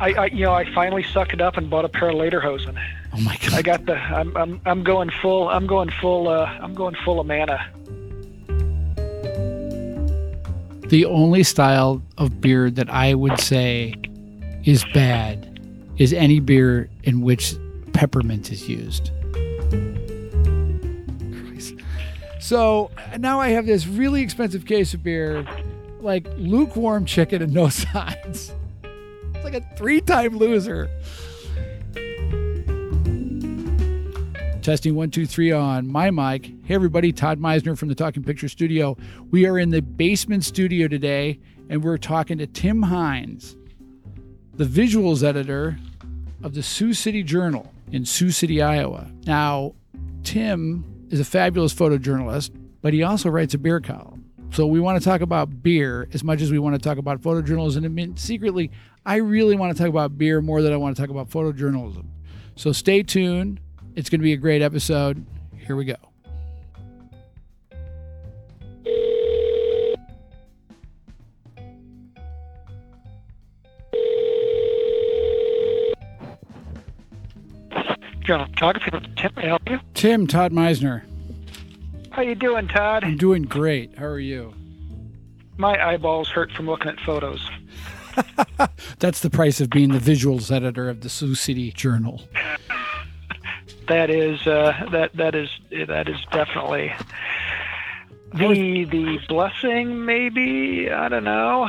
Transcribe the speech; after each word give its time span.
I, 0.00 0.12
I, 0.12 0.26
you 0.26 0.46
know, 0.46 0.54
I 0.54 0.64
finally 0.74 1.02
sucked 1.02 1.34
it 1.34 1.42
up 1.42 1.58
and 1.58 1.68
bought 1.68 1.84
a 1.84 1.88
pair 1.88 2.08
of 2.08 2.14
lederhosen. 2.16 2.82
Oh 3.12 3.20
my 3.20 3.36
god! 3.36 3.52
I 3.52 3.62
got 3.62 3.84
the. 3.84 3.96
I'm, 3.96 4.34
I'm, 4.36 4.60
I'm 4.64 4.82
going 4.82 5.10
full. 5.10 5.48
I'm 5.48 5.66
going 5.66 5.90
full. 6.00 6.28
Uh, 6.28 6.46
I'm 6.46 6.74
going 6.74 6.94
full 7.04 7.20
Amana. 7.20 7.70
The 10.88 11.04
only 11.04 11.42
style 11.42 12.02
of 12.18 12.40
beer 12.40 12.70
that 12.70 12.88
I 12.88 13.14
would 13.14 13.38
say 13.38 13.94
is 14.64 14.84
bad 14.94 15.60
is 15.98 16.12
any 16.12 16.40
beer 16.40 16.88
in 17.04 17.20
which 17.20 17.54
peppermint 17.92 18.50
is 18.50 18.68
used. 18.68 19.10
So 22.40 22.90
now 23.18 23.38
I 23.38 23.50
have 23.50 23.66
this 23.66 23.86
really 23.86 24.22
expensive 24.22 24.64
case 24.64 24.94
of 24.94 25.04
beer, 25.04 25.46
like 26.00 26.26
lukewarm 26.36 27.04
chicken 27.04 27.42
and 27.42 27.52
no 27.52 27.68
sides. 27.68 28.52
It's 29.42 29.44
like 29.54 29.54
a 29.54 29.74
three 29.74 30.02
time 30.02 30.36
loser. 30.36 30.90
Testing 34.60 34.94
one, 34.94 35.10
two, 35.10 35.24
three 35.24 35.50
on 35.50 35.86
my 35.90 36.10
mic. 36.10 36.52
Hey, 36.64 36.74
everybody, 36.74 37.10
Todd 37.10 37.40
Mizener 37.40 37.78
from 37.78 37.88
the 37.88 37.94
Talking 37.94 38.22
Picture 38.22 38.50
Studio. 38.50 38.98
We 39.30 39.46
are 39.46 39.58
in 39.58 39.70
the 39.70 39.80
basement 39.80 40.44
studio 40.44 40.88
today, 40.88 41.40
and 41.70 41.82
we're 41.82 41.96
talking 41.96 42.36
to 42.36 42.46
Tim 42.46 42.82
Hynes, 42.82 43.56
the 44.56 44.66
visuals 44.66 45.22
editor 45.22 45.78
of 46.42 46.52
the 46.52 46.62
Sioux 46.62 46.92
City 46.92 47.22
Journal 47.22 47.72
in 47.90 48.04
Sioux 48.04 48.32
City, 48.32 48.60
Iowa. 48.60 49.10
Now, 49.24 49.72
Tim 50.22 51.06
is 51.08 51.18
a 51.18 51.24
fabulous 51.24 51.72
photojournalist, 51.72 52.50
but 52.82 52.92
he 52.92 53.02
also 53.02 53.30
writes 53.30 53.54
a 53.54 53.58
beer 53.58 53.80
column. 53.80 54.19
So 54.52 54.66
we 54.66 54.80
want 54.80 55.00
to 55.00 55.04
talk 55.08 55.20
about 55.20 55.62
beer 55.62 56.08
as 56.12 56.24
much 56.24 56.42
as 56.42 56.50
we 56.50 56.58
want 56.58 56.74
to 56.74 56.80
talk 56.80 56.98
about 56.98 57.22
photojournalism. 57.22 57.84
I 57.84 57.88
mean, 57.88 58.16
secretly, 58.16 58.70
I 59.06 59.16
really 59.16 59.56
want 59.56 59.76
to 59.76 59.80
talk 59.80 59.88
about 59.88 60.18
beer 60.18 60.40
more 60.40 60.60
than 60.60 60.72
I 60.72 60.76
want 60.76 60.96
to 60.96 61.00
talk 61.00 61.10
about 61.10 61.30
photojournalism. 61.30 62.04
So 62.56 62.72
stay 62.72 63.02
tuned. 63.02 63.60
It's 63.94 64.10
going 64.10 64.20
to 64.20 64.24
be 64.24 64.32
a 64.32 64.36
great 64.36 64.60
episode. 64.60 65.24
Here 65.56 65.76
we 65.76 65.84
go. 65.84 65.94
Journal 78.22 78.46
photography. 78.46 78.90
Tim, 79.16 79.32
may 79.36 79.42
I 79.42 79.46
help 79.46 79.70
you? 79.70 79.80
Tim, 79.94 80.26
Todd 80.26 80.52
Mizener. 80.52 81.09
How 82.10 82.22
you 82.22 82.34
doing, 82.34 82.68
Todd? 82.68 83.04
I'm 83.04 83.16
doing 83.16 83.42
great. 83.42 83.96
How 83.96 84.06
are 84.06 84.18
you? 84.18 84.52
My 85.56 85.78
eyeballs 85.82 86.28
hurt 86.28 86.50
from 86.52 86.66
looking 86.66 86.88
at 86.88 86.98
photos. 87.00 87.48
That's 88.98 89.20
the 89.20 89.30
price 89.30 89.60
of 89.60 89.70
being 89.70 89.90
the 89.92 89.98
visuals 89.98 90.50
editor 90.50 90.88
of 90.88 91.02
the 91.02 91.08
Sioux 91.08 91.34
City 91.34 91.70
Journal. 91.70 92.22
that 93.88 94.10
is 94.10 94.44
uh, 94.46 94.88
that 94.90 95.16
that 95.16 95.34
is 95.34 95.48
that 95.70 96.08
is 96.08 96.16
definitely 96.32 96.92
the 98.32 98.84
the 98.84 99.18
blessing. 99.28 100.04
Maybe 100.04 100.90
I 100.90 101.08
don't 101.08 101.24
know. 101.24 101.68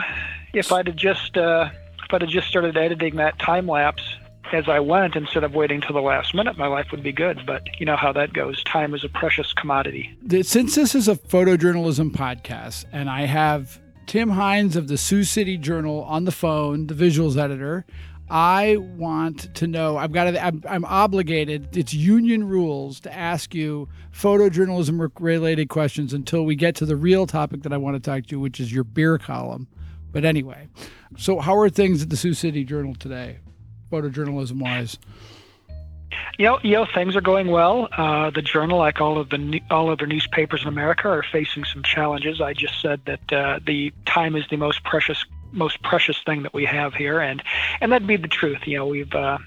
If 0.54 0.72
I'd 0.72 0.88
have 0.88 0.96
just 0.96 1.38
uh, 1.38 1.70
if 2.04 2.14
I'd 2.14 2.22
have 2.22 2.30
just 2.32 2.48
started 2.48 2.78
editing 2.78 3.18
that 3.18 3.38
time 3.38 3.68
lapse 3.68 4.04
as 4.52 4.68
I 4.68 4.80
went 4.80 5.16
instead 5.16 5.44
of 5.44 5.54
waiting 5.54 5.82
till 5.82 5.94
the 5.94 6.02
last 6.02 6.34
minute, 6.34 6.58
my 6.58 6.68
life 6.68 6.88
would 6.92 7.04
be 7.04 7.12
good. 7.12 7.46
But 7.46 7.64
you 7.80 7.86
know 7.86 7.96
how 7.96 8.12
that 8.14 8.34
goes. 8.34 8.64
Time 8.64 8.94
is 8.94 9.04
a 9.04 9.10
precious 9.10 9.54
commodity. 9.54 10.16
Since 10.42 10.76
this 10.76 10.96
is 10.96 11.08
a 11.08 11.16
photojournalism 11.16 12.12
podcast, 12.12 12.86
and 12.92 13.10
I 13.10 13.22
have 13.22 13.80
Tim 14.08 14.32
Hynes 14.32 14.76
of 14.76 14.88
the 14.88 14.98
Sioux 14.98 15.24
City 15.24 15.58
Journal 15.58 16.04
on 16.04 16.26
the 16.26 16.32
phone, 16.32 16.88
the 16.88 16.94
visuals 16.94 17.38
editor. 17.38 17.86
I 18.30 18.78
want 18.78 19.54
to 19.56 19.68
know. 19.68 19.98
I've 19.98 20.14
got 20.14 20.32
to. 20.32 20.46
I'm, 20.46 20.64
I'm 20.68 20.86
obligated. 20.86 21.76
It's 21.76 21.94
union 21.94 22.48
rules 22.48 23.02
to 23.02 23.14
ask 23.14 23.54
you 23.54 23.90
photojournalism 24.14 25.10
related 25.20 25.68
questions 25.68 26.14
until 26.14 26.46
we 26.46 26.56
get 26.56 26.76
to 26.76 26.86
the 26.86 26.96
real 26.96 27.28
topic 27.28 27.64
that 27.64 27.74
I 27.74 27.78
want 27.78 27.96
to 27.96 28.00
talk 28.00 28.28
to 28.28 28.40
which 28.40 28.62
is 28.62 28.72
your 28.72 28.86
beer 28.86 29.18
column. 29.18 29.68
But 30.14 30.24
anyway, 30.24 30.70
so 31.18 31.40
how 31.40 31.58
are 31.58 31.70
things 31.70 32.02
at 32.04 32.10
the 32.10 32.18
Sioux 32.18 32.34
City 32.34 32.64
Journal 32.64 32.96
today, 32.96 33.40
photojournalism 33.92 34.60
wise? 34.60 34.98
You 36.38 36.46
know, 36.46 36.60
you 36.64 36.72
know, 36.72 36.86
things 36.86 37.16
are 37.16 37.22
going 37.22 37.48
well. 37.48 37.88
Uh, 37.92 38.30
the 38.32 38.42
journal, 38.42 38.80
like 38.80 39.00
all 39.00 39.18
of 39.18 39.30
the 39.30 39.62
all 39.70 39.90
other 39.90 40.08
newspapers 40.08 40.62
in 40.62 40.68
America, 40.68 41.08
are 41.08 41.24
facing 41.24 41.66
some 41.66 41.84
challenges. 41.84 42.42
I 42.42 42.54
just 42.54 42.82
said 42.82 43.02
that 43.06 43.34
uh, 43.34 43.60
the 43.66 43.94
time 44.06 44.36
is 44.36 44.46
the 44.50 44.58
most 44.58 44.84
precious 44.84 45.24
most 45.52 45.82
precious 45.84 46.18
thing 46.26 46.44
that 46.44 46.54
we 46.54 46.66
have 46.66 46.94
here, 46.94 47.20
and 47.20 47.44
and 47.80 47.92
that'd 47.92 48.08
be 48.08 48.18
the 48.18 48.28
truth. 48.28 48.60
You 48.66 48.78
know, 48.78 48.88
we've 48.88 49.14
uh, 49.14 49.38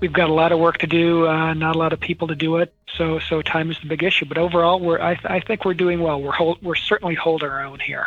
we've 0.00 0.12
got 0.12 0.30
a 0.30 0.32
lot 0.32 0.52
of 0.52 0.58
work 0.58 0.78
to 0.78 0.86
do, 0.86 1.26
uh, 1.26 1.54
not 1.54 1.76
a 1.76 1.78
lot 1.78 1.92
of 1.92 2.00
people 2.00 2.28
to 2.28 2.34
do 2.34 2.56
it. 2.56 2.74
So 2.96 3.18
so 3.18 3.42
time 3.42 3.70
is 3.70 3.78
the 3.80 3.86
big 3.86 4.02
issue. 4.02 4.26
But 4.26 4.38
overall, 4.38 4.80
we're 4.80 5.00
I, 5.00 5.18
I 5.24 5.40
think 5.40 5.64
we're 5.64 5.74
doing 5.74 6.00
well. 6.00 6.20
We're 6.20 6.32
hold, 6.32 6.62
we're 6.62 6.74
certainly 6.74 7.14
holding 7.14 7.48
our 7.48 7.64
own 7.64 7.80
here. 7.80 8.06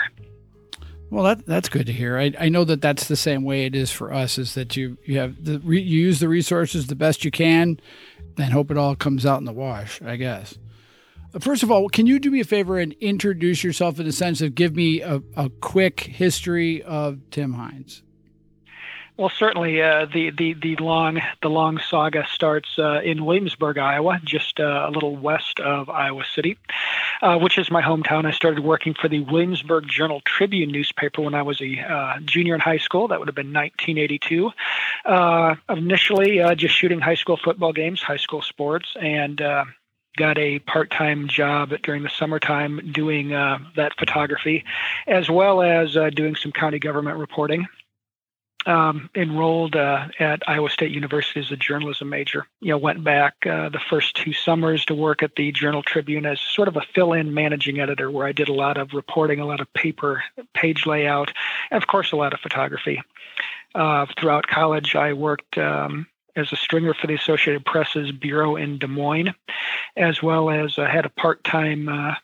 Well, 1.11 1.25
that 1.25 1.45
that's 1.45 1.67
good 1.67 1.87
to 1.87 1.93
hear. 1.93 2.17
I, 2.17 2.33
I 2.39 2.47
know 2.47 2.63
that 2.63 2.81
that's 2.81 3.09
the 3.09 3.17
same 3.17 3.43
way 3.43 3.65
it 3.65 3.75
is 3.75 3.91
for 3.91 4.13
us. 4.13 4.37
Is 4.37 4.53
that 4.55 4.77
you 4.77 4.97
you 5.03 5.19
have 5.19 5.43
the 5.43 5.59
you 5.59 5.73
use 5.73 6.21
the 6.21 6.29
resources 6.29 6.87
the 6.87 6.95
best 6.95 7.25
you 7.25 7.31
can, 7.31 7.81
and 8.37 8.53
hope 8.53 8.71
it 8.71 8.77
all 8.77 8.95
comes 8.95 9.25
out 9.25 9.39
in 9.39 9.45
the 9.45 9.51
wash. 9.51 10.01
I 10.01 10.15
guess. 10.15 10.57
Uh, 11.35 11.39
first 11.39 11.63
of 11.63 11.71
all, 11.71 11.89
can 11.89 12.07
you 12.07 12.17
do 12.17 12.31
me 12.31 12.39
a 12.39 12.45
favor 12.45 12.79
and 12.79 12.93
introduce 13.01 13.61
yourself 13.61 13.99
in 13.99 14.05
the 14.05 14.13
sense 14.13 14.39
of 14.39 14.55
give 14.55 14.73
me 14.73 15.01
a, 15.01 15.21
a 15.35 15.49
quick 15.49 15.99
history 15.99 16.81
of 16.81 17.19
Tim 17.29 17.55
Hynes? 17.55 18.03
Well, 19.21 19.29
certainly 19.29 19.79
uh, 19.83 20.07
the, 20.11 20.31
the 20.31 20.53
the 20.55 20.75
long 20.77 21.21
the 21.43 21.47
long 21.47 21.77
saga 21.77 22.25
starts 22.33 22.79
uh, 22.79 23.01
in 23.03 23.23
Williamsburg, 23.23 23.77
Iowa, 23.77 24.19
just 24.23 24.59
uh, 24.59 24.87
a 24.87 24.89
little 24.89 25.15
west 25.15 25.59
of 25.59 25.91
Iowa 25.91 26.23
City, 26.25 26.57
uh, 27.21 27.37
which 27.37 27.59
is 27.59 27.69
my 27.69 27.83
hometown. 27.83 28.25
I 28.25 28.31
started 28.31 28.63
working 28.63 28.95
for 28.95 29.07
the 29.07 29.19
Williamsburg 29.19 29.87
Journal 29.87 30.21
Tribune 30.25 30.71
newspaper 30.71 31.21
when 31.21 31.35
I 31.35 31.43
was 31.43 31.61
a 31.61 31.81
uh, 31.81 32.19
junior 32.21 32.55
in 32.55 32.61
high 32.61 32.79
school. 32.79 33.09
That 33.09 33.19
would 33.19 33.27
have 33.27 33.35
been 33.35 33.53
1982. 33.53 34.49
Uh, 35.05 35.53
initially, 35.69 36.41
just 36.55 36.73
shooting 36.73 36.99
high 36.99 37.13
school 37.13 37.37
football 37.37 37.73
games, 37.73 38.01
high 38.01 38.17
school 38.17 38.41
sports, 38.41 38.95
and 38.99 39.39
got 40.17 40.39
a 40.39 40.57
part-time 40.59 41.27
job 41.27 41.73
during 41.83 42.01
the 42.01 42.09
summertime 42.09 42.91
doing 42.91 43.33
uh, 43.33 43.59
that 43.75 43.95
photography, 43.99 44.65
as 45.05 45.29
well 45.29 45.61
as 45.61 45.95
uh, 45.95 46.09
doing 46.09 46.35
some 46.35 46.51
county 46.51 46.79
government 46.79 47.19
reporting. 47.19 47.67
Um, 48.67 49.09
enrolled 49.15 49.75
uh, 49.75 50.09
at 50.19 50.47
Iowa 50.47 50.69
State 50.69 50.91
University 50.91 51.39
as 51.39 51.51
a 51.51 51.57
journalism 51.57 52.09
major. 52.09 52.45
You 52.59 52.69
know, 52.69 52.77
went 52.77 53.03
back 53.03 53.33
uh, 53.47 53.69
the 53.69 53.79
first 53.79 54.15
two 54.15 54.33
summers 54.33 54.85
to 54.85 54.93
work 54.93 55.23
at 55.23 55.35
the 55.35 55.51
Journal 55.51 55.81
Tribune 55.81 56.27
as 56.27 56.39
sort 56.39 56.67
of 56.67 56.77
a 56.77 56.83
fill-in 56.93 57.33
managing 57.33 57.79
editor, 57.79 58.11
where 58.11 58.27
I 58.27 58.33
did 58.33 58.49
a 58.49 58.53
lot 58.53 58.77
of 58.77 58.93
reporting, 58.93 59.39
a 59.39 59.47
lot 59.47 59.61
of 59.61 59.73
paper, 59.73 60.23
page 60.53 60.85
layout, 60.85 61.31
and 61.71 61.81
of 61.81 61.87
course 61.87 62.11
a 62.11 62.15
lot 62.15 62.33
of 62.33 62.39
photography. 62.39 63.01
Uh, 63.73 64.05
throughout 64.19 64.45
college, 64.45 64.95
I 64.95 65.13
worked 65.13 65.57
um, 65.57 66.05
as 66.35 66.51
a 66.51 66.55
stringer 66.55 66.93
for 66.93 67.07
the 67.07 67.15
Associated 67.15 67.65
Press's 67.65 68.11
bureau 68.11 68.57
in 68.57 68.77
Des 68.77 68.87
Moines, 68.87 69.33
as 69.97 70.21
well 70.21 70.49
as 70.49 70.77
uh, 70.77 70.85
had 70.85 71.05
a 71.05 71.09
part-time 71.09 71.89
uh, 71.89 72.15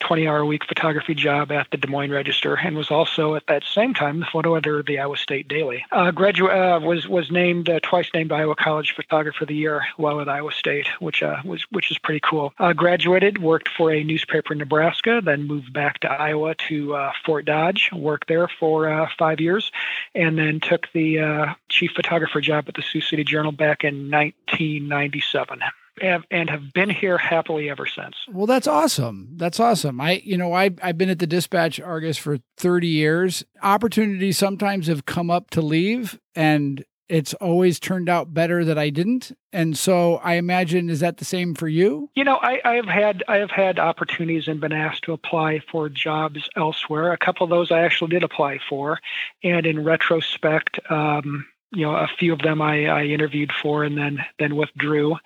20 0.00 0.28
hour 0.28 0.38
a 0.38 0.46
week 0.46 0.64
photography 0.64 1.14
job 1.14 1.50
at 1.50 1.70
the 1.70 1.76
Des 1.76 1.88
Moines 1.88 2.10
Register 2.10 2.54
and 2.54 2.76
was 2.76 2.90
also 2.90 3.34
at 3.34 3.46
that 3.46 3.64
same 3.64 3.94
time 3.94 4.20
the 4.20 4.26
photo 4.26 4.54
editor 4.54 4.80
of 4.80 4.86
the 4.86 4.98
Iowa 4.98 5.16
State 5.16 5.48
Daily. 5.48 5.84
Uh, 5.90 6.12
uh, 6.12 6.80
was 6.80 7.08
was 7.08 7.30
named 7.30 7.68
uh, 7.68 7.80
twice 7.82 8.10
named 8.12 8.32
Iowa 8.32 8.54
College 8.54 8.94
Photographer 8.94 9.44
of 9.44 9.48
the 9.48 9.54
Year 9.54 9.86
while 9.96 10.20
at 10.20 10.28
Iowa 10.28 10.52
State, 10.52 10.88
which 11.00 11.22
uh, 11.22 11.36
was 11.44 11.62
which 11.70 11.90
is 11.90 11.98
pretty 11.98 12.20
cool. 12.20 12.52
Uh, 12.58 12.72
graduated, 12.72 13.42
worked 13.42 13.68
for 13.68 13.90
a 13.90 14.04
newspaper 14.04 14.52
in 14.52 14.58
Nebraska, 14.58 15.20
then 15.24 15.46
moved 15.46 15.72
back 15.72 16.00
to 16.00 16.10
Iowa 16.10 16.54
to 16.68 16.94
uh, 16.94 17.12
Fort 17.24 17.44
Dodge, 17.44 17.90
worked 17.92 18.28
there 18.28 18.48
for 18.48 19.08
five 19.18 19.40
years, 19.40 19.72
and 20.14 20.38
then 20.38 20.60
took 20.60 20.88
the 20.92 21.54
chief 21.68 21.92
photographer 21.92 22.40
job 22.40 22.66
at 22.68 22.74
the 22.74 22.82
Sioux 22.82 23.00
City 23.00 23.24
Journal 23.24 23.52
back 23.52 23.84
in 23.84 24.10
1997 24.10 25.60
have, 26.00 26.24
and 26.30 26.50
have 26.50 26.72
been 26.72 26.90
here 26.90 27.18
happily 27.18 27.70
ever 27.70 27.86
since. 27.86 28.14
Well, 28.30 28.46
that's 28.46 28.66
awesome. 28.66 29.30
That's 29.36 29.60
awesome. 29.60 30.00
I, 30.00 30.22
you 30.24 30.36
know, 30.36 30.52
I, 30.52 30.70
I've 30.82 30.98
been 30.98 31.10
at 31.10 31.18
the 31.18 31.26
Dispatch 31.26 31.80
Argus 31.80 32.18
for 32.18 32.38
30 32.56 32.86
years. 32.86 33.44
Opportunities 33.62 34.38
sometimes 34.38 34.86
have 34.86 35.06
come 35.06 35.30
up 35.30 35.50
to 35.50 35.60
leave, 35.60 36.18
and 36.34 36.84
it's 37.08 37.34
always 37.34 37.78
turned 37.78 38.08
out 38.08 38.32
better 38.32 38.64
that 38.64 38.78
I 38.78 38.90
didn't. 38.90 39.36
And 39.52 39.76
so 39.76 40.16
I 40.16 40.34
imagine 40.34 40.88
is 40.88 41.00
that 41.00 41.18
the 41.18 41.24
same 41.24 41.54
for 41.54 41.68
you? 41.68 42.10
You 42.14 42.24
know, 42.24 42.38
I, 42.40 42.60
I 42.64 42.74
have 42.74 42.86
had 42.86 43.22
I 43.28 43.36
have 43.36 43.50
had 43.50 43.78
opportunities 43.78 44.48
and 44.48 44.60
been 44.60 44.72
asked 44.72 45.04
to 45.04 45.12
apply 45.12 45.60
for 45.70 45.88
jobs 45.88 46.48
elsewhere. 46.56 47.12
A 47.12 47.18
couple 47.18 47.44
of 47.44 47.50
those 47.50 47.70
I 47.70 47.82
actually 47.82 48.10
did 48.10 48.22
apply 48.22 48.58
for, 48.68 49.00
and 49.42 49.66
in 49.66 49.84
retrospect, 49.84 50.80
um, 50.90 51.46
you 51.74 51.82
know, 51.82 51.94
a 51.94 52.08
few 52.18 52.32
of 52.32 52.40
them 52.40 52.62
I, 52.62 52.86
I 52.86 53.04
interviewed 53.04 53.52
for 53.52 53.84
and 53.84 53.96
then 53.96 54.24
then 54.38 54.56
withdrew. 54.56 55.16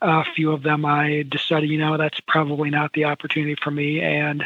a 0.00 0.24
few 0.24 0.52
of 0.52 0.62
them 0.62 0.84
I 0.84 1.24
decided, 1.28 1.70
you 1.70 1.78
know, 1.78 1.96
that's 1.96 2.20
probably 2.20 2.70
not 2.70 2.92
the 2.92 3.04
opportunity 3.04 3.56
for 3.62 3.70
me. 3.70 4.00
And 4.00 4.44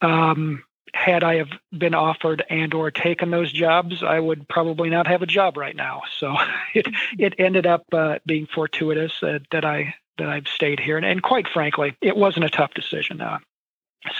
um, 0.00 0.64
had 0.94 1.24
I 1.24 1.36
have 1.36 1.50
been 1.76 1.94
offered 1.94 2.44
and 2.50 2.72
or 2.74 2.90
taken 2.90 3.30
those 3.30 3.52
jobs, 3.52 4.02
I 4.02 4.20
would 4.20 4.48
probably 4.48 4.90
not 4.90 5.06
have 5.06 5.22
a 5.22 5.26
job 5.26 5.56
right 5.56 5.76
now. 5.76 6.02
So 6.18 6.36
it 6.74 6.86
it 7.18 7.34
ended 7.38 7.66
up 7.66 7.84
uh, 7.92 8.18
being 8.26 8.46
fortuitous 8.46 9.22
uh, 9.22 9.38
that 9.50 9.64
I 9.64 9.94
that 10.18 10.28
I've 10.28 10.48
stayed 10.48 10.78
here, 10.78 10.98
and, 10.98 11.06
and, 11.06 11.22
quite 11.22 11.48
frankly, 11.48 11.96
it 12.02 12.16
wasn't 12.16 12.44
a 12.44 12.50
tough 12.50 12.74
decision. 12.74 13.22
Uh, 13.22 13.38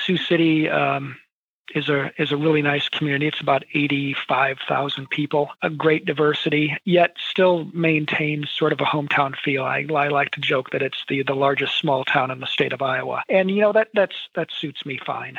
Sioux 0.05 0.17
City 0.17 0.69
um, 0.69 1.19
is 1.75 1.89
a 1.89 2.11
is 2.19 2.33
a 2.33 2.37
really 2.37 2.63
nice 2.63 2.89
community. 2.89 3.29
It's 3.29 3.41
about 3.41 3.65
eighty 3.75 4.15
five 4.29 4.59
thousand 4.69 5.11
people, 5.11 5.51
a 5.63 5.71
great 5.71 6.05
diversity, 6.05 6.77
yet 6.85 7.17
still 7.31 7.65
maintains 7.73 8.51
sort 8.51 8.73
of 8.73 8.81
a 8.81 8.85
hometown 8.85 9.35
feel. 9.37 9.65
I, 9.65 9.87
I 9.95 10.09
like 10.09 10.31
to 10.33 10.41
joke 10.41 10.71
that 10.71 10.83
it's 10.83 11.05
the 11.09 11.23
the 11.23 11.35
largest 11.35 11.79
small 11.79 12.05
town 12.05 12.31
in 12.31 12.41
the 12.41 12.47
state 12.47 12.73
of 12.73 12.83
Iowa, 12.83 13.23
and 13.29 13.51
you 13.51 13.61
know 13.61 13.73
that 13.73 13.89
that's 13.95 14.17
that 14.35 14.51
suits 14.53 14.85
me 14.85 14.99
fine. 15.05 15.39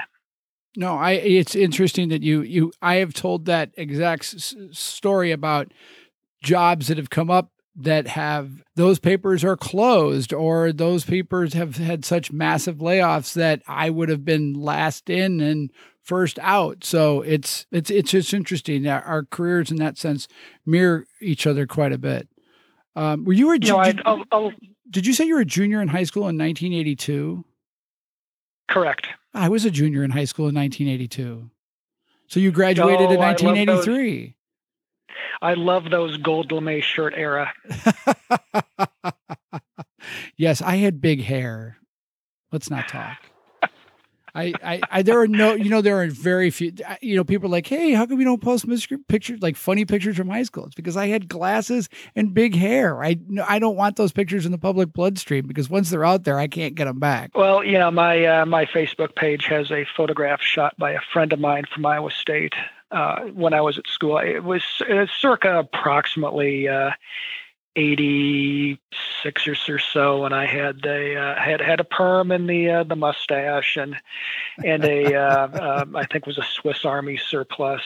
No, 0.75 0.95
I. 0.95 1.11
It's 1.11 1.55
interesting 1.55 2.09
that 2.09 2.23
you 2.23 2.41
you. 2.41 2.71
I 2.81 2.95
have 2.95 3.13
told 3.13 3.45
that 3.45 3.71
exact 3.77 4.33
s- 4.33 4.55
story 4.71 5.31
about 5.31 5.71
jobs 6.41 6.87
that 6.87 6.97
have 6.97 7.09
come 7.09 7.29
up 7.29 7.51
that 7.75 8.07
have 8.07 8.63
those 8.75 8.99
papers 8.99 9.43
are 9.43 9.57
closed 9.57 10.31
or 10.31 10.71
those 10.71 11.05
papers 11.05 11.53
have 11.53 11.77
had 11.77 12.05
such 12.05 12.31
massive 12.31 12.77
layoffs 12.77 13.33
that 13.33 13.61
I 13.67 13.89
would 13.89 14.09
have 14.09 14.23
been 14.23 14.53
last 14.53 15.09
in 15.09 15.41
and 15.41 15.71
first 16.03 16.37
out. 16.39 16.83
So 16.83 17.21
it's 17.21 17.65
it's 17.71 17.89
it's 17.89 18.11
just 18.11 18.33
interesting 18.33 18.83
that 18.83 19.05
our 19.05 19.23
careers 19.23 19.71
in 19.71 19.77
that 19.77 19.97
sense 19.97 20.27
mirror 20.65 21.05
each 21.21 21.47
other 21.47 21.65
quite 21.65 21.93
a 21.93 21.97
bit. 21.97 22.27
Um, 22.95 23.25
were 23.25 23.33
you 23.33 23.51
a 23.51 23.57
no, 23.57 23.83
did, 23.83 24.01
I'll, 24.05 24.23
I'll, 24.31 24.53
did 24.89 25.07
you 25.07 25.13
say 25.13 25.25
you 25.25 25.33
were 25.33 25.41
a 25.41 25.45
junior 25.45 25.81
in 25.81 25.87
high 25.87 26.03
school 26.03 26.23
in 26.23 26.37
1982? 26.37 27.43
Correct. 28.67 29.07
I 29.33 29.49
was 29.49 29.65
a 29.65 29.71
junior 29.71 30.03
in 30.03 30.11
high 30.11 30.25
school 30.25 30.47
in 30.47 30.55
1982. 30.55 31.49
So 32.27 32.39
you 32.39 32.51
graduated 32.51 33.09
no, 33.09 33.13
in 33.15 33.19
1983. 33.19 34.35
I 35.41 35.55
love 35.55 35.89
those 35.89 36.17
gold 36.17 36.51
lame 36.51 36.81
shirt 36.81 37.13
era. 37.15 37.51
yes, 40.37 40.61
I 40.61 40.77
had 40.77 41.01
big 41.01 41.21
hair. 41.21 41.77
Let's 42.51 42.69
not 42.69 42.87
talk. 42.87 43.17
I, 44.35 44.81
I, 44.89 45.03
there 45.03 45.19
are 45.19 45.27
no, 45.27 45.53
you 45.53 45.69
know, 45.69 45.81
there 45.81 46.01
are 46.01 46.07
very 46.07 46.49
few, 46.49 46.73
you 47.01 47.15
know, 47.15 47.23
people 47.23 47.47
are 47.47 47.51
like, 47.51 47.67
hey, 47.67 47.91
how 47.91 48.07
come 48.07 48.17
we 48.17 48.23
don't 48.23 48.41
post 48.41 48.65
pictures, 49.07 49.39
like 49.43 49.55
funny 49.55 49.85
pictures 49.85 50.17
from 50.17 50.27
high 50.27 50.41
school? 50.41 50.65
It's 50.65 50.73
because 50.73 50.97
I 50.97 51.07
had 51.07 51.27
glasses 51.27 51.87
and 52.15 52.33
big 52.33 52.55
hair. 52.55 53.03
I, 53.03 53.17
I 53.47 53.59
don't 53.59 53.75
want 53.75 53.95
those 53.95 54.11
pictures 54.11 54.47
in 54.47 54.51
the 54.51 54.57
public 54.57 54.91
bloodstream 54.91 55.45
because 55.45 55.69
once 55.69 55.91
they're 55.91 56.03
out 56.03 56.23
there, 56.23 56.39
I 56.39 56.47
can't 56.47 56.73
get 56.73 56.85
them 56.85 56.99
back. 56.99 57.37
Well, 57.37 57.63
you 57.63 57.77
know, 57.77 57.91
my, 57.91 58.25
uh, 58.25 58.45
my 58.47 58.65
Facebook 58.65 59.15
page 59.15 59.45
has 59.45 59.71
a 59.71 59.85
photograph 59.95 60.41
shot 60.41 60.75
by 60.79 60.91
a 60.91 61.01
friend 61.11 61.31
of 61.31 61.39
mine 61.39 61.65
from 61.71 61.85
Iowa 61.85 62.09
State 62.09 62.55
uh, 62.89 63.25
when 63.25 63.53
I 63.53 63.61
was 63.61 63.77
at 63.77 63.85
school. 63.85 64.17
It 64.17 64.43
was, 64.43 64.63
it 64.87 65.09
circa 65.15 65.59
approximately 65.59 66.67
uh, 66.67 66.91
86 67.75 69.47
or 69.47 69.79
so, 69.79 70.25
and 70.25 70.35
I 70.35 70.45
had 70.45 70.85
a 70.85 71.15
uh, 71.15 71.35
had 71.39 71.61
had 71.61 71.79
a 71.79 71.83
perm 71.83 72.31
and 72.31 72.47
the 72.47 72.69
uh, 72.69 72.83
the 72.83 72.95
mustache 72.95 73.77
and 73.77 73.95
and 74.63 74.83
a 74.83 75.15
uh, 75.15 75.81
um, 75.81 75.95
I 75.95 76.05
think 76.05 76.25
was 76.25 76.37
a 76.37 76.43
Swiss 76.43 76.85
Army 76.85 77.17
surplus 77.17 77.81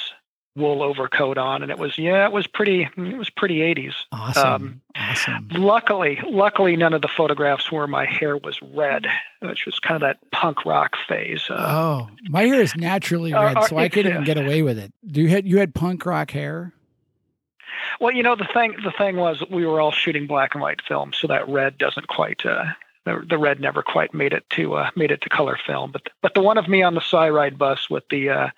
wool 0.58 0.82
overcoat 0.82 1.38
on, 1.38 1.62
and 1.62 1.72
it 1.72 1.78
was 1.78 1.98
yeah, 1.98 2.26
it 2.26 2.32
was 2.34 2.48
pretty 2.48 2.90
it 2.98 3.18
was 3.18 3.30
pretty 3.30 3.60
80s. 3.60 3.94
Awesome, 4.12 4.44
um, 4.46 4.82
awesome. 4.96 5.48
Luckily, 5.52 6.20
luckily, 6.28 6.76
none 6.76 6.94
of 6.94 7.02
the 7.02 7.08
photographs 7.08 7.72
where 7.72 7.88
my 7.88 8.06
hair 8.06 8.36
was 8.36 8.60
red, 8.62 9.06
which 9.42 9.66
was 9.66 9.80
kind 9.80 9.96
of 9.96 10.02
that 10.02 10.18
punk 10.32 10.66
rock 10.66 10.96
phase. 11.08 11.44
Uh, 11.50 11.56
oh, 11.58 12.10
my 12.30 12.44
hair 12.44 12.62
is 12.62 12.76
naturally 12.76 13.34
uh, 13.34 13.44
red, 13.44 13.64
so 13.66 13.78
I 13.78 13.88
couldn't 13.88 14.12
even 14.12 14.24
get 14.26 14.38
away 14.38 14.64
with 14.64 14.78
it. 14.80 14.92
Do 15.06 15.22
you 15.22 15.30
had 15.30 15.48
you 15.48 15.60
had 15.60 15.74
punk 15.74 16.06
rock 16.06 16.32
hair? 16.32 16.74
Well, 18.00 18.14
you 18.14 18.24
know 18.24 18.36
the 18.36 18.48
thing. 18.54 18.76
The 18.84 18.92
thing 18.92 19.16
was 19.18 19.44
we 19.50 19.66
were 19.66 19.82
all 19.82 19.92
shooting 19.92 20.28
black 20.28 20.54
and 20.54 20.62
white 20.62 20.82
film, 20.88 21.14
so 21.14 21.28
that 21.28 21.48
red 21.50 21.78
doesn't 21.78 22.08
quite. 22.08 22.46
Uh, 22.46 22.66
the, 23.06 23.26
the 23.28 23.38
red 23.38 23.62
never 23.62 23.82
quite 23.82 24.14
made 24.14 24.34
it 24.34 24.44
to 24.52 24.76
uh, 24.76 24.90
made 24.96 25.12
it 25.12 25.22
to 25.22 25.30
color 25.30 25.58
film. 25.66 25.92
But 25.92 26.10
but 26.22 26.34
the 26.34 26.42
one 26.42 26.58
of 26.58 26.68
me 26.68 26.84
on 26.84 26.94
the 26.94 27.02
CyRide 27.02 27.58
bus 27.58 27.90
with 27.90 28.04
the 28.10 28.30
uh, 28.30 28.50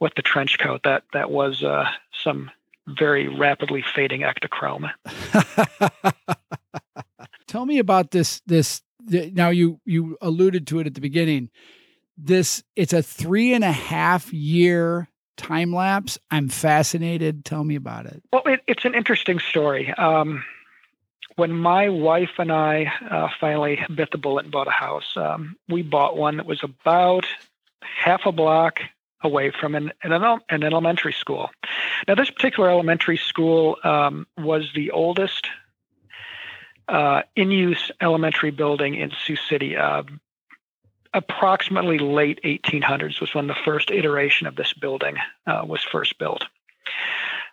with 0.00 0.14
the 0.16 0.22
trench 0.22 0.58
coat 0.58 0.82
that 0.84 1.04
that 1.12 1.30
was 1.30 1.62
uh, 1.62 1.88
some 2.22 2.50
very 2.86 3.28
rapidly 3.28 3.84
fading 3.94 4.22
Ektachrome. 4.22 4.90
Tell 7.46 7.66
me 7.66 7.78
about 7.78 8.10
this 8.10 8.40
this. 8.46 8.82
Now 9.06 9.50
you 9.50 9.80
you 9.84 10.18
alluded 10.20 10.66
to 10.68 10.80
it 10.80 10.86
at 10.86 10.94
the 10.94 11.00
beginning. 11.00 11.50
This 12.16 12.64
it's 12.76 12.92
a 12.92 13.02
three 13.02 13.52
and 13.52 13.62
a 13.62 13.72
half 13.72 14.32
year 14.32 15.08
time 15.38 15.72
lapse. 15.72 16.18
I'm 16.30 16.48
fascinated. 16.50 17.44
Tell 17.44 17.64
me 17.64 17.76
about 17.76 18.04
it. 18.04 18.22
Well, 18.30 18.42
it, 18.44 18.60
it's 18.66 18.84
an 18.84 18.94
interesting 18.94 19.38
story. 19.38 19.90
Um, 19.94 20.44
when 21.36 21.52
my 21.52 21.88
wife 21.88 22.32
and 22.38 22.52
I 22.52 22.92
uh, 23.10 23.28
finally 23.40 23.78
bit 23.94 24.10
the 24.10 24.18
bullet 24.18 24.44
and 24.44 24.52
bought 24.52 24.66
a 24.66 24.72
house, 24.72 25.16
um, 25.16 25.56
we 25.68 25.82
bought 25.82 26.16
one 26.16 26.36
that 26.36 26.46
was 26.46 26.62
about 26.62 27.24
half 27.80 28.26
a 28.26 28.32
block 28.32 28.80
away 29.22 29.50
from 29.50 29.74
an, 29.74 29.92
an, 30.02 30.12
an 30.48 30.62
elementary 30.62 31.12
school. 31.12 31.50
Now, 32.06 32.14
this 32.16 32.30
particular 32.30 32.68
elementary 32.70 33.16
school 33.16 33.76
um, 33.84 34.26
was 34.36 34.70
the 34.74 34.90
oldest 34.90 35.48
uh, 36.88 37.22
in 37.36 37.50
use 37.50 37.90
elementary 38.00 38.50
building 38.50 38.94
in 38.94 39.12
Sioux 39.24 39.36
City. 39.36 39.76
Uh, 39.76 40.02
approximately 41.14 41.98
late 41.98 42.40
1800s 42.44 43.20
was 43.20 43.34
when 43.34 43.46
the 43.46 43.56
first 43.64 43.90
iteration 43.90 44.46
of 44.46 44.56
this 44.56 44.72
building 44.72 45.16
uh, 45.46 45.64
was 45.66 45.82
first 45.82 46.18
built. 46.18 46.44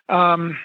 Um, 0.08 0.58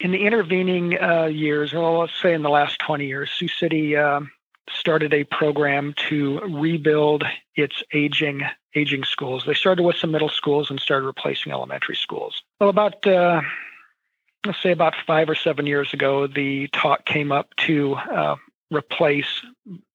in 0.00 0.12
the 0.12 0.24
intervening 0.24 1.00
uh, 1.00 1.24
years, 1.24 1.72
well, 1.72 1.98
let's 1.98 2.12
say 2.20 2.34
in 2.34 2.42
the 2.42 2.50
last 2.50 2.78
20 2.80 3.06
years, 3.06 3.30
Sioux 3.30 3.48
City 3.48 3.96
uh, 3.96 4.20
started 4.70 5.12
a 5.12 5.24
program 5.24 5.94
to 6.08 6.40
rebuild 6.40 7.24
its 7.54 7.82
aging 7.92 8.42
aging 8.74 9.02
schools. 9.04 9.44
They 9.46 9.54
started 9.54 9.82
with 9.82 9.96
some 9.96 10.10
middle 10.10 10.28
schools 10.28 10.70
and 10.70 10.78
started 10.78 11.06
replacing 11.06 11.50
elementary 11.52 11.96
schools. 11.96 12.42
Well, 12.60 12.68
about 12.68 13.04
uh, 13.06 13.40
let's 14.46 14.62
say 14.62 14.70
about 14.70 14.94
five 15.06 15.28
or 15.28 15.34
seven 15.34 15.66
years 15.66 15.92
ago, 15.92 16.26
the 16.26 16.68
talk 16.68 17.04
came 17.04 17.32
up 17.32 17.54
to 17.66 17.94
uh, 17.94 18.36
replace 18.70 19.42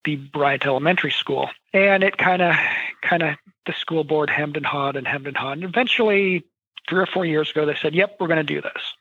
the 0.03 0.15
Bryant 0.15 0.65
Elementary 0.65 1.11
School. 1.11 1.49
And 1.73 2.03
it 2.03 2.17
kind 2.17 2.41
of, 2.41 2.55
kind 3.01 3.23
of, 3.23 3.35
the 3.65 3.73
school 3.73 4.03
board 4.03 4.29
hemmed 4.29 4.57
and 4.57 4.65
hawed 4.65 4.97
and 4.97 5.07
hemmed 5.07 5.27
and 5.27 5.37
hawed. 5.37 5.57
And 5.57 5.63
eventually, 5.63 6.43
three 6.89 6.99
or 6.99 7.05
four 7.05 7.25
years 7.25 7.49
ago, 7.51 7.65
they 7.65 7.75
said, 7.75 7.95
yep, 7.95 8.17
we're 8.19 8.27
going 8.27 8.37
to 8.37 8.43
do 8.43 8.61
this. 8.61 8.93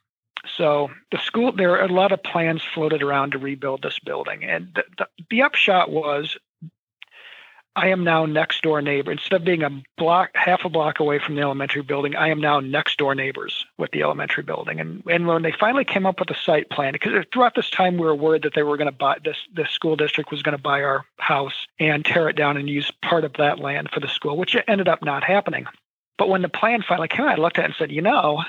So 0.57 0.89
the 1.11 1.17
school, 1.19 1.51
there 1.51 1.77
are 1.77 1.85
a 1.85 1.91
lot 1.91 2.11
of 2.11 2.23
plans 2.23 2.63
floated 2.73 3.01
around 3.01 3.31
to 3.31 3.37
rebuild 3.37 3.81
this 3.81 3.99
building. 3.99 4.43
And 4.43 4.69
the, 4.75 4.83
the, 4.97 5.07
the 5.29 5.41
upshot 5.41 5.91
was 5.91 6.37
I 7.75 7.87
am 7.87 8.03
now 8.03 8.25
next 8.25 8.61
door 8.61 8.81
neighbor. 8.83 9.11
Instead 9.11 9.33
of 9.33 9.45
being 9.45 9.63
a 9.63 9.81
block, 9.97 10.29
half 10.35 10.63
a 10.63 10.69
block 10.69 10.99
away 10.99 11.17
from 11.17 11.35
the 11.35 11.41
elementary 11.41 11.81
building, 11.81 12.15
I 12.15 12.29
am 12.29 12.39
now 12.39 12.59
next 12.59 12.97
door 12.97 13.15
neighbors 13.15 13.65
with 13.79 13.89
the 13.91 14.03
elementary 14.03 14.43
building. 14.43 14.79
And 14.79 15.01
and 15.07 15.25
when 15.25 15.41
they 15.41 15.51
finally 15.51 15.83
came 15.83 16.05
up 16.05 16.19
with 16.19 16.29
a 16.29 16.35
site 16.35 16.69
plan, 16.69 16.93
because 16.93 17.25
throughout 17.33 17.55
this 17.55 17.71
time 17.71 17.97
we 17.97 18.05
were 18.05 18.15
worried 18.15 18.43
that 18.43 18.53
they 18.53 18.61
were 18.61 18.77
going 18.77 18.91
to 18.91 18.95
buy 18.95 19.17
this, 19.23 19.37
this 19.53 19.71
school 19.71 19.95
district 19.95 20.29
was 20.29 20.43
going 20.43 20.55
to 20.55 20.61
buy 20.61 20.83
our 20.83 21.03
house 21.17 21.65
and 21.79 22.05
tear 22.05 22.29
it 22.29 22.35
down 22.35 22.57
and 22.57 22.69
use 22.69 22.91
part 23.01 23.23
of 23.23 23.33
that 23.33 23.59
land 23.59 23.89
for 23.91 23.99
the 23.99 24.07
school, 24.07 24.37
which 24.37 24.55
ended 24.67 24.87
up 24.87 25.03
not 25.03 25.23
happening. 25.23 25.65
But 26.19 26.29
when 26.29 26.43
the 26.43 26.49
plan 26.49 26.83
finally 26.87 27.07
came 27.07 27.25
out, 27.25 27.39
I 27.39 27.41
looked 27.41 27.57
at 27.57 27.63
it 27.63 27.67
and 27.69 27.75
said, 27.75 27.91
you 27.91 28.03
know, 28.03 28.43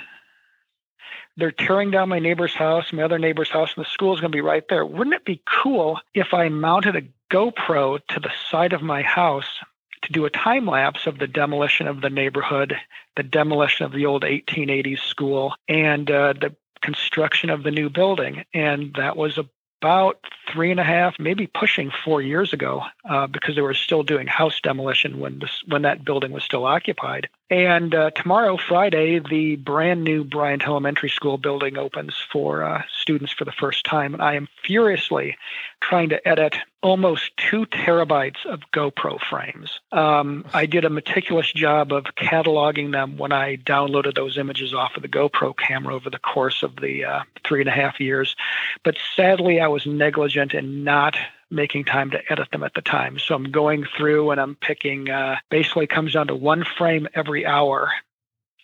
they're 1.36 1.50
tearing 1.50 1.90
down 1.90 2.10
my 2.10 2.18
neighbor's 2.18 2.54
house, 2.54 2.92
my 2.92 3.02
other 3.02 3.18
neighbor's 3.18 3.50
house, 3.50 3.72
and 3.74 3.84
the 3.84 3.88
school 3.88 4.14
is 4.14 4.20
going 4.20 4.30
to 4.30 4.36
be 4.36 4.42
right 4.42 4.64
there. 4.68 4.84
Wouldn't 4.84 5.16
it 5.16 5.24
be 5.24 5.42
cool 5.62 5.98
if 6.12 6.34
I 6.34 6.48
mounted 6.50 6.94
a 6.94 7.02
GoPro 7.34 7.98
to 8.10 8.20
the 8.20 8.30
side 8.48 8.72
of 8.72 8.80
my 8.80 9.02
house 9.02 9.58
to 10.02 10.12
do 10.12 10.24
a 10.24 10.30
time 10.30 10.66
lapse 10.66 11.08
of 11.08 11.18
the 11.18 11.26
demolition 11.26 11.88
of 11.88 12.00
the 12.00 12.08
neighborhood, 12.08 12.76
the 13.16 13.24
demolition 13.24 13.84
of 13.84 13.90
the 13.90 14.06
old 14.06 14.22
1880s 14.22 15.00
school, 15.00 15.54
and 15.68 16.08
uh, 16.12 16.34
the 16.34 16.54
construction 16.80 17.50
of 17.50 17.64
the 17.64 17.72
new 17.72 17.90
building. 17.90 18.44
And 18.54 18.94
that 18.94 19.16
was 19.16 19.36
about 19.82 20.20
three 20.48 20.70
and 20.70 20.78
a 20.78 20.84
half, 20.84 21.18
maybe 21.18 21.48
pushing 21.48 21.90
four 22.04 22.22
years 22.22 22.52
ago, 22.52 22.82
uh, 23.10 23.26
because 23.26 23.56
they 23.56 23.62
were 23.62 23.74
still 23.74 24.04
doing 24.04 24.28
house 24.28 24.60
demolition 24.62 25.18
when 25.18 25.40
this 25.40 25.60
when 25.66 25.82
that 25.82 26.04
building 26.04 26.30
was 26.30 26.44
still 26.44 26.64
occupied. 26.64 27.28
And 27.54 27.94
uh, 27.94 28.10
tomorrow, 28.10 28.56
Friday, 28.56 29.20
the 29.20 29.54
brand 29.54 30.02
new 30.02 30.24
Bryant 30.24 30.66
Elementary 30.66 31.08
School 31.08 31.38
building 31.38 31.78
opens 31.78 32.16
for 32.32 32.64
uh, 32.64 32.82
students 32.90 33.32
for 33.32 33.44
the 33.44 33.52
first 33.52 33.84
time. 33.84 34.12
And 34.12 34.20
I 34.20 34.34
am 34.34 34.48
furiously 34.64 35.36
trying 35.80 36.08
to 36.08 36.26
edit 36.26 36.56
almost 36.82 37.30
two 37.36 37.64
terabytes 37.66 38.44
of 38.44 38.62
GoPro 38.72 39.20
frames. 39.20 39.78
Um, 39.92 40.44
I 40.52 40.66
did 40.66 40.84
a 40.84 40.90
meticulous 40.90 41.52
job 41.52 41.92
of 41.92 42.06
cataloging 42.16 42.90
them 42.90 43.18
when 43.18 43.30
I 43.30 43.58
downloaded 43.58 44.16
those 44.16 44.36
images 44.36 44.74
off 44.74 44.96
of 44.96 45.02
the 45.02 45.08
GoPro 45.08 45.56
camera 45.56 45.94
over 45.94 46.10
the 46.10 46.18
course 46.18 46.64
of 46.64 46.74
the 46.80 47.04
uh, 47.04 47.22
three 47.44 47.60
and 47.60 47.68
a 47.68 47.72
half 47.72 48.00
years. 48.00 48.34
But 48.82 48.96
sadly, 49.14 49.60
I 49.60 49.68
was 49.68 49.86
negligent 49.86 50.54
in 50.54 50.82
not 50.82 51.16
making 51.54 51.84
time 51.84 52.10
to 52.10 52.20
edit 52.30 52.50
them 52.50 52.62
at 52.62 52.74
the 52.74 52.82
time. 52.82 53.18
So 53.18 53.34
I'm 53.34 53.50
going 53.50 53.86
through 53.96 54.30
and 54.30 54.40
I'm 54.40 54.56
picking. 54.56 55.08
Uh, 55.08 55.36
basically, 55.50 55.86
comes 55.86 56.12
down 56.12 56.26
to 56.26 56.34
one 56.34 56.64
frame 56.64 57.08
every 57.14 57.46
hour 57.46 57.90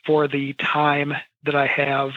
for 0.04 0.28
the 0.28 0.52
time 0.54 1.14
that 1.44 1.54
I 1.54 1.66
have, 1.66 2.12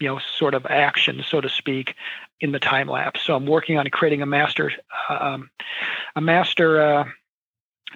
you 0.00 0.08
know, 0.08 0.18
sort 0.18 0.54
of 0.54 0.66
action, 0.66 1.22
so 1.26 1.40
to 1.40 1.48
speak, 1.48 1.94
in 2.40 2.52
the 2.52 2.58
time 2.58 2.88
lapse. 2.88 3.20
So 3.22 3.34
I'm 3.34 3.46
working 3.46 3.78
on 3.78 3.86
creating 3.88 4.22
a 4.22 4.26
master, 4.26 4.72
um, 5.08 5.50
a 6.16 6.20
master 6.20 6.80
uh, 6.80 7.04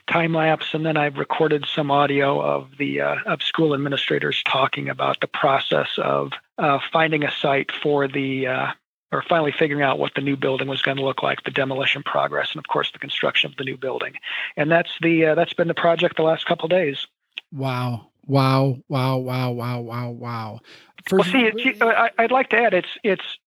time 0.09 0.35
lapse, 0.35 0.75
and 0.75 0.85
then 0.85 0.97
I've 0.97 1.16
recorded 1.16 1.64
some 1.66 1.90
audio 1.90 2.40
of 2.40 2.68
the 2.78 3.00
uh, 3.00 3.16
of 3.26 3.42
school 3.42 3.75
administrators 3.75 4.42
talking 4.44 4.88
about 4.88 5.21
the 5.21 5.26
process 5.26 5.88
of 5.99 6.33
uh, 6.59 6.78
finding 6.92 7.25
a 7.25 7.30
site 7.30 7.73
for 7.73 8.06
the 8.06 8.47
uh, 8.47 8.66
or 9.14 9.23
finally 9.23 9.52
figuring 9.52 9.83
out 9.83 9.99
what 9.99 10.14
the 10.14 10.21
new 10.21 10.37
building 10.37 10.68
was 10.68 10.83
going 10.83 10.97
to 10.97 11.04
look 11.04 11.23
like, 11.23 11.44
the 11.44 11.50
demolition 11.50 12.02
progress, 12.02 12.50
and 12.52 12.59
of 12.59 12.68
course 12.68 12.90
the 12.92 12.99
construction 12.99 13.50
of 13.50 13.56
the 13.56 13.64
new 13.64 13.76
building. 13.76 14.14
And 14.56 14.71
that's 14.71 14.90
the 15.00 15.26
uh, 15.26 15.35
that's 15.35 15.54
been 15.54 15.68
the 15.68 15.75
project 15.75 16.16
the 16.16 16.23
last 16.23 16.47
couple 16.47 16.68
days. 16.68 17.06
Wow. 17.52 18.09
Wow, 18.26 18.78
wow, 18.88 19.18
wow, 19.18 19.50
wow, 19.50 19.80
wow, 19.80 20.11
wow. 20.11 20.61
First, 21.06 21.35
well, 21.35 21.50
see, 21.52 21.76
I, 21.80 22.11
I'd 22.18 22.30
like 22.30 22.49
to 22.50 22.56
add 22.56 22.73
it's 22.73 22.88
it's 23.02 23.38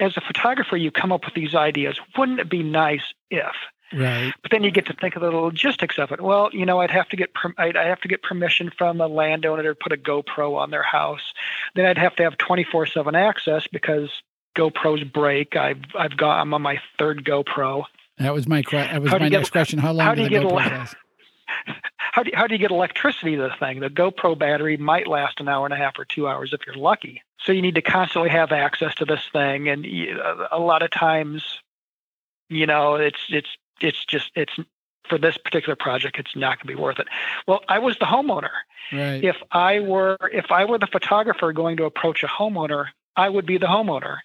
as 0.00 0.16
a 0.16 0.20
photographer, 0.20 0.76
you 0.76 0.90
come 0.90 1.12
up 1.12 1.24
with 1.24 1.34
these 1.34 1.54
ideas. 1.54 2.00
Wouldn't 2.16 2.40
it 2.40 2.48
be 2.48 2.62
nice 2.62 3.12
if? 3.30 3.54
Right. 3.94 4.32
But 4.40 4.50
then 4.50 4.64
you 4.64 4.70
get 4.70 4.86
to 4.86 4.94
think 4.94 5.16
of 5.16 5.22
the 5.22 5.30
logistics 5.30 5.98
of 5.98 6.12
it. 6.12 6.20
Well, 6.20 6.48
you 6.52 6.64
know, 6.64 6.80
I'd 6.80 6.90
have 6.90 7.08
to 7.10 7.16
get 7.16 7.30
I'd, 7.58 7.76
I'd 7.76 7.86
have 7.86 8.00
to 8.00 8.08
get 8.08 8.22
permission 8.22 8.70
from 8.76 9.00
a 9.00 9.06
landowner 9.06 9.62
to 9.62 9.74
put 9.74 9.92
a 9.92 9.96
GoPro 9.96 10.56
on 10.56 10.70
their 10.70 10.82
house. 10.82 11.34
Then 11.74 11.84
I'd 11.84 11.98
have 11.98 12.16
to 12.16 12.22
have 12.22 12.38
24/7 12.38 13.14
access 13.14 13.66
because 13.66 14.10
GoPros 14.56 15.10
break. 15.12 15.56
I've 15.56 15.82
I've 15.98 16.16
got 16.16 16.40
I'm 16.40 16.52
on 16.54 16.62
my 16.62 16.80
third 16.98 17.24
GoPro. 17.24 17.84
That 18.18 18.34
was 18.34 18.46
my 18.46 18.62
that 18.70 19.02
was 19.02 19.10
my 19.10 19.28
next 19.28 19.48
get, 19.48 19.52
question. 19.52 19.78
How 19.78 19.92
long 19.92 20.06
how 20.06 20.14
do 20.14 20.22
you 20.22 20.28
get 20.28 20.42
GoPro? 20.42 20.94
How 22.12 22.22
do, 22.22 22.30
you, 22.30 22.36
how 22.36 22.46
do 22.46 22.54
you 22.54 22.58
get 22.58 22.70
electricity 22.70 23.36
to 23.36 23.42
the 23.42 23.54
thing? 23.58 23.80
The 23.80 23.88
GoPro 23.88 24.38
battery 24.38 24.76
might 24.76 25.06
last 25.06 25.40
an 25.40 25.48
hour 25.48 25.64
and 25.64 25.72
a 25.72 25.78
half 25.78 25.98
or 25.98 26.04
two 26.04 26.28
hours 26.28 26.52
if 26.52 26.60
you're 26.66 26.76
lucky. 26.76 27.22
So 27.38 27.52
you 27.52 27.62
need 27.62 27.74
to 27.76 27.82
constantly 27.82 28.28
have 28.28 28.52
access 28.52 28.94
to 28.96 29.06
this 29.06 29.22
thing, 29.32 29.68
and 29.68 29.86
a 30.50 30.58
lot 30.58 30.82
of 30.82 30.90
times, 30.90 31.42
you 32.50 32.66
know, 32.66 32.96
it's 32.96 33.18
it's 33.30 33.48
it's 33.80 34.04
just 34.04 34.30
it's 34.34 34.52
for 35.08 35.18
this 35.18 35.38
particular 35.38 35.74
project, 35.74 36.18
it's 36.18 36.36
not 36.36 36.58
going 36.58 36.68
to 36.68 36.76
be 36.76 36.80
worth 36.80 36.98
it. 36.98 37.08
Well, 37.46 37.60
I 37.68 37.78
was 37.78 37.96
the 37.98 38.04
homeowner. 38.04 38.50
Right. 38.92 39.24
If 39.24 39.36
I 39.50 39.80
were 39.80 40.18
if 40.32 40.50
I 40.52 40.66
were 40.66 40.78
the 40.78 40.86
photographer 40.86 41.52
going 41.52 41.78
to 41.78 41.84
approach 41.84 42.22
a 42.22 42.28
homeowner, 42.28 42.86
I 43.16 43.28
would 43.28 43.46
be 43.46 43.58
the 43.58 43.66
homeowner. 43.66 44.18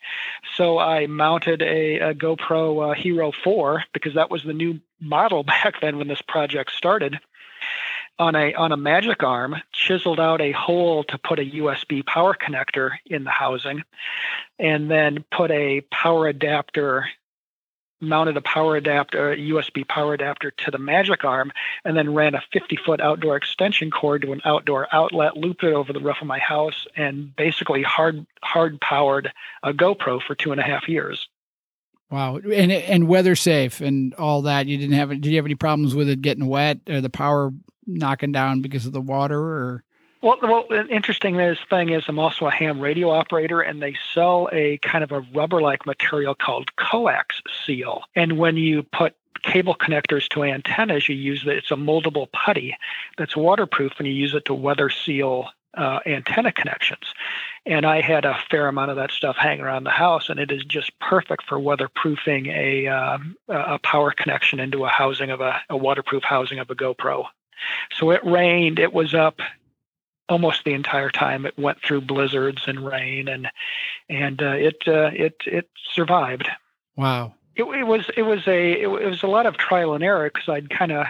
So 0.56 0.79
I 0.79 1.08
mounted 1.08 1.62
a, 1.62 2.00
a 2.00 2.13
GoPro 2.13 2.91
uh, 2.91 2.94
Hero 2.94 3.32
4 3.32 3.84
because 3.94 4.13
that 4.15 4.32
was 4.32 4.44
the 4.44 4.53
new 4.53 4.79
model 5.00 5.44
back 5.44 5.82
then 5.82 5.98
when 5.98 6.08
this 6.08 6.22
project 6.22 6.72
started. 6.72 7.20
On 8.20 8.36
a 8.36 8.51
on 8.56 8.72
a 8.72 8.77
magic 8.77 9.22
arm, 9.22 9.58
chiseled 9.72 10.20
out 10.20 10.41
a 10.41 10.51
hole 10.51 11.03
to 11.03 11.20
put 11.20 11.38
a 11.38 11.46
USB 11.46 12.03
power 12.03 12.34
connector 12.34 12.94
in 13.06 13.24
the 13.24 13.29
housing, 13.29 13.84
and 14.58 14.89
then 14.89 15.24
put 15.29 15.51
a 15.51 15.82
power 15.91 16.27
adapter 16.27 17.08
mounted 18.00 18.38
a 18.38 18.42
power 18.42 18.75
adapter, 18.75 19.32
a 19.32 19.38
USB 19.38 19.88
power 19.88 20.13
adapter 20.13 20.51
to 20.51 20.72
the 20.72 20.77
Magic 20.77 21.24
Arm, 21.24 21.51
and 21.84 21.98
then 21.98 22.13
ran 22.13 22.36
a 22.36 22.44
50 22.54 22.75
foot 22.77 23.01
outdoor 23.01 23.36
extension 23.36 23.92
cord 23.92 24.22
to 24.24 24.34
an 24.34 24.42
outdoor 24.46 24.88
outlet, 24.94 25.38
looped 25.38 25.63
it 25.63 25.74
over 25.74 25.94
the 25.94 26.00
roof 26.00 26.18
of 26.22 26.27
my 26.27 26.39
house, 26.39 26.86
and 26.96 27.36
basically 27.36 27.84
hard 27.84 28.25
hard 28.44 28.80
powered 28.82 29.32
a 29.63 29.74
GoPro 29.74 30.22
for 30.22 30.36
two 30.36 30.51
and 30.51 30.62
a 30.62 30.63
half 30.63 30.88
years. 30.88 31.27
Wow, 32.10 32.38
and 32.38 32.72
and 32.72 33.08
weather 33.08 33.36
safe 33.36 33.82
and 33.82 34.13
all 34.16 34.44
that. 34.44 34.68
You 34.68 34.77
didn't 34.77 34.96
have 34.96 35.10
did 35.10 35.25
you 35.25 35.36
have 35.38 35.46
any 35.46 35.56
problems 35.56 35.96
with 35.96 36.10
it 36.10 36.22
getting 36.22 36.48
wet 36.48 36.80
or 36.89 37.01
the 37.01 37.10
power 37.10 37.51
knocking 37.86 38.32
down 38.32 38.62
because 38.62 38.86
of 38.86 38.94
the 38.94 39.01
water 39.01 39.39
or? 39.39 39.84
Well, 40.22 40.38
well, 40.42 40.66
interesting 40.90 41.38
thing 41.70 41.90
is 41.90 42.04
I'm 42.08 42.18
also 42.18 42.48
a 42.48 42.52
ham 42.52 42.80
radio 42.80 43.12
operator, 43.12 43.62
and 43.62 43.82
they 43.82 43.96
sell 44.14 44.50
a 44.52 44.80
kind 44.80 45.04
of 45.04 45.12
a 45.12 45.20
rubber-like 45.34 45.86
material 45.86 46.34
called 46.34 46.76
coax 46.76 47.42
seal. 47.66 48.04
And 48.16 48.38
when 48.38 48.58
you 48.58 48.84
put 48.84 49.16
cable 49.44 49.76
connectors 49.76 50.28
to 50.30 50.44
antennas, 50.44 51.08
you 51.08 51.16
use 51.16 51.44
it. 51.46 51.58
It's 51.58 51.72
a 51.72 51.76
moldable 51.76 52.32
putty 52.32 52.76
that's 53.18 53.38
waterproof, 53.38 53.94
and 54.00 54.08
you 54.08 54.14
use 54.14 54.34
it 54.34 54.46
to 54.46 54.56
weather 54.56 54.90
seal 54.90 55.50
uh, 55.76 56.00
antenna 56.08 56.52
connections. 56.52 57.04
And 57.68 57.86
I 57.86 58.02
had 58.02 58.26
a 58.26 58.40
fair 58.50 58.68
amount 58.68 58.90
of 58.90 58.98
that 58.98 59.12
stuff 59.12 59.36
hanging 59.36 59.64
around 59.64 59.84
the 59.84 59.92
house, 59.92 60.30
and 60.30 60.40
it 60.40 60.52
is 60.52 60.64
just 60.66 60.98
perfect 61.00 61.44
for 61.44 61.60
weatherproofing 61.60 62.48
a 62.48 62.88
um, 62.88 63.38
a 63.48 63.78
power 63.80 64.12
connection 64.12 64.60
into 64.60 64.86
a 64.86 64.90
housing 64.90 65.30
of 65.30 65.42
a, 65.42 65.62
a 65.70 65.78
waterproof 65.78 66.24
housing 66.24 66.58
of 66.58 66.72
a 66.72 66.76
GoPro. 66.76 67.26
So 67.94 68.10
it 68.12 68.26
rained. 68.26 68.80
It 68.80 68.94
was 68.94 69.14
up 69.14 69.40
almost 70.30 70.64
the 70.64 70.74
entire 70.74 71.10
time. 71.10 71.46
It 71.46 71.58
went 71.58 71.82
through 71.82 72.02
blizzards 72.02 72.64
and 72.68 72.86
rain, 72.86 73.28
and 73.28 73.48
and 74.10 74.42
uh, 74.42 74.52
it 74.52 74.84
uh, 74.88 75.12
it 75.14 75.36
it 75.46 75.70
survived. 75.94 76.50
Wow. 76.96 77.34
It, 77.56 77.64
it 77.64 77.88
was 77.88 78.10
it 78.16 78.24
was 78.24 78.48
a 78.48 78.82
it, 78.82 78.88
was 78.88 79.24
a 79.24 79.28
lot 79.28 79.46
of 79.46 79.58
trial 79.58 79.94
and 79.94 80.04
error 80.04 80.30
because 80.32 80.50
I'd 80.50 80.70
kind 80.70 80.92
of 80.92 81.06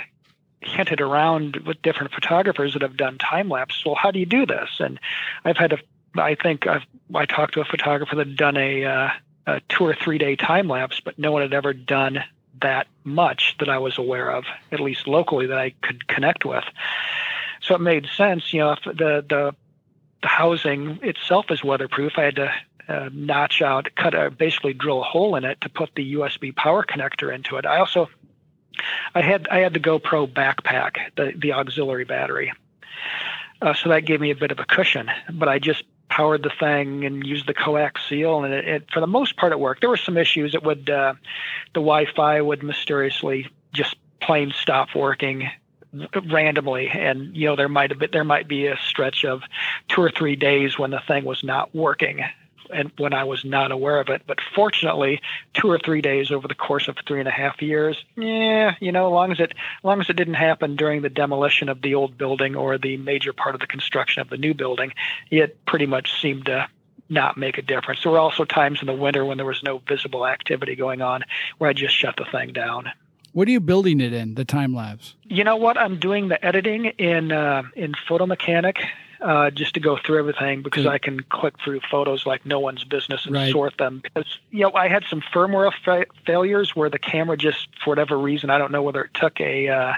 hinted 0.61 1.01
around 1.01 1.57
with 1.67 1.81
different 1.81 2.13
photographers 2.13 2.73
that 2.73 2.81
have 2.81 2.97
done 2.97 3.17
time 3.17 3.49
lapse. 3.49 3.83
Well, 3.85 3.95
how 3.95 4.11
do 4.11 4.19
you 4.19 4.25
do 4.25 4.45
this? 4.45 4.69
And 4.79 4.99
I've 5.45 5.57
had 5.57 5.73
a 5.73 5.79
I 6.19 6.35
think 6.35 6.67
I've 6.67 6.85
I 7.13 7.25
talked 7.25 7.53
to 7.55 7.61
a 7.61 7.65
photographer 7.65 8.15
that 8.15 8.27
had 8.27 8.37
done 8.37 8.57
a, 8.57 8.85
uh, 8.85 9.09
a 9.45 9.61
two 9.69 9.85
or 9.85 9.95
three 9.95 10.17
day 10.17 10.35
time 10.35 10.67
lapse, 10.67 10.99
but 11.03 11.17
no 11.17 11.31
one 11.31 11.41
had 11.41 11.53
ever 11.53 11.73
done 11.73 12.23
that 12.61 12.87
much 13.03 13.55
that 13.59 13.69
I 13.69 13.77
was 13.77 13.97
aware 13.97 14.31
of, 14.31 14.45
at 14.71 14.79
least 14.79 15.07
locally, 15.07 15.47
that 15.47 15.57
I 15.57 15.71
could 15.81 16.07
connect 16.07 16.43
with. 16.43 16.63
So 17.67 17.75
it 17.75 17.81
made 17.81 18.07
sense, 18.15 18.53
you 18.53 18.61
know, 18.61 18.71
if 18.71 18.83
the 18.83 19.25
the 19.27 19.55
the 20.21 20.27
housing 20.27 20.99
itself 21.03 21.51
is 21.51 21.63
weatherproof. 21.63 22.13
I 22.17 22.23
had 22.23 22.35
to 22.37 22.53
uh, 22.87 23.09
notch 23.13 23.61
out, 23.61 23.89
cut, 23.95 24.13
a, 24.13 24.31
basically 24.31 24.73
drill 24.73 25.01
a 25.01 25.03
hole 25.03 25.35
in 25.35 25.43
it 25.43 25.59
to 25.61 25.69
put 25.69 25.91
the 25.95 26.13
USB 26.13 26.55
power 26.55 26.83
connector 26.83 27.33
into 27.33 27.57
it. 27.57 27.65
I 27.65 27.79
also, 27.79 28.09
I 29.13 29.21
had 29.21 29.47
I 29.49 29.59
had 29.59 29.73
the 29.73 29.79
GoPro 29.79 30.31
backpack, 30.31 31.15
the 31.15 31.33
the 31.35 31.53
auxiliary 31.53 32.05
battery, 32.05 32.53
uh, 33.61 33.73
so 33.73 33.89
that 33.89 34.05
gave 34.05 34.21
me 34.21 34.31
a 34.31 34.35
bit 34.35 34.51
of 34.51 34.59
a 34.59 34.65
cushion. 34.65 35.09
But 35.31 35.49
I 35.49 35.59
just 35.59 35.83
powered 36.09 36.43
the 36.43 36.51
thing 36.57 37.03
and 37.03 37.25
used 37.27 37.47
the 37.47 37.53
coax 37.53 38.01
seal, 38.07 38.43
and 38.43 38.53
it, 38.53 38.67
it 38.67 38.91
for 38.91 39.01
the 39.01 39.07
most 39.07 39.35
part 39.35 39.51
it 39.51 39.59
worked. 39.59 39.81
There 39.81 39.89
were 39.89 39.97
some 39.97 40.17
issues. 40.17 40.55
It 40.55 40.63
would 40.63 40.89
uh, 40.89 41.15
the 41.73 41.81
Wi-Fi 41.81 42.41
would 42.41 42.63
mysteriously 42.63 43.49
just 43.73 43.95
plain 44.21 44.53
stop 44.55 44.95
working 44.95 45.49
randomly 46.29 46.87
and 46.87 47.35
you 47.35 47.47
know 47.47 47.55
there 47.55 47.69
might 47.69 47.91
have 47.91 47.99
been 47.99 48.09
there 48.11 48.23
might 48.23 48.47
be 48.47 48.67
a 48.67 48.77
stretch 48.77 49.25
of 49.25 49.41
two 49.87 50.01
or 50.01 50.11
three 50.11 50.35
days 50.35 50.77
when 50.77 50.91
the 50.91 51.01
thing 51.07 51.25
was 51.25 51.43
not 51.43 51.73
working 51.73 52.23
and 52.69 52.91
when 52.97 53.13
I 53.13 53.23
was 53.23 53.45
not 53.45 53.71
aware 53.71 53.99
of 53.99 54.09
it. 54.09 54.23
But 54.27 54.39
fortunately, 54.55 55.21
two 55.53 55.69
or 55.69 55.79
three 55.79 56.01
days 56.01 56.31
over 56.31 56.47
the 56.47 56.55
course 56.55 56.87
of 56.87 56.97
three 57.05 57.19
and 57.19 57.27
a 57.27 57.31
half 57.31 57.61
years, 57.61 58.03
yeah, 58.15 58.75
you 58.79 58.91
know, 58.91 59.07
as 59.07 59.11
long 59.11 59.31
as 59.31 59.39
it 59.39 59.51
as 59.51 59.83
long 59.83 60.01
as 60.01 60.09
it 60.09 60.15
didn't 60.15 60.35
happen 60.35 60.75
during 60.75 61.01
the 61.01 61.09
demolition 61.09 61.69
of 61.69 61.81
the 61.81 61.95
old 61.95 62.17
building 62.17 62.55
or 62.55 62.77
the 62.77 62.97
major 62.97 63.33
part 63.33 63.55
of 63.55 63.61
the 63.61 63.67
construction 63.67 64.21
of 64.21 64.29
the 64.29 64.37
new 64.37 64.53
building, 64.53 64.93
it 65.31 65.63
pretty 65.65 65.85
much 65.85 66.21
seemed 66.21 66.45
to 66.45 66.67
not 67.09 67.37
make 67.37 67.57
a 67.57 67.61
difference. 67.61 68.03
There 68.03 68.11
were 68.11 68.19
also 68.19 68.43
times 68.43 68.81
in 68.81 68.87
the 68.87 68.93
winter 68.93 69.23
when 69.23 69.37
there 69.37 69.45
was 69.45 69.63
no 69.63 69.77
visible 69.87 70.27
activity 70.27 70.75
going 70.75 71.01
on 71.01 71.23
where 71.57 71.69
I 71.69 71.73
just 71.73 71.95
shut 71.95 72.15
the 72.17 72.25
thing 72.25 72.51
down. 72.51 72.91
What 73.33 73.47
are 73.47 73.51
you 73.51 73.59
building 73.59 74.01
it 74.01 74.13
in? 74.13 74.35
The 74.35 74.45
time 74.45 74.73
lapse. 74.73 75.15
You 75.23 75.43
know 75.43 75.57
what? 75.57 75.77
I'm 75.77 75.99
doing 75.99 76.29
the 76.29 76.43
editing 76.43 76.85
in 76.85 77.31
uh, 77.31 77.63
in 77.75 77.93
Photo 78.07 78.25
Mechanic 78.25 78.83
uh, 79.21 79.49
just 79.49 79.73
to 79.73 79.79
go 79.79 79.97
through 79.97 80.19
everything 80.19 80.61
because. 80.61 80.87
I 80.87 80.99
can 80.99 81.19
click 81.19 81.55
through 81.63 81.81
photos 81.91 82.25
like 82.25 82.45
no 82.45 82.59
one's 82.59 82.85
business 82.85 83.25
and 83.25 83.35
right. 83.35 83.51
sort 83.51 83.77
them. 83.77 83.99
Because 84.01 84.39
you 84.51 84.61
know, 84.61 84.71
I 84.73 84.87
had 84.87 85.03
some 85.09 85.21
firmware 85.21 85.71
fa- 85.83 86.05
failures 86.25 86.75
where 86.75 86.89
the 86.89 86.97
camera 86.97 87.35
just, 87.35 87.67
for 87.83 87.91
whatever 87.91 88.17
reason, 88.17 88.49
I 88.49 88.57
don't 88.57 88.71
know 88.71 88.81
whether 88.81 89.03
it 89.03 89.13
took 89.13 89.41
a, 89.41 89.67
uh, 89.67 89.93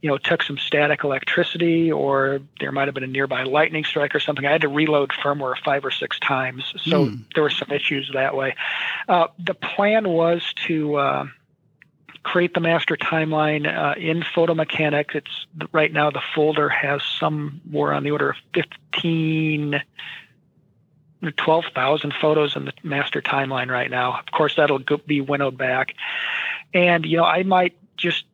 you 0.00 0.08
know, 0.08 0.16
took 0.16 0.42
some 0.42 0.56
static 0.56 1.04
electricity 1.04 1.92
or 1.92 2.40
there 2.60 2.72
might 2.72 2.88
have 2.88 2.94
been 2.94 3.04
a 3.04 3.08
nearby 3.08 3.42
lightning 3.42 3.84
strike 3.84 4.14
or 4.14 4.20
something. 4.20 4.46
I 4.46 4.52
had 4.52 4.62
to 4.62 4.68
reload 4.68 5.10
firmware 5.10 5.54
five 5.62 5.84
or 5.84 5.90
six 5.90 6.18
times, 6.18 6.72
so 6.82 7.06
mm. 7.06 7.24
there 7.34 7.42
were 7.42 7.50
some 7.50 7.70
issues 7.70 8.10
that 8.14 8.34
way. 8.34 8.56
Uh, 9.06 9.26
the 9.38 9.54
plan 9.54 10.08
was 10.08 10.42
to 10.66 10.96
uh, 10.96 11.26
create 12.26 12.54
the 12.54 12.60
master 12.60 12.96
timeline 12.96 13.72
uh, 13.72 13.94
in 13.96 14.24
Photo 14.34 14.52
Mechanic. 14.52 15.10
It's 15.14 15.46
right 15.70 15.92
now 15.92 16.10
the 16.10 16.22
folder 16.34 16.68
has 16.68 17.00
somewhere 17.20 17.92
on 17.92 18.02
the 18.02 18.10
order 18.10 18.30
of 18.30 18.36
15, 18.52 19.80
12,000 21.36 22.14
photos 22.20 22.56
in 22.56 22.64
the 22.64 22.72
master 22.82 23.22
timeline 23.22 23.70
right 23.70 23.88
now. 23.88 24.18
Of 24.18 24.26
course, 24.32 24.56
that'll 24.56 24.80
be 25.06 25.20
winnowed 25.20 25.56
back. 25.56 25.94
And, 26.74 27.06
you 27.06 27.16
know, 27.16 27.24
I 27.24 27.44
might 27.44 27.76
just 27.96 28.24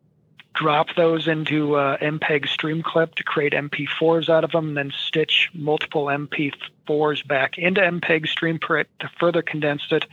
drop 0.55 0.95
those 0.97 1.29
into 1.29 1.75
uh, 1.75 1.99
MPEG 1.99 2.47
Streamclip 2.47 3.15
to 3.17 3.25
create 3.25 3.53
MP4s 3.53 4.31
out 4.31 4.43
of 4.43 4.53
them, 4.53 4.69
and 4.69 4.77
then 4.77 4.93
stitch 5.07 5.51
multiple 5.53 6.07
MP4s 6.07 7.27
back 7.27 7.59
into 7.59 7.83
MPEG 7.83 8.27
Streamclip 8.27 8.87
to 9.01 9.11
further 9.21 9.43
condense 9.43 9.83
it. 9.91 10.07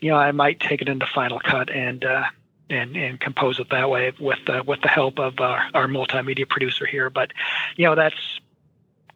You 0.00 0.10
know, 0.10 0.16
I 0.16 0.32
might 0.32 0.58
take 0.58 0.82
it 0.82 0.88
into 0.88 1.06
Final 1.06 1.38
Cut 1.38 1.70
and 1.70 2.04
uh, 2.04 2.24
and, 2.70 2.96
and 2.96 3.20
compose 3.20 3.58
it 3.58 3.68
that 3.70 3.90
way 3.90 4.12
with 4.18 4.38
uh, 4.48 4.62
with 4.66 4.80
the 4.82 4.88
help 4.88 5.18
of 5.18 5.40
our, 5.40 5.62
our 5.74 5.86
multimedia 5.86 6.48
producer 6.48 6.86
here. 6.86 7.10
But 7.10 7.32
you 7.76 7.84
know 7.84 7.94
that's 7.94 8.40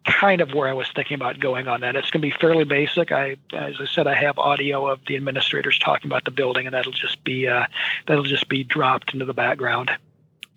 kind 0.04 0.40
of 0.40 0.52
where 0.52 0.68
I 0.68 0.72
was 0.72 0.86
thinking 0.94 1.14
about 1.14 1.40
going 1.40 1.66
on 1.66 1.80
that. 1.80 1.96
It's 1.96 2.10
going 2.10 2.20
to 2.20 2.28
be 2.28 2.34
fairly 2.38 2.64
basic. 2.64 3.10
I, 3.10 3.36
as 3.54 3.76
I 3.80 3.86
said, 3.86 4.06
I 4.06 4.14
have 4.14 4.38
audio 4.38 4.86
of 4.86 5.00
the 5.06 5.16
administrators 5.16 5.78
talking 5.78 6.10
about 6.10 6.24
the 6.24 6.30
building, 6.30 6.66
and 6.66 6.74
that'll 6.74 6.92
just 6.92 7.24
be 7.24 7.48
uh, 7.48 7.66
that'll 8.06 8.24
just 8.24 8.48
be 8.48 8.64
dropped 8.64 9.12
into 9.12 9.24
the 9.24 9.34
background. 9.34 9.90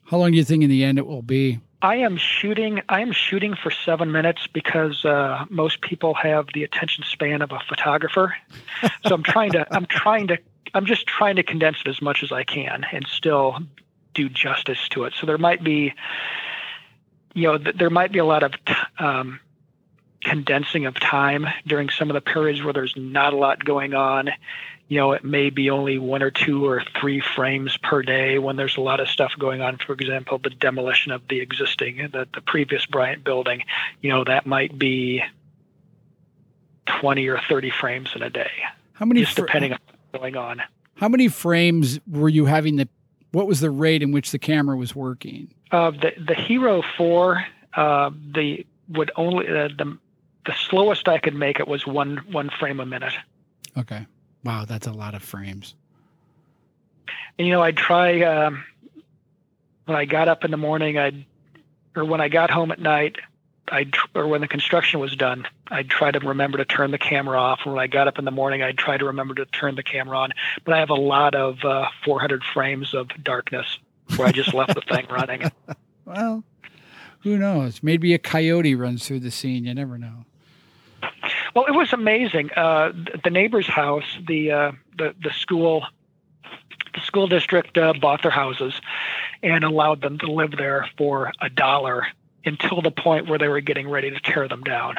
How 0.06 0.18
long 0.18 0.32
do 0.32 0.38
you 0.38 0.44
think 0.44 0.64
in 0.64 0.70
the 0.70 0.84
end 0.84 0.98
it 0.98 1.06
will 1.06 1.22
be? 1.22 1.60
I 1.82 1.98
am 1.98 2.18
shooting. 2.18 2.82
I 2.90 3.02
am 3.02 3.12
shooting 3.12 3.56
for 3.56 3.70
seven 3.70 4.12
minutes 4.12 4.48
because 4.48 5.06
uh, 5.06 5.46
most 5.50 5.82
people 5.82 6.16
have 6.16 6.48
the 6.54 6.64
attention 6.64 7.04
span 7.04 7.42
of 7.42 7.52
a 7.52 7.60
photographer. 7.60 8.36
so 9.06 9.14
I'm 9.14 9.24
trying 9.24 9.52
to. 9.52 9.68
I'm 9.74 9.86
trying 9.86 10.28
to. 10.28 10.40
I'm 10.74 10.86
just 10.86 11.08
trying 11.08 11.38
to 11.38 11.44
condense 11.44 11.78
it 11.86 11.90
as 11.90 12.02
much 12.02 12.24
as 12.24 12.32
I 12.32 12.44
can 12.44 12.86
and 12.92 13.06
still 13.08 13.60
do 14.14 14.30
justice 14.30 14.88
to 14.90 15.04
it. 15.06 15.14
So 15.20 15.26
there 15.26 15.38
might 15.38 15.64
be 15.64 15.94
you 17.38 17.44
know, 17.44 17.58
th- 17.60 17.78
there 17.78 17.92
might 17.92 18.12
be 18.12 18.18
a 18.18 18.26
lot 18.26 18.42
of 18.42 18.54
t- 18.66 18.74
um, 18.98 19.40
condensing 20.24 20.88
of 20.88 21.00
time 21.00 21.46
during 21.68 21.90
some 21.90 22.10
of 22.10 22.16
the 22.16 22.22
periods 22.22 22.64
where 22.64 22.74
there's 22.74 22.96
not 22.98 23.32
a 23.32 23.38
lot 23.38 23.64
going 23.64 23.94
on. 23.94 24.32
You 24.88 24.98
know, 24.98 25.12
it 25.12 25.24
may 25.24 25.52
be 25.52 25.70
only 25.70 26.00
one 26.00 26.24
or 26.24 26.32
two 26.32 26.66
or 26.66 26.84
three 27.00 27.22
frames 27.22 27.78
per 27.78 28.02
day 28.02 28.40
when 28.40 28.56
there's 28.56 28.78
a 28.78 28.82
lot 28.82 29.00
of 29.00 29.08
stuff 29.08 29.34
going 29.38 29.62
on. 29.62 29.78
For 29.78 29.94
example, 29.94 30.40
the 30.40 30.50
demolition 30.50 31.12
of 31.12 31.28
the 31.28 31.40
existing, 31.40 31.98
the, 32.12 32.28
the 32.34 32.42
previous 32.42 32.88
Bryant 32.88 33.24
building, 33.24 33.64
you 34.02 34.10
know, 34.10 34.24
that 34.24 34.48
might 34.48 34.78
be 34.80 35.22
20 36.88 37.28
or 37.28 37.40
30 37.48 37.70
frames 37.70 38.10
in 38.16 38.24
a 38.24 38.32
day. 38.32 38.50
How 38.94 39.06
many, 39.06 39.22
just 39.22 39.36
fr- 39.36 39.46
depending 39.46 39.74
on 39.74 39.80
going 40.14 40.36
on. 40.36 40.62
How 40.96 41.08
many 41.08 41.28
frames 41.28 42.00
were 42.08 42.30
you 42.30 42.46
having 42.46 42.78
the, 42.78 42.88
what 43.32 43.48
was 43.48 43.60
the 43.60 43.70
rate 43.70 44.02
in 44.02 44.12
which 44.12 44.32
the 44.32 44.40
camera 44.40 44.76
was 44.76 44.96
working? 44.96 45.54
Uh, 45.72 45.92
the 45.92 46.14
the 46.18 46.34
Hero 46.34 46.82
Four, 46.82 47.46
uh, 47.74 48.10
the 48.34 48.66
would 48.90 49.12
only 49.18 49.48
uh, 49.48 49.68
the 49.68 49.98
the 50.46 50.54
slowest 50.54 51.10
I 51.10 51.18
could 51.18 51.36
make 51.36 51.60
it 51.60 51.68
was 51.68 51.86
one 51.86 52.18
one 52.32 52.50
frame 52.50 52.80
a 52.80 52.86
minute. 52.86 53.14
Okay, 53.78 54.08
wow, 54.44 54.66
that's 54.66 54.88
a 54.88 54.94
lot 54.94 55.14
of 55.14 55.22
frames. 55.22 55.76
And 57.38 57.48
you 57.48 57.54
know, 57.54 57.62
I'd 57.62 57.76
try 57.76 58.22
um, 58.22 58.64
when 59.86 59.98
I 59.98 60.06
got 60.06 60.30
up 60.30 60.46
in 60.46 60.52
the 60.52 60.58
morning. 60.58 60.98
I'd 60.98 61.26
or 61.98 62.06
when 62.06 62.22
I 62.22 62.30
got 62.30 62.50
home 62.50 62.72
at 62.72 62.80
night. 62.80 63.18
I'd 63.70 63.96
or 64.16 64.28
when 64.28 64.42
the 64.42 64.48
construction 64.48 65.00
was 65.00 65.16
done, 65.16 65.46
I'd 65.70 65.90
try 65.90 66.12
to 66.12 66.20
remember 66.20 66.58
to 66.58 66.66
turn 66.66 66.92
the 66.92 66.98
camera 66.98 67.38
off. 67.40 67.62
When 67.66 67.78
I 67.78 67.88
got 67.88 68.08
up 68.08 68.18
in 68.18 68.26
the 68.26 68.32
morning, 68.32 68.64
I'd 68.64 68.78
try 68.78 68.98
to 68.98 69.06
remember 69.06 69.36
to 69.36 69.46
turn 69.46 69.76
the 69.76 69.84
camera 69.84 70.18
on. 70.18 70.32
But 70.64 70.76
I 70.76 70.80
have 70.80 70.90
a 70.90 70.96
lot 70.96 71.36
of 71.36 71.64
uh, 71.64 71.88
400 72.06 72.44
frames 72.44 72.94
of 72.94 73.10
darkness 73.24 73.80
where 74.16 74.28
I 74.28 74.32
just 74.32 74.54
left 74.54 74.74
the 74.76 74.82
thing 74.82 75.08
running. 75.10 75.52
Well, 76.06 76.46
who 77.24 77.38
knows? 77.38 77.84
Maybe 77.84 78.14
a 78.14 78.18
coyote 78.18 78.76
runs 78.76 79.06
through 79.06 79.20
the 79.20 79.30
scene. 79.30 79.66
You 79.66 79.74
never 79.74 79.98
know. 79.98 80.24
Well, 81.54 81.66
it 81.66 81.74
was 81.74 81.92
amazing. 81.92 82.52
Uh, 82.56 82.94
the 83.26 83.30
neighbor's 83.30 83.68
house, 83.68 84.06
the 84.26 84.52
uh, 84.52 84.72
the 84.98 85.14
the 85.22 85.32
school, 85.32 85.86
the 86.94 87.02
school 87.02 87.28
district 87.28 87.78
uh, 87.78 87.92
bought 88.00 88.22
their 88.22 88.32
houses 88.32 88.80
and 89.44 89.66
allowed 89.66 90.00
them 90.00 90.18
to 90.20 90.32
live 90.32 90.52
there 90.52 90.90
for 90.98 91.34
a 91.42 91.50
dollar 91.50 92.08
until 92.48 92.82
the 92.82 92.92
point 92.92 93.28
where 93.28 93.38
they 93.38 93.48
were 93.48 93.62
getting 93.62 93.90
ready 93.90 94.10
to 94.10 94.20
tear 94.20 94.48
them 94.48 94.64
down. 94.64 94.96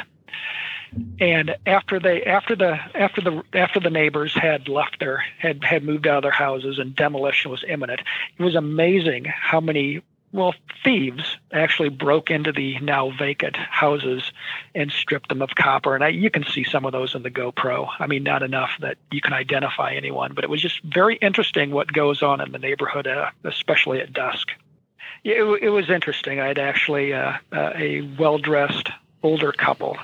And 1.21 1.57
after 1.67 2.01
they 2.01 2.23
after 2.23 2.57
the 2.57 2.79
after 2.95 3.21
the 3.21 3.43
after 3.53 3.79
the 3.81 3.91
neighbors 3.91 4.35
had 4.35 4.69
left 4.69 5.01
their 5.01 5.25
had 5.39 5.63
had 5.63 5.85
moved 5.85 6.07
out 6.07 6.19
of 6.19 6.23
their 6.23 6.31
houses 6.33 6.79
and 6.79 6.95
demolition 6.97 7.51
was 7.51 7.65
imminent, 7.69 8.01
it 8.39 8.43
was 8.43 8.55
amazing 8.55 9.25
how 9.25 9.61
many 9.61 10.03
well 10.33 10.55
thieves 10.85 11.37
actually 11.53 11.89
broke 11.89 12.31
into 12.31 12.53
the 12.53 12.79
now 12.81 13.11
vacant 13.19 13.57
houses 13.57 14.33
and 14.75 14.91
stripped 14.91 15.29
them 15.29 15.43
of 15.43 15.51
copper. 15.57 15.95
And 15.95 16.05
I, 16.05 16.09
you 16.09 16.31
can 16.31 16.45
see 16.45 16.65
some 16.65 16.85
of 16.85 16.93
those 16.93 17.15
in 17.15 17.23
the 17.23 17.31
GoPro. 17.31 17.89
I 17.99 18.07
mean, 18.07 18.23
not 18.23 18.43
enough 18.43 18.71
that 18.81 18.99
you 19.11 19.21
can 19.21 19.33
identify 19.33 19.93
anyone, 19.95 20.33
but 20.35 20.45
it 20.45 20.51
was 20.51 20.61
just 20.61 20.83
very 20.83 21.17
interesting 21.17 21.71
what 21.71 21.93
goes 21.93 22.23
on 22.23 22.41
in 22.41 22.53
the 22.53 22.59
neighborhood, 22.59 23.07
uh, 23.07 23.31
especially 23.45 24.01
at 24.01 24.13
dusk. 24.13 24.51
It, 25.25 25.43
it 25.63 25.71
was 25.71 25.91
interesting. 25.91 26.41
I 26.41 26.49
had 26.49 26.59
actually 26.59 27.13
uh, 27.13 27.35
uh, 27.53 27.73
a 27.75 28.03
well 28.19 28.39
dressed 28.39 28.91
older 29.23 29.53
couple 29.53 29.97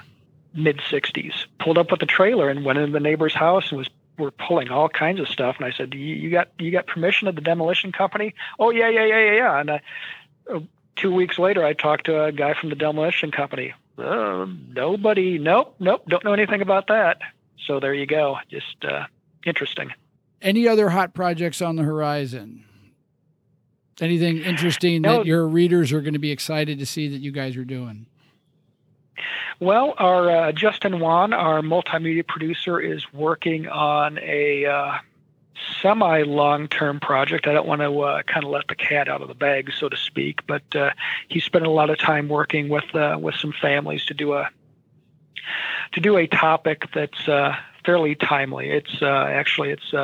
mid 0.54 0.78
60s, 0.78 1.32
pulled 1.58 1.78
up 1.78 1.90
with 1.90 2.02
a 2.02 2.06
trailer 2.06 2.48
and 2.48 2.64
went 2.64 2.78
into 2.78 2.92
the 2.92 3.00
neighbor's 3.00 3.34
house 3.34 3.70
and 3.70 3.78
was 3.78 3.88
were 4.18 4.30
pulling 4.30 4.70
all 4.70 4.88
kinds 4.88 5.18
of 5.20 5.28
stuff. 5.28 5.56
And 5.56 5.66
I 5.66 5.72
said, 5.72 5.94
you, 5.94 6.00
you 6.00 6.30
got 6.30 6.48
you 6.58 6.70
got 6.70 6.86
permission 6.86 7.28
of 7.28 7.34
the 7.34 7.40
demolition 7.40 7.92
company? 7.92 8.34
Oh 8.58 8.70
yeah 8.70 8.88
yeah 8.88 9.04
yeah 9.04 9.18
yeah 9.18 9.32
yeah. 9.32 9.60
And 9.60 9.70
I, 9.70 9.80
uh, 10.52 10.60
two 10.96 11.12
weeks 11.12 11.38
later, 11.38 11.64
I 11.64 11.72
talked 11.72 12.06
to 12.06 12.24
a 12.24 12.32
guy 12.32 12.54
from 12.54 12.70
the 12.70 12.76
demolition 12.76 13.30
company. 13.30 13.74
Uh, 13.98 14.46
nobody, 14.74 15.38
nope, 15.38 15.76
nope, 15.78 16.04
don't 16.08 16.24
know 16.24 16.32
anything 16.32 16.62
about 16.62 16.88
that. 16.88 17.18
So 17.66 17.80
there 17.80 17.94
you 17.94 18.06
go. 18.06 18.38
Just 18.50 18.84
uh, 18.84 19.06
interesting. 19.46 19.92
Any 20.42 20.68
other 20.68 20.90
hot 20.90 21.14
projects 21.14 21.62
on 21.62 21.76
the 21.76 21.84
horizon? 21.84 22.64
Anything 24.00 24.38
interesting 24.38 25.02
no, 25.02 25.18
that 25.18 25.26
your 25.26 25.46
readers 25.46 25.92
are 25.92 26.00
going 26.00 26.14
to 26.14 26.18
be 26.18 26.32
excited 26.32 26.78
to 26.78 26.86
see 26.86 27.08
that 27.08 27.18
you 27.18 27.30
guys 27.30 27.56
are 27.56 27.64
doing? 27.64 28.06
Well, 29.60 29.94
our 29.98 30.30
uh, 30.30 30.52
Justin 30.52 30.98
Wan, 30.98 31.32
our 31.32 31.60
multimedia 31.60 32.26
producer, 32.26 32.80
is 32.80 33.12
working 33.12 33.68
on 33.68 34.18
a 34.18 34.66
uh, 34.66 34.98
semi 35.80 36.22
long 36.22 36.68
term 36.68 36.98
project. 36.98 37.46
I 37.46 37.52
don't 37.52 37.66
want 37.66 37.80
to 37.80 38.00
uh, 38.00 38.22
kind 38.24 38.44
of 38.44 38.50
let 38.50 38.66
the 38.68 38.74
cat 38.74 39.08
out 39.08 39.22
of 39.22 39.28
the 39.28 39.34
bag, 39.34 39.72
so 39.72 39.88
to 39.88 39.96
speak, 39.96 40.44
but 40.46 40.62
uh, 40.74 40.90
he's 41.28 41.44
spent 41.44 41.64
a 41.64 41.70
lot 41.70 41.90
of 41.90 41.98
time 41.98 42.28
working 42.28 42.68
with 42.68 42.92
uh, 42.94 43.16
with 43.20 43.36
some 43.36 43.52
families 43.52 44.04
to 44.06 44.14
do 44.14 44.34
a 44.34 44.50
to 45.92 46.00
do 46.00 46.16
a 46.16 46.26
topic 46.26 46.88
that's 46.92 47.28
uh, 47.28 47.54
fairly 47.84 48.16
timely. 48.16 48.70
It's 48.70 49.02
actually 49.02 49.70
it's 49.70 49.94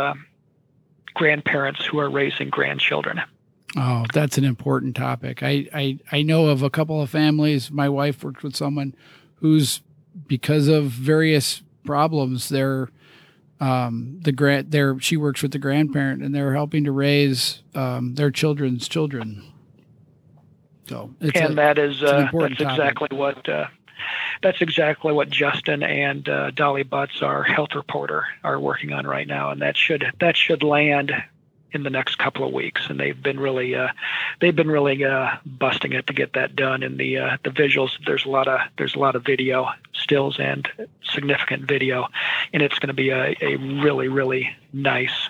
grandparents 1.15 1.85
who 1.85 1.99
are 1.99 2.09
raising 2.09 2.51
grandchildren. 2.51 3.21
Oh, 3.77 4.05
that's 4.13 4.37
an 4.37 4.45
important 4.45 4.97
topic. 4.97 5.43
I, 5.43 5.69
I, 5.73 5.99
I 6.11 6.23
know 6.23 6.47
of 6.47 6.63
a 6.63 6.71
couple 6.71 7.01
of 7.01 7.11
families. 7.11 7.71
My 7.71 7.89
wife 7.89 8.25
worked 8.25 8.43
with 8.43 8.57
someone 8.57 8.95
who's 9.37 9.81
because 10.27 10.69
of 10.69 10.87
various 10.87 11.63
problems, 11.85 12.49
they're 12.49 12.91
um, 13.61 14.19
the 14.23 14.33
grant 14.33 14.71
there 14.71 14.99
she 15.01 15.17
works 15.17 15.43
with 15.43 15.53
the 15.53 15.59
grandparent 15.59 16.23
and 16.23 16.35
they're 16.35 16.55
helping 16.55 16.85
to 16.85 16.93
raise 16.93 17.63
um, 17.75 18.15
their 18.15 18.31
children's 18.31 18.89
children. 18.89 19.45
So 20.89 21.15
and 21.21 21.37
a, 21.37 21.55
that 21.55 21.79
is 21.79 22.03
uh, 22.03 22.29
that's 22.33 22.33
topic. 22.33 22.61
exactly 22.61 23.09
what 23.13 23.49
uh, 23.49 23.67
that's 24.43 24.61
exactly 24.61 25.13
what 25.13 25.31
Justin 25.31 25.83
and 25.83 26.29
uh, 26.29 26.51
Dolly 26.53 26.85
Butz, 26.85 27.23
our 27.23 27.43
health 27.43 27.75
reporter, 27.75 28.25
are 28.43 28.59
working 28.59 28.93
on 28.93 29.07
right 29.07 29.27
now, 29.27 29.51
and 29.51 29.61
that 29.63 29.77
should 29.77 30.05
that 30.21 30.37
should 30.37 30.63
land 30.63 31.13
in 31.73 31.83
the 31.83 31.91
next 31.91 32.17
couple 32.19 32.47
of 32.47 32.53
weeks, 32.53 32.83
and 32.89 32.99
they've 32.99 33.23
been 33.23 33.39
really 33.39 33.75
uh, 33.75 33.89
they've 34.41 34.57
been 34.57 34.71
really 34.71 35.05
uh, 35.05 35.31
busting 35.45 35.93
it 35.93 36.07
to 36.07 36.13
get 36.13 36.33
that 36.35 36.57
done. 36.57 36.83
And 36.83 36.99
the 36.99 37.19
uh, 37.19 37.37
the 37.45 37.51
visuals, 37.51 37.91
there's 38.07 38.25
a 38.25 38.29
lot 38.29 38.49
of 38.49 38.61
there's 38.79 38.95
a 38.95 38.99
lot 38.99 39.17
of 39.17 39.25
video 39.25 39.69
stills 39.93 40.39
and 40.39 40.69
significant 41.05 41.65
video, 41.65 42.09
and 42.53 42.63
it's 42.63 42.79
going 42.79 42.89
to 42.89 42.95
be 42.95 43.11
a, 43.11 43.37
a 43.41 43.57
really 43.57 44.09
really 44.09 44.51
nice 44.73 45.29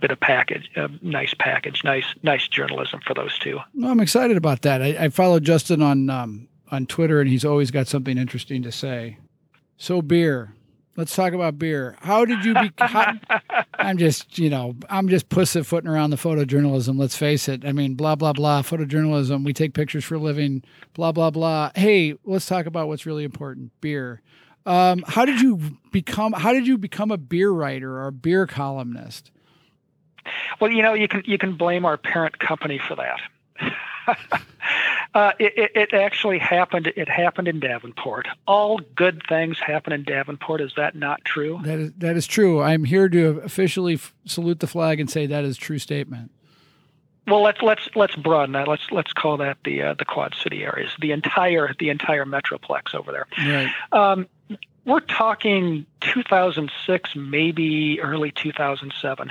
bit 0.00 0.10
of 0.10 0.18
package, 0.20 0.70
a 0.76 0.88
nice 1.02 1.34
package, 1.38 1.84
nice 1.84 2.06
nice 2.22 2.48
journalism 2.48 3.00
for 3.06 3.14
those 3.14 3.38
two. 3.38 3.58
Well, 3.74 3.90
I'm 3.90 4.00
excited 4.00 4.36
about 4.36 4.62
that. 4.62 4.82
I, 4.82 5.04
I 5.04 5.08
follow 5.10 5.40
Justin 5.40 5.82
on 5.82 6.10
um, 6.10 6.48
on 6.70 6.86
Twitter, 6.86 7.20
and 7.20 7.28
he's 7.28 7.44
always 7.44 7.70
got 7.70 7.88
something 7.88 8.16
interesting 8.18 8.62
to 8.62 8.72
say. 8.72 9.18
So 9.76 10.02
beer, 10.02 10.54
Let's 10.96 11.14
talk 11.14 11.32
about 11.32 11.58
beer. 11.58 11.96
How 12.00 12.24
did 12.24 12.44
you 12.44 12.54
be? 12.54 12.70
How, 12.78 13.14
I'm 13.78 13.96
just, 13.96 14.38
you 14.38 14.50
know, 14.50 14.74
I'm 14.90 15.08
just 15.08 15.28
pussyfooting 15.28 15.88
around 15.88 16.10
the 16.10 16.16
photojournalism. 16.16 16.98
Let's 16.98 17.16
face 17.16 17.48
it. 17.48 17.64
I 17.64 17.72
mean, 17.72 17.94
blah 17.94 18.16
blah 18.16 18.32
blah. 18.32 18.62
Photojournalism. 18.62 19.44
We 19.44 19.52
take 19.52 19.72
pictures 19.72 20.04
for 20.04 20.16
a 20.16 20.18
living. 20.18 20.62
Blah 20.94 21.12
blah 21.12 21.30
blah. 21.30 21.70
Hey, 21.74 22.16
let's 22.24 22.46
talk 22.46 22.66
about 22.66 22.88
what's 22.88 23.06
really 23.06 23.24
important. 23.24 23.70
Beer. 23.80 24.20
Um, 24.66 25.04
how 25.06 25.24
did 25.24 25.40
you 25.40 25.60
become? 25.90 26.32
How 26.32 26.52
did 26.52 26.66
you 26.66 26.76
become 26.76 27.10
a 27.10 27.16
beer 27.16 27.50
writer 27.50 27.96
or 27.96 28.08
a 28.08 28.12
beer 28.12 28.46
columnist? 28.46 29.30
Well, 30.60 30.70
you 30.70 30.82
know, 30.82 30.94
you 30.94 31.08
can 31.08 31.22
you 31.24 31.38
can 31.38 31.56
blame 31.56 31.84
our 31.84 31.96
parent 31.96 32.38
company 32.38 32.78
for 32.78 32.96
that. 32.96 33.20
Uh, 35.12 35.32
it, 35.40 35.72
it, 35.74 35.92
actually 35.92 36.38
happened. 36.38 36.92
It 36.94 37.08
happened 37.08 37.48
in 37.48 37.58
Davenport. 37.58 38.28
All 38.46 38.78
good 38.94 39.22
things 39.28 39.58
happen 39.58 39.92
in 39.92 40.04
Davenport. 40.04 40.60
Is 40.60 40.72
that 40.76 40.94
not 40.94 41.24
true? 41.24 41.60
That 41.64 41.78
is 41.80 41.92
that 41.98 42.16
is 42.16 42.26
true. 42.28 42.62
I'm 42.62 42.84
here 42.84 43.08
to 43.08 43.40
officially 43.40 43.94
f- 43.94 44.14
salute 44.24 44.60
the 44.60 44.68
flag 44.68 45.00
and 45.00 45.10
say 45.10 45.26
that 45.26 45.44
is 45.44 45.56
a 45.56 45.60
true 45.60 45.80
statement. 45.80 46.30
Well, 47.26 47.42
let's 47.42 47.60
let's 47.60 47.88
let's 47.96 48.14
broaden 48.14 48.52
that. 48.52 48.68
Let's 48.68 48.88
let's 48.92 49.12
call 49.12 49.36
that 49.38 49.58
the 49.64 49.82
uh, 49.82 49.94
the 49.94 50.04
Quad 50.04 50.34
City 50.40 50.62
areas, 50.62 50.92
the 51.00 51.10
entire 51.10 51.74
the 51.78 51.88
entire 51.88 52.24
metroplex 52.24 52.94
over 52.94 53.10
there. 53.10 53.26
Right. 53.36 53.70
Um, 53.90 54.28
we're 54.84 55.00
talking 55.00 55.86
2006, 56.00 57.16
maybe 57.16 58.00
early 58.00 58.30
2007 58.30 59.30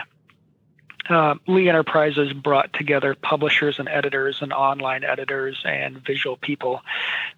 uh, 1.07 1.35
Lee 1.47 1.69
Enterprises 1.69 2.33
brought 2.33 2.73
together 2.73 3.15
publishers 3.15 3.79
and 3.79 3.87
editors 3.87 4.41
and 4.41 4.51
online 4.51 5.03
editors 5.03 5.61
and 5.65 6.03
visual 6.05 6.37
people 6.37 6.81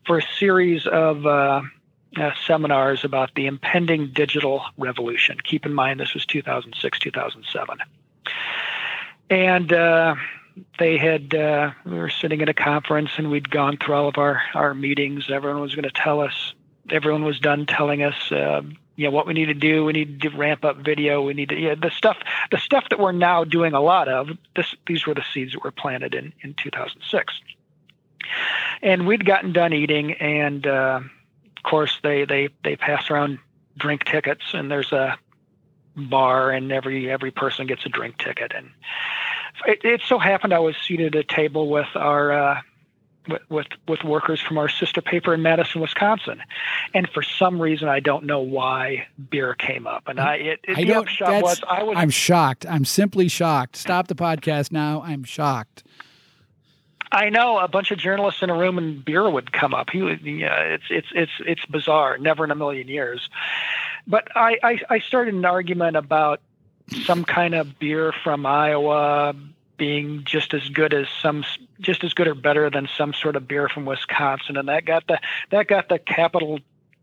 for 0.05 0.17
a 0.17 0.23
series 0.39 0.87
of 0.87 1.25
uh, 1.25 1.61
uh, 2.17 2.31
seminars 2.45 3.03
about 3.03 3.33
the 3.35 3.45
impending 3.45 4.11
digital 4.11 4.63
revolution. 4.77 5.37
Keep 5.43 5.65
in 5.65 5.73
mind, 5.73 5.99
this 5.99 6.13
was 6.13 6.25
2006, 6.25 6.99
2007. 6.99 7.77
And 9.29 9.71
uh, 9.71 10.15
they 10.77 10.97
had, 10.97 11.33
uh, 11.33 11.71
we 11.85 11.97
were 11.97 12.09
sitting 12.09 12.41
at 12.41 12.49
a 12.49 12.53
conference 12.53 13.11
and 13.17 13.31
we'd 13.31 13.49
gone 13.49 13.77
through 13.77 13.95
all 13.95 14.07
of 14.09 14.17
our, 14.17 14.41
our 14.53 14.73
meetings. 14.73 15.29
Everyone 15.29 15.61
was 15.61 15.73
going 15.73 15.83
to 15.83 15.91
tell 15.91 16.19
us, 16.19 16.53
everyone 16.89 17.23
was 17.23 17.39
done 17.39 17.65
telling 17.65 18.03
us, 18.03 18.31
uh, 18.31 18.61
you 19.01 19.07
know 19.07 19.15
what 19.15 19.25
we 19.25 19.33
need 19.33 19.47
to 19.47 19.55
do. 19.55 19.83
We 19.83 19.93
need 19.93 20.21
to 20.21 20.29
ramp 20.29 20.63
up 20.63 20.77
video. 20.77 21.23
We 21.23 21.33
need 21.33 21.49
to 21.49 21.59
yeah, 21.59 21.73
the 21.73 21.89
stuff 21.89 22.17
the 22.51 22.59
stuff 22.59 22.87
that 22.91 22.99
we're 22.99 23.11
now 23.11 23.43
doing 23.43 23.73
a 23.73 23.81
lot 23.81 24.07
of. 24.07 24.29
This 24.55 24.75
these 24.85 25.07
were 25.07 25.15
the 25.15 25.25
seeds 25.33 25.53
that 25.53 25.63
were 25.63 25.71
planted 25.71 26.13
in 26.13 26.33
in 26.43 26.53
2006. 26.53 27.33
And 28.83 29.07
we'd 29.07 29.25
gotten 29.25 29.53
done 29.53 29.73
eating, 29.73 30.13
and 30.13 30.67
uh, 30.67 30.99
of 31.57 31.63
course 31.63 31.97
they 32.03 32.25
they 32.25 32.49
they 32.63 32.75
pass 32.75 33.09
around 33.09 33.39
drink 33.75 34.03
tickets, 34.03 34.53
and 34.53 34.69
there's 34.69 34.91
a 34.91 35.17
bar, 35.95 36.51
and 36.51 36.71
every 36.71 37.09
every 37.09 37.31
person 37.31 37.65
gets 37.65 37.83
a 37.87 37.89
drink 37.89 38.19
ticket. 38.19 38.51
And 38.55 38.69
it, 39.65 39.83
it 39.83 40.01
so 40.05 40.19
happened 40.19 40.53
I 40.53 40.59
was 40.59 40.75
seated 40.77 41.15
at 41.15 41.21
a 41.21 41.23
table 41.23 41.71
with 41.71 41.89
our 41.95 42.31
uh, 42.31 42.61
with, 43.31 43.41
with, 43.49 43.67
with 43.87 44.03
workers 44.03 44.39
from 44.41 44.57
our 44.57 44.69
sister 44.69 45.01
paper 45.01 45.33
in 45.33 45.41
Madison, 45.41 45.81
Wisconsin, 45.81 46.41
and 46.93 47.09
for 47.09 47.23
some 47.23 47.61
reason 47.61 47.87
I 47.87 47.99
don't 47.99 48.25
know 48.25 48.39
why 48.39 49.07
beer 49.29 49.53
came 49.53 49.87
up. 49.87 50.07
And 50.07 50.19
I 50.19 50.35
it, 50.35 50.59
it 50.63 50.77
I 50.77 50.83
the 50.83 50.93
upshot 50.93 51.41
was 51.43 51.61
I 51.67 51.83
was 51.83 51.95
I'm 51.97 52.09
shocked. 52.09 52.65
I'm 52.67 52.85
simply 52.85 53.27
shocked. 53.27 53.75
Stop 53.75 54.07
the 54.07 54.15
podcast 54.15 54.71
now. 54.71 55.01
I'm 55.05 55.23
shocked. 55.23 55.83
I 57.11 57.29
know 57.29 57.59
a 57.59 57.67
bunch 57.67 57.91
of 57.91 57.97
journalists 57.97 58.41
in 58.41 58.49
a 58.49 58.57
room 58.57 58.77
and 58.77 59.03
beer 59.03 59.29
would 59.29 59.51
come 59.51 59.73
up. 59.73 59.89
He 59.89 60.01
would, 60.01 60.21
yeah, 60.21 60.59
it's 60.59 60.85
it's 60.89 61.07
it's 61.13 61.31
it's 61.45 61.65
bizarre. 61.65 62.17
Never 62.17 62.45
in 62.45 62.51
a 62.51 62.55
million 62.55 62.87
years. 62.87 63.29
But 64.07 64.29
I, 64.35 64.57
I 64.63 64.79
I 64.89 64.99
started 64.99 65.33
an 65.33 65.43
argument 65.43 65.97
about 65.97 66.39
some 67.03 67.25
kind 67.25 67.53
of 67.53 67.79
beer 67.79 68.13
from 68.23 68.45
Iowa 68.45 69.35
being 69.81 70.23
just 70.25 70.53
as 70.53 70.69
good 70.69 70.93
as 70.93 71.07
some 71.23 71.43
just 71.79 72.03
as 72.03 72.13
good 72.13 72.27
or 72.27 72.35
better 72.35 72.69
than 72.69 72.87
some 72.95 73.15
sort 73.15 73.35
of 73.35 73.47
beer 73.47 73.67
from 73.67 73.83
Wisconsin 73.83 74.55
and 74.55 74.69
that 74.69 74.85
got 74.85 75.07
the 75.07 75.19
that 75.49 75.65
got 75.65 75.89
the 75.89 75.97
capital 75.97 76.59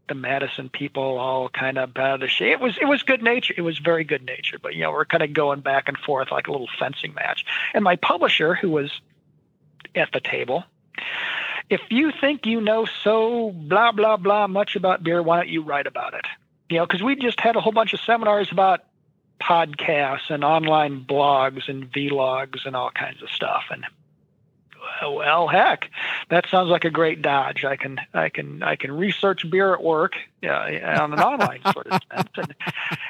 the 0.07 0.15
Madison 0.15 0.69
people 0.69 1.19
all 1.19 1.49
kind 1.49 1.77
of 1.77 1.93
bad 1.93 2.15
of 2.15 2.21
the 2.21 2.29
shape. 2.29 2.53
It 2.53 2.61
was 2.61 2.79
it 2.81 2.85
was 2.85 3.03
good 3.03 3.21
nature. 3.21 3.53
It 3.57 3.63
was 3.63 3.81
very 3.81 4.05
good 4.05 4.25
natured, 4.25 4.63
but 4.63 4.77
you 4.77 4.83
know 4.83 4.93
we're 4.93 5.07
kind 5.07 5.25
of 5.25 5.33
going 5.33 5.59
back 5.59 5.89
and 5.89 5.99
forth 5.99 6.31
like 6.31 6.47
a 6.47 6.53
little 6.53 6.69
fencing 6.79 7.15
match. 7.15 7.45
And 7.75 7.83
my 7.83 7.97
publisher, 7.97 8.55
who 8.55 8.71
was 8.71 8.93
at 9.97 10.13
the 10.13 10.21
table, 10.21 10.63
if 11.69 11.81
you 11.91 12.13
think 12.13 12.47
you 12.47 12.61
know 12.61 12.87
so 13.03 13.51
blah 13.51 13.91
blah 13.91 14.19
blah 14.19 14.47
much 14.47 14.77
about 14.77 15.03
beer, 15.03 15.21
why 15.21 15.39
don't 15.39 15.49
you 15.49 15.63
write 15.63 15.89
about 15.89 16.15
it? 16.15 16.27
You 16.71 16.79
know, 16.79 16.87
because 16.87 17.03
we 17.03 17.17
just 17.17 17.41
had 17.41 17.57
a 17.57 17.61
whole 17.61 17.73
bunch 17.73 17.93
of 17.93 17.99
seminars 18.03 18.53
about 18.53 18.85
podcasts 19.41 20.31
and 20.31 20.45
online 20.45 21.05
blogs 21.05 21.69
and 21.69 21.91
vlogs 21.93 22.67
and 22.67 22.75
all 22.75 22.91
kinds 22.91 23.23
of 23.23 23.31
stuff. 23.31 23.65
And 23.71 23.85
well 25.03 25.47
heck 25.49 25.91
that 26.29 26.49
sounds 26.49 26.71
like 26.71 26.85
a 26.85 26.91
great 26.91 27.23
dodge. 27.23 27.65
I 27.65 27.77
can 27.77 28.01
i 28.15 28.29
can 28.29 28.63
i 28.63 28.77
can 28.77 28.93
research 28.93 29.49
beer 29.51 29.75
at 29.75 29.83
work 29.83 30.15
uh, 30.43 30.49
on 30.49 31.13
an 31.13 31.21
online 31.21 31.61
sort 31.73 31.87
of 31.89 32.01
sense 32.13 32.31
and, 32.37 32.55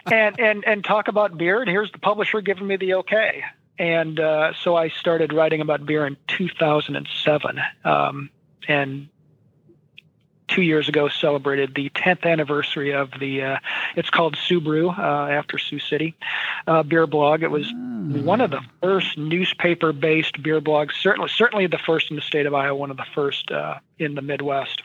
and 0.06 0.40
and 0.40 0.64
and 0.66 0.84
talk 0.84 1.08
about 1.08 1.38
beer. 1.38 1.60
And 1.60 1.70
here's 1.70 1.92
the 1.92 1.98
publisher 1.98 2.40
giving 2.40 2.66
me 2.66 2.76
the 2.76 2.94
okay. 2.94 3.44
And 3.78 4.18
uh, 4.18 4.54
so 4.62 4.76
i 4.76 4.88
started 4.88 5.32
writing 5.32 5.60
about 5.60 5.86
beer 5.86 6.06
in 6.06 6.16
2007 6.26 7.60
um, 7.84 8.30
and 8.66 9.08
two 10.58 10.64
years 10.64 10.88
ago 10.88 11.08
celebrated 11.08 11.76
the 11.76 11.88
10th 11.90 12.24
anniversary 12.24 12.92
of 12.92 13.12
the 13.20 13.42
uh, 13.42 13.56
it's 13.94 14.10
called 14.10 14.34
Subaru 14.34 14.98
uh, 14.98 15.30
after 15.30 15.56
Sioux 15.56 15.78
City 15.78 16.16
uh, 16.66 16.82
beer 16.82 17.06
blog. 17.06 17.44
It 17.44 17.52
was 17.52 17.68
mm. 17.68 18.24
one 18.24 18.40
of 18.40 18.50
the 18.50 18.60
first 18.82 19.16
newspaper 19.16 19.92
based 19.92 20.42
beer 20.42 20.60
blogs, 20.60 20.94
certainly 21.00 21.28
certainly 21.28 21.68
the 21.68 21.78
first 21.78 22.10
in 22.10 22.16
the 22.16 22.22
state 22.22 22.44
of 22.44 22.54
Iowa, 22.54 22.74
one 22.76 22.90
of 22.90 22.96
the 22.96 23.06
first 23.14 23.52
uh, 23.52 23.76
in 24.00 24.16
the 24.16 24.22
Midwest. 24.22 24.82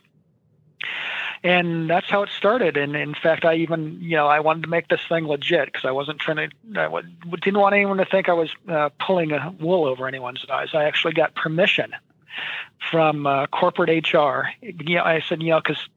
And 1.44 1.90
that's 1.90 2.08
how 2.08 2.22
it 2.22 2.30
started. 2.38 2.78
And 2.78 2.96
in 2.96 3.16
fact, 3.16 3.44
I 3.44 3.56
even, 3.56 3.98
you 4.00 4.16
know, 4.16 4.28
I 4.28 4.42
wanted 4.42 4.64
to 4.64 4.70
make 4.70 4.90
this 4.90 5.02
thing 5.10 5.28
legit 5.28 5.66
because 5.66 5.86
I 5.86 5.92
wasn't 5.92 6.20
trying 6.20 6.52
to, 6.52 6.80
I 6.80 7.02
didn't 7.42 7.60
want 7.60 7.74
anyone 7.74 7.98
to 7.98 8.06
think 8.06 8.30
I 8.30 8.34
was 8.34 8.50
uh, 8.70 8.90
pulling 9.00 9.32
a 9.32 9.54
wool 9.60 9.86
over 9.86 10.08
anyone's 10.08 10.46
eyes. 10.52 10.70
I 10.74 10.84
actually 10.84 11.14
got 11.14 11.34
permission 11.34 11.96
from 12.91 13.26
uh, 13.26 13.48
corporate 13.48 13.89
HR. 13.89 14.50
You 14.62 14.96
know, 14.96 15.04
I 15.04 15.22
said, 15.28 15.41
you 15.41 15.52
know, 15.52 15.62
because 15.62 15.88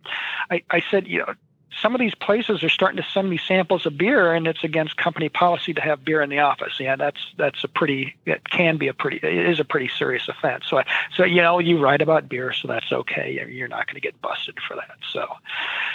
I, 0.50 0.62
I 0.70 0.82
said, 0.90 1.06
you 1.06 1.20
know, 1.20 1.34
some 1.82 1.94
of 1.94 2.00
these 2.00 2.14
places 2.14 2.62
are 2.62 2.68
starting 2.68 2.96
to 3.02 3.08
send 3.10 3.28
me 3.28 3.38
samples 3.38 3.86
of 3.86 3.98
beer, 3.98 4.32
and 4.32 4.46
it's 4.46 4.64
against 4.64 4.96
company 4.96 5.28
policy 5.28 5.74
to 5.74 5.80
have 5.80 6.04
beer 6.04 6.22
in 6.22 6.30
the 6.30 6.38
office. 6.38 6.74
Yeah, 6.80 6.96
that's 6.96 7.20
that's 7.36 7.62
a 7.64 7.68
pretty, 7.68 8.16
it 8.24 8.48
can 8.48 8.78
be 8.78 8.88
a 8.88 8.94
pretty, 8.94 9.18
it 9.18 9.46
is 9.46 9.60
a 9.60 9.64
pretty 9.64 9.88
serious 9.88 10.28
offense. 10.28 10.64
So, 10.68 10.78
I, 10.78 10.84
so 11.14 11.24
you 11.24 11.42
know, 11.42 11.58
you 11.58 11.78
write 11.78 12.00
about 12.00 12.28
beer, 12.28 12.52
so 12.52 12.68
that's 12.68 12.90
okay. 12.92 13.46
You're 13.50 13.68
not 13.68 13.86
going 13.86 13.96
to 13.96 14.00
get 14.00 14.20
busted 14.22 14.58
for 14.66 14.74
that. 14.76 14.96
So, 15.12 15.26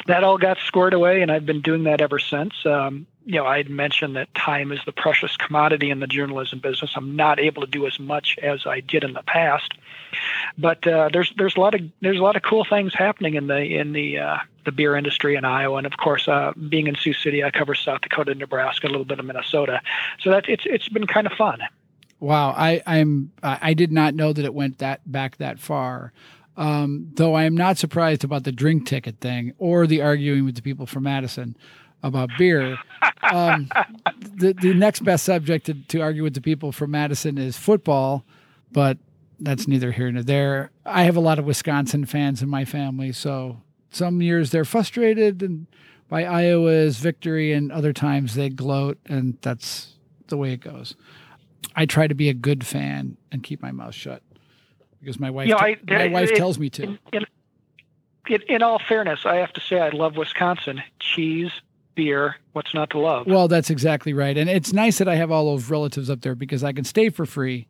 that 0.05 0.23
all 0.23 0.37
got 0.37 0.57
squared 0.59 0.93
away, 0.93 1.21
and 1.21 1.31
I've 1.31 1.45
been 1.45 1.61
doing 1.61 1.83
that 1.85 2.01
ever 2.01 2.19
since. 2.19 2.53
Um, 2.65 3.07
you 3.25 3.35
know, 3.35 3.45
I 3.45 3.57
had 3.57 3.69
mentioned 3.69 4.15
that 4.15 4.33
time 4.33 4.71
is 4.71 4.79
the 4.85 4.91
precious 4.91 5.37
commodity 5.37 5.91
in 5.91 5.99
the 5.99 6.07
journalism 6.07 6.59
business. 6.59 6.91
I'm 6.95 7.15
not 7.15 7.39
able 7.39 7.61
to 7.61 7.67
do 7.67 7.85
as 7.85 7.99
much 7.99 8.37
as 8.41 8.65
I 8.65 8.79
did 8.79 9.03
in 9.03 9.13
the 9.13 9.23
past, 9.23 9.73
but 10.57 10.85
uh, 10.87 11.09
there's 11.13 11.31
there's 11.37 11.55
a 11.55 11.59
lot 11.59 11.75
of 11.75 11.81
there's 12.01 12.19
a 12.19 12.23
lot 12.23 12.35
of 12.35 12.41
cool 12.41 12.65
things 12.65 12.93
happening 12.93 13.35
in 13.35 13.47
the 13.47 13.59
in 13.59 13.93
the 13.93 14.17
uh, 14.17 14.37
the 14.65 14.71
beer 14.71 14.95
industry 14.95 15.35
in 15.35 15.45
Iowa, 15.45 15.77
and 15.77 15.87
of 15.87 15.97
course, 15.97 16.27
uh, 16.27 16.53
being 16.69 16.87
in 16.87 16.95
Sioux 16.95 17.13
City, 17.13 17.43
I 17.43 17.51
cover 17.51 17.75
South 17.75 18.01
Dakota, 18.01 18.33
Nebraska, 18.33 18.87
a 18.87 18.89
little 18.89 19.05
bit 19.05 19.19
of 19.19 19.25
Minnesota, 19.25 19.81
so 20.19 20.31
that 20.31 20.49
it's 20.49 20.63
it's 20.65 20.89
been 20.89 21.07
kind 21.07 21.27
of 21.27 21.33
fun. 21.33 21.59
Wow, 22.19 22.51
I 22.51 22.81
I'm 22.85 23.31
I 23.43 23.73
did 23.73 23.91
not 23.91 24.15
know 24.15 24.33
that 24.33 24.45
it 24.45 24.53
went 24.53 24.79
that 24.79 25.09
back 25.11 25.37
that 25.37 25.59
far. 25.59 26.11
Um, 26.57 27.11
though 27.13 27.33
I 27.33 27.45
am 27.45 27.55
not 27.55 27.77
surprised 27.77 28.23
about 28.23 28.43
the 28.43 28.51
drink 28.51 28.85
ticket 28.85 29.19
thing 29.19 29.53
or 29.57 29.87
the 29.87 30.01
arguing 30.01 30.43
with 30.43 30.55
the 30.55 30.61
people 30.61 30.85
from 30.85 31.03
Madison 31.03 31.55
about 32.03 32.29
beer. 32.37 32.77
Um, 33.23 33.69
the 34.35 34.53
the 34.53 34.73
next 34.73 35.03
best 35.03 35.25
subject 35.25 35.67
to, 35.67 35.73
to 35.73 36.01
argue 36.01 36.23
with 36.23 36.33
the 36.33 36.41
people 36.41 36.71
from 36.71 36.91
Madison 36.91 37.37
is 37.37 37.57
football, 37.57 38.25
but 38.71 38.97
that's 39.39 39.67
neither 39.67 39.91
here 39.91 40.11
nor 40.11 40.23
there. 40.23 40.71
I 40.85 41.03
have 41.03 41.15
a 41.15 41.21
lot 41.21 41.39
of 41.39 41.45
Wisconsin 41.45 42.05
fans 42.05 42.41
in 42.41 42.49
my 42.49 42.65
family, 42.65 43.11
so 43.11 43.61
some 43.89 44.21
years 44.21 44.51
they're 44.51 44.65
frustrated 44.65 45.41
and 45.41 45.67
by 46.11 46.25
Iowa's 46.25 46.97
victory, 46.97 47.53
and 47.53 47.71
other 47.71 47.93
times 47.93 48.35
they 48.35 48.49
gloat, 48.49 48.97
and 49.05 49.37
that's 49.41 49.93
the 50.27 50.35
way 50.35 50.51
it 50.51 50.59
goes. 50.59 50.93
I 51.73 51.85
try 51.85 52.07
to 52.07 52.13
be 52.13 52.27
a 52.27 52.33
good 52.33 52.65
fan 52.65 53.15
and 53.31 53.41
keep 53.41 53.61
my 53.61 53.71
mouth 53.71 53.95
shut 53.95 54.21
because 54.99 55.21
my 55.21 55.29
wife, 55.29 55.47
you 55.47 55.53
know, 55.53 55.59
I, 55.59 55.77
my 55.87 56.03
it, 56.03 56.11
wife 56.11 56.31
it, 56.31 56.35
tells 56.35 56.59
me 56.59 56.69
to. 56.71 56.97
In, 57.13 57.25
in, 58.27 58.41
in 58.49 58.61
all 58.61 58.77
fairness, 58.77 59.21
I 59.25 59.37
have 59.37 59.53
to 59.53 59.61
say 59.61 59.79
I 59.79 59.89
love 59.89 60.17
Wisconsin 60.17 60.83
cheese, 60.99 61.51
beer. 61.95 62.35
What's 62.53 62.73
not 62.73 62.89
to 62.91 62.99
love? 62.99 63.27
Well, 63.27 63.47
that's 63.47 63.69
exactly 63.69 64.13
right. 64.13 64.37
And 64.37 64.49
it's 64.49 64.73
nice 64.73 64.97
that 64.97 65.07
I 65.07 65.15
have 65.15 65.31
all 65.31 65.45
those 65.45 65.69
relatives 65.69 66.09
up 66.09 66.21
there 66.21 66.35
because 66.35 66.63
I 66.63 66.73
can 66.73 66.83
stay 66.83 67.09
for 67.09 67.25
free 67.25 67.67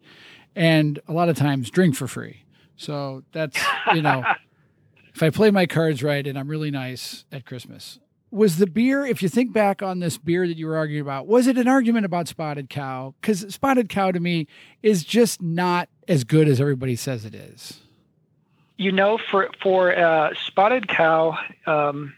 and 0.56 1.00
a 1.08 1.14
lot 1.14 1.30
of 1.30 1.38
times 1.38 1.70
drink 1.70 1.96
for 1.96 2.08
free. 2.08 2.44
So 2.76 3.24
that's, 3.32 3.60
you 3.94 4.02
know, 4.02 4.24
if 5.14 5.22
I 5.22 5.30
play 5.30 5.52
my 5.52 5.66
cards 5.66 6.04
right 6.04 6.26
and 6.26 6.38
I'm 6.38 6.48
really 6.48 6.72
nice 6.72 7.26
at 7.32 7.46
Christmas. 7.46 8.00
Was 8.32 8.58
the 8.58 8.68
beer, 8.68 9.06
if 9.06 9.22
you 9.22 9.28
think 9.28 9.52
back 9.52 9.82
on 9.82 10.00
this 10.00 10.18
beer 10.18 10.48
that 10.48 10.56
you 10.56 10.66
were 10.66 10.78
arguing 10.78 11.02
about, 11.02 11.28
was 11.28 11.48
it 11.48 11.58
an 11.58 11.68
argument 11.68 12.06
about 12.06 12.30
Spotted 12.30 12.70
Cow? 12.70 13.14
Because 13.20 13.54
Spotted 13.54 13.90
Cow 13.90 14.12
to 14.12 14.22
me 14.22 14.48
is 14.82 15.04
just 15.04 15.42
not 15.42 15.90
as 16.08 16.24
good 16.24 16.48
as 16.48 16.62
everybody 16.62 16.96
says 16.96 17.26
it 17.26 17.36
is. 17.36 17.82
You 18.78 18.94
know, 18.94 19.18
for 19.18 19.50
for 19.62 19.96
uh, 19.96 20.34
Spotted 20.48 20.88
Cow, 20.88 21.38
um, 21.68 22.14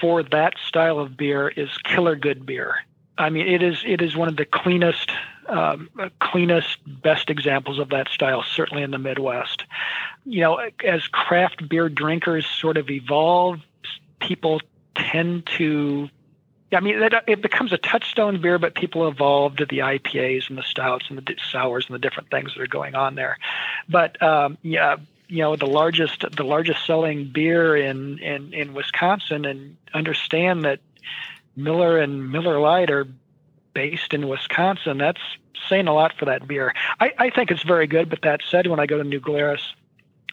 for 0.00 0.22
that 0.22 0.54
style 0.66 0.98
of 0.98 1.16
beer 1.16 1.48
is 1.48 1.68
Killer 1.84 2.16
Good 2.16 2.46
beer. 2.46 2.76
I 3.18 3.28
mean, 3.28 3.46
it 3.46 3.62
is 3.62 3.82
it 3.84 4.00
is 4.00 4.16
one 4.16 4.28
of 4.28 4.36
the 4.36 4.46
cleanest, 4.46 5.10
um, 5.48 5.90
cleanest, 6.20 6.78
best 6.86 7.28
examples 7.28 7.78
of 7.78 7.90
that 7.90 8.08
style, 8.08 8.42
certainly 8.42 8.82
in 8.82 8.90
the 8.90 8.98
Midwest. 8.98 9.64
You 10.24 10.40
know, 10.40 10.70
as 10.84 11.06
craft 11.08 11.68
beer 11.68 11.88
drinkers 11.88 12.46
sort 12.46 12.78
of 12.78 12.88
evolve, 12.90 13.60
people 14.20 14.60
tend 14.94 15.46
to. 15.58 16.08
I 16.72 16.78
mean, 16.78 17.02
it, 17.02 17.42
becomes 17.42 17.72
a 17.72 17.78
touchstone 17.78 18.40
beer, 18.40 18.56
but 18.56 18.76
people 18.76 19.08
evolve 19.08 19.56
to 19.56 19.66
the 19.66 19.78
IPAs 19.78 20.48
and 20.48 20.56
the 20.56 20.62
stouts 20.62 21.06
and 21.08 21.18
the 21.18 21.34
sours 21.50 21.86
and 21.88 21.96
the 21.96 21.98
different 21.98 22.30
things 22.30 22.54
that 22.54 22.62
are 22.62 22.68
going 22.68 22.94
on 22.94 23.16
there. 23.16 23.38
But 23.88 24.22
um, 24.22 24.56
yeah, 24.62 24.98
you 25.30 25.38
know 25.38 25.56
the 25.56 25.66
largest 25.66 26.24
the 26.36 26.44
largest 26.44 26.84
selling 26.86 27.30
beer 27.32 27.76
in 27.76 28.18
in 28.18 28.52
in 28.52 28.74
Wisconsin 28.74 29.44
and 29.44 29.76
understand 29.94 30.64
that 30.64 30.80
Miller 31.56 31.98
and 31.98 32.30
Miller 32.30 32.58
Lite 32.58 32.90
are 32.90 33.06
based 33.74 34.12
in 34.14 34.28
Wisconsin, 34.28 34.98
that's 34.98 35.20
saying 35.68 35.86
a 35.86 35.94
lot 35.94 36.12
for 36.18 36.24
that 36.24 36.46
beer. 36.48 36.74
I, 36.98 37.12
I 37.18 37.30
think 37.30 37.50
it's 37.50 37.62
very 37.62 37.86
good, 37.86 38.08
but 38.10 38.22
that 38.22 38.40
said, 38.50 38.66
when 38.66 38.80
I 38.80 38.86
go 38.86 38.98
to 38.98 39.04
New 39.04 39.20
Glarus, 39.20 39.74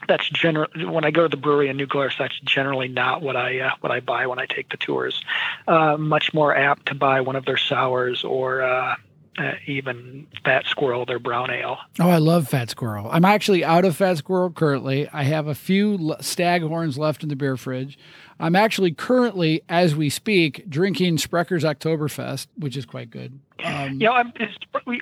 that's 0.06 0.28
general. 0.28 0.68
When 0.90 1.04
I 1.04 1.10
go 1.10 1.22
to 1.22 1.28
the 1.28 1.36
brewery 1.36 1.68
in 1.68 1.76
New 1.76 1.86
Glarus, 1.86 2.14
that's 2.18 2.38
generally 2.40 2.88
not 2.88 3.20
what 3.20 3.36
I 3.36 3.60
uh, 3.60 3.70
what 3.80 3.90
I 3.90 4.00
buy 4.00 4.26
when 4.26 4.38
I 4.38 4.46
take 4.46 4.70
the 4.70 4.76
tours. 4.76 5.20
Uh, 5.66 5.96
much 5.96 6.32
more 6.32 6.56
apt 6.56 6.86
to 6.86 6.94
buy 6.94 7.20
one 7.20 7.36
of 7.36 7.44
their 7.44 7.56
sours 7.56 8.22
or 8.22 8.62
uh, 8.62 8.94
uh, 9.38 9.52
even 9.66 10.26
Fat 10.44 10.66
Squirrel, 10.66 11.06
their 11.06 11.18
brown 11.18 11.50
ale. 11.50 11.78
Oh, 12.00 12.08
I 12.08 12.18
love 12.18 12.48
Fat 12.48 12.70
Squirrel. 12.70 13.08
I'm 13.10 13.24
actually 13.24 13.64
out 13.64 13.84
of 13.84 13.96
Fat 13.96 14.18
Squirrel 14.18 14.50
currently. 14.50 15.08
I 15.12 15.22
have 15.22 15.46
a 15.46 15.54
few 15.54 15.98
Staghorns 16.20 16.98
left 16.98 17.22
in 17.22 17.28
the 17.28 17.36
beer 17.36 17.56
fridge. 17.56 17.98
I'm 18.40 18.54
actually 18.54 18.92
currently, 18.92 19.62
as 19.68 19.96
we 19.96 20.10
speak, 20.10 20.68
drinking 20.68 21.16
Sprecher's 21.16 21.64
Oktoberfest, 21.64 22.46
which 22.56 22.76
is 22.76 22.86
quite 22.86 23.10
good. 23.10 23.38
Um, 23.64 23.94
you 23.94 24.06
know, 24.06 24.12
I'm, 24.12 24.32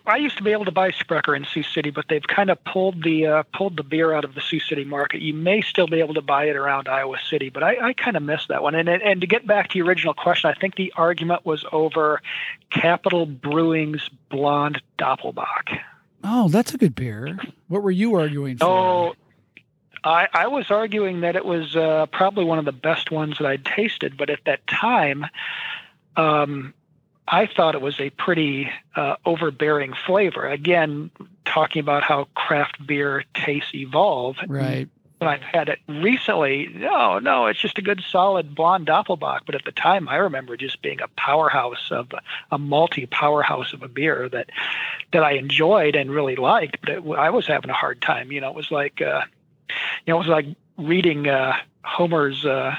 I 0.07 0.16
used 0.16 0.38
to 0.38 0.42
be 0.42 0.53
able 0.53 0.64
to 0.64 0.70
buy 0.70 0.90
Sprecher 0.90 1.37
in 1.37 1.44
Sioux 1.44 1.62
City, 1.62 1.90
but 1.90 2.07
they've 2.09 2.27
kind 2.27 2.49
of 2.49 2.62
pulled 2.64 3.03
the 3.05 3.27
uh, 3.27 3.42
pulled 3.53 3.77
the 3.77 3.83
beer 3.83 4.14
out 4.14 4.25
of 4.25 4.35
the 4.35 4.40
Sioux 4.40 4.61
City 4.61 4.85
market. 4.85 5.20
You 5.20 5.35
may 5.35 5.61
still 5.61 5.87
be 5.87 6.01
able 6.01 6.14
to 6.14 6.22
buy 6.22 6.46
it 6.46 6.57
around 6.57 6.88
Iowa 6.88 7.18
City, 7.29 7.51
but 7.51 7.62
I, 7.62 7.88
I 7.88 7.92
kind 7.92 8.16
of 8.16 8.22
miss 8.22 8.46
that 8.49 8.62
one. 8.62 8.75
And 8.75 8.88
and 8.88 9.20
to 9.20 9.27
get 9.27 9.46
back 9.46 9.68
to 9.70 9.79
your 9.79 9.87
original 9.87 10.14
question, 10.14 10.51
I 10.51 10.59
think 10.59 10.77
the 10.77 10.92
argument 10.96 11.44
was 11.44 11.66
over 11.72 12.22
Capital 12.70 13.27
Brewing's 13.27 14.09
Blonde 14.31 14.81
Doppelbock. 14.99 15.79
Oh, 16.25 16.49
that's 16.49 16.72
a 16.72 16.79
good 16.79 16.94
beer. 16.94 17.38
What 17.68 17.83
were 17.83 17.90
you 17.90 18.14
arguing 18.14 18.57
for? 18.57 18.64
Oh, 18.64 19.14
I, 20.07 20.29
I 20.33 20.47
was 20.47 20.71
arguing 20.71 21.21
that 21.21 21.37
it 21.37 21.45
was 21.45 21.75
uh, 21.75 22.07
probably 22.07 22.45
one 22.45 22.59
of 22.59 22.64
the 22.64 22.73
best 22.73 23.11
ones 23.11 23.38
that 23.38 23.47
I'd 23.47 23.64
tasted, 23.64 24.16
but 24.16 24.31
at 24.31 24.40
that 24.47 24.66
time, 24.66 25.27
um, 26.16 26.75
I 27.29 27.47
thought 27.47 27.75
it 27.75 27.81
was 27.81 27.99
a 27.99 28.11
pretty 28.11 28.71
uh, 28.95 29.16
overbearing 29.25 29.95
flavor. 30.07 30.47
Again, 30.47 31.11
talking 31.45 31.81
about 31.81 32.05
how 32.05 32.29
craft 32.35 32.87
beer 32.87 33.25
tastes 33.35 33.75
evolve. 33.75 34.37
Right. 34.47 34.88
When 35.19 35.29
I've 35.29 35.42
had 35.42 35.71
it 35.71 35.79
recently, 35.88 36.69
no, 36.75 37.19
no, 37.19 37.47
it's 37.47 37.59
just 37.59 37.79
a 37.79 37.83
good 37.83 38.05
solid 38.07 38.55
blonde 38.55 38.87
Doppelbock. 38.87 39.40
But 39.47 39.55
at 39.55 39.64
the 39.64 39.73
time, 39.73 40.09
I 40.09 40.16
remember 40.16 40.59
just 40.59 40.83
being 40.83 41.01
a 41.01 41.09
powerhouse 41.09 41.88
of 41.90 42.11
a 42.53 42.59
multi 42.59 43.07
powerhouse 43.07 43.73
of 43.73 43.83
a 43.83 43.88
beer 43.88 44.29
that 44.29 44.51
that 45.12 45.25
I 45.25 45.33
enjoyed 45.33 45.97
and 45.97 46.11
really 46.11 46.37
liked. 46.37 46.77
But 46.83 46.90
it, 46.90 47.09
I 47.16 47.31
was 47.31 47.47
having 47.47 47.71
a 47.71 47.75
hard 47.75 48.03
time. 48.03 48.31
You 48.31 48.42
know, 48.42 48.51
it 48.51 48.55
was 48.55 48.71
like 48.71 49.01
uh, 49.01 49.23
you 50.07 50.12
know, 50.12 50.16
it 50.16 50.18
was 50.18 50.29
like 50.29 50.46
reading 50.79 51.29
uh, 51.29 51.55
Homer's 51.85 52.44
uh, 52.44 52.74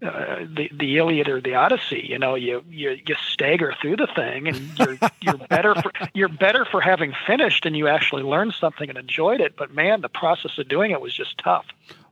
uh, 0.00 0.44
the 0.54 0.70
the 0.72 0.96
Iliad 0.96 1.28
or 1.28 1.40
the 1.40 1.54
Odyssey. 1.54 2.06
You 2.08 2.18
know, 2.18 2.34
you 2.34 2.62
you 2.70 2.98
you 3.04 3.14
stagger 3.32 3.74
through 3.80 3.96
the 3.96 4.06
thing, 4.06 4.48
and 4.48 4.78
you're 4.78 4.98
you're 5.20 5.46
better 5.48 5.74
for 5.74 5.90
you're 6.14 6.28
better 6.28 6.64
for 6.64 6.80
having 6.80 7.12
finished, 7.26 7.66
and 7.66 7.76
you 7.76 7.88
actually 7.88 8.22
learned 8.22 8.54
something 8.54 8.88
and 8.88 8.98
enjoyed 8.98 9.40
it. 9.40 9.56
But 9.56 9.74
man, 9.74 10.00
the 10.00 10.08
process 10.08 10.56
of 10.58 10.68
doing 10.68 10.92
it 10.92 11.00
was 11.00 11.14
just 11.14 11.38
tough. 11.38 11.66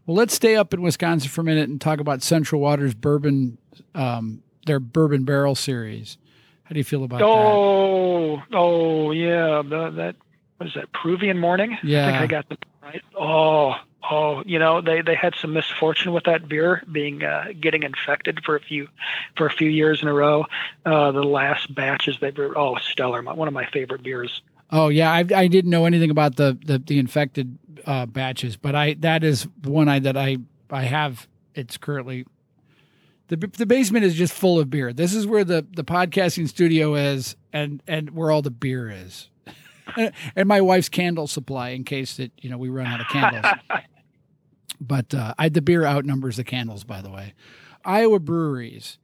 Well, 0.06 0.16
let's 0.16 0.34
stay 0.34 0.56
up 0.56 0.72
in 0.74 0.82
Wisconsin 0.82 1.28
for 1.28 1.40
a 1.40 1.44
minute 1.44 1.68
and 1.68 1.80
talk 1.80 2.00
about 2.00 2.22
Central 2.22 2.60
Waters 2.60 2.94
Bourbon, 2.94 3.58
um, 3.94 4.42
their 4.64 4.78
Bourbon 4.78 5.24
Barrel 5.24 5.54
series. 5.54 6.16
How 6.64 6.72
do 6.72 6.78
you 6.78 6.84
feel 6.84 7.04
about 7.04 7.22
oh, 7.22 8.36
that? 8.36 8.56
Oh, 8.56 9.06
oh 9.06 9.10
yeah, 9.12 9.62
the, 9.62 9.90
that 9.90 10.16
what 10.56 10.68
is 10.68 10.74
that? 10.74 10.92
Peruvian 10.92 11.38
Morning. 11.38 11.78
Yeah, 11.84 12.08
I 12.08 12.10
think 12.10 12.22
I 12.22 12.26
got 12.26 12.48
the 12.48 12.58
right. 12.82 13.02
Oh, 13.16 13.74
oh, 14.10 14.42
you 14.46 14.58
know, 14.58 14.80
they, 14.80 15.02
they 15.02 15.14
had 15.14 15.34
some 15.40 15.52
misfortune 15.52 16.12
with 16.12 16.24
that 16.24 16.48
beer 16.48 16.82
being 16.90 17.22
uh, 17.22 17.46
getting 17.60 17.82
infected 17.82 18.44
for 18.44 18.56
a 18.56 18.60
few 18.60 18.88
for 19.36 19.46
a 19.46 19.50
few 19.50 19.68
years 19.68 20.02
in 20.02 20.08
a 20.08 20.12
row. 20.12 20.46
Uh, 20.84 21.12
the 21.12 21.22
last 21.22 21.74
batches 21.74 22.18
they 22.20 22.30
were 22.30 22.56
oh 22.56 22.76
stellar, 22.76 23.22
one 23.22 23.48
of 23.48 23.54
my 23.54 23.66
favorite 23.66 24.02
beers. 24.02 24.42
Oh 24.70 24.88
yeah, 24.88 25.12
I, 25.12 25.24
I 25.34 25.46
didn't 25.46 25.70
know 25.70 25.86
anything 25.86 26.10
about 26.10 26.36
the 26.36 26.58
the, 26.64 26.78
the 26.78 26.98
infected 26.98 27.58
uh, 27.86 28.06
batches, 28.06 28.56
but 28.56 28.74
I 28.74 28.94
that 28.94 29.24
is 29.24 29.46
one 29.64 29.88
I 29.88 29.98
that 30.00 30.16
I 30.16 30.38
I 30.70 30.82
have. 30.82 31.26
It's 31.54 31.78
currently 31.78 32.26
the 33.28 33.36
the 33.36 33.66
basement 33.66 34.04
is 34.04 34.14
just 34.14 34.32
full 34.32 34.58
of 34.58 34.70
beer. 34.70 34.92
This 34.92 35.14
is 35.14 35.26
where 35.26 35.44
the 35.44 35.66
the 35.74 35.84
podcasting 35.84 36.48
studio 36.48 36.94
is, 36.94 37.36
and 37.52 37.82
and 37.86 38.10
where 38.10 38.30
all 38.30 38.42
the 38.42 38.50
beer 38.50 38.90
is. 38.90 39.30
and 40.36 40.48
my 40.48 40.60
wife's 40.60 40.88
candle 40.88 41.26
supply 41.26 41.70
in 41.70 41.84
case 41.84 42.16
that 42.16 42.32
you 42.40 42.50
know 42.50 42.58
we 42.58 42.68
run 42.68 42.86
out 42.86 43.00
of 43.00 43.08
candles. 43.08 43.44
but 44.81 45.14
uh, 45.14 45.35
I, 45.38 45.48
the 45.48 45.62
beer 45.62 45.85
outnumbers 45.85 46.37
the 46.37 46.44
candles, 46.44 46.85
by 46.85 47.00
the 47.02 47.11
way. 47.11 47.35
Iowa 47.85 48.18
breweries. 48.18 48.98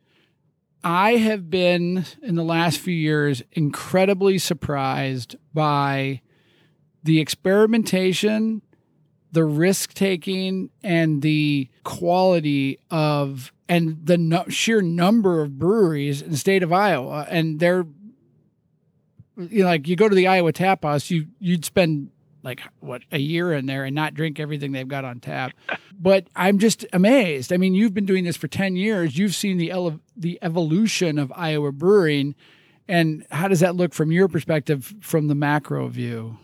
I 0.84 1.12
have 1.12 1.48
been 1.48 2.04
in 2.22 2.34
the 2.34 2.42
last 2.42 2.78
few 2.78 2.94
years 2.94 3.42
incredibly 3.52 4.38
surprised 4.38 5.36
by 5.54 6.22
the 7.04 7.20
experimentation, 7.20 8.62
the 9.30 9.44
risk 9.44 9.94
taking, 9.94 10.70
and 10.82 11.22
the 11.22 11.68
quality 11.84 12.80
of 12.90 13.52
and 13.68 14.04
the 14.04 14.18
no, 14.18 14.44
sheer 14.48 14.82
number 14.82 15.40
of 15.40 15.58
breweries 15.58 16.20
in 16.20 16.32
the 16.32 16.36
state 16.36 16.62
of 16.62 16.72
Iowa. 16.72 17.26
And 17.30 17.60
they're 17.60 17.86
you 19.36 19.62
know, 19.62 19.66
like 19.66 19.88
you 19.88 19.96
go 19.96 20.08
to 20.08 20.14
the 20.14 20.26
Iowa 20.26 20.52
Tap 20.52 20.84
House, 20.84 21.10
you 21.10 21.26
you'd 21.38 21.64
spend 21.64 22.10
like 22.42 22.60
what 22.80 23.02
a 23.12 23.18
year 23.18 23.52
in 23.52 23.66
there 23.66 23.84
and 23.84 23.94
not 23.94 24.14
drink 24.14 24.40
everything 24.40 24.72
they've 24.72 24.88
got 24.88 25.04
on 25.04 25.20
tap. 25.20 25.52
but 25.98 26.26
I'm 26.34 26.58
just 26.58 26.84
amazed. 26.92 27.52
I 27.52 27.56
mean, 27.56 27.74
you've 27.74 27.94
been 27.94 28.06
doing 28.06 28.24
this 28.24 28.36
for 28.36 28.48
10 28.48 28.76
years. 28.76 29.16
You've 29.16 29.34
seen 29.34 29.58
the 29.58 29.70
ele- 29.70 30.00
the 30.16 30.38
evolution 30.42 31.18
of 31.18 31.32
Iowa 31.34 31.72
brewing 31.72 32.34
and 32.88 33.24
how 33.30 33.48
does 33.48 33.60
that 33.60 33.76
look 33.76 33.94
from 33.94 34.10
your 34.12 34.28
perspective 34.28 34.94
from 35.00 35.28
the 35.28 35.34
macro 35.34 35.88
view? 35.88 36.36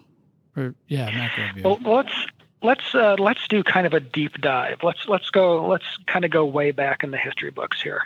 Or 0.56 0.74
yeah, 0.86 1.10
macro 1.10 1.52
view. 1.54 1.62
Well, 1.64 1.78
let's 1.96 2.14
let's 2.62 2.94
uh, 2.94 3.16
let's 3.18 3.46
do 3.48 3.62
kind 3.62 3.86
of 3.86 3.92
a 3.92 4.00
deep 4.00 4.40
dive. 4.40 4.78
Let's 4.82 5.06
let's 5.08 5.30
go 5.30 5.66
let's 5.66 5.84
kind 6.06 6.24
of 6.24 6.30
go 6.30 6.44
way 6.44 6.70
back 6.70 7.02
in 7.04 7.10
the 7.10 7.18
history 7.18 7.50
books 7.50 7.82
here. 7.82 8.02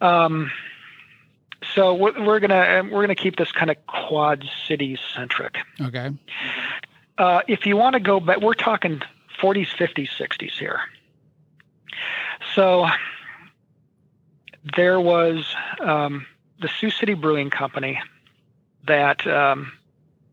Um 0.00 0.50
so 1.74 1.94
we're, 1.94 2.40
gonna 2.40 2.80
um, 2.80 2.90
we're 2.90 3.02
gonna 3.02 3.14
keep 3.14 3.36
this 3.36 3.52
kind 3.52 3.70
of 3.70 3.76
quad 3.86 4.44
city 4.66 4.98
centric. 5.14 5.56
Okay. 5.80 6.10
Uh, 7.18 7.42
if 7.46 7.66
you 7.66 7.76
want 7.76 7.92
to 7.94 8.00
go 8.00 8.18
back, 8.20 8.40
we're 8.40 8.54
talking 8.54 9.02
40s, 9.40 9.68
50s, 9.76 10.08
60s 10.18 10.58
here. 10.58 10.80
So 12.54 12.86
there 14.76 15.00
was 15.00 15.54
um, 15.80 16.26
the 16.60 16.68
Sioux 16.68 16.90
City 16.90 17.14
Brewing 17.14 17.48
Company 17.50 18.00
that 18.86 19.26
um, 19.26 19.72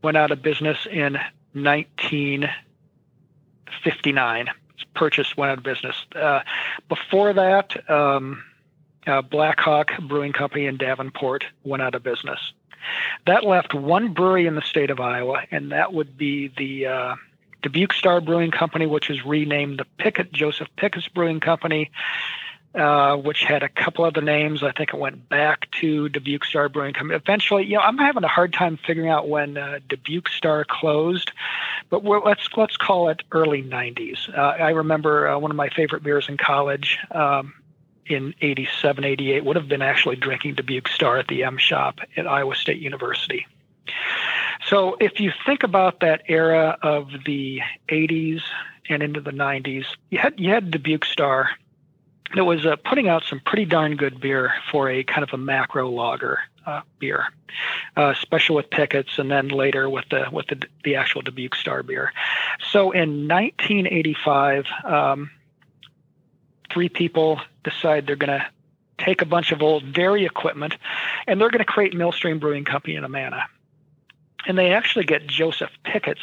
went 0.01 0.17
out 0.17 0.31
of 0.31 0.41
business 0.41 0.87
in 0.89 1.13
1959. 1.53 4.49
Purchased, 4.95 5.37
went 5.37 5.51
out 5.51 5.59
of 5.59 5.63
business. 5.63 5.95
Uh, 6.15 6.39
before 6.87 7.33
that, 7.33 7.87
um, 7.89 8.41
uh, 9.07 9.21
Blackhawk 9.21 9.91
Brewing 10.07 10.33
Company 10.33 10.65
in 10.65 10.77
Davenport 10.77 11.45
went 11.63 11.81
out 11.81 11.95
of 11.95 12.03
business. 12.03 12.53
That 13.25 13.43
left 13.43 13.73
one 13.73 14.13
brewery 14.13 14.47
in 14.47 14.55
the 14.55 14.61
state 14.61 14.89
of 14.89 14.99
Iowa, 14.99 15.43
and 15.51 15.71
that 15.71 15.93
would 15.93 16.17
be 16.17 16.47
the 16.57 16.87
uh, 16.87 17.15
Dubuque 17.61 17.93
Star 17.93 18.21
Brewing 18.21 18.51
Company, 18.51 18.85
which 18.85 19.09
was 19.09 19.25
renamed 19.25 19.79
the 19.79 19.85
Pickett 19.97 20.31
Joseph 20.31 20.69
Pickett's 20.77 21.07
Brewing 21.07 21.39
Company, 21.39 21.91
uh, 22.75 23.17
which 23.17 23.43
had 23.43 23.63
a 23.63 23.69
couple 23.69 24.05
other 24.05 24.21
names. 24.21 24.63
I 24.63 24.71
think 24.71 24.93
it 24.93 24.99
went 24.99 25.27
back 25.27 25.69
to 25.81 26.07
Dubuque 26.09 26.45
Star 26.45 26.69
Brewing 26.69 26.93
Company. 26.93 27.15
Eventually, 27.15 27.65
you 27.65 27.75
know, 27.75 27.81
I'm 27.81 27.97
having 27.97 28.23
a 28.23 28.29
hard 28.29 28.53
time 28.53 28.77
figuring 28.77 29.09
out 29.09 29.27
when 29.27 29.57
uh, 29.57 29.79
Dubuque 29.87 30.29
Star 30.29 30.63
closed, 30.63 31.31
but 31.89 32.03
let's 32.05 32.47
let's 32.55 32.77
call 32.77 33.09
it 33.09 33.23
early 33.31 33.61
'90s. 33.61 34.29
Uh, 34.35 34.41
I 34.41 34.69
remember 34.69 35.27
uh, 35.27 35.37
one 35.37 35.51
of 35.51 35.57
my 35.57 35.69
favorite 35.69 36.03
beers 36.03 36.29
in 36.29 36.37
college. 36.37 36.97
Um, 37.11 37.53
in 38.09 38.33
87, 38.41 39.03
88 39.03 39.45
would 39.45 39.55
have 39.55 39.67
been 39.67 39.81
actually 39.81 40.15
drinking 40.15 40.55
Dubuque 40.55 40.87
Star 40.87 41.17
at 41.17 41.27
the 41.27 41.43
M 41.43 41.57
Shop 41.57 41.99
at 42.17 42.27
Iowa 42.27 42.55
State 42.55 42.81
University. 42.81 43.45
So 44.65 44.97
if 44.99 45.19
you 45.19 45.31
think 45.45 45.63
about 45.63 45.99
that 46.01 46.23
era 46.27 46.77
of 46.81 47.09
the 47.25 47.61
80s 47.87 48.41
and 48.89 49.01
into 49.01 49.21
the 49.21 49.31
90s, 49.31 49.85
you 50.09 50.17
had 50.17 50.39
you 50.39 50.49
had 50.49 50.71
Dubuque 50.71 51.05
Star 51.05 51.51
that 52.35 52.45
was 52.45 52.65
uh, 52.65 52.75
putting 52.83 53.07
out 53.07 53.23
some 53.23 53.39
pretty 53.39 53.65
darn 53.65 53.95
good 53.95 54.19
beer 54.19 54.53
for 54.71 54.89
a 54.89 55.03
kind 55.03 55.23
of 55.23 55.33
a 55.33 55.37
macro 55.37 55.89
lager 55.89 56.39
uh, 56.65 56.81
beer, 56.99 57.25
uh, 57.95 58.13
special 58.13 58.55
with 58.55 58.69
Pickett's, 58.69 59.17
and 59.17 59.31
then 59.31 59.47
later 59.47 59.89
with 59.89 60.05
the 60.09 60.27
with 60.31 60.47
the, 60.47 60.61
the 60.83 60.95
actual 60.95 61.21
Dubuque 61.21 61.55
Star 61.55 61.83
beer. 61.83 62.11
So 62.71 62.91
in 62.91 63.27
1985. 63.27 64.65
Um, 64.83 65.31
three 66.71 66.89
people 66.89 67.41
decide 67.63 68.07
they're 68.07 68.15
going 68.15 68.39
to 68.39 68.45
take 68.97 69.21
a 69.21 69.25
bunch 69.25 69.51
of 69.51 69.61
old 69.61 69.93
dairy 69.93 70.25
equipment 70.25 70.75
and 71.27 71.39
they're 71.39 71.49
going 71.49 71.59
to 71.59 71.65
create 71.65 71.93
Millstream 71.93 72.39
Brewing 72.39 72.65
Company 72.65 72.95
in 72.95 73.03
Amana. 73.03 73.43
And 74.45 74.57
they 74.57 74.73
actually 74.73 75.05
get 75.05 75.27
Joseph 75.27 75.71
Pickett's, 75.83 76.21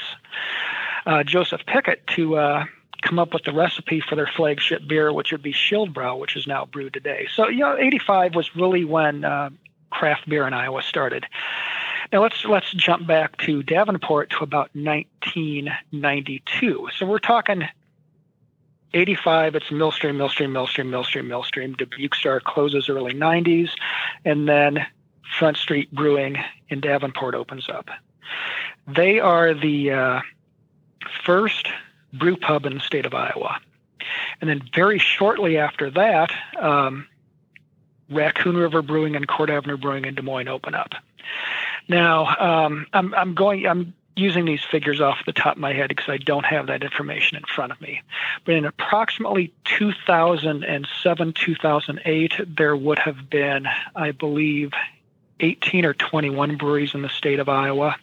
uh, 1.04 1.22
Joseph 1.22 1.60
Pickett 1.66 2.06
to 2.08 2.36
uh, 2.36 2.64
come 3.02 3.18
up 3.18 3.34
with 3.34 3.44
the 3.44 3.52
recipe 3.52 4.00
for 4.00 4.16
their 4.16 4.26
flagship 4.26 4.88
beer, 4.88 5.12
which 5.12 5.32
would 5.32 5.42
be 5.42 5.52
Schildbrau, 5.52 6.18
which 6.18 6.34
is 6.36 6.46
now 6.46 6.64
brewed 6.64 6.94
today. 6.94 7.28
So, 7.34 7.48
you 7.48 7.60
know, 7.60 7.76
85 7.76 8.34
was 8.34 8.56
really 8.56 8.84
when 8.84 9.24
uh, 9.24 9.50
craft 9.90 10.28
beer 10.28 10.46
in 10.46 10.54
Iowa 10.54 10.82
started. 10.82 11.26
Now 12.12 12.22
let's 12.22 12.44
let's 12.44 12.70
jump 12.72 13.06
back 13.06 13.36
to 13.38 13.62
Davenport 13.62 14.30
to 14.30 14.44
about 14.44 14.70
1992. 14.74 16.88
So 16.96 17.06
we're 17.06 17.18
talking 17.18 17.62
85. 18.96 19.54
It's 19.56 19.70
Millstream, 19.70 20.16
Millstream, 20.16 20.52
Millstream, 20.52 20.90
Millstream, 20.90 21.28
Millstream. 21.28 21.74
Dubuque 21.74 22.14
Star 22.14 22.40
closes 22.40 22.88
early 22.88 23.12
90s, 23.12 23.70
and 24.24 24.48
then 24.48 24.86
Front 25.38 25.58
Street 25.58 25.92
Brewing 25.92 26.36
in 26.70 26.80
Davenport 26.80 27.34
opens 27.34 27.68
up. 27.68 27.90
They 28.88 29.20
are 29.20 29.52
the 29.52 29.90
uh, 29.90 30.20
first 31.24 31.68
brew 32.12 32.36
pub 32.36 32.64
in 32.64 32.74
the 32.74 32.80
state 32.80 33.04
of 33.04 33.12
Iowa. 33.12 33.58
And 34.40 34.48
then 34.48 34.62
very 34.74 34.98
shortly 34.98 35.58
after 35.58 35.90
that, 35.90 36.30
um, 36.58 37.06
Raccoon 38.08 38.56
River 38.56 38.82
Brewing 38.82 39.14
and 39.16 39.26
Court 39.28 39.50
Avenue 39.50 39.76
Brewing 39.76 40.04
in 40.04 40.14
Des 40.14 40.22
Moines 40.22 40.48
open 40.48 40.74
up. 40.74 40.94
Now, 41.88 42.36
um, 42.36 42.86
I'm, 42.92 43.12
I'm 43.14 43.34
going, 43.34 43.66
I'm 43.66 43.94
using 44.16 44.46
these 44.46 44.64
figures 44.64 45.00
off 45.00 45.18
the 45.26 45.32
top 45.32 45.56
of 45.56 45.60
my 45.60 45.74
head 45.74 45.88
because 45.88 46.08
I 46.08 46.16
don't 46.16 46.46
have 46.46 46.68
that 46.68 46.82
information 46.82 47.36
in 47.36 47.44
front 47.44 47.70
of 47.70 47.80
me. 47.80 48.02
But 48.44 48.54
in 48.54 48.64
approximately 48.64 49.52
2007, 49.64 51.32
2008, 51.34 52.56
there 52.56 52.76
would 52.76 52.98
have 52.98 53.28
been, 53.28 53.68
I 53.94 54.12
believe, 54.12 54.72
18 55.40 55.84
or 55.84 55.92
21 55.92 56.56
breweries 56.56 56.94
in 56.94 57.02
the 57.02 57.10
state 57.10 57.40
of 57.40 57.48
Iowa. 57.48 57.96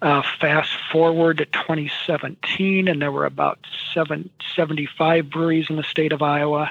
Uh, 0.00 0.22
fast 0.40 0.70
forward 0.92 1.38
to 1.38 1.44
2017, 1.46 2.86
and 2.86 3.02
there 3.02 3.10
were 3.10 3.26
about 3.26 3.58
seven, 3.92 4.30
75 4.54 5.28
breweries 5.28 5.68
in 5.70 5.74
the 5.74 5.82
state 5.82 6.12
of 6.12 6.22
Iowa. 6.22 6.70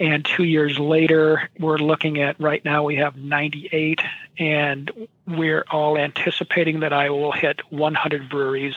And 0.00 0.24
two 0.24 0.44
years 0.44 0.78
later, 0.78 1.50
we're 1.58 1.76
looking 1.76 2.22
at 2.22 2.40
right 2.40 2.64
now 2.64 2.82
we 2.82 2.96
have 2.96 3.16
98, 3.16 4.00
and 4.38 4.90
we're 5.26 5.66
all 5.70 5.98
anticipating 5.98 6.80
that 6.80 6.94
Iowa 6.94 7.18
will 7.18 7.32
hit 7.32 7.60
100 7.70 8.30
breweries 8.30 8.76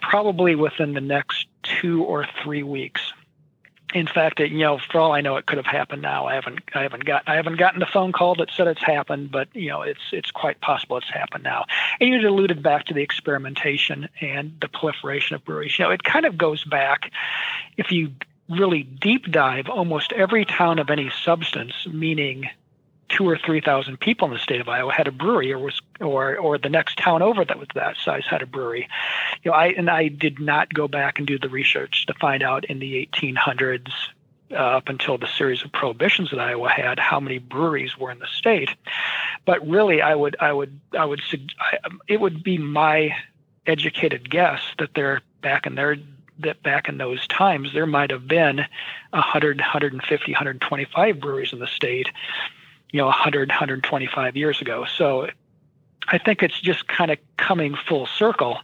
probably 0.00 0.54
within 0.54 0.94
the 0.94 1.02
next 1.02 1.48
two 1.62 2.04
or 2.04 2.26
three 2.42 2.62
weeks 2.62 3.12
in 3.94 4.06
fact, 4.06 4.40
it, 4.40 4.50
you 4.50 4.58
know, 4.58 4.78
for 4.78 5.00
all 5.00 5.12
I 5.12 5.20
know, 5.20 5.36
it 5.36 5.46
could 5.46 5.56
have 5.56 5.66
happened 5.66 6.02
now. 6.02 6.26
I 6.26 6.34
haven't, 6.34 6.60
I 6.74 6.82
haven't 6.82 7.04
got, 7.04 7.22
I 7.26 7.36
haven't 7.36 7.56
gotten 7.56 7.80
the 7.80 7.86
phone 7.86 8.12
call 8.12 8.34
that 8.36 8.50
said 8.50 8.66
it's 8.66 8.82
happened, 8.82 9.30
but 9.30 9.48
you 9.54 9.68
know, 9.68 9.82
it's, 9.82 10.00
it's 10.12 10.30
quite 10.30 10.60
possible 10.60 10.98
it's 10.98 11.10
happened 11.10 11.44
now. 11.44 11.64
And 12.00 12.10
you 12.10 12.28
alluded 12.28 12.62
back 12.62 12.84
to 12.86 12.94
the 12.94 13.02
experimentation 13.02 14.08
and 14.20 14.52
the 14.60 14.68
proliferation 14.68 15.36
of 15.36 15.44
breweries. 15.44 15.78
You 15.78 15.86
know, 15.86 15.90
it 15.90 16.04
kind 16.04 16.26
of 16.26 16.36
goes 16.36 16.64
back, 16.64 17.12
if 17.76 17.90
you 17.90 18.12
really 18.48 18.82
deep 18.82 19.30
dive, 19.30 19.68
almost 19.68 20.12
every 20.12 20.44
town 20.44 20.78
of 20.78 20.90
any 20.90 21.10
substance, 21.10 21.86
meaning 21.86 22.48
two 23.08 23.28
or 23.28 23.38
three 23.38 23.60
thousand 23.60 23.98
people 24.00 24.28
in 24.28 24.34
the 24.34 24.40
state 24.40 24.60
of 24.60 24.68
Iowa 24.68 24.92
had 24.92 25.08
a 25.08 25.12
brewery, 25.12 25.52
or 25.52 25.58
was 25.58 25.80
or 26.00 26.36
or 26.36 26.58
the 26.58 26.68
next 26.68 26.98
town 26.98 27.22
over 27.22 27.44
that 27.44 27.58
was 27.58 27.68
that 27.74 27.96
size 27.96 28.24
had 28.28 28.42
a 28.42 28.46
brewery. 28.46 28.88
You 29.42 29.50
know, 29.50 29.56
I 29.56 29.68
and 29.68 29.90
I 29.90 30.08
did 30.08 30.40
not 30.40 30.72
go 30.72 30.88
back 30.88 31.18
and 31.18 31.26
do 31.26 31.38
the 31.38 31.48
research 31.48 32.06
to 32.06 32.14
find 32.14 32.42
out 32.42 32.64
in 32.66 32.78
the 32.78 33.08
1800s 33.12 33.90
uh, 34.50 34.54
up 34.54 34.88
until 34.88 35.18
the 35.18 35.26
series 35.26 35.62
of 35.62 35.72
prohibitions 35.72 36.30
that 36.30 36.40
Iowa 36.40 36.68
had 36.68 36.98
how 36.98 37.20
many 37.20 37.38
breweries 37.38 37.98
were 37.98 38.10
in 38.10 38.18
the 38.18 38.26
state. 38.26 38.70
But 39.44 39.66
really, 39.66 40.00
I 40.02 40.14
would 40.14 40.36
I 40.40 40.52
would 40.52 40.78
I 40.98 41.04
would 41.04 41.20
I, 41.60 41.78
it 42.06 42.20
would 42.20 42.42
be 42.42 42.58
my 42.58 43.14
educated 43.66 44.30
guess 44.30 44.60
that 44.78 44.94
they're 44.94 45.22
back 45.42 45.66
in 45.66 45.74
their 45.74 45.96
that 46.40 46.62
back 46.62 46.88
in 46.88 46.98
those 46.98 47.26
times 47.26 47.72
there 47.72 47.86
might 47.86 48.10
have 48.10 48.28
been 48.28 48.58
100 49.10 49.58
150 49.58 50.32
125 50.32 51.20
breweries 51.20 51.52
in 51.52 51.58
the 51.58 51.66
state 51.66 52.08
you 52.90 52.98
know 52.98 53.06
100 53.06 53.48
125 53.48 54.36
years 54.36 54.60
ago. 54.60 54.84
So 54.84 55.28
i 56.08 56.18
think 56.18 56.42
it's 56.42 56.60
just 56.60 56.88
kind 56.88 57.10
of 57.10 57.18
coming 57.36 57.76
full 57.86 58.06
circle 58.06 58.58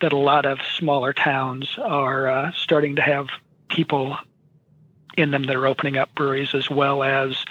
that 0.00 0.12
a 0.12 0.16
lot 0.16 0.46
of 0.46 0.58
smaller 0.76 1.12
towns 1.12 1.76
are 1.78 2.28
uh, 2.28 2.52
starting 2.52 2.96
to 2.96 3.02
have 3.02 3.28
people 3.68 4.16
in 5.16 5.30
them 5.30 5.44
that 5.44 5.56
are 5.56 5.66
opening 5.66 5.96
up 5.96 6.14
breweries 6.14 6.54
as 6.54 6.70
well 6.70 7.02
as 7.02 7.44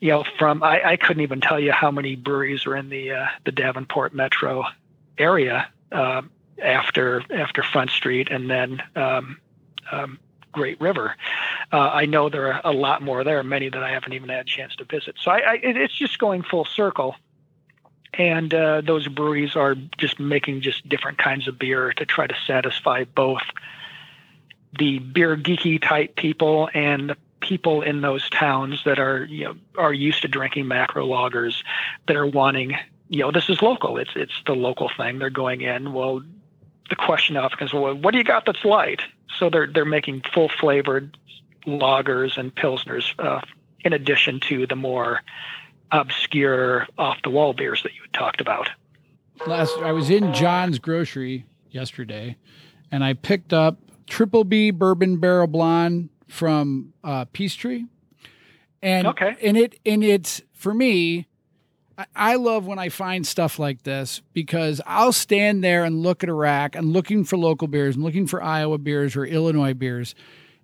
you 0.00 0.10
know 0.10 0.24
from 0.38 0.62
i, 0.62 0.82
I 0.84 0.96
couldn't 0.96 1.22
even 1.22 1.40
tell 1.40 1.60
you 1.60 1.72
how 1.72 1.90
many 1.90 2.16
breweries 2.16 2.66
are 2.66 2.76
in 2.76 2.88
the 2.88 3.12
uh, 3.12 3.26
the 3.44 3.52
davenport 3.52 4.14
metro 4.14 4.64
area 5.18 5.68
uh, 5.92 6.22
after 6.62 7.22
after 7.32 7.62
front 7.62 7.90
street 7.90 8.28
and 8.30 8.50
then 8.50 8.82
um, 8.96 9.38
um, 9.92 10.18
Great 10.56 10.80
River. 10.80 11.14
Uh, 11.70 11.90
I 11.92 12.06
know 12.06 12.30
there 12.30 12.50
are 12.50 12.62
a 12.64 12.72
lot 12.72 13.02
more 13.02 13.22
there, 13.24 13.42
many 13.42 13.68
that 13.68 13.82
I 13.82 13.90
haven't 13.90 14.14
even 14.14 14.30
had 14.30 14.40
a 14.40 14.44
chance 14.44 14.74
to 14.76 14.84
visit. 14.84 15.16
So 15.20 15.30
I, 15.30 15.36
I, 15.36 15.58
it's 15.62 15.94
just 15.94 16.18
going 16.18 16.42
full 16.42 16.64
circle. 16.64 17.14
And 18.14 18.54
uh, 18.54 18.80
those 18.80 19.06
breweries 19.06 19.54
are 19.54 19.74
just 19.98 20.18
making 20.18 20.62
just 20.62 20.88
different 20.88 21.18
kinds 21.18 21.46
of 21.46 21.58
beer 21.58 21.92
to 21.92 22.06
try 22.06 22.26
to 22.26 22.34
satisfy 22.46 23.04
both 23.04 23.42
the 24.78 24.98
beer 24.98 25.36
geeky 25.36 25.80
type 25.80 26.16
people 26.16 26.70
and 26.72 27.10
the 27.10 27.16
people 27.40 27.82
in 27.82 28.00
those 28.00 28.28
towns 28.30 28.82
that 28.84 28.98
are 28.98 29.26
you 29.26 29.44
know 29.44 29.54
are 29.76 29.92
used 29.92 30.22
to 30.22 30.28
drinking 30.28 30.66
macro 30.66 31.06
lagers 31.06 31.62
that 32.08 32.16
are 32.16 32.26
wanting 32.26 32.74
you 33.08 33.20
know 33.20 33.30
this 33.30 33.48
is 33.48 33.62
local 33.62 33.98
it's 33.98 34.10
it's 34.16 34.32
the 34.46 34.54
local 34.54 34.90
thing 34.96 35.18
they're 35.18 35.30
going 35.30 35.60
in 35.60 35.92
well 35.92 36.22
the 36.88 36.96
question 36.96 37.36
often 37.36 37.66
is 37.66 37.72
well 37.72 37.94
what 37.94 38.12
do 38.12 38.18
you 38.18 38.24
got 38.24 38.46
that's 38.46 38.64
light 38.64 39.02
so 39.38 39.50
they're 39.50 39.66
they're 39.66 39.84
making 39.84 40.22
full 40.32 40.48
flavored 40.48 41.16
lagers 41.66 42.36
and 42.38 42.54
pilsners 42.54 43.12
uh, 43.18 43.40
in 43.80 43.92
addition 43.92 44.40
to 44.40 44.66
the 44.66 44.76
more 44.76 45.22
obscure 45.92 46.86
off 46.98 47.18
the 47.22 47.30
wall 47.30 47.52
beers 47.52 47.82
that 47.82 47.94
you 47.94 48.02
had 48.02 48.12
talked 48.12 48.40
about. 48.40 48.70
Last 49.46 49.76
I 49.78 49.92
was 49.92 50.10
in 50.10 50.32
John's 50.32 50.78
grocery 50.78 51.44
yesterday 51.70 52.36
and 52.90 53.04
I 53.04 53.12
picked 53.12 53.52
up 53.52 53.78
Triple 54.06 54.44
B 54.44 54.70
Bourbon 54.70 55.18
Barrel 55.18 55.46
Blonde 55.46 56.08
from 56.28 56.92
uh, 57.04 57.26
Peace 57.32 57.54
Tree. 57.54 57.86
And 58.82 59.06
okay. 59.08 59.36
and 59.42 59.56
it 59.56 59.78
and 59.84 60.02
it's 60.02 60.42
for 60.52 60.72
me 60.72 61.26
I 62.14 62.34
love 62.34 62.66
when 62.66 62.78
I 62.78 62.90
find 62.90 63.26
stuff 63.26 63.58
like 63.58 63.82
this 63.82 64.20
because 64.34 64.82
I'll 64.86 65.12
stand 65.12 65.64
there 65.64 65.84
and 65.84 66.02
look 66.02 66.22
at 66.22 66.28
a 66.28 66.34
rack 66.34 66.76
and 66.76 66.92
looking 66.92 67.24
for 67.24 67.38
local 67.38 67.68
beers 67.68 67.94
and 67.94 68.04
looking 68.04 68.26
for 68.26 68.42
Iowa 68.42 68.76
beers 68.76 69.16
or 69.16 69.24
Illinois 69.24 69.72
beers 69.72 70.14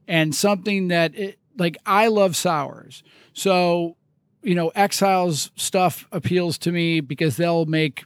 and 0.07 0.35
something 0.35 0.89
that 0.89 1.15
it, 1.15 1.39
like 1.57 1.79
I 1.87 2.09
love 2.09 2.37
sours. 2.37 3.03
So, 3.33 3.97
you 4.43 4.55
know, 4.55 4.69
Exiles 4.75 5.51
stuff 5.57 6.07
appeals 6.13 6.59
to 6.59 6.73
me 6.73 7.01
because 7.01 7.39
they'll 7.39 7.65
make 7.65 8.05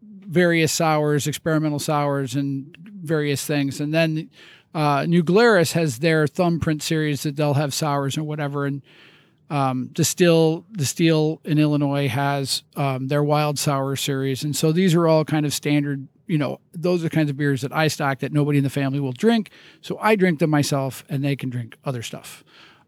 various 0.00 0.72
sours, 0.72 1.26
experimental 1.26 1.78
sours 1.78 2.34
and 2.34 2.74
various 2.80 3.44
things. 3.44 3.80
And 3.80 3.92
then 3.92 4.30
uh, 4.74 5.04
New 5.06 5.22
Glarus 5.22 5.72
has 5.72 5.98
their 5.98 6.26
thumbprint 6.26 6.82
series 6.82 7.24
that 7.24 7.36
they'll 7.36 7.54
have 7.54 7.74
sours 7.74 8.16
and 8.16 8.26
whatever. 8.26 8.64
And 8.64 8.80
um, 9.52 9.90
Destihl 9.92 10.64
Destihl 10.72 11.38
in 11.44 11.58
Illinois 11.58 12.08
has 12.08 12.62
um, 12.74 13.08
their 13.08 13.22
Wild 13.22 13.58
Sour 13.58 13.96
series, 13.96 14.42
and 14.42 14.56
so 14.56 14.72
these 14.72 14.94
are 14.94 15.06
all 15.06 15.26
kind 15.26 15.44
of 15.44 15.52
standard. 15.52 16.08
You 16.26 16.38
know, 16.38 16.58
those 16.72 17.00
are 17.00 17.04
the 17.04 17.14
kinds 17.14 17.28
of 17.28 17.36
beers 17.36 17.60
that 17.60 17.70
I 17.70 17.88
stock 17.88 18.20
that 18.20 18.32
nobody 18.32 18.56
in 18.56 18.64
the 18.64 18.70
family 18.70 18.98
will 18.98 19.12
drink. 19.12 19.50
So 19.82 19.98
I 20.00 20.16
drink 20.16 20.38
them 20.38 20.48
myself, 20.48 21.04
and 21.10 21.22
they 21.22 21.36
can 21.36 21.50
drink 21.50 21.76
other 21.84 22.02
stuff. 22.02 22.42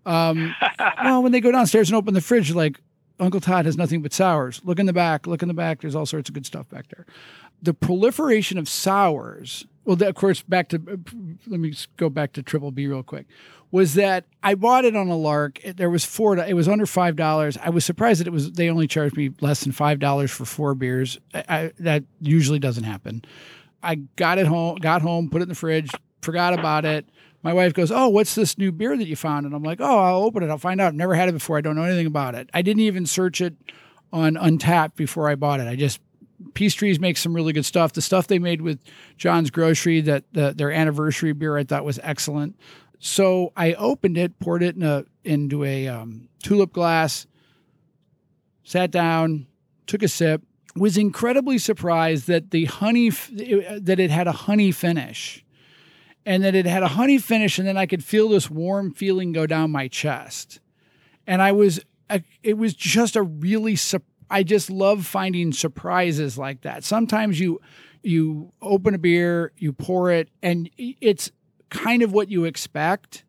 Um, 0.06 0.54
well, 1.04 1.22
when 1.22 1.32
they 1.32 1.40
go 1.40 1.52
downstairs 1.52 1.90
and 1.90 1.96
open 1.96 2.14
the 2.14 2.22
fridge, 2.22 2.50
like 2.54 2.80
Uncle 3.20 3.40
Todd 3.40 3.66
has 3.66 3.76
nothing 3.76 4.00
but 4.00 4.14
sours. 4.14 4.62
Look 4.64 4.78
in 4.78 4.86
the 4.86 4.94
back. 4.94 5.26
Look 5.26 5.42
in 5.42 5.48
the 5.48 5.54
back. 5.54 5.82
There's 5.82 5.94
all 5.94 6.06
sorts 6.06 6.30
of 6.30 6.34
good 6.34 6.46
stuff 6.46 6.66
back 6.70 6.86
there. 6.88 7.04
The 7.62 7.74
proliferation 7.74 8.56
of 8.56 8.70
sours. 8.70 9.66
Well, 9.84 10.02
of 10.02 10.14
course, 10.14 10.40
back 10.40 10.70
to 10.70 10.80
let 11.46 11.60
me 11.60 11.74
go 11.98 12.08
back 12.08 12.32
to 12.32 12.42
Triple 12.42 12.70
B 12.70 12.86
real 12.86 13.02
quick 13.02 13.26
was 13.74 13.94
that 13.94 14.24
I 14.40 14.54
bought 14.54 14.84
it 14.84 14.94
on 14.94 15.08
a 15.08 15.16
lark. 15.16 15.60
There 15.74 15.90
was 15.90 16.04
four. 16.04 16.38
It 16.38 16.54
was 16.54 16.68
under 16.68 16.86
five 16.86 17.16
dollars. 17.16 17.58
I 17.60 17.70
was 17.70 17.84
surprised 17.84 18.20
that 18.20 18.28
it 18.28 18.32
was. 18.32 18.52
They 18.52 18.70
only 18.70 18.86
charged 18.86 19.16
me 19.16 19.30
less 19.40 19.64
than 19.64 19.72
five 19.72 19.98
dollars 19.98 20.30
for 20.30 20.44
four 20.44 20.76
beers. 20.76 21.18
I, 21.34 21.44
I, 21.48 21.72
that 21.80 22.04
usually 22.20 22.60
doesn't 22.60 22.84
happen. 22.84 23.24
I 23.82 23.96
got 23.96 24.38
it 24.38 24.46
home. 24.46 24.76
Got 24.76 25.02
home. 25.02 25.28
Put 25.28 25.40
it 25.40 25.42
in 25.42 25.48
the 25.48 25.56
fridge. 25.56 25.90
Forgot 26.22 26.56
about 26.56 26.84
it. 26.84 27.08
My 27.42 27.52
wife 27.52 27.74
goes, 27.74 27.90
"Oh, 27.90 28.06
what's 28.10 28.36
this 28.36 28.56
new 28.56 28.70
beer 28.70 28.96
that 28.96 29.08
you 29.08 29.16
found?" 29.16 29.44
And 29.44 29.52
I'm 29.52 29.64
like, 29.64 29.80
"Oh, 29.80 29.98
I'll 29.98 30.22
open 30.22 30.44
it. 30.44 30.50
I'll 30.50 30.56
find 30.56 30.80
out. 30.80 30.86
I've 30.86 30.94
never 30.94 31.16
had 31.16 31.28
it 31.28 31.32
before. 31.32 31.58
I 31.58 31.60
don't 31.60 31.74
know 31.74 31.82
anything 31.82 32.06
about 32.06 32.36
it. 32.36 32.48
I 32.54 32.62
didn't 32.62 32.82
even 32.82 33.06
search 33.06 33.40
it 33.40 33.56
on 34.12 34.34
Untappd 34.34 34.94
before 34.94 35.28
I 35.28 35.34
bought 35.34 35.58
it. 35.58 35.66
I 35.66 35.74
just 35.74 35.98
Peace 36.54 36.74
Trees 36.74 37.00
makes 37.00 37.20
some 37.20 37.34
really 37.34 37.52
good 37.52 37.64
stuff. 37.64 37.92
The 37.92 38.02
stuff 38.02 38.26
they 38.26 38.38
made 38.38 38.60
with 38.60 38.78
John's 39.16 39.50
Grocery, 39.50 40.00
that 40.02 40.24
the, 40.32 40.52
their 40.52 40.70
anniversary 40.70 41.32
beer, 41.32 41.56
I 41.56 41.64
thought 41.64 41.84
was 41.84 41.98
excellent. 42.02 42.56
So 43.06 43.52
I 43.54 43.74
opened 43.74 44.16
it, 44.16 44.38
poured 44.38 44.62
it 44.62 44.76
in 44.76 44.82
a 44.82 45.04
into 45.24 45.62
a 45.62 45.88
um, 45.88 46.30
tulip 46.42 46.72
glass, 46.72 47.26
sat 48.62 48.90
down, 48.90 49.46
took 49.86 50.02
a 50.02 50.08
sip. 50.08 50.40
Was 50.74 50.96
incredibly 50.96 51.58
surprised 51.58 52.28
that 52.28 52.50
the 52.50 52.64
honey 52.64 53.10
that 53.10 54.00
it 54.00 54.10
had 54.10 54.26
a 54.26 54.32
honey 54.32 54.72
finish, 54.72 55.44
and 56.24 56.42
that 56.42 56.54
it 56.54 56.64
had 56.64 56.82
a 56.82 56.88
honey 56.88 57.18
finish, 57.18 57.58
and 57.58 57.68
then 57.68 57.76
I 57.76 57.84
could 57.84 58.02
feel 58.02 58.30
this 58.30 58.48
warm 58.48 58.90
feeling 58.90 59.32
go 59.32 59.46
down 59.46 59.70
my 59.70 59.86
chest, 59.86 60.60
and 61.26 61.42
I 61.42 61.52
was 61.52 61.80
it 62.42 62.56
was 62.56 62.72
just 62.72 63.16
a 63.16 63.22
really 63.22 63.76
I 64.30 64.42
just 64.42 64.70
love 64.70 65.04
finding 65.04 65.52
surprises 65.52 66.38
like 66.38 66.62
that. 66.62 66.84
Sometimes 66.84 67.38
you 67.38 67.60
you 68.02 68.54
open 68.62 68.94
a 68.94 68.98
beer, 68.98 69.52
you 69.58 69.74
pour 69.74 70.10
it, 70.10 70.30
and 70.42 70.70
it's 70.78 71.30
kind 71.70 72.02
of 72.02 72.12
what 72.12 72.30
you 72.30 72.44
expect, 72.44 73.24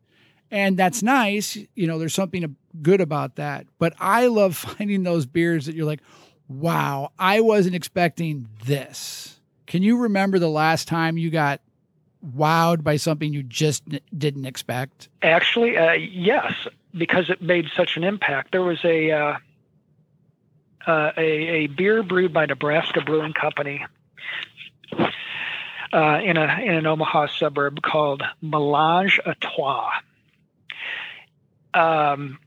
and 0.50 0.76
that's 0.76 1.02
nice. 1.02 1.56
You 1.74 1.86
know, 1.86 1.98
there's 1.98 2.14
something 2.14 2.56
good 2.82 3.00
about 3.00 3.36
that. 3.36 3.66
But 3.78 3.94
I 3.98 4.26
love 4.26 4.56
finding 4.78 5.02
those 5.02 5.26
beers 5.26 5.66
that 5.66 5.74
you're 5.74 5.86
like, 5.86 6.00
wow, 6.48 7.12
I 7.18 7.40
wasn't 7.40 7.74
expecting 7.74 8.48
this. 8.64 9.40
Can 9.66 9.82
you 9.82 9.98
remember 9.98 10.38
the 10.38 10.48
last 10.48 10.86
time 10.86 11.18
you 11.18 11.30
got 11.30 11.60
wowed 12.24 12.82
by 12.82 12.96
something 12.96 13.32
you 13.32 13.42
just 13.42 13.82
didn't 14.16 14.46
expect? 14.46 15.08
Actually, 15.22 15.76
uh, 15.76 15.92
yes, 15.92 16.52
because 16.94 17.30
it 17.30 17.42
made 17.42 17.66
such 17.76 17.96
an 17.96 18.04
impact. 18.04 18.52
There 18.52 18.62
was 18.62 18.84
a 18.84 19.10
uh, 19.10 19.36
uh, 20.86 21.12
a, 21.16 21.20
a, 21.20 21.66
beer 21.66 22.04
brewed 22.04 22.32
by 22.32 22.46
Nebraska 22.46 23.00
Brewing 23.00 23.32
Company 23.32 23.84
uh, 25.92 26.20
in 26.22 26.36
a 26.36 26.60
in 26.62 26.74
an 26.74 26.86
Omaha 26.86 27.26
suburb 27.26 27.82
called 27.82 28.22
Melange 28.42 29.20
à 29.26 29.34
Trois. 29.40 29.90
Um, 31.74 32.38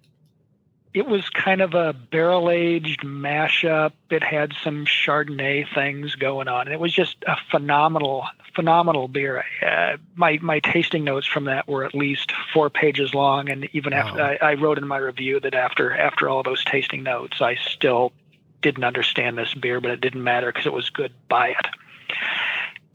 it 0.94 1.08
was 1.08 1.30
kind 1.30 1.62
of 1.62 1.76
a 1.76 1.94
barrel 1.94 2.50
aged 2.50 3.02
mashup. 3.02 3.92
It 4.10 4.24
had 4.24 4.54
some 4.64 4.86
Chardonnay 4.86 5.72
things 5.74 6.16
going 6.16 6.48
on. 6.48 6.68
It 6.68 6.80
was 6.80 6.92
just 6.92 7.18
a 7.28 7.38
phenomenal, 7.52 8.26
phenomenal 8.56 9.08
beer. 9.08 9.46
Uh, 9.66 9.98
my 10.16 10.40
my 10.42 10.60
tasting 10.60 11.04
notes 11.04 11.28
from 11.28 11.46
that 11.46 11.68
were 11.68 11.86
at 11.86 11.94
least 11.94 12.34
four 12.54 12.70
pages 12.70 13.14
long, 13.14 13.50
and 13.50 13.70
even 13.74 13.94
wow. 13.94 14.00
after 14.00 14.22
I, 14.22 14.52
I, 14.52 14.54
wrote 14.56 14.80
in 14.80 14.88
my 14.88 14.98
review 14.98 15.40
that 15.42 15.54
after 15.54 15.96
after 15.96 16.28
all 16.28 16.42
those 16.42 16.64
tasting 16.66 17.04
notes, 17.04 17.40
I 17.40 17.56
still 17.56 18.12
didn't 18.62 18.84
understand 18.84 19.38
this 19.38 19.54
beer, 19.54 19.80
but 19.80 19.92
it 19.92 20.02
didn't 20.02 20.24
matter 20.24 20.48
because 20.48 20.66
it 20.66 20.74
was 20.74 20.90
good. 20.90 21.14
Buy 21.28 21.50
it. 21.50 21.68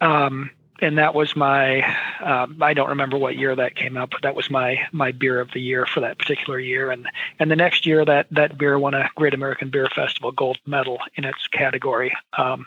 Um, 0.00 0.50
and 0.80 0.98
that 0.98 1.14
was 1.14 1.36
my 1.36 1.82
um, 2.20 2.58
I 2.60 2.74
don't 2.74 2.88
remember 2.88 3.16
what 3.16 3.36
year 3.36 3.54
that 3.54 3.76
came 3.76 3.96
out, 3.96 4.10
but 4.10 4.22
that 4.22 4.34
was 4.34 4.50
my 4.50 4.86
my 4.92 5.12
beer 5.12 5.40
of 5.40 5.52
the 5.52 5.60
year 5.60 5.86
for 5.86 6.00
that 6.00 6.18
particular 6.18 6.58
year. 6.58 6.90
And 6.90 7.08
and 7.38 7.50
the 7.50 7.56
next 7.56 7.86
year 7.86 8.04
that 8.04 8.26
that 8.30 8.58
beer 8.58 8.78
won 8.78 8.94
a 8.94 9.08
Great 9.14 9.34
American 9.34 9.70
Beer 9.70 9.88
Festival 9.94 10.32
gold 10.32 10.58
medal 10.66 10.98
in 11.14 11.24
its 11.24 11.46
category. 11.48 12.14
Um, 12.36 12.66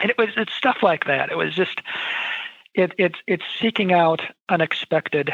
and 0.00 0.10
it 0.10 0.18
was 0.18 0.30
it's 0.36 0.52
stuff 0.54 0.78
like 0.82 1.04
that. 1.06 1.30
It 1.30 1.36
was 1.36 1.54
just 1.54 1.80
it 2.74 2.92
it's 2.98 3.18
it's 3.26 3.44
seeking 3.60 3.92
out 3.92 4.22
unexpected 4.48 5.30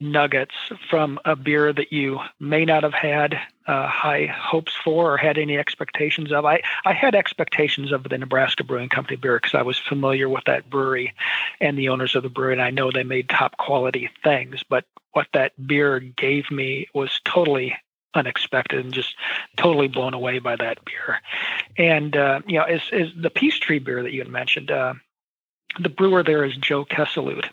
nuggets 0.00 0.54
from 0.88 1.18
a 1.24 1.34
beer 1.34 1.72
that 1.72 1.92
you 1.92 2.20
may 2.38 2.64
not 2.64 2.82
have 2.82 2.94
had 2.94 3.38
uh, 3.66 3.86
high 3.86 4.26
hopes 4.26 4.72
for 4.74 5.12
or 5.12 5.16
had 5.16 5.38
any 5.38 5.58
expectations 5.58 6.32
of. 6.32 6.44
I, 6.44 6.62
I 6.84 6.92
had 6.92 7.14
expectations 7.14 7.92
of 7.92 8.04
the 8.04 8.18
Nebraska 8.18 8.64
Brewing 8.64 8.88
Company 8.88 9.16
beer 9.16 9.36
because 9.36 9.54
I 9.54 9.62
was 9.62 9.78
familiar 9.78 10.28
with 10.28 10.44
that 10.44 10.70
brewery 10.70 11.14
and 11.60 11.78
the 11.78 11.88
owners 11.88 12.14
of 12.14 12.22
the 12.22 12.28
brewery, 12.28 12.54
and 12.54 12.62
I 12.62 12.70
know 12.70 12.90
they 12.90 13.02
made 13.02 13.28
top 13.28 13.56
quality 13.56 14.10
things. 14.22 14.62
But 14.68 14.84
what 15.12 15.26
that 15.32 15.52
beer 15.66 16.00
gave 16.00 16.50
me 16.50 16.88
was 16.94 17.20
totally 17.24 17.76
unexpected 18.14 18.84
and 18.84 18.94
just 18.94 19.14
totally 19.56 19.88
blown 19.88 20.14
away 20.14 20.38
by 20.38 20.56
that 20.56 20.84
beer. 20.84 21.20
And 21.76 22.16
uh, 22.16 22.40
you 22.46 22.58
know, 22.58 22.64
is 22.64 22.82
is 22.92 23.10
the 23.16 23.30
Peace 23.30 23.58
Tree 23.58 23.78
beer 23.78 24.02
that 24.02 24.12
you 24.12 24.20
had 24.20 24.30
mentioned. 24.30 24.70
Uh, 24.70 24.94
the 25.78 25.88
brewer 25.88 26.22
there 26.22 26.44
is 26.44 26.56
Joe 26.56 26.84
Kesselute, 26.84 27.48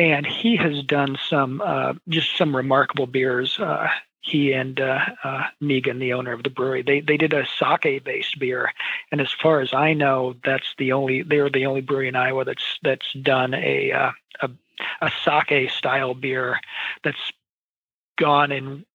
and 0.00 0.26
he 0.26 0.56
has 0.56 0.82
done 0.82 1.18
some 1.28 1.60
uh, 1.60 1.92
just 2.08 2.34
some 2.36 2.56
remarkable 2.56 3.06
beers. 3.06 3.58
Uh, 3.58 3.88
he 4.22 4.52
and 4.52 4.80
uh, 4.80 5.00
uh, 5.22 5.44
Megan, 5.60 5.98
the 5.98 6.14
owner 6.14 6.32
of 6.32 6.42
the 6.42 6.48
brewery, 6.48 6.82
they 6.82 7.00
they 7.00 7.18
did 7.18 7.34
a 7.34 7.46
sake 7.46 8.02
based 8.02 8.38
beer, 8.38 8.72
and 9.12 9.20
as 9.20 9.30
far 9.30 9.60
as 9.60 9.74
I 9.74 9.92
know, 9.92 10.36
that's 10.42 10.74
the 10.78 10.92
only 10.92 11.22
they're 11.22 11.50
the 11.50 11.66
only 11.66 11.82
brewery 11.82 12.08
in 12.08 12.16
Iowa 12.16 12.46
that's 12.46 12.78
that's 12.82 13.12
done 13.12 13.52
a 13.52 13.92
uh, 13.92 14.12
a, 14.40 14.50
a 15.02 15.10
sake 15.22 15.70
style 15.70 16.14
beer 16.14 16.58
that's 17.04 17.32
gone 18.16 18.52
in 18.52 18.86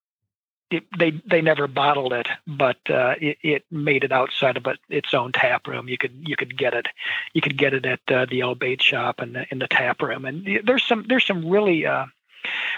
it, 0.71 0.83
they 0.97 1.11
they 1.29 1.41
never 1.41 1.67
bottled 1.67 2.13
it, 2.13 2.27
but 2.47 2.77
uh, 2.89 3.15
it, 3.21 3.37
it, 3.43 3.65
made 3.71 4.03
it 4.03 4.11
outside 4.11 4.57
of 4.57 4.65
it, 4.65 4.79
its 4.89 5.13
own 5.13 5.31
tap 5.31 5.67
room. 5.67 5.87
You 5.87 5.97
could 5.97 6.13
you 6.27 6.35
could 6.35 6.57
get 6.57 6.73
it, 6.73 6.87
you 7.33 7.41
could 7.41 7.57
get 7.57 7.73
it 7.73 7.85
at 7.85 7.99
uh, 8.09 8.25
the 8.25 8.43
old 8.43 8.59
bait 8.59 8.81
shop 8.81 9.19
and 9.19 9.45
in 9.51 9.59
the 9.59 9.67
tap 9.67 10.01
room. 10.01 10.25
And 10.25 10.47
there's 10.63 10.83
some 10.83 11.05
there's 11.07 11.25
some 11.25 11.47
really 11.47 11.85
uh, 11.85 12.05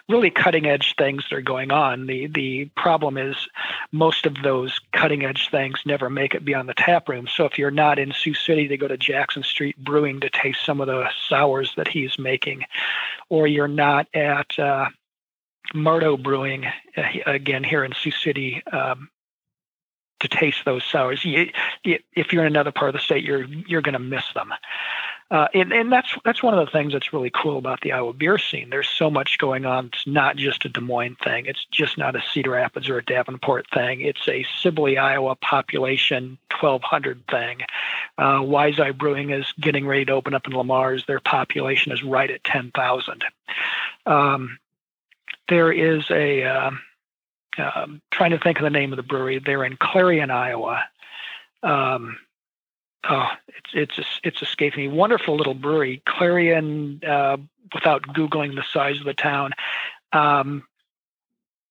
really 0.09 0.29
cutting 0.29 0.65
edge 0.65 0.95
things 0.97 1.23
that 1.29 1.35
are 1.35 1.41
going 1.41 1.71
on. 1.71 2.07
The 2.07 2.27
the 2.27 2.65
problem 2.75 3.17
is 3.17 3.35
most 3.91 4.25
of 4.25 4.35
those 4.43 4.79
cutting 4.93 5.23
edge 5.23 5.49
things 5.49 5.79
never 5.85 6.09
make 6.09 6.33
it 6.33 6.45
beyond 6.45 6.69
the 6.69 6.73
tap 6.73 7.07
room. 7.09 7.27
So 7.27 7.45
if 7.45 7.57
you're 7.57 7.71
not 7.71 7.99
in 7.99 8.11
Sioux 8.11 8.33
City 8.33 8.67
to 8.67 8.77
go 8.77 8.87
to 8.87 8.97
Jackson 8.97 9.43
Street 9.43 9.77
Brewing 9.77 10.19
to 10.21 10.29
taste 10.29 10.65
some 10.65 10.81
of 10.81 10.87
the 10.87 11.09
sours 11.29 11.73
that 11.77 11.87
he's 11.87 12.19
making, 12.19 12.65
or 13.29 13.47
you're 13.47 13.67
not 13.67 14.07
at 14.13 14.57
uh, 14.59 14.89
Marto 15.73 16.17
Brewing, 16.17 16.65
uh, 16.95 17.03
again 17.25 17.63
here 17.63 17.83
in 17.83 17.93
Sioux 17.93 18.11
City, 18.11 18.63
um, 18.71 19.09
to 20.19 20.27
taste 20.27 20.65
those 20.65 20.83
sours. 20.83 21.23
You, 21.23 21.51
you, 21.83 21.99
if 22.15 22.33
you're 22.33 22.43
in 22.43 22.51
another 22.51 22.71
part 22.71 22.89
of 22.89 22.93
the 22.93 22.99
state, 22.99 23.23
you're 23.23 23.43
you're 23.43 23.81
going 23.81 23.93
to 23.93 23.99
miss 23.99 24.25
them. 24.33 24.53
Uh, 25.29 25.47
and, 25.53 25.73
and 25.73 25.91
that's 25.91 26.15
that's 26.23 26.41
one 26.41 26.57
of 26.57 26.65
the 26.65 26.71
things 26.71 26.93
that's 26.93 27.11
really 27.11 27.29
cool 27.29 27.57
about 27.57 27.81
the 27.81 27.91
Iowa 27.91 28.13
beer 28.13 28.37
scene. 28.37 28.69
There's 28.69 28.87
so 28.87 29.09
much 29.09 29.37
going 29.37 29.65
on. 29.65 29.87
It's 29.87 30.07
not 30.07 30.37
just 30.37 30.63
a 30.63 30.69
Des 30.69 30.79
Moines 30.79 31.17
thing. 31.21 31.47
It's 31.47 31.65
just 31.69 31.97
not 31.97 32.15
a 32.15 32.21
Cedar 32.33 32.51
Rapids 32.51 32.87
or 32.87 32.97
a 32.97 33.03
Davenport 33.03 33.67
thing. 33.73 34.01
It's 34.01 34.25
a 34.27 34.45
Sibley, 34.61 34.97
Iowa 34.97 35.35
population 35.35 36.37
1,200 36.61 37.27
thing. 37.29 37.59
Uh, 38.17 38.39
Wise 38.41 38.79
Eye 38.79 38.91
Brewing 38.91 39.31
is 39.31 39.45
getting 39.59 39.85
ready 39.85 40.05
to 40.05 40.13
open 40.13 40.33
up 40.33 40.47
in 40.47 40.53
Le 40.53 40.63
Mars. 40.63 41.03
Their 41.05 41.19
population 41.19 41.91
is 41.91 42.03
right 42.03 42.31
at 42.31 42.43
10,000. 42.45 43.23
Um, 44.05 44.57
there 45.47 45.71
is 45.71 46.09
a 46.11 46.43
uh, 47.57 47.87
trying 48.11 48.31
to 48.31 48.39
think 48.39 48.59
of 48.59 48.63
the 48.63 48.69
name 48.69 48.93
of 48.93 48.97
the 48.97 49.03
brewery. 49.03 49.39
They're 49.39 49.63
in 49.63 49.77
Clarion, 49.77 50.31
Iowa. 50.31 50.83
Um, 51.63 52.17
oh, 53.09 53.29
it's 53.73 53.97
it's 53.97 54.07
it's 54.23 54.41
escaping 54.41 54.89
me. 54.91 54.95
Wonderful 54.95 55.35
little 55.35 55.53
brewery, 55.53 56.01
Clarion. 56.05 57.01
Uh, 57.03 57.37
without 57.73 58.01
googling 58.03 58.55
the 58.55 58.63
size 58.71 58.97
of 58.99 59.05
the 59.05 59.13
town, 59.13 59.51
um, 60.13 60.63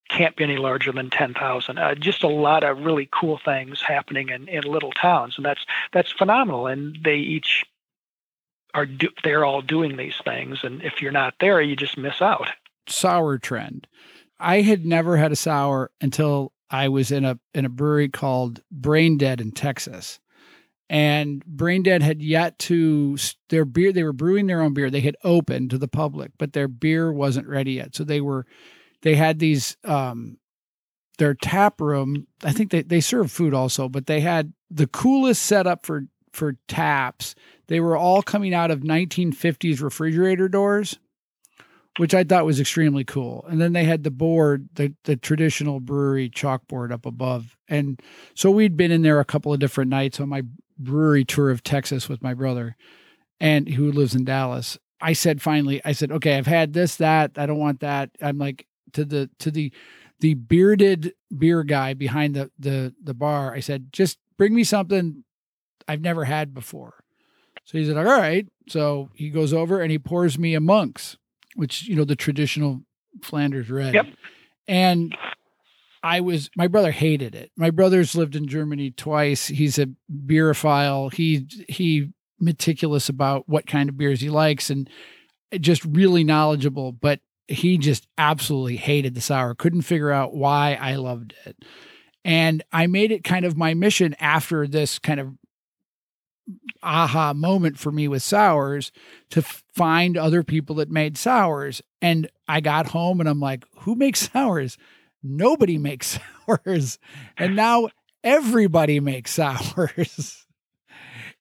can't 0.09 0.35
be 0.35 0.43
any 0.43 0.57
larger 0.57 0.91
than 0.91 1.09
ten 1.09 1.33
thousand. 1.33 1.79
Uh, 1.79 1.95
just 1.95 2.23
a 2.23 2.27
lot 2.27 2.63
of 2.63 2.79
really 2.79 3.09
cool 3.11 3.39
things 3.43 3.81
happening 3.81 4.29
in, 4.29 4.47
in 4.47 4.63
little 4.63 4.91
towns, 4.91 5.35
and 5.37 5.45
that's 5.45 5.65
that's 5.93 6.11
phenomenal. 6.11 6.67
And 6.67 6.97
they 7.03 7.17
each 7.17 7.65
are 8.73 8.85
do, 8.85 9.09
they're 9.23 9.45
all 9.45 9.61
doing 9.61 9.97
these 9.97 10.17
things, 10.23 10.63
and 10.63 10.83
if 10.83 11.01
you're 11.01 11.11
not 11.11 11.35
there, 11.39 11.61
you 11.61 11.75
just 11.75 11.97
miss 11.97 12.21
out 12.21 12.49
sour 12.89 13.37
trend. 13.37 13.87
I 14.39 14.61
had 14.61 14.85
never 14.85 15.17
had 15.17 15.31
a 15.31 15.35
sour 15.35 15.91
until 16.01 16.53
I 16.69 16.89
was 16.89 17.11
in 17.11 17.25
a 17.25 17.39
in 17.53 17.65
a 17.65 17.69
brewery 17.69 18.09
called 18.09 18.61
Brain 18.71 19.17
Dead 19.17 19.41
in 19.41 19.51
Texas. 19.51 20.19
And 20.89 21.43
Brain 21.45 21.83
Dead 21.83 22.01
had 22.01 22.21
yet 22.21 22.57
to 22.59 23.17
their 23.49 23.65
beer 23.65 23.91
they 23.91 24.03
were 24.03 24.13
brewing 24.13 24.47
their 24.47 24.61
own 24.61 24.73
beer. 24.73 24.89
They 24.89 25.01
had 25.01 25.17
opened 25.23 25.71
to 25.71 25.77
the 25.77 25.87
public, 25.87 26.31
but 26.37 26.53
their 26.53 26.67
beer 26.67 27.11
wasn't 27.11 27.47
ready 27.47 27.73
yet. 27.73 27.95
So 27.95 28.03
they 28.03 28.21
were 28.21 28.45
they 29.01 29.15
had 29.15 29.39
these 29.39 29.77
um 29.83 30.37
their 31.17 31.33
tap 31.33 31.81
room, 31.81 32.27
I 32.43 32.51
think 32.53 32.71
they 32.71 32.83
they 32.83 33.01
served 33.01 33.31
food 33.31 33.53
also, 33.53 33.89
but 33.89 34.05
they 34.05 34.21
had 34.21 34.53
the 34.69 34.87
coolest 34.87 35.43
setup 35.43 35.85
for 35.85 36.05
for 36.31 36.57
taps. 36.67 37.33
They 37.67 37.79
were 37.79 37.97
all 37.97 38.21
coming 38.21 38.53
out 38.53 38.71
of 38.71 38.81
1950s 38.81 39.81
refrigerator 39.81 40.47
doors 40.47 40.99
which 41.97 42.13
I 42.13 42.23
thought 42.23 42.45
was 42.45 42.59
extremely 42.59 43.03
cool. 43.03 43.45
And 43.49 43.59
then 43.59 43.73
they 43.73 43.83
had 43.83 44.03
the 44.03 44.11
board, 44.11 44.69
the 44.75 44.93
the 45.03 45.15
traditional 45.15 45.79
brewery 45.79 46.29
chalkboard 46.29 46.91
up 46.91 47.05
above. 47.05 47.57
And 47.67 48.01
so 48.33 48.49
we'd 48.49 48.77
been 48.77 48.91
in 48.91 49.01
there 49.01 49.19
a 49.19 49.25
couple 49.25 49.51
of 49.51 49.59
different 49.59 49.89
nights 49.89 50.19
on 50.19 50.29
my 50.29 50.43
brewery 50.77 51.25
tour 51.25 51.49
of 51.49 51.63
Texas 51.63 52.07
with 52.07 52.21
my 52.21 52.33
brother 52.33 52.75
and 53.39 53.67
who 53.67 53.91
lives 53.91 54.15
in 54.15 54.25
Dallas. 54.25 54.77
I 55.01 55.13
said 55.13 55.41
finally, 55.41 55.81
I 55.83 55.91
said, 55.91 56.11
"Okay, 56.11 56.37
I've 56.37 56.47
had 56.47 56.73
this 56.73 56.95
that. 56.97 57.31
I 57.35 57.45
don't 57.45 57.59
want 57.59 57.81
that." 57.81 58.11
I'm 58.21 58.37
like 58.37 58.67
to 58.93 59.03
the 59.03 59.29
to 59.39 59.51
the 59.51 59.71
the 60.19 60.35
bearded 60.35 61.13
beer 61.35 61.63
guy 61.63 61.93
behind 61.93 62.35
the 62.35 62.51
the 62.57 62.93
the 63.03 63.13
bar. 63.13 63.53
I 63.53 63.59
said, 63.59 63.91
"Just 63.91 64.17
bring 64.37 64.55
me 64.55 64.63
something 64.63 65.23
I've 65.87 66.01
never 66.01 66.25
had 66.25 66.53
before." 66.53 67.03
So 67.65 67.77
he 67.77 67.85
said, 67.85 67.97
"All 67.97 68.03
right." 68.03 68.47
So 68.69 69.09
he 69.13 69.29
goes 69.29 69.53
over 69.53 69.81
and 69.81 69.91
he 69.91 69.99
pours 69.99 70.37
me 70.39 70.55
a 70.55 70.59
Monk's 70.59 71.17
which 71.57 71.87
you 71.87 71.95
know 71.95 72.05
the 72.05 72.15
traditional 72.15 72.81
Flanders 73.21 73.69
red. 73.69 73.93
Yep. 73.93 74.05
And 74.67 75.17
I 76.03 76.21
was 76.21 76.49
my 76.55 76.67
brother 76.67 76.91
hated 76.91 77.35
it. 77.35 77.51
My 77.57 77.71
brother's 77.71 78.15
lived 78.15 78.35
in 78.35 78.47
Germany 78.47 78.91
twice. 78.91 79.47
He's 79.47 79.79
a 79.79 79.89
beerophile. 80.09 81.13
He 81.13 81.47
he 81.67 82.11
meticulous 82.39 83.09
about 83.09 83.49
what 83.49 83.65
kind 83.65 83.89
of 83.89 83.97
beers 83.97 84.21
he 84.21 84.29
likes 84.29 84.69
and 84.69 84.89
just 85.59 85.83
really 85.83 86.23
knowledgeable. 86.23 86.91
But 86.91 87.19
he 87.47 87.77
just 87.77 88.07
absolutely 88.17 88.75
hated 88.75 89.15
the 89.15 89.21
sour, 89.21 89.55
couldn't 89.55 89.81
figure 89.81 90.11
out 90.11 90.35
why 90.35 90.77
I 90.79 90.95
loved 90.95 91.33
it. 91.45 91.57
And 92.23 92.63
I 92.71 92.87
made 92.87 93.11
it 93.11 93.23
kind 93.23 93.45
of 93.45 93.57
my 93.57 93.73
mission 93.73 94.15
after 94.19 94.67
this 94.67 94.99
kind 94.99 95.19
of 95.19 95.33
aha 96.83 97.33
moment 97.33 97.79
for 97.79 97.91
me 97.91 98.07
with 98.07 98.21
sours 98.21 98.91
to 99.29 99.43
find 99.77 100.17
other 100.17 100.43
people 100.43 100.75
that 100.77 100.89
made 100.89 101.17
sours. 101.17 101.81
And 102.01 102.29
I 102.47 102.59
got 102.59 102.87
home 102.87 103.19
and 103.19 103.29
I'm 103.29 103.39
like, 103.39 103.63
who 103.81 103.95
makes 103.95 104.29
sours? 104.33 104.77
Nobody 105.23 105.77
makes 105.77 106.19
sours. 106.47 106.99
And 107.37 107.55
now 107.55 107.89
everybody 108.23 108.99
makes 108.99 109.31
sours. 109.31 110.45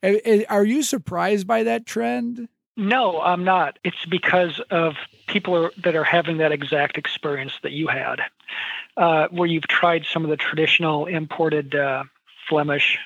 Are 0.49 0.65
you 0.65 0.83
surprised 0.83 1.47
by 1.47 1.63
that 1.65 1.87
trend? 1.87 2.49
No, 2.77 3.21
I'm 3.23 3.43
not. 3.43 3.79
It's 3.85 4.05
because 4.05 4.61
of 4.71 4.97
people 5.27 5.57
are, 5.57 5.73
that 5.83 5.97
are 5.97 6.05
having 6.05 6.37
that 6.39 6.53
exact 6.53 6.99
experience 6.99 7.55
that 7.63 7.73
you 7.73 7.87
had, 7.87 8.21
uh, 8.99 9.29
where 9.31 9.49
you've 9.49 9.67
tried 9.67 10.05
some 10.05 10.25
of 10.25 10.31
the 10.31 10.37
traditional 10.37 11.07
imported 11.07 11.75
uh, 11.75 12.05
Flemish 12.47 12.99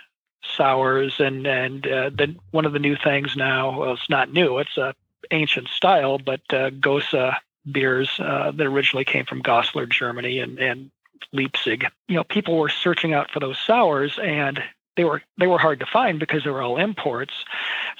sours, 0.42 1.20
and 1.20 1.46
and 1.46 1.86
uh, 1.86 2.10
the 2.10 2.34
one 2.50 2.64
of 2.66 2.72
the 2.72 2.80
new 2.80 2.96
things 2.96 3.36
now. 3.36 3.78
Well, 3.78 3.92
it's 3.92 4.10
not 4.10 4.32
new; 4.32 4.58
it's 4.58 4.76
a 4.76 4.92
ancient 5.30 5.68
style, 5.68 6.18
but 6.18 6.40
uh, 6.50 6.70
Gose 6.70 7.34
beers 7.70 8.10
uh, 8.18 8.52
that 8.52 8.66
originally 8.66 9.04
came 9.04 9.26
from 9.26 9.42
Goslar, 9.42 9.88
Germany, 9.88 10.38
and 10.38 10.58
and 10.58 10.90
Leipzig. 11.32 11.86
You 12.08 12.16
know, 12.16 12.24
people 12.24 12.56
were 12.56 12.68
searching 12.68 13.12
out 13.12 13.30
for 13.30 13.40
those 13.40 13.58
sours, 13.58 14.18
and 14.22 14.62
they 14.96 15.04
were 15.04 15.22
they 15.38 15.46
were 15.46 15.58
hard 15.58 15.80
to 15.80 15.86
find 15.86 16.18
because 16.18 16.44
they 16.44 16.50
were 16.50 16.62
all 16.62 16.78
imports. 16.78 17.34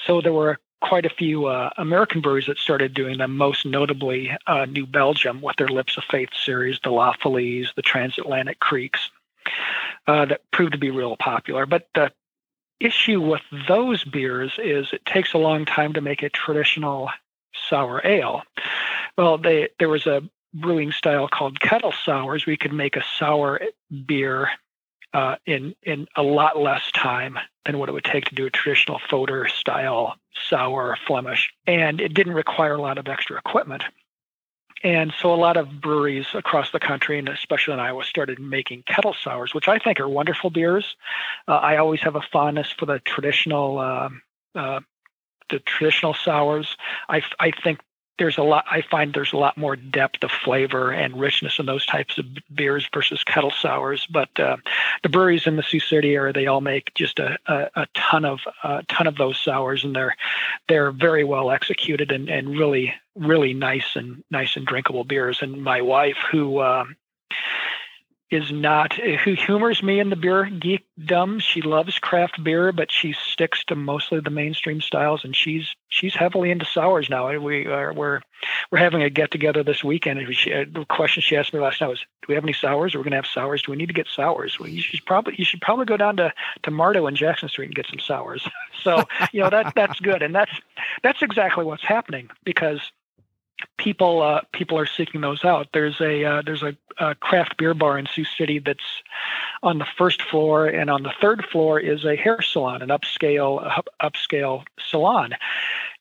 So 0.06 0.20
there 0.20 0.32
were 0.32 0.58
quite 0.80 1.04
a 1.04 1.10
few 1.10 1.46
uh, 1.46 1.70
American 1.76 2.20
breweries 2.20 2.46
that 2.46 2.58
started 2.58 2.94
doing 2.94 3.18
them, 3.18 3.36
most 3.36 3.66
notably 3.66 4.34
uh, 4.46 4.64
New 4.64 4.86
Belgium 4.86 5.42
with 5.42 5.56
their 5.56 5.68
Lips 5.68 5.96
of 5.96 6.04
Faith 6.04 6.30
series, 6.34 6.80
the 6.82 6.90
La 6.90 7.14
the 7.22 7.82
Transatlantique 7.82 8.58
Krieks, 8.58 9.10
uh, 10.06 10.24
that 10.24 10.40
proved 10.52 10.72
to 10.72 10.78
be 10.78 10.90
real 10.90 11.16
popular. 11.16 11.66
But 11.66 11.88
the 11.94 12.10
issue 12.80 13.20
with 13.20 13.42
those 13.68 14.04
beers 14.04 14.52
is 14.58 14.92
it 14.92 15.04
takes 15.04 15.34
a 15.34 15.38
long 15.38 15.64
time 15.64 15.92
to 15.92 16.00
make 16.00 16.22
a 16.22 16.30
traditional 16.30 17.10
sour 17.68 18.00
ale. 18.04 18.42
Well, 19.16 19.38
they, 19.38 19.68
there 19.78 19.88
was 19.88 20.06
a 20.06 20.22
brewing 20.54 20.92
style 20.92 21.28
called 21.28 21.60
kettle 21.60 21.92
sours. 21.92 22.46
We 22.46 22.56
could 22.56 22.72
make 22.72 22.96
a 22.96 23.04
sour 23.18 23.60
beer 24.06 24.50
uh, 25.12 25.36
in 25.46 25.74
in 25.82 26.06
a 26.16 26.22
lot 26.22 26.58
less 26.58 26.90
time 26.92 27.38
than 27.66 27.78
what 27.78 27.88
it 27.88 27.92
would 27.92 28.04
take 28.04 28.26
to 28.26 28.34
do 28.34 28.46
a 28.46 28.50
traditional 28.50 29.00
foeder 29.10 29.48
style 29.50 30.16
sour 30.48 30.96
Flemish, 31.06 31.52
and 31.66 32.00
it 32.00 32.14
didn't 32.14 32.34
require 32.34 32.74
a 32.74 32.80
lot 32.80 32.98
of 32.98 33.08
extra 33.08 33.36
equipment. 33.36 33.82
And 34.82 35.12
so 35.20 35.32
a 35.32 35.36
lot 35.36 35.56
of 35.56 35.80
breweries 35.80 36.26
across 36.32 36.70
the 36.70 36.80
country, 36.80 37.18
and 37.18 37.28
especially 37.28 37.74
in 37.74 37.80
Iowa, 37.80 38.04
started 38.04 38.38
making 38.38 38.84
kettle 38.84 39.14
sours, 39.14 39.54
which 39.54 39.68
I 39.68 39.78
think 39.78 40.00
are 40.00 40.08
wonderful 40.08 40.48
beers. 40.50 40.96
Uh, 41.46 41.56
I 41.56 41.76
always 41.76 42.00
have 42.00 42.16
a 42.16 42.22
fondness 42.22 42.72
for 42.72 42.86
the 42.86 42.98
traditional, 43.00 43.78
uh, 43.78 44.08
uh, 44.54 44.80
the 45.50 45.58
traditional 45.58 46.14
sours. 46.14 46.76
I, 47.08 47.22
I 47.38 47.50
think 47.50 47.80
there's 48.20 48.38
a 48.38 48.42
lot 48.42 48.64
i 48.70 48.80
find 48.80 49.12
there's 49.12 49.32
a 49.32 49.36
lot 49.36 49.56
more 49.56 49.74
depth 49.74 50.22
of 50.22 50.30
flavor 50.30 50.92
and 50.92 51.18
richness 51.18 51.58
in 51.58 51.66
those 51.66 51.84
types 51.84 52.16
of 52.18 52.24
beers 52.54 52.88
versus 52.94 53.24
kettle 53.24 53.50
sours 53.50 54.06
but 54.06 54.28
uh, 54.38 54.56
the 55.02 55.08
breweries 55.08 55.46
in 55.46 55.56
the 55.56 55.62
sioux 55.62 55.80
city 55.80 56.14
area 56.14 56.32
they 56.32 56.46
all 56.46 56.60
make 56.60 56.94
just 56.94 57.18
a, 57.18 57.36
a, 57.46 57.70
a 57.74 57.86
ton 57.94 58.24
of 58.24 58.40
a 58.62 58.84
ton 58.84 59.08
of 59.08 59.16
those 59.16 59.38
sours 59.38 59.84
and 59.84 59.96
they're 59.96 60.14
they're 60.68 60.92
very 60.92 61.24
well 61.24 61.50
executed 61.50 62.12
and, 62.12 62.28
and 62.28 62.50
really 62.50 62.94
really 63.16 63.54
nice 63.54 63.96
and 63.96 64.24
nice 64.30 64.56
and 64.56 64.66
drinkable 64.66 65.04
beers. 65.04 65.42
And 65.42 65.62
my 65.62 65.82
wife 65.82 66.16
who 66.30 66.60
um, 66.60 66.96
is 68.30 68.52
not 68.52 68.98
uh, 69.00 69.16
who 69.16 69.34
humors 69.34 69.82
me 69.82 69.98
in 69.98 70.10
the 70.10 70.16
beer 70.16 70.44
geekdom. 70.44 71.40
She 71.40 71.62
loves 71.62 71.98
craft 71.98 72.42
beer, 72.42 72.72
but 72.72 72.90
she 72.90 73.12
sticks 73.12 73.64
to 73.64 73.74
mostly 73.74 74.20
the 74.20 74.30
mainstream 74.30 74.80
styles, 74.80 75.24
and 75.24 75.34
she's 75.34 75.74
she's 75.88 76.14
heavily 76.14 76.50
into 76.50 76.64
sours 76.64 77.10
now. 77.10 77.36
We 77.38 77.66
are 77.66 77.92
we're 77.92 78.20
we're 78.70 78.78
having 78.78 79.02
a 79.02 79.10
get 79.10 79.30
together 79.30 79.62
this 79.62 79.82
weekend, 79.82 80.20
and 80.20 80.34
she, 80.34 80.52
uh, 80.52 80.64
the 80.70 80.84
question 80.84 81.22
she 81.22 81.36
asked 81.36 81.52
me 81.52 81.60
last 81.60 81.80
night 81.80 81.88
was, 81.88 82.00
"Do 82.00 82.26
we 82.28 82.34
have 82.34 82.44
any 82.44 82.52
sours? 82.52 82.94
We're 82.94 83.02
going 83.02 83.12
to 83.12 83.16
have 83.16 83.26
sours. 83.26 83.62
Do 83.62 83.72
we 83.72 83.76
need 83.76 83.88
to 83.88 83.94
get 83.94 84.06
sours? 84.06 84.58
Well, 84.58 84.68
you 84.68 84.80
should 84.80 85.04
probably 85.06 85.34
you 85.36 85.44
should 85.44 85.60
probably 85.60 85.86
go 85.86 85.96
down 85.96 86.16
to 86.18 86.32
to 86.62 86.70
Marto 86.70 87.06
and 87.06 87.16
Jackson 87.16 87.48
Street 87.48 87.66
and 87.66 87.74
get 87.74 87.86
some 87.86 87.98
sours." 88.00 88.46
so 88.82 89.04
you 89.32 89.40
know 89.40 89.50
that 89.50 89.74
that's 89.74 89.98
good, 89.98 90.22
and 90.22 90.34
that's 90.34 90.52
that's 91.02 91.22
exactly 91.22 91.64
what's 91.64 91.84
happening 91.84 92.30
because 92.44 92.80
people 93.78 94.22
uh, 94.22 94.42
people 94.52 94.78
are 94.78 94.86
seeking 94.86 95.20
those 95.20 95.44
out. 95.44 95.68
There's 95.72 96.00
a 96.00 96.24
uh, 96.24 96.42
there's 96.44 96.62
a, 96.62 96.76
a, 96.98 97.14
craft 97.14 97.56
beer 97.56 97.74
bar 97.74 97.98
in 97.98 98.06
Sioux 98.06 98.24
City 98.24 98.58
that's 98.58 99.02
on 99.62 99.78
the 99.78 99.86
first 99.96 100.22
floor, 100.22 100.66
and 100.66 100.90
on 100.90 101.02
the 101.02 101.12
third 101.20 101.44
floor 101.44 101.78
is 101.78 102.04
a 102.04 102.16
hair 102.16 102.42
salon, 102.42 102.82
an 102.82 102.88
upscale 102.88 103.82
upscale 104.02 104.64
salon. 104.78 105.34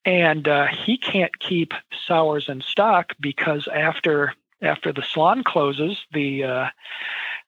And 0.05 0.47
uh, 0.47 0.68
he 0.68 0.97
can't 0.97 1.38
keep 1.39 1.74
sours 2.07 2.47
in 2.47 2.62
stock 2.62 3.14
because 3.20 3.68
after 3.74 4.34
after 4.62 4.91
the 4.91 5.03
salon 5.03 5.43
closes, 5.43 5.97
the 6.14 6.43
uh, 6.43 6.68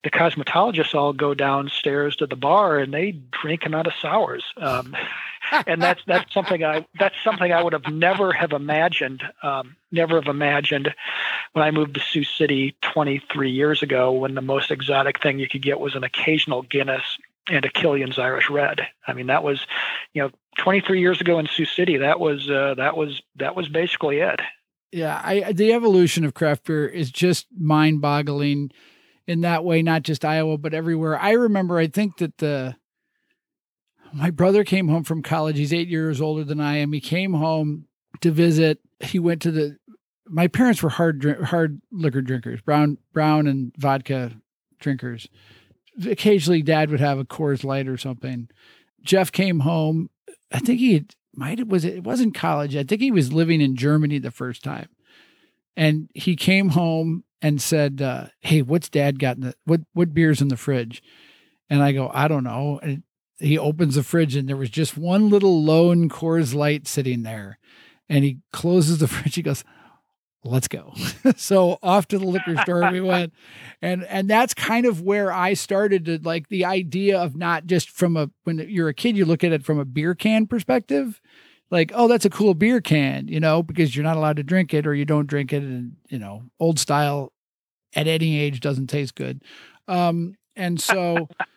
the 0.04 0.10
cosmetologists 0.10 0.96
all 0.96 1.14
go 1.14 1.34
downstairs 1.34 2.16
to 2.16 2.26
the 2.26 2.36
bar 2.36 2.80
and 2.80 2.94
they 2.94 3.12
drink 3.12 3.64
them 3.64 3.76
out 3.76 3.88
of 3.88 3.94
sours. 3.94 4.44
Um, 4.58 4.96
and 5.68 5.82
that's 5.82 6.02
that's 6.08 6.34
something 6.34 6.64
I 6.64 6.86
that's 6.98 7.16
something 7.24 7.52
I 7.52 7.62
would 7.62 7.74
have 7.74 7.92
never 7.92 8.32
have 8.32 8.52
imagined, 8.52 9.24
um, 9.44 9.76
never 9.92 10.16
have 10.16 10.28
imagined 10.28 10.94
when 11.54 11.64
I 11.64 11.72
moved 11.72 11.96
to 11.96 12.00
Sioux 12.00 12.24
City 12.24 12.76
23 12.82 13.52
years 13.52 13.84
ago. 13.84 14.12
When 14.12 14.36
the 14.36 14.42
most 14.42 14.72
exotic 14.72 15.22
thing 15.22 15.40
you 15.40 15.48
could 15.48 15.62
get 15.62 15.80
was 15.80 15.96
an 15.96 16.04
occasional 16.04 16.64
Guinness 16.64 17.18
and 17.50 17.66
a 17.66 17.70
Killian's 17.70 18.18
Irish 18.18 18.50
Red. 18.50 18.88
I 19.08 19.14
mean, 19.14 19.28
that 19.28 19.44
was, 19.44 19.66
you 20.14 20.22
know, 20.22 20.32
23 20.58 21.00
years 21.00 21.22
ago 21.22 21.40
in 21.40 21.48
Sioux 21.48 21.66
City. 21.66 21.98
That 21.98 22.20
was 22.20 22.50
uh, 22.50 22.76
that 22.78 22.98
was 22.98 23.22
that 23.36 23.56
was 23.56 23.70
basically 23.70 24.18
it. 24.18 24.42
Yeah, 24.92 25.22
I, 25.24 25.54
the 25.54 25.72
evolution 25.72 26.26
of 26.26 26.34
craft 26.34 26.66
beer 26.66 26.86
is 26.86 27.12
just 27.12 27.48
mind-boggling 27.58 28.72
in 29.32 29.42
that 29.42 29.64
way. 29.64 29.82
Not 29.82 30.04
just 30.04 30.26
Iowa, 30.26 30.58
but 30.58 30.74
everywhere. 30.74 31.20
I 31.20 31.32
remember. 31.32 31.78
I 31.78 31.88
think 31.88 32.18
that 32.18 32.38
the 32.38 32.76
my 34.14 34.30
brother 34.30 34.64
came 34.64 34.90
home 34.90 35.04
from 35.04 35.24
college. 35.24 35.58
He's 35.58 35.74
eight 35.74 35.88
years 35.88 36.20
older 36.20 36.44
than 36.44 36.60
I 36.60 36.78
am. 36.78 36.92
He 36.92 37.00
came 37.00 37.34
home 37.34 37.86
to 38.20 38.32
visit. 38.32 38.80
He 39.00 39.20
went 39.20 39.42
to 39.44 39.52
the. 39.52 39.78
My 40.28 40.48
parents 40.48 40.84
were 40.84 40.90
hard 40.90 41.20
drink, 41.20 41.40
hard 41.42 41.82
liquor 41.92 42.22
drinkers, 42.22 42.62
brown 42.62 42.98
brown 43.14 43.48
and 43.48 43.74
vodka 43.78 44.34
drinkers. 44.80 45.28
Occasionally, 46.06 46.62
Dad 46.62 46.90
would 46.90 47.00
have 47.00 47.20
a 47.20 47.26
Coors 47.26 47.64
Light 47.64 47.88
or 47.88 47.98
something. 47.98 48.50
Jeff 49.02 49.32
came 49.32 49.62
home. 49.62 50.10
I 50.52 50.60
think 50.60 50.80
he 50.80 50.94
had, 50.94 51.16
might 51.34 51.60
it 51.60 51.68
was 51.68 51.86
it 51.86 52.04
wasn't 52.04 52.36
college. 52.36 52.76
I 52.76 52.84
think 52.84 53.02
he 53.02 53.12
was 53.12 53.34
living 53.34 53.62
in 53.62 53.76
Germany 53.76 54.20
the 54.20 54.32
first 54.32 54.64
time, 54.64 54.90
and 55.76 56.10
he 56.14 56.36
came 56.36 56.70
home 56.70 57.24
and 57.42 57.62
said, 57.62 58.02
uh, 58.02 58.28
"Hey, 58.40 58.62
what's 58.62 58.90
Dad 58.90 59.20
got 59.20 59.38
in 59.38 59.44
the 59.44 59.56
what 59.66 59.82
what 59.94 60.14
beers 60.14 60.42
in 60.42 60.50
the 60.50 60.58
fridge?" 60.58 61.02
And 61.70 61.82
I 61.82 61.92
go, 61.92 62.12
"I 62.14 62.28
don't 62.28 62.44
know." 62.44 62.80
And 62.82 63.04
he 63.42 63.58
opens 63.58 63.96
the 63.96 64.04
fridge 64.04 64.36
and 64.36 64.48
there 64.48 64.56
was 64.56 64.70
just 64.70 64.98
one 64.98 65.30
little 65.30 65.64
lone 65.64 66.10
Coors 66.10 66.54
Light 66.54 66.88
sitting 66.88 67.24
there. 67.24 67.58
And 68.08 68.24
he 68.24 68.40
closes 68.54 69.00
the 69.00 69.08
fridge. 69.08 69.36
He 69.36 69.42
goes, 69.42 69.64
let's 70.44 70.68
go. 70.68 70.94
so 71.36 71.78
off 71.84 72.08
to 72.10 72.18
the 72.18 72.26
liquor 72.26 72.56
store 72.58 72.92
we 72.92 73.02
went. 73.02 73.34
And 73.82 74.04
and 74.06 74.30
that's 74.30 74.54
kind 74.54 74.86
of 74.86 75.02
where 75.02 75.32
I 75.32 75.54
started 75.54 76.06
to 76.06 76.20
like 76.20 76.50
the 76.50 76.66
idea 76.66 77.20
of 77.20 77.36
not 77.36 77.66
just 77.66 77.90
from 77.90 78.18
a 78.18 78.30
when 78.44 78.60
you're 78.60 78.90
a 78.90 78.94
kid, 78.94 79.18
you 79.18 79.26
look 79.26 79.44
at 79.44 79.52
it 79.52 79.64
from 79.64 79.80
a 79.80 79.86
beer 79.86 80.16
can 80.16 80.48
perspective. 80.48 81.22
Like, 81.72 81.92
oh, 81.96 82.08
that's 82.08 82.26
a 82.26 82.30
cool 82.30 82.54
beer 82.54 82.82
can, 82.82 83.28
you 83.30 83.40
know, 83.40 83.64
because 83.64 83.96
you're 83.96 84.04
not 84.04 84.18
allowed 84.18 84.36
to 84.38 84.44
drink 84.44 84.74
it 84.74 84.86
or 84.86 84.94
you 84.94 85.06
don't 85.06 85.28
drink 85.28 85.54
it 85.54 85.64
and 85.64 85.96
you 86.10 86.20
know, 86.20 86.44
old 86.60 86.78
style 86.80 87.32
at 87.96 88.08
any 88.08 88.40
age 88.40 88.60
doesn't 88.60 88.88
taste 88.88 89.16
good. 89.16 89.42
Um, 89.88 90.36
and 90.56 90.80
so 90.82 91.30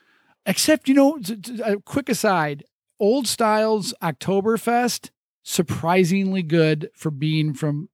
Except, 0.46 0.88
you 0.88 0.94
know, 0.94 1.18
a 1.64 1.80
quick 1.80 2.08
aside 2.08 2.64
Old 3.00 3.26
Styles 3.26 3.94
Oktoberfest, 4.02 5.10
surprisingly 5.42 6.42
good 6.42 6.90
for 6.94 7.10
being 7.10 7.54
from 7.54 7.88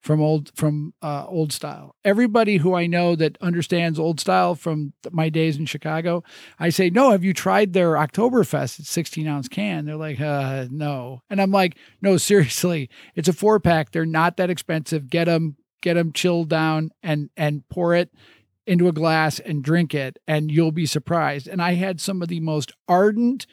from 0.00 0.20
old 0.20 0.50
from 0.54 0.94
uh, 1.02 1.26
old 1.28 1.52
style. 1.52 1.94
Everybody 2.04 2.56
who 2.56 2.74
I 2.74 2.86
know 2.86 3.14
that 3.16 3.36
understands 3.40 3.98
old 3.98 4.18
style 4.18 4.54
from 4.54 4.94
my 5.10 5.28
days 5.28 5.58
in 5.58 5.66
Chicago, 5.66 6.24
I 6.58 6.70
say, 6.70 6.90
"No, 6.90 7.10
have 7.10 7.22
you 7.22 7.34
tried 7.34 7.72
their 7.72 7.92
Oktoberfest? 7.92 8.80
It's 8.80 8.90
16 8.90 9.26
ounce 9.26 9.48
can." 9.48 9.84
They're 9.84 9.96
like, 9.96 10.20
uh, 10.20 10.66
"No," 10.70 11.22
and 11.28 11.40
I'm 11.40 11.50
like, 11.50 11.76
"No, 12.00 12.16
seriously, 12.16 12.88
it's 13.14 13.28
a 13.28 13.34
four 13.34 13.60
pack. 13.60 13.92
They're 13.92 14.06
not 14.06 14.36
that 14.38 14.50
expensive. 14.50 15.10
Get 15.10 15.26
them, 15.26 15.56
get 15.82 15.94
them 15.94 16.12
chilled 16.12 16.48
down, 16.48 16.90
and 17.02 17.30
and 17.36 17.68
pour 17.68 17.94
it 17.94 18.10
into 18.66 18.88
a 18.88 18.92
glass 18.92 19.38
and 19.38 19.62
drink 19.62 19.94
it, 19.94 20.18
and 20.26 20.50
you'll 20.50 20.72
be 20.72 20.86
surprised. 20.86 21.46
And 21.46 21.60
I 21.60 21.74
had 21.74 22.00
some 22.00 22.22
of 22.22 22.28
the 22.28 22.40
most 22.40 22.72
ardent 22.88 23.46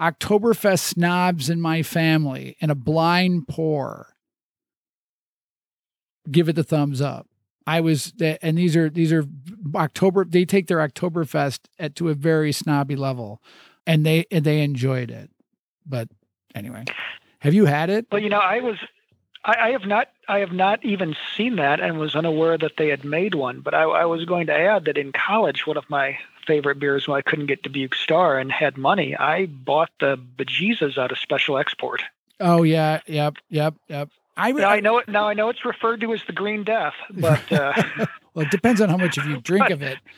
Oktoberfest 0.00 0.80
snobs 0.80 1.50
in 1.50 1.60
my 1.60 1.82
family 1.82 2.56
in 2.60 2.70
a 2.70 2.74
blind 2.74 3.48
pour 3.48 4.14
give 6.30 6.48
it 6.48 6.56
the 6.56 6.64
thumbs 6.64 7.00
up. 7.00 7.26
I 7.66 7.80
was, 7.80 8.14
and 8.40 8.56
these 8.56 8.76
are 8.76 8.88
these 8.88 9.12
are 9.12 9.26
October. 9.74 10.24
They 10.24 10.46
take 10.46 10.68
their 10.68 10.78
Oktoberfest 10.78 11.60
at 11.78 11.94
to 11.96 12.08
a 12.08 12.14
very 12.14 12.50
snobby 12.50 12.96
level, 12.96 13.42
and 13.86 14.06
they 14.06 14.24
and 14.30 14.42
they 14.42 14.62
enjoyed 14.62 15.10
it. 15.10 15.30
But 15.84 16.08
anyway, 16.54 16.84
have 17.40 17.52
you 17.52 17.66
had 17.66 17.90
it? 17.90 18.06
Well, 18.10 18.22
you 18.22 18.30
know, 18.30 18.38
I 18.38 18.60
was, 18.60 18.76
I, 19.44 19.68
I 19.68 19.70
have 19.72 19.84
not, 19.84 20.08
I 20.28 20.38
have 20.38 20.52
not 20.52 20.82
even 20.84 21.14
seen 21.36 21.56
that, 21.56 21.80
and 21.80 21.98
was 21.98 22.16
unaware 22.16 22.56
that 22.56 22.78
they 22.78 22.88
had 22.88 23.04
made 23.04 23.34
one. 23.34 23.60
But 23.60 23.74
I, 23.74 23.82
I 23.82 24.04
was 24.06 24.24
going 24.24 24.46
to 24.46 24.54
add 24.54 24.86
that 24.86 24.96
in 24.96 25.12
college, 25.12 25.66
one 25.66 25.76
of 25.76 25.88
my 25.90 26.18
favorite 26.46 26.78
beers 26.78 27.06
when 27.06 27.18
I 27.18 27.22
couldn't 27.22 27.46
get 27.46 27.62
Dubuque 27.62 27.94
Star 27.94 28.38
and 28.38 28.50
had 28.50 28.78
money, 28.78 29.14
I 29.14 29.44
bought 29.44 29.90
the 30.00 30.18
bejesus 30.38 30.96
out 30.96 31.12
of 31.12 31.18
Special 31.18 31.58
Export. 31.58 32.02
Oh 32.40 32.62
yeah, 32.62 33.00
yep, 33.06 33.36
yep, 33.50 33.74
yep. 33.88 34.08
I, 34.38 34.52
now 34.52 34.70
I 34.70 34.80
know 34.80 34.98
it. 34.98 35.08
Now 35.08 35.28
I 35.28 35.34
know 35.34 35.48
it's 35.48 35.64
referred 35.64 36.00
to 36.00 36.14
as 36.14 36.22
the 36.26 36.32
Green 36.32 36.64
Death, 36.64 36.94
but 37.10 37.52
uh, 37.52 37.74
well, 38.34 38.46
it 38.46 38.50
depends 38.50 38.80
on 38.80 38.88
how 38.88 38.96
much 38.96 39.18
of 39.18 39.26
you 39.26 39.40
drink 39.40 39.70
of 39.70 39.82
it. 39.82 39.98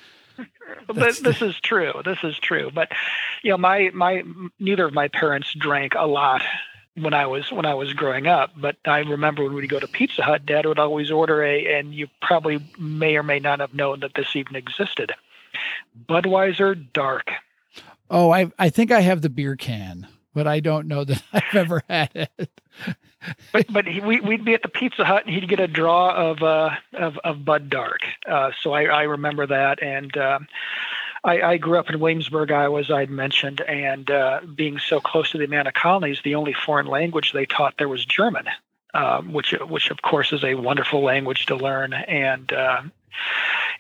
This, 0.95 1.19
this 1.19 1.43
is 1.43 1.61
true. 1.61 1.93
This 2.05 2.19
is 2.23 2.39
true. 2.39 2.71
But 2.73 2.93
you 3.43 3.51
know, 3.51 3.59
my 3.59 3.91
my 3.93 4.23
neither 4.59 4.87
of 4.87 4.95
my 4.95 5.09
parents 5.09 5.53
drank 5.53 5.95
a 5.97 6.07
lot 6.07 6.43
when 6.95 7.13
I 7.13 7.27
was 7.27 7.51
when 7.51 7.67
I 7.67 7.75
was 7.75 7.93
growing 7.93 8.27
up. 8.27 8.53
But 8.57 8.77
I 8.85 9.01
remember 9.01 9.43
when 9.45 9.53
we'd 9.55 9.69
go 9.69 9.81
to 9.81 9.89
Pizza 9.89 10.23
Hut, 10.23 10.47
Dad 10.47 10.67
would 10.67 10.79
always 10.79 11.11
order 11.11 11.43
a, 11.43 11.75
and 11.75 11.93
you 11.93 12.07
probably 12.23 12.65
may 12.79 13.17
or 13.17 13.23
may 13.23 13.41
not 13.41 13.61
have 13.61 13.75
known 13.75 14.01
that 14.01 14.15
this 14.15 14.35
even 14.37 14.57
existed. 14.57 15.13
Budweiser 16.09 16.87
Dark. 16.93 17.31
Oh, 18.09 18.31
I 18.31 18.51
I 18.59 18.71
think 18.71 18.91
I 18.91 19.01
have 19.01 19.23
the 19.23 19.29
beer 19.29 19.57
can, 19.57 20.07
but 20.35 20.47
I 20.47 20.61
don't 20.61 20.87
know 20.87 21.05
that 21.05 21.23
I've 21.33 21.55
ever 21.55 21.83
had 21.89 22.11
it. 22.15 22.51
but 23.53 23.67
but 23.73 23.87
he, 23.87 24.01
we 24.01 24.21
we'd 24.21 24.45
be 24.45 24.55
at 24.55 24.63
the 24.63 24.69
Pizza 24.69 25.05
Hut 25.05 25.27
and 25.27 25.35
he'd 25.35 25.49
get 25.49 25.61
a 25.61 25.69
draw 25.69 26.31
of 26.31 26.43
uh 26.43 26.71
of 26.93 27.19
of 27.19 27.45
Bud 27.45 27.71
Dark. 27.71 28.01
Uh, 28.27 28.51
so 28.63 28.73
I 28.73 28.85
I 28.85 29.03
remember 29.03 29.47
that 29.47 29.83
and. 29.83 30.17
Uh, 30.17 30.41
I, 31.23 31.43
I, 31.43 31.57
grew 31.59 31.79
up 31.79 31.91
in 31.91 32.01
Williamsburg, 32.01 32.51
Iowa, 32.51 32.81
as 32.81 32.91
I'd 32.91 33.11
mentioned, 33.11 33.61
and 33.61 34.11
uh, 34.11 34.41
being 34.55 34.79
so 34.79 35.01
close 35.01 35.31
to 35.33 35.39
the 35.39 35.45
Amana 35.45 35.71
colonies, 35.71 36.23
the 36.25 36.35
only 36.35 36.55
foreign 36.55 36.87
language 36.87 37.33
they 37.33 37.45
taught 37.45 37.75
there 37.77 37.91
was 37.91 38.07
German, 38.07 38.47
um, 38.95 39.35
which, 39.35 39.53
which 39.69 39.91
of 39.91 40.01
course 40.01 40.33
is 40.33 40.43
a 40.43 40.55
wonderful 40.55 41.03
language 41.03 41.45
to 41.47 41.57
learn. 41.57 41.93
And 41.93 42.51
uh, 42.51 42.85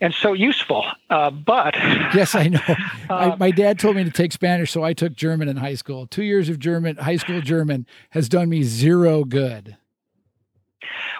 and 0.00 0.14
so 0.14 0.32
useful. 0.32 0.84
Uh, 1.08 1.30
but 1.30 1.74
yes, 2.14 2.34
I 2.34 2.48
know. 2.48 2.60
I, 3.10 3.30
um, 3.30 3.38
my 3.38 3.50
dad 3.50 3.78
told 3.78 3.96
me 3.96 4.04
to 4.04 4.10
take 4.10 4.32
Spanish, 4.32 4.70
so 4.70 4.82
I 4.82 4.92
took 4.92 5.14
German 5.14 5.48
in 5.48 5.56
high 5.56 5.74
school. 5.74 6.06
Two 6.06 6.24
years 6.24 6.48
of 6.48 6.58
German, 6.58 6.96
high 6.96 7.16
school 7.16 7.40
German, 7.40 7.86
has 8.10 8.28
done 8.28 8.48
me 8.48 8.62
zero 8.62 9.24
good. 9.24 9.76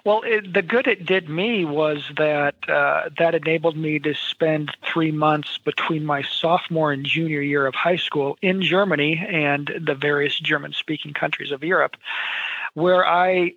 Well, 0.04 0.22
it, 0.24 0.52
the 0.54 0.62
good 0.62 0.86
it 0.86 1.04
did 1.04 1.28
me 1.28 1.64
was 1.64 2.10
that 2.16 2.54
uh, 2.68 3.10
that 3.18 3.34
enabled 3.34 3.76
me 3.76 3.98
to 3.98 4.14
spend 4.14 4.74
three 4.82 5.10
months 5.10 5.58
between 5.58 6.06
my 6.06 6.22
sophomore 6.22 6.92
and 6.92 7.04
junior 7.04 7.42
year 7.42 7.66
of 7.66 7.74
high 7.74 7.96
school 7.96 8.38
in 8.40 8.62
Germany 8.62 9.24
and 9.28 9.70
the 9.86 9.94
various 9.94 10.38
German 10.38 10.72
speaking 10.72 11.12
countries 11.12 11.52
of 11.52 11.62
Europe, 11.62 11.96
where 12.74 13.06
I 13.06 13.54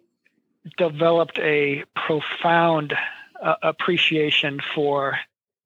developed 0.78 1.40
a 1.40 1.84
profound 1.96 2.94
uh, 3.44 3.56
appreciation 3.62 4.60
for 4.74 5.20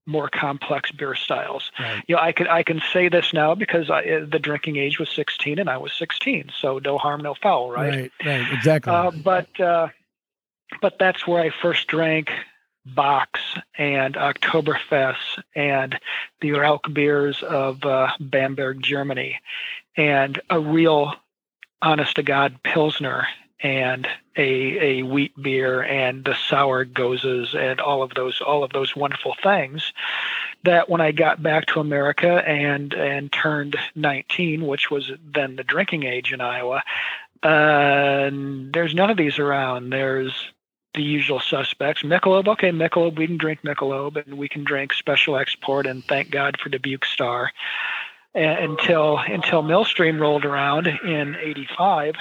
more 0.05 0.30
complex 0.30 0.91
beer 0.91 1.15
styles. 1.15 1.69
Right. 1.80 2.03
You 2.07 2.15
know, 2.15 2.21
I 2.21 2.32
can 2.32 2.47
I 2.47 2.63
can 2.63 2.82
say 2.91 3.09
this 3.09 3.34
now 3.34 3.53
because 3.55 3.89
I, 3.89 4.03
uh, 4.03 4.25
the 4.25 4.39
drinking 4.39 4.78
age 4.78 4.99
was 4.99 5.09
16 5.09 5.59
and 5.59 5.69
I 5.69 5.78
was 5.78 5.93
16, 5.93 6.51
so 6.59 6.80
no 6.80 6.97
harm, 6.97 7.21
no 7.21 7.36
foul, 7.36 7.69
right? 7.69 7.93
Right, 7.93 8.11
right, 8.25 8.53
exactly. 8.53 8.93
Uh, 8.93 9.11
but 9.11 9.59
uh, 9.59 9.89
but 10.82 10.97
that's 10.97 11.28
where 11.28 11.41
I 11.41 11.49
first 11.49 11.88
drank 11.88 12.32
Bocks 12.88 13.41
and 13.78 14.15
Oktoberfest 14.15 15.43
and 15.55 15.99
the 16.41 16.51
Rauch 16.51 16.93
beers 16.93 17.43
of 17.43 17.84
uh, 17.84 18.11
Bamberg, 18.19 18.82
Germany, 18.82 19.39
and 19.97 20.39
a 20.49 20.59
real, 20.59 21.13
honest 21.82 22.15
to 22.15 22.23
God 22.23 22.63
Pilsner 22.63 23.28
and 23.59 24.07
a 24.38 25.00
a 25.00 25.04
wheat 25.04 25.34
beer 25.42 25.82
and 25.84 26.24
the 26.26 26.36
sour 26.36 26.86
goses 26.86 27.56
and 27.56 27.80
all 27.80 28.04
of 28.04 28.14
those 28.14 28.42
all 28.42 28.64
of 28.64 28.72
those 28.72 28.96
wonderful 28.96 29.36
things 29.42 29.94
that 30.64 30.90
when 30.90 31.02
I 31.02 31.12
got 31.12 31.42
back 31.42 31.66
to 31.68 31.80
America 31.80 32.48
and 32.48 32.94
and 32.94 33.32
turned 33.32 33.76
19 33.96 34.66
which 34.66 34.92
was 34.92 35.12
then 35.34 35.56
the 35.56 35.64
drinking 35.64 36.04
age 36.04 36.32
in 36.32 36.42
Iowa 36.42 36.84
uh, 37.44 38.30
there's 38.32 38.94
none 38.94 39.10
of 39.10 39.18
these 39.18 39.40
around. 39.40 39.92
There's 39.92 40.34
the 40.96 41.04
usual 41.04 41.40
suspects. 41.40 42.02
Michelob 42.02 42.48
okay 42.48 42.72
Michelob 42.72 43.18
we 43.18 43.28
can 43.28 43.38
drink 43.38 43.62
Michelob 43.62 44.16
and 44.26 44.38
we 44.38 44.50
can 44.50 44.64
drink 44.64 44.94
special 44.94 45.38
export 45.38 45.86
and 45.86 46.04
thank 46.06 46.32
God 46.32 46.60
for 46.60 46.70
Dubuque 46.70 47.06
Star. 47.06 47.52
Until 48.34 49.18
until 49.18 49.62
Millstream 49.62 50.20
rolled 50.20 50.46
around 50.46 50.88
in 50.88 51.36
85 51.36 52.16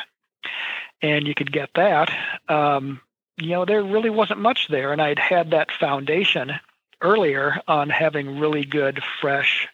and 1.03 1.27
you 1.27 1.35
could 1.35 1.53
get 1.53 1.71
that. 1.75 2.11
Um, 2.49 3.01
you 3.37 3.51
know, 3.51 3.65
there 3.65 3.83
really 3.83 4.11
wasn't 4.11 4.41
much 4.41 4.69
there, 4.69 4.93
and 4.93 5.03
I'd 5.03 5.19
had 5.19 5.51
that 5.51 5.71
foundation 5.71 6.53
earlier 7.03 7.61
on 7.69 7.91
having 7.91 8.39
really 8.39 8.65
good, 8.65 9.03
fresh, 9.21 9.69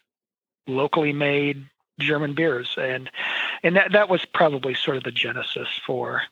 locally 0.66 1.12
made 1.12 1.64
German 2.00 2.34
beers, 2.34 2.74
and 2.76 3.10
and 3.62 3.76
that 3.76 3.92
that 3.92 4.08
was 4.08 4.24
probably 4.24 4.74
sort 4.74 4.96
of 4.96 5.04
the 5.04 5.12
genesis 5.12 5.68
for 5.86 6.22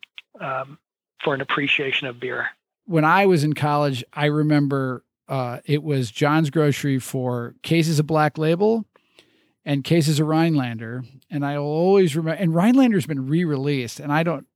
um, 0.40 0.78
for 1.22 1.34
an 1.34 1.40
appreciation 1.40 2.06
of 2.06 2.18
beer. 2.18 2.48
When 2.86 3.04
I 3.04 3.26
was 3.26 3.44
in 3.44 3.52
college, 3.52 4.02
I 4.12 4.26
remember 4.26 5.04
uh, 5.28 5.60
it 5.64 5.84
was 5.84 6.10
John's 6.10 6.50
Grocery 6.50 6.98
for 6.98 7.54
cases 7.62 8.00
of 8.00 8.06
Black 8.06 8.36
Label 8.36 8.84
and 9.64 9.84
cases 9.84 10.20
of 10.20 10.26
Rhinelander, 10.26 11.04
and 11.30 11.44
I 11.44 11.58
will 11.58 11.66
always 11.66 12.16
remember. 12.16 12.40
And 12.42 12.54
Rhinelander's 12.54 13.06
been 13.06 13.26
re-released, 13.28 14.00
and 14.00 14.12
I 14.12 14.22
don't, 14.22 14.46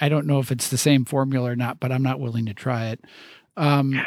I 0.00 0.08
don't 0.08 0.26
know 0.26 0.38
if 0.38 0.52
it's 0.52 0.68
the 0.68 0.78
same 0.78 1.04
formula 1.04 1.52
or 1.52 1.56
not, 1.56 1.80
but 1.80 1.90
I'm 1.90 2.02
not 2.02 2.20
willing 2.20 2.46
to 2.46 2.54
try 2.54 2.88
it. 2.88 3.00
Um, 3.56 4.00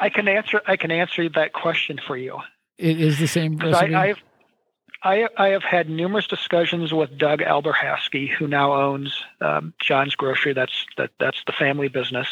I 0.00 0.08
can 0.08 0.28
answer. 0.28 0.62
I 0.66 0.76
can 0.76 0.90
answer 0.90 1.28
that 1.30 1.52
question 1.52 1.98
for 2.04 2.16
you. 2.16 2.38
It 2.78 3.00
is 3.00 3.18
the 3.18 3.28
same 3.28 3.56
recipe. 3.56 3.94
I, 3.94 4.08
I've 4.08 4.22
I, 5.06 5.28
I 5.36 5.48
have 5.50 5.62
had 5.62 5.88
numerous 5.88 6.26
discussions 6.26 6.92
with 6.92 7.16
Doug 7.16 7.38
Alberhasky, 7.38 8.28
who 8.28 8.48
now 8.48 8.72
owns 8.72 9.22
um, 9.40 9.72
John's 9.78 10.16
Grocery. 10.16 10.52
That's 10.52 10.84
that 10.96 11.10
that's 11.20 11.40
the 11.46 11.52
family 11.52 11.86
business. 11.86 12.26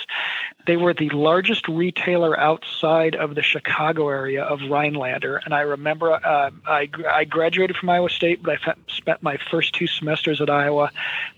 They 0.66 0.77
were 0.77 0.93
the 0.93 1.11
largest 1.11 1.68
retailer 1.68 2.37
outside 2.37 3.14
of 3.14 3.37
the 3.37 3.43
Chicago 3.43 4.09
area 4.09 4.43
of 4.43 4.59
Rhinelander, 4.68 5.37
and 5.45 5.55
I 5.55 5.61
remember 5.61 6.14
uh, 6.14 6.51
I 6.66 6.89
I 7.09 7.25
graduated 7.27 7.77
from 7.77 7.91
Iowa 7.91 8.11
State, 8.11 8.43
but 8.43 8.59
I 8.66 8.75
spent 8.89 9.22
my 9.22 9.39
first 9.53 9.72
two 9.72 9.87
semesters 9.87 10.41
at 10.41 10.51
Iowa. 10.51 10.91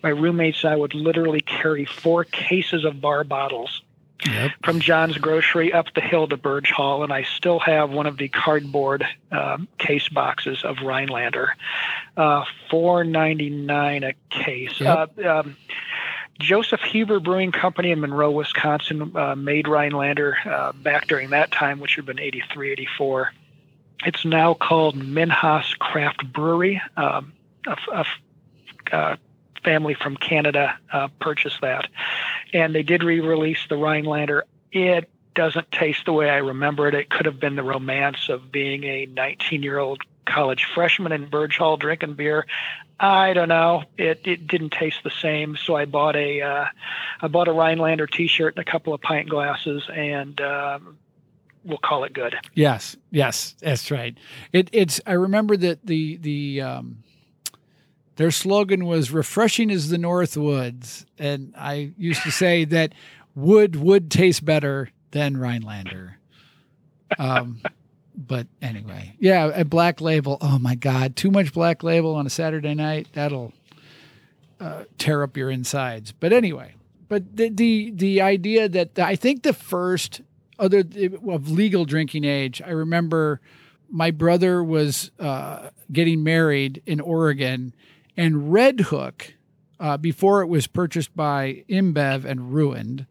My 0.02 0.08
roommates 0.08 0.64
and 0.64 0.72
I 0.72 0.76
would 0.76 0.94
literally 0.94 1.42
carry 1.42 1.84
four 1.84 2.24
cases 2.24 2.86
of 2.86 3.02
bar 3.02 3.24
bottles 3.24 3.82
yep. 4.24 4.52
from 4.64 4.80
John's 4.80 5.18
Grocery 5.18 5.72
up 5.72 5.86
the 5.94 6.00
hill 6.00 6.28
to 6.28 6.36
Burge 6.36 6.70
Hall, 6.70 7.02
and 7.02 7.12
I 7.12 7.24
still 7.24 7.58
have 7.60 7.90
one 7.90 8.06
of 8.06 8.16
the 8.16 8.28
cardboard 8.28 9.06
um, 9.30 9.68
case 9.78 10.08
boxes 10.08 10.64
of 10.64 10.78
Rhinelander, 10.82 11.54
uh, 12.16 12.44
four 12.70 13.04
ninety 13.04 13.50
nine 13.50 14.04
a 14.04 14.14
case. 14.30 14.80
Yep. 14.80 15.18
Uh, 15.18 15.28
um, 15.28 15.56
Joseph 16.38 16.82
Huber 16.82 17.20
Brewing 17.20 17.52
Company 17.52 17.90
in 17.90 18.00
Monroe, 18.00 18.30
Wisconsin, 18.30 19.16
uh, 19.16 19.34
made 19.34 19.68
Rhinelander 19.68 20.36
uh, 20.44 20.72
back 20.72 21.06
during 21.06 21.30
that 21.30 21.50
time, 21.50 21.80
which 21.80 21.96
would 21.96 22.06
have 22.06 22.16
been 22.16 22.22
83, 22.22 22.72
84. 22.72 23.32
It's 24.04 24.24
now 24.24 24.52
called 24.52 24.96
Minhas 24.96 25.78
Craft 25.78 26.30
Brewery. 26.32 26.82
Um, 26.96 27.32
a, 27.66 27.76
a, 27.92 28.04
a 28.92 28.96
uh, 28.96 29.16
family 29.66 29.94
from 29.94 30.16
Canada 30.16 30.78
uh, 30.92 31.08
purchased 31.20 31.60
that 31.60 31.88
and 32.52 32.74
they 32.74 32.82
did 32.82 33.02
re-release 33.02 33.66
the 33.68 33.76
Rhinelander. 33.76 34.44
It 34.72 35.10
doesn't 35.34 35.70
taste 35.70 36.04
the 36.06 36.12
way 36.12 36.30
I 36.30 36.36
remember 36.36 36.88
it. 36.88 36.94
It 36.94 37.10
could 37.10 37.26
have 37.26 37.38
been 37.38 37.56
the 37.56 37.62
romance 37.62 38.28
of 38.28 38.50
being 38.50 38.84
a 38.84 39.06
19-year-old 39.06 40.00
college 40.24 40.66
freshman 40.74 41.12
in 41.12 41.28
Burge 41.28 41.56
Hall 41.56 41.76
drinking 41.76 42.14
beer. 42.14 42.46
I 42.98 43.34
don't 43.34 43.50
know. 43.50 43.84
It 43.98 44.22
it 44.26 44.46
didn't 44.46 44.70
taste 44.70 45.00
the 45.04 45.10
same, 45.10 45.56
so 45.56 45.76
I 45.76 45.84
bought 45.84 46.16
a 46.16 46.40
uh, 46.40 46.64
I 47.20 47.28
bought 47.28 47.46
a 47.46 47.52
Rhinelander 47.52 48.06
T-shirt 48.06 48.56
and 48.56 48.66
a 48.66 48.70
couple 48.70 48.94
of 48.94 49.02
pint 49.02 49.28
glasses, 49.28 49.82
and 49.94 50.40
um, 50.40 50.96
we'll 51.62 51.76
call 51.76 52.04
it 52.04 52.14
good. 52.14 52.36
Yes, 52.54 52.96
yes, 53.10 53.54
that's 53.60 53.90
right. 53.90 54.16
It 54.50 54.70
it's 54.72 54.98
I 55.06 55.12
remember 55.12 55.58
that 55.58 55.84
the 55.84 56.16
the 56.16 56.62
um, 56.62 57.04
their 58.16 58.30
slogan 58.30 58.86
was 58.86 59.10
refreshing 59.10 59.70
as 59.70 59.88
the 59.88 59.98
North 59.98 60.36
Woods. 60.36 61.06
And 61.18 61.54
I 61.56 61.92
used 61.96 62.22
to 62.22 62.30
say 62.30 62.64
that 62.66 62.92
wood 63.34 63.76
would 63.76 64.10
taste 64.10 64.44
better 64.44 64.90
than 65.10 65.36
Rhinelander. 65.36 66.18
Um, 67.18 67.60
but 68.16 68.46
anyway, 68.60 69.14
yeah, 69.18 69.50
a 69.54 69.64
black 69.64 70.00
label. 70.00 70.38
Oh 70.40 70.58
my 70.58 70.74
God, 70.74 71.16
too 71.16 71.30
much 71.30 71.52
black 71.52 71.82
label 71.82 72.14
on 72.14 72.26
a 72.26 72.30
Saturday 72.30 72.74
night. 72.74 73.08
That'll 73.12 73.52
uh, 74.58 74.84
tear 74.98 75.22
up 75.22 75.36
your 75.36 75.50
insides. 75.50 76.12
But 76.12 76.32
anyway, 76.32 76.74
but 77.08 77.36
the 77.36 77.50
the 77.50 77.90
the 77.94 78.20
idea 78.22 78.68
that 78.68 78.98
I 78.98 79.16
think 79.16 79.42
the 79.42 79.52
first 79.52 80.22
other 80.58 80.82
of 81.28 81.50
legal 81.50 81.84
drinking 81.84 82.24
age, 82.24 82.62
I 82.62 82.70
remember 82.70 83.40
my 83.90 84.10
brother 84.10 84.64
was 84.64 85.10
uh, 85.18 85.68
getting 85.92 86.24
married 86.24 86.82
in 86.86 87.00
Oregon, 87.00 87.74
and 88.16 88.52
Red 88.52 88.80
Hook, 88.80 89.34
uh, 89.78 89.96
before 89.96 90.42
it 90.42 90.46
was 90.46 90.66
purchased 90.66 91.14
by 91.14 91.64
InBev 91.68 92.24
and 92.24 92.52
ruined, 92.54 93.06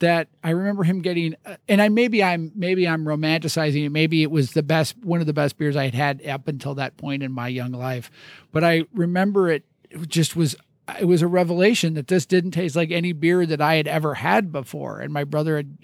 that 0.00 0.28
I 0.44 0.50
remember 0.50 0.84
him 0.84 1.00
getting, 1.00 1.34
uh, 1.44 1.56
and 1.68 1.82
I 1.82 1.88
maybe 1.88 2.22
I'm 2.22 2.52
maybe 2.54 2.86
I'm 2.86 3.04
romanticizing 3.04 3.84
it. 3.84 3.90
Maybe 3.90 4.22
it 4.22 4.30
was 4.30 4.52
the 4.52 4.62
best, 4.62 4.96
one 5.02 5.20
of 5.20 5.26
the 5.26 5.32
best 5.32 5.58
beers 5.58 5.76
I 5.76 5.84
had 5.84 5.94
had 5.94 6.26
up 6.26 6.48
until 6.48 6.74
that 6.76 6.96
point 6.96 7.22
in 7.22 7.32
my 7.32 7.48
young 7.48 7.72
life, 7.72 8.10
but 8.52 8.62
I 8.64 8.84
remember 8.92 9.50
it, 9.50 9.64
it 9.90 10.08
just 10.08 10.36
was. 10.36 10.56
It 10.98 11.04
was 11.04 11.20
a 11.20 11.26
revelation 11.26 11.92
that 11.94 12.06
this 12.06 12.24
didn't 12.24 12.52
taste 12.52 12.74
like 12.74 12.90
any 12.90 13.12
beer 13.12 13.44
that 13.44 13.60
I 13.60 13.74
had 13.74 13.86
ever 13.86 14.14
had 14.14 14.50
before, 14.50 15.00
and 15.00 15.12
my 15.12 15.24
brother 15.24 15.58
had 15.58 15.76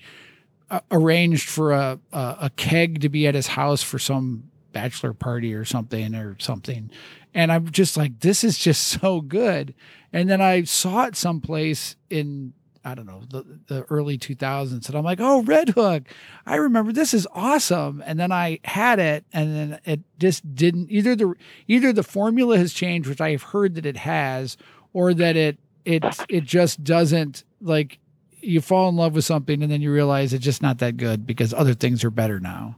uh, 0.71 0.81
arranged 0.91 1.47
for 1.47 1.73
a, 1.73 1.99
a 2.11 2.37
a 2.41 2.51
keg 2.57 3.03
to 3.03 3.11
be 3.11 3.27
at 3.27 3.35
his 3.35 3.49
house 3.49 3.83
for 3.83 3.99
some 3.99 4.45
bachelor 4.73 5.13
party 5.13 5.53
or 5.53 5.67
something 5.67 6.15
or 6.15 6.37
something, 6.39 6.91
and 7.35 7.53
I'm 7.53 7.71
just 7.71 7.97
like, 7.97 8.21
this 8.21 8.45
is 8.45 8.57
just 8.59 8.87
so 9.01 9.21
good. 9.21 9.75
And 10.13 10.31
then 10.31 10.41
I 10.41 10.65
saw 10.65 11.07
it 11.07 11.17
someplace 11.17 11.97
in 12.09 12.55
I 12.87 12.95
don't 12.95 13.07
know, 13.07 13.23
the, 13.31 13.45
the 13.67 13.83
early 13.85 14.19
2000s. 14.19 14.87
And 14.87 14.95
I'm 14.95 15.05
like, 15.05 15.19
oh, 15.19 15.43
Red 15.43 15.71
Hook. 15.71 16.03
I 16.45 16.57
remember 16.57 16.93
this 16.93 17.15
is 17.15 17.27
awesome. 17.33 18.03
And 18.05 18.21
then 18.21 18.31
I 18.31 18.61
had 18.65 18.99
it 18.99 19.25
and 19.33 19.57
then 19.57 19.81
it 19.87 20.01
just 20.19 20.55
didn't 20.55 20.91
either 20.91 21.17
the 21.17 21.35
either 21.67 21.93
the 21.95 22.03
formula 22.03 22.59
has 22.59 22.75
changed, 22.75 23.09
which 23.09 23.23
I've 23.23 23.43
heard 23.43 23.75
that 23.77 23.87
it 23.87 23.97
has, 23.97 24.59
or 24.93 25.15
that 25.15 25.35
it 25.35 25.59
it 25.87 26.05
it 26.29 26.45
just 26.45 26.85
doesn't 26.85 27.45
like 27.63 27.99
you 28.43 28.61
fall 28.61 28.91
in 28.91 28.97
love 28.97 29.15
with 29.15 29.25
something 29.25 29.63
and 29.63 29.73
then 29.73 29.81
you 29.81 29.91
realize 29.91 30.35
it's 30.35 30.45
just 30.45 30.61
not 30.61 30.79
that 30.79 30.99
good 30.99 31.27
because 31.27 31.55
other 31.55 31.73
things 31.73 32.05
are 32.05 32.11
better 32.11 32.39
now. 32.39 32.77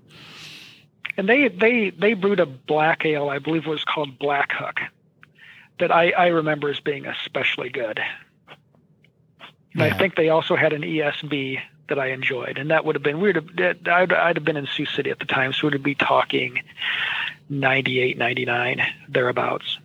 And 1.17 1.29
they 1.29 1.49
they 1.49 1.91
they 1.91 2.15
brewed 2.15 2.41
a 2.41 2.47
black 2.47 3.05
ale, 3.05 3.29
I 3.29 3.39
believe 3.39 3.67
it 3.67 3.71
was 3.71 3.85
called 3.85 4.19
Black 4.19 4.53
Hook, 4.53 4.81
that 5.79 5.91
I, 5.91 6.11
I 6.11 6.27
remember 6.29 6.69
as 6.69 6.81
being 6.81 7.07
especially 7.07 7.71
good. 7.71 8.01
Yeah. 9.75 9.85
I 9.85 9.99
think 9.99 10.17
they 10.17 10.29
also 10.29 10.57
had 10.57 10.73
an 10.73 10.83
ESB 10.83 11.61
that 11.89 11.99
I 11.99 12.09
enjoyed, 12.09 12.59
and 12.59 12.71
that 12.71 12.85
would 12.85 12.97
have 12.97 13.03
been 13.03 13.21
weird. 13.21 13.61
I'd, 13.61 14.13
I'd 14.13 14.37
have 14.37 14.45
been 14.45 14.57
in 14.57 14.67
Sioux 14.67 14.87
City 14.87 15.11
at 15.11 15.19
the 15.19 15.25
time, 15.25 15.53
so 15.53 15.69
we'd 15.69 15.83
be 15.83 15.95
talking 15.95 16.61
98, 17.49 18.19
99, 18.19 18.83
thereabouts. 19.09 19.79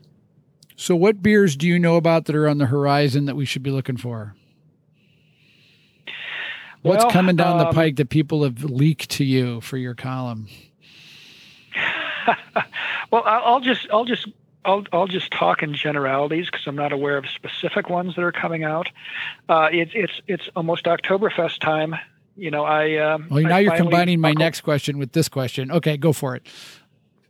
So, 0.76 0.96
what 0.96 1.22
beers 1.22 1.56
do 1.56 1.68
you 1.68 1.78
know 1.78 1.96
about 1.96 2.26
that 2.26 2.36
are 2.36 2.48
on 2.48 2.58
the 2.58 2.66
horizon 2.66 3.26
that 3.26 3.36
we 3.36 3.46
should 3.46 3.64
be 3.64 3.70
looking 3.70 3.98
for? 3.98 4.36
What's 6.82 7.04
well, 7.04 7.12
coming 7.12 7.36
down 7.36 7.60
um, 7.60 7.68
the 7.68 7.74
pike 7.74 7.98
that 7.98 8.10
people 8.10 8.44
have 8.44 8.64
leaked 8.64 9.12
to 9.12 9.24
you 9.24 9.62
for 9.62 9.78
your 9.78 9.94
column? 9.94 10.48
well, 13.12 13.24
I'll 13.26 13.62
just 13.62 13.88
I'll 13.92 14.06
just 14.06 14.28
I'll 14.66 14.84
I'll 14.92 15.08
just 15.08 15.32
talk 15.32 15.64
in 15.64 15.74
generalities 15.74 16.48
because 16.48 16.66
I'm 16.68 16.76
not 16.76 16.92
aware 16.92 17.18
of 17.18 17.26
specific 17.28 17.90
ones 17.90 18.16
that 18.16 18.24
are 18.24 18.32
coming 18.32 18.64
out. 18.64 18.90
Uh, 19.50 19.70
it's 19.72 19.92
it's 19.94 20.22
it's 20.28 20.50
almost 20.56 20.86
Oktoberfest 20.86 21.60
time. 21.60 21.96
You 22.38 22.52
know, 22.52 22.64
I. 22.64 22.98
Um, 22.98 23.28
well, 23.30 23.44
now 23.44 23.58
I 23.58 23.60
you're 23.60 23.76
combining 23.76 24.20
my 24.20 24.34
next 24.34 24.62
question 24.62 24.98
with 24.98 25.12
this 25.12 25.30
question. 25.30 25.72
Okay, 25.72 25.98
go 25.98 26.14
for 26.14 26.36
it. 26.36 26.48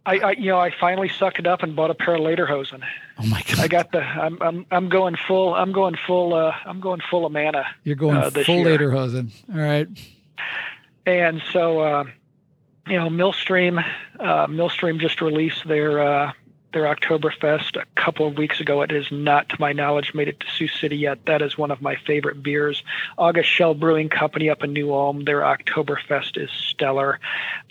I, 0.05 0.17
I, 0.17 0.31
you 0.31 0.47
know 0.47 0.59
I 0.59 0.71
finally 0.79 1.09
sucked 1.09 1.37
it 1.37 1.45
up 1.45 1.61
and 1.61 1.75
bought 1.75 1.91
a 1.91 1.93
pair 1.93 2.15
of 2.15 2.21
lederhosen. 2.21 2.81
Oh 3.19 3.25
my 3.27 3.41
god! 3.43 3.59
I 3.59 3.67
got 3.67 3.91
the 3.91 4.01
I'm 4.01 4.41
I'm 4.41 4.65
I'm 4.71 4.89
going 4.89 5.15
full 5.15 5.53
I'm 5.53 5.71
going 5.71 5.95
full 5.95 6.33
uh 6.33 6.53
I'm 6.65 6.79
going 6.79 7.01
full 7.09 7.25
Amana. 7.25 7.65
You're 7.83 7.95
going 7.95 8.17
uh, 8.17 8.31
full 8.31 8.65
year. 8.65 8.77
lederhosen. 8.79 9.31
All 9.53 9.59
right. 9.61 9.87
And 11.05 11.41
so 11.51 11.79
uh, 11.79 12.03
you 12.91 12.97
know 12.97 13.09
Millstream 13.09 13.79
uh, 14.19 14.47
Millstream 14.49 14.99
just 14.99 15.21
released 15.21 15.65
their 15.65 15.99
uh, 15.99 16.33
their 16.73 16.83
Oktoberfest 16.83 17.81
a 17.81 17.85
couple 17.95 18.27
of 18.27 18.37
weeks 18.37 18.59
ago. 18.59 18.81
It 18.81 18.91
has 18.91 19.11
not, 19.11 19.49
to 19.49 19.57
my 19.59 19.73
knowledge, 19.73 20.13
made 20.13 20.29
it 20.29 20.39
to 20.39 20.47
Sioux 20.47 20.67
City 20.67 20.97
yet. 20.97 21.25
That 21.25 21.41
is 21.41 21.57
one 21.57 21.71
of 21.71 21.81
my 21.81 21.95
favorite 21.95 22.41
beers. 22.41 22.83
August 23.17 23.49
Schell 23.49 23.73
Brewing 23.73 24.09
Company 24.09 24.49
up 24.49 24.63
in 24.63 24.71
New 24.71 24.93
Ulm. 24.93 25.25
Their 25.25 25.41
Oktoberfest 25.41 26.41
is 26.41 26.49
stellar. 26.51 27.19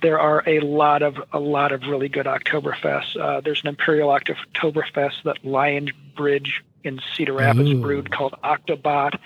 There 0.03 0.19
are 0.19 0.43
a 0.47 0.61
lot 0.61 1.03
of 1.03 1.17
a 1.33 1.39
lot 1.39 1.73
of 1.73 1.83
really 1.83 2.09
good 2.09 2.27
Oktoberfests. 2.27 3.19
Uh, 3.21 3.41
there's 3.43 3.63
an 3.63 3.69
Imperial 3.69 4.09
Oktoberfest 4.09 5.23
that 5.25 5.45
Lion 5.45 5.91
Bridge 6.17 6.65
in 6.83 7.01
Cedar 7.15 7.35
Rapids 7.35 7.71
Ooh. 7.71 7.81
brewed 7.81 8.11
called 8.11 8.35
Octobot. 8.43 9.19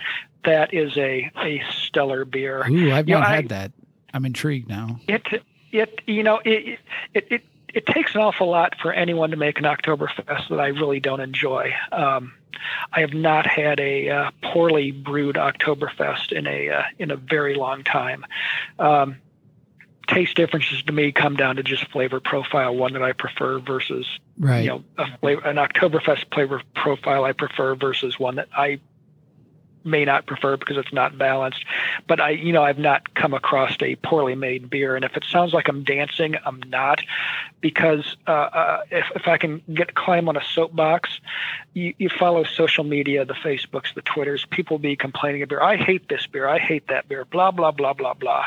That 0.45 0.74
is 0.74 0.97
a 0.97 1.30
a 1.36 1.62
stellar 1.70 2.24
beer. 2.24 2.66
Ooh, 2.68 2.92
I've 2.92 3.09
you 3.09 3.14
not 3.14 3.20
know, 3.20 3.26
had 3.26 3.45
I, 3.45 3.49
that. 3.49 3.72
I'm 4.12 4.24
intrigued 4.24 4.68
now. 4.68 5.01
It 5.09 5.42
it 5.75 6.01
you 6.07 6.22
know 6.22 6.41
it 6.45 6.79
it, 7.12 7.27
it 7.31 7.45
it 7.75 7.87
takes 7.87 8.14
an 8.14 8.20
awful 8.20 8.49
lot 8.49 8.77
for 8.81 8.93
anyone 8.93 9.31
to 9.31 9.37
make 9.37 9.59
an 9.59 9.64
Oktoberfest 9.64 10.49
that 10.49 10.61
I 10.61 10.68
really 10.68 11.01
don't 11.01 11.20
enjoy. 11.20 11.75
Um, 11.91 12.35
I 12.93 13.01
have 13.01 13.12
not 13.12 13.47
had 13.47 13.81
a 13.81 14.09
uh, 14.09 14.31
poorly 14.43 14.93
brewed 14.93 15.35
Oktoberfest 15.35 16.31
in 16.33 16.47
a 16.47 16.70
uh, 16.70 16.83
in 16.99 17.11
a 17.11 17.16
very 17.16 17.57
long 17.57 17.83
time. 17.83 18.25
Um, 18.79 19.16
taste 20.07 20.37
differences 20.37 20.83
to 20.83 20.93
me 20.93 21.12
come 21.12 21.35
down 21.35 21.57
to 21.57 21.62
just 21.62 21.91
flavor 21.91 22.20
profile, 22.20 22.75
one 22.75 22.93
that 22.93 23.03
I 23.03 23.12
prefer 23.12 23.59
versus 23.59 24.07
right. 24.39 24.61
you 24.61 24.68
know 24.68 24.85
a 24.97 25.18
flavor, 25.18 25.41
an 25.43 25.57
Oktoberfest 25.57 26.33
flavor 26.33 26.62
profile 26.75 27.25
I 27.25 27.33
prefer 27.33 27.75
versus 27.75 28.18
one 28.18 28.37
that 28.37 28.49
I 28.57 28.79
may 29.85 30.05
not 30.05 30.26
prefer 30.26 30.57
because 30.57 30.76
it's 30.76 30.93
not 30.93 31.18
balanced. 31.18 31.64
But 32.07 32.20
I, 32.20 32.30
you 32.30 32.53
know, 32.53 32.62
I've 32.62 32.78
not 32.78 33.14
come 33.14 33.35
across 33.35 33.76
a 33.80 33.97
poorly 33.97 34.35
made 34.35 34.70
beer. 34.70 34.97
And 34.97 35.05
if 35.05 35.16
it 35.16 35.24
sounds 35.24 35.53
like 35.53 35.68
I'm 35.68 35.85
dancing, 35.85 36.37
I'm 36.45 36.61
not, 36.68 37.03
because 37.61 38.16
uh, 38.26 38.30
uh, 38.30 38.82
if 38.91 39.07
if 39.14 39.28
I 39.28 39.39
can 39.39 39.62
get 39.72 39.95
climb 39.95 40.28
on 40.28 40.37
a 40.37 40.45
soapbox, 40.45 41.20
you, 41.74 41.95
you 41.99 42.09
follow 42.09 42.45
social 42.45 42.85
media, 42.85 43.24
the 43.24 43.35
Facebooks, 43.35 43.95
the 43.95 44.03
Twitters, 44.03 44.47
people 44.51 44.78
be 44.78 44.97
complaining 44.97 45.43
about. 45.43 45.62
I 45.62 45.76
hate 45.76 46.09
this 46.09 46.26
beer. 46.26 46.49
I 46.49 46.59
hate 46.59 46.89
that 46.89 47.09
beer. 47.09 47.24
Blah 47.24 47.51
blah 47.51 47.70
blah 47.70 47.93
blah 47.93 48.14
blah. 48.14 48.47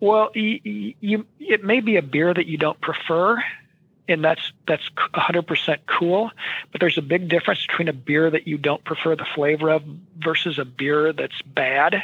Well, 0.00 0.30
you, 0.34 0.94
you 1.00 1.26
it 1.38 1.64
may 1.64 1.80
be 1.80 1.96
a 1.96 2.02
beer 2.02 2.32
that 2.32 2.46
you 2.46 2.58
don't 2.58 2.80
prefer 2.80 3.42
and 4.08 4.24
that's 4.24 4.52
that's 4.66 4.88
100% 5.14 5.78
cool 5.86 6.30
but 6.72 6.80
there's 6.80 6.98
a 6.98 7.02
big 7.02 7.28
difference 7.28 7.64
between 7.66 7.88
a 7.88 7.92
beer 7.92 8.30
that 8.30 8.48
you 8.48 8.58
don't 8.58 8.82
prefer 8.84 9.14
the 9.14 9.26
flavor 9.34 9.70
of 9.70 9.82
versus 10.18 10.58
a 10.58 10.64
beer 10.64 11.12
that's 11.12 11.40
bad. 11.42 12.02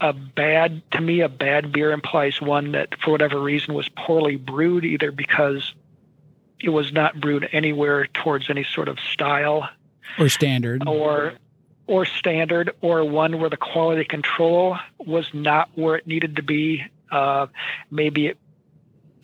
A 0.00 0.12
bad 0.12 0.82
to 0.92 1.00
me 1.00 1.20
a 1.20 1.28
bad 1.28 1.72
beer 1.72 1.92
implies 1.92 2.40
one 2.40 2.72
that 2.72 3.00
for 3.00 3.12
whatever 3.12 3.40
reason 3.40 3.74
was 3.74 3.88
poorly 3.88 4.36
brewed 4.36 4.84
either 4.84 5.12
because 5.12 5.74
it 6.60 6.70
was 6.70 6.92
not 6.92 7.20
brewed 7.20 7.48
anywhere 7.52 8.06
towards 8.06 8.50
any 8.50 8.64
sort 8.64 8.88
of 8.88 8.98
style. 9.12 9.68
Or 10.18 10.28
standard. 10.28 10.86
Or 10.86 11.34
or 11.86 12.04
standard 12.04 12.72
or 12.80 13.04
one 13.04 13.40
where 13.40 13.50
the 13.50 13.56
quality 13.56 14.04
control 14.04 14.76
was 14.98 15.26
not 15.32 15.70
where 15.76 15.96
it 15.96 16.06
needed 16.06 16.36
to 16.36 16.42
be. 16.42 16.84
Uh, 17.10 17.46
maybe 17.90 18.26
it 18.26 18.38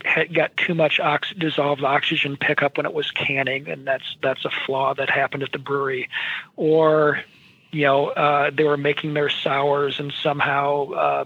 had 0.04 0.34
got 0.34 0.56
too 0.56 0.74
much 0.74 1.00
ox- 1.00 1.34
dissolved 1.36 1.82
oxygen 1.82 2.36
pickup 2.36 2.76
when 2.76 2.86
it 2.86 2.94
was 2.94 3.10
canning, 3.10 3.68
and 3.68 3.86
that's 3.86 4.16
that's 4.22 4.44
a 4.44 4.50
flaw 4.50 4.94
that 4.94 5.10
happened 5.10 5.42
at 5.42 5.52
the 5.52 5.58
brewery. 5.58 6.08
Or, 6.56 7.20
you 7.70 7.84
know, 7.84 8.08
uh, 8.08 8.50
they 8.50 8.64
were 8.64 8.76
making 8.76 9.14
their 9.14 9.30
sours, 9.30 10.00
and 10.00 10.12
somehow 10.22 10.90
uh, 10.92 11.24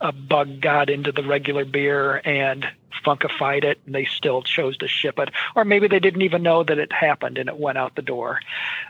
a 0.00 0.12
bug 0.12 0.60
got 0.60 0.90
into 0.90 1.12
the 1.12 1.22
regular 1.22 1.64
beer 1.64 2.20
and 2.24 2.66
funkified 3.04 3.64
it, 3.64 3.78
and 3.86 3.94
they 3.94 4.04
still 4.04 4.42
chose 4.42 4.76
to 4.78 4.88
ship 4.88 5.18
it. 5.18 5.30
Or 5.54 5.64
maybe 5.64 5.88
they 5.88 6.00
didn't 6.00 6.22
even 6.22 6.42
know 6.42 6.62
that 6.64 6.78
it 6.78 6.92
happened, 6.92 7.38
and 7.38 7.48
it 7.48 7.58
went 7.58 7.78
out 7.78 7.94
the 7.94 8.02
door. 8.02 8.40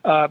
Uh, 0.05 0.29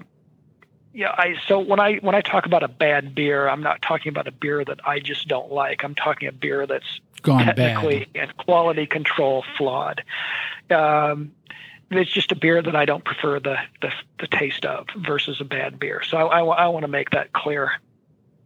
yeah, 0.93 1.11
I 1.11 1.35
so 1.47 1.59
when 1.59 1.79
I 1.79 1.97
when 1.97 2.15
I 2.15 2.21
talk 2.21 2.45
about 2.45 2.63
a 2.63 2.67
bad 2.67 3.13
beer, 3.13 3.47
I'm 3.47 3.61
not 3.61 3.81
talking 3.81 4.09
about 4.09 4.27
a 4.27 4.31
beer 4.31 4.63
that 4.65 4.79
I 4.85 4.99
just 4.99 5.27
don't 5.27 5.51
like. 5.51 5.83
I'm 5.83 5.95
talking 5.95 6.27
a 6.27 6.31
beer 6.31 6.65
that's 6.65 6.99
gone 7.21 7.45
technically 7.45 8.07
bad. 8.13 8.29
and 8.29 8.37
quality 8.37 8.85
control 8.85 9.43
flawed. 9.57 10.03
Um, 10.69 11.31
it's 11.91 12.11
just 12.11 12.31
a 12.31 12.35
beer 12.35 12.61
that 12.61 12.75
I 12.75 12.85
don't 12.85 13.03
prefer 13.03 13.39
the, 13.39 13.57
the, 13.81 13.91
the 14.19 14.27
taste 14.27 14.65
of 14.65 14.87
versus 14.95 15.39
a 15.39 15.45
bad 15.45 15.79
beer. 15.79 16.03
So 16.03 16.17
I, 16.17 16.39
I, 16.39 16.43
I 16.43 16.67
want 16.67 16.83
to 16.83 16.89
make 16.89 17.11
that 17.11 17.31
clear 17.31 17.71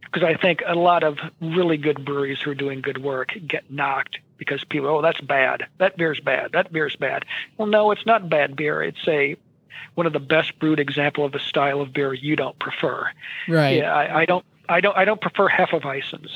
because 0.02 0.22
I 0.22 0.36
think 0.36 0.62
a 0.66 0.74
lot 0.74 1.02
of 1.02 1.18
really 1.40 1.76
good 1.76 2.04
breweries 2.04 2.40
who 2.40 2.50
are 2.50 2.54
doing 2.54 2.82
good 2.82 3.02
work 3.02 3.32
get 3.46 3.70
knocked 3.70 4.18
because 4.36 4.62
people, 4.64 4.88
oh, 4.88 5.02
that's 5.02 5.20
bad. 5.20 5.66
That 5.78 5.96
beer's 5.96 6.20
bad. 6.20 6.52
That 6.52 6.72
beer's 6.72 6.96
bad. 6.96 7.24
Well, 7.56 7.68
no, 7.68 7.90
it's 7.90 8.06
not 8.06 8.28
bad 8.28 8.54
beer. 8.54 8.82
It's 8.82 9.08
a 9.08 9.36
one 9.94 10.06
of 10.06 10.12
the 10.12 10.20
best 10.20 10.58
brewed 10.58 10.80
example 10.80 11.24
of 11.24 11.32
the 11.32 11.38
style 11.38 11.80
of 11.80 11.92
beer 11.92 12.12
you 12.14 12.36
don't 12.36 12.58
prefer. 12.58 13.10
Right. 13.48 13.78
Yeah, 13.78 13.94
I, 13.94 14.20
I 14.20 14.24
don't. 14.24 14.44
I 14.68 14.80
don't. 14.80 14.96
I 14.96 15.04
don't 15.04 15.20
prefer 15.20 15.48
Hefeweizens 15.48 16.30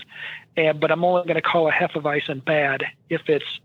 and 0.57 0.81
but 0.81 0.91
I'm 0.91 1.05
only 1.05 1.23
going 1.25 1.37
to 1.37 1.43
call 1.43 1.69
a 1.69 1.73
Hefeweizen 1.73 2.45
bad 2.45 2.85
if 3.11 3.29
it's 3.29 3.61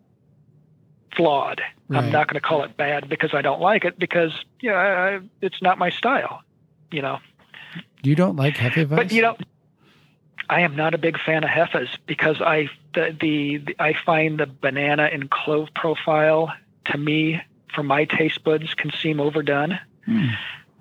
flawed. 1.16 1.62
Right. 1.88 2.04
I'm 2.04 2.12
not 2.12 2.28
going 2.28 2.40
to 2.42 2.48
call 2.48 2.64
it 2.64 2.78
bad 2.78 3.10
because 3.10 3.34
I 3.34 3.42
don't 3.42 3.62
like 3.62 3.86
it 3.86 3.98
because 3.98 4.32
yeah, 4.62 5.10
you 5.10 5.20
know, 5.20 5.30
it's 5.42 5.62
not 5.62 5.78
my 5.78 5.90
style. 5.90 6.42
You 6.92 7.02
know. 7.02 7.20
You 8.04 8.16
don't 8.16 8.36
like 8.36 8.56
Hefeweizen, 8.56 8.96
but 8.96 9.12
you 9.12 9.22
know, 9.22 9.38
I 10.50 10.62
am 10.62 10.76
not 10.76 10.94
a 10.94 10.98
big 10.98 11.20
fan 11.20 11.44
of 11.44 11.50
Hefes 11.50 11.90
because 12.06 12.42
I 12.42 12.70
the, 12.94 13.16
the, 13.20 13.58
the 13.58 13.76
I 13.80 13.94
find 14.06 14.40
the 14.40 14.48
banana 14.48 15.04
and 15.04 15.30
clove 15.30 15.70
profile 15.76 16.54
to 16.86 16.98
me 16.98 17.42
for 17.74 17.84
my 17.84 18.06
taste 18.06 18.44
buds 18.44 18.74
can 18.74 18.92
seem 18.92 19.20
overdone. 19.20 19.80
Hmm. 20.06 20.28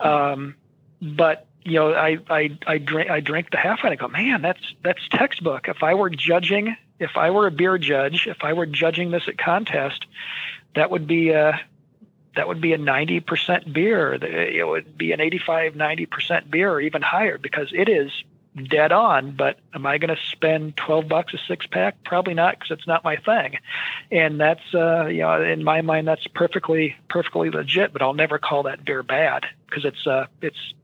Um, 0.01 0.55
but 1.01 1.47
you 1.63 1.75
know, 1.75 1.95
I 1.95 2.19
I 2.29 2.59
I 2.67 2.79
drink 2.79 3.11
I 3.11 3.21
drink 3.21 3.51
the 3.51 3.59
half 3.59 3.81
and 3.83 3.93
I 3.93 3.97
go, 3.97 4.09
man, 4.09 4.43
that's 4.43 4.75
that's 4.83 5.07
textbook. 5.09 5.69
If 5.69 5.83
I 5.83 5.95
were 5.95 6.11
judging, 6.11 6.77
if 6.99 7.17
I 7.17 7.31
were 7.31 7.47
a 7.47 7.51
beer 7.51 7.79
judge, 7.79 8.27
if 8.27 8.43
I 8.43 8.53
were 8.53 8.67
judging 8.67 9.11
this 9.11 9.29
at 9.29 9.39
contest, 9.39 10.07
that 10.75 10.91
would 10.91 11.07
be 11.07 11.31
a 11.31 11.61
that 12.37 12.47
would 12.47 12.61
be 12.61 12.73
a 12.73 12.79
90% 12.79 13.73
beer. 13.73 14.15
It 14.15 14.67
would 14.67 14.97
be 14.97 15.11
an 15.11 15.21
85, 15.21 15.75
90% 15.75 16.49
beer 16.49 16.71
or 16.71 16.81
even 16.81 17.03
higher 17.03 17.39
because 17.39 17.71
it 17.73 17.89
is 17.89 18.13
dead 18.69 18.93
on. 18.93 19.33
But 19.37 19.59
am 19.75 19.87
I 19.87 19.99
going 19.99 20.15
to 20.15 20.23
spend 20.31 20.77
12 20.77 21.09
bucks 21.09 21.35
a 21.35 21.39
six 21.47 21.67
pack? 21.67 22.03
Probably 22.05 22.35
not 22.35 22.59
because 22.59 22.79
it's 22.79 22.87
not 22.87 23.05
my 23.05 23.17
thing. 23.17 23.59
And 24.11 24.41
that's, 24.41 24.75
uh, 24.75 25.07
you 25.07 25.23
know, 25.23 25.43
in 25.43 25.65
my 25.65 25.83
mind, 25.83 26.09
that's 26.09 26.27
perfectly, 26.29 26.97
perfectly 27.09 27.51
legit, 27.51 27.93
but 27.93 28.03
I'll 28.03 28.15
never 28.15 28.39
call 28.39 28.65
that 28.65 28.85
beer 28.85 29.03
bad 29.03 29.47
because 29.69 29.85
it's, 29.85 30.07
uh, 30.07 30.27
it's 30.43 30.75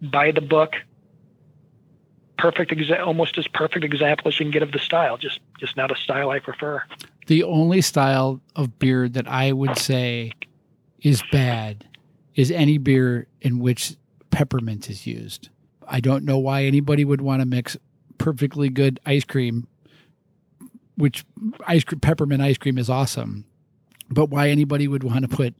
by 0.00 0.30
the 0.30 0.40
book, 0.40 0.74
perfect, 2.36 2.70
exa- 2.70 3.04
almost 3.04 3.38
as 3.38 3.48
perfect 3.48 3.84
example 3.84 4.28
as 4.28 4.38
you 4.38 4.44
can 4.44 4.50
get 4.50 4.62
of 4.62 4.72
the 4.72 4.78
style, 4.78 5.16
just, 5.16 5.40
just 5.58 5.76
not 5.76 5.90
a 5.90 5.96
style 5.96 6.30
I 6.30 6.40
prefer. 6.40 6.82
The 7.26 7.42
only 7.42 7.80
style 7.80 8.40
of 8.54 8.78
beer 8.78 9.08
that 9.08 9.26
I 9.26 9.52
would 9.52 9.78
say 9.78 10.32
is 11.00 11.22
bad 11.32 11.86
is 12.34 12.50
any 12.50 12.76
beer 12.76 13.28
in 13.40 13.60
which 13.60 13.96
peppermint 14.30 14.90
is 14.90 15.06
used. 15.06 15.48
I 15.88 16.00
don't 16.00 16.24
know 16.24 16.38
why 16.38 16.64
anybody 16.64 17.04
would 17.04 17.20
want 17.20 17.40
to 17.40 17.46
mix 17.46 17.76
perfectly 18.18 18.68
good 18.68 19.00
ice 19.04 19.24
cream, 19.24 19.66
which 20.96 21.24
ice 21.66 21.84
cream, 21.84 22.00
peppermint 22.00 22.42
ice 22.42 22.58
cream 22.58 22.78
is 22.78 22.90
awesome, 22.90 23.44
but 24.10 24.30
why 24.30 24.48
anybody 24.48 24.88
would 24.88 25.02
want 25.02 25.28
to 25.28 25.36
put 25.36 25.54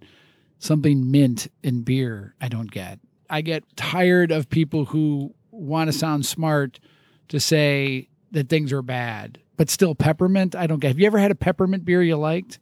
something 0.58 1.10
mint 1.10 1.48
in 1.62 1.82
beer, 1.82 2.34
I 2.40 2.48
don't 2.48 2.70
get. 2.70 2.98
I 3.28 3.40
get 3.40 3.64
tired 3.76 4.30
of 4.30 4.48
people 4.48 4.86
who 4.86 5.34
want 5.50 5.88
to 5.90 5.98
sound 5.98 6.26
smart 6.26 6.78
to 7.28 7.40
say 7.40 8.08
that 8.32 8.48
things 8.48 8.72
are 8.72 8.82
bad, 8.82 9.38
but 9.56 9.70
still 9.70 9.94
peppermint. 9.94 10.54
I 10.54 10.66
don't 10.66 10.80
get. 10.80 10.88
Have 10.88 10.98
you 10.98 11.06
ever 11.06 11.18
had 11.18 11.30
a 11.30 11.36
peppermint 11.36 11.84
beer 11.84 12.02
you 12.02 12.16
liked? 12.16 12.58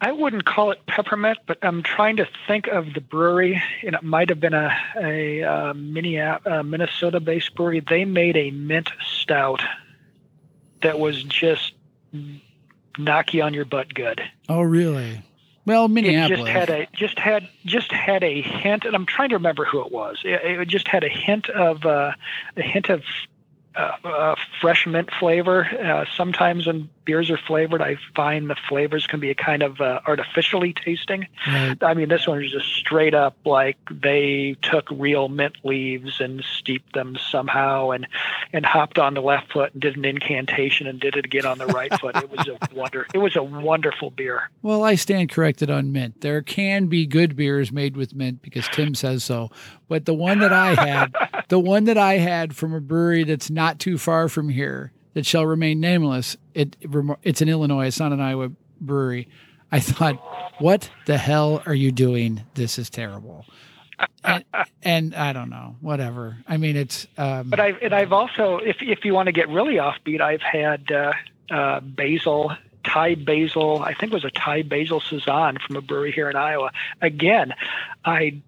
I 0.00 0.12
wouldn't 0.12 0.44
call 0.44 0.70
it 0.70 0.86
peppermint, 0.86 1.38
but 1.46 1.58
I'm 1.62 1.82
trying 1.82 2.16
to 2.18 2.28
think 2.46 2.68
of 2.68 2.94
the 2.94 3.00
brewery, 3.00 3.60
and 3.84 3.94
it 3.96 4.02
might 4.02 4.28
have 4.28 4.38
been 4.38 4.54
a, 4.54 4.70
a, 4.96 5.40
a, 5.40 6.40
a 6.44 6.62
Minnesota-based 6.62 7.54
brewery. 7.56 7.80
They 7.80 8.04
made 8.04 8.36
a 8.36 8.52
mint 8.52 8.90
stout 9.04 9.60
that 10.82 11.00
was 11.00 11.22
just 11.24 11.72
knock 12.96 13.34
you 13.34 13.42
on 13.42 13.54
your 13.54 13.64
butt 13.64 13.92
good. 13.92 14.22
Oh, 14.48 14.62
really? 14.62 15.22
Well, 15.66 15.88
Minneapolis 15.88 16.30
it 16.30 16.44
just 16.44 16.48
had 16.48 16.70
a 16.70 16.88
just 16.94 17.18
had 17.18 17.48
just 17.66 17.92
had 17.92 18.24
a 18.24 18.40
hint, 18.40 18.86
and 18.86 18.94
I'm 18.94 19.04
trying 19.04 19.28
to 19.30 19.34
remember 19.34 19.66
who 19.66 19.84
it 19.84 19.92
was. 19.92 20.18
It, 20.24 20.60
it 20.60 20.68
just 20.68 20.88
had 20.88 21.04
a 21.04 21.10
hint 21.10 21.50
of 21.50 21.84
uh, 21.84 22.12
a 22.56 22.62
hint 22.62 22.88
of 22.88 23.02
uh, 23.76 23.92
uh, 24.02 24.34
fresh 24.62 24.86
mint 24.86 25.10
flavor. 25.20 25.66
Uh, 25.66 26.06
sometimes 26.16 26.66
when 26.66 26.88
beers 27.08 27.30
are 27.30 27.38
flavored, 27.38 27.80
I 27.80 27.96
find 28.14 28.50
the 28.50 28.56
flavors 28.68 29.06
can 29.06 29.18
be 29.18 29.30
a 29.30 29.34
kind 29.34 29.62
of 29.62 29.80
uh, 29.80 30.00
artificially 30.06 30.74
tasting. 30.74 31.26
Right. 31.46 31.74
I 31.82 31.94
mean, 31.94 32.10
this 32.10 32.28
one 32.28 32.44
is 32.44 32.52
just 32.52 32.66
straight 32.66 33.14
up 33.14 33.34
like 33.46 33.78
they 33.90 34.56
took 34.60 34.90
real 34.90 35.30
mint 35.30 35.56
leaves 35.64 36.20
and 36.20 36.44
steeped 36.44 36.92
them 36.92 37.16
somehow, 37.16 37.92
and 37.92 38.06
and 38.52 38.66
hopped 38.66 38.98
on 38.98 39.14
the 39.14 39.22
left 39.22 39.50
foot 39.50 39.72
and 39.72 39.80
did 39.80 39.96
an 39.96 40.04
incantation 40.04 40.86
and 40.86 41.00
did 41.00 41.16
it 41.16 41.24
again 41.24 41.46
on 41.46 41.56
the 41.56 41.66
right 41.68 41.98
foot. 41.98 42.14
It 42.16 42.30
was 42.30 42.46
a 42.46 42.58
wonder. 42.74 43.06
It 43.14 43.18
was 43.18 43.36
a 43.36 43.42
wonderful 43.42 44.10
beer. 44.10 44.50
Well, 44.60 44.84
I 44.84 44.94
stand 44.96 45.30
corrected 45.30 45.70
on 45.70 45.90
mint. 45.90 46.20
There 46.20 46.42
can 46.42 46.88
be 46.88 47.06
good 47.06 47.36
beers 47.36 47.72
made 47.72 47.96
with 47.96 48.14
mint 48.14 48.42
because 48.42 48.68
Tim 48.68 48.94
says 48.94 49.24
so. 49.24 49.50
But 49.88 50.04
the 50.04 50.12
one 50.12 50.40
that 50.40 50.52
I 50.52 50.74
had, 50.74 51.14
the 51.48 51.58
one 51.58 51.84
that 51.84 51.96
I 51.96 52.18
had 52.18 52.54
from 52.54 52.74
a 52.74 52.82
brewery 52.82 53.24
that's 53.24 53.48
not 53.48 53.78
too 53.78 53.96
far 53.96 54.28
from 54.28 54.50
here 54.50 54.92
that 55.14 55.26
shall 55.26 55.46
remain 55.46 55.80
nameless. 55.80 56.36
It, 56.54 56.76
it's 57.22 57.42
in 57.42 57.48
Illinois. 57.48 57.86
It's 57.86 58.00
not 58.00 58.12
an 58.12 58.20
Iowa 58.20 58.50
brewery. 58.80 59.28
I 59.70 59.80
thought, 59.80 60.16
what 60.60 60.90
the 61.06 61.18
hell 61.18 61.62
are 61.66 61.74
you 61.74 61.92
doing? 61.92 62.42
This 62.54 62.78
is 62.78 62.90
terrible. 62.90 63.44
and, 64.24 64.44
and, 64.82 65.14
I 65.14 65.32
don't 65.32 65.50
know, 65.50 65.76
whatever. 65.80 66.38
I 66.46 66.56
mean, 66.56 66.76
it's. 66.76 67.06
Um, 67.16 67.50
but 67.50 67.60
I've 67.60 67.82
and 67.82 67.92
I've 67.92 68.12
also, 68.12 68.58
if 68.58 68.76
if 68.80 69.04
you 69.04 69.12
want 69.12 69.26
to 69.26 69.32
get 69.32 69.48
really 69.48 69.74
offbeat, 69.74 70.20
I've 70.20 70.40
had 70.40 70.90
uh, 70.92 71.12
uh, 71.50 71.80
basil, 71.80 72.52
Thai 72.84 73.16
basil. 73.16 73.82
I 73.82 73.94
think 73.94 74.12
it 74.12 74.14
was 74.14 74.24
a 74.24 74.30
Thai 74.30 74.62
basil 74.62 75.00
saison 75.00 75.58
from 75.58 75.76
a 75.76 75.80
brewery 75.80 76.12
here 76.12 76.30
in 76.30 76.36
Iowa. 76.36 76.70
Again, 77.00 77.54
I 78.04 78.40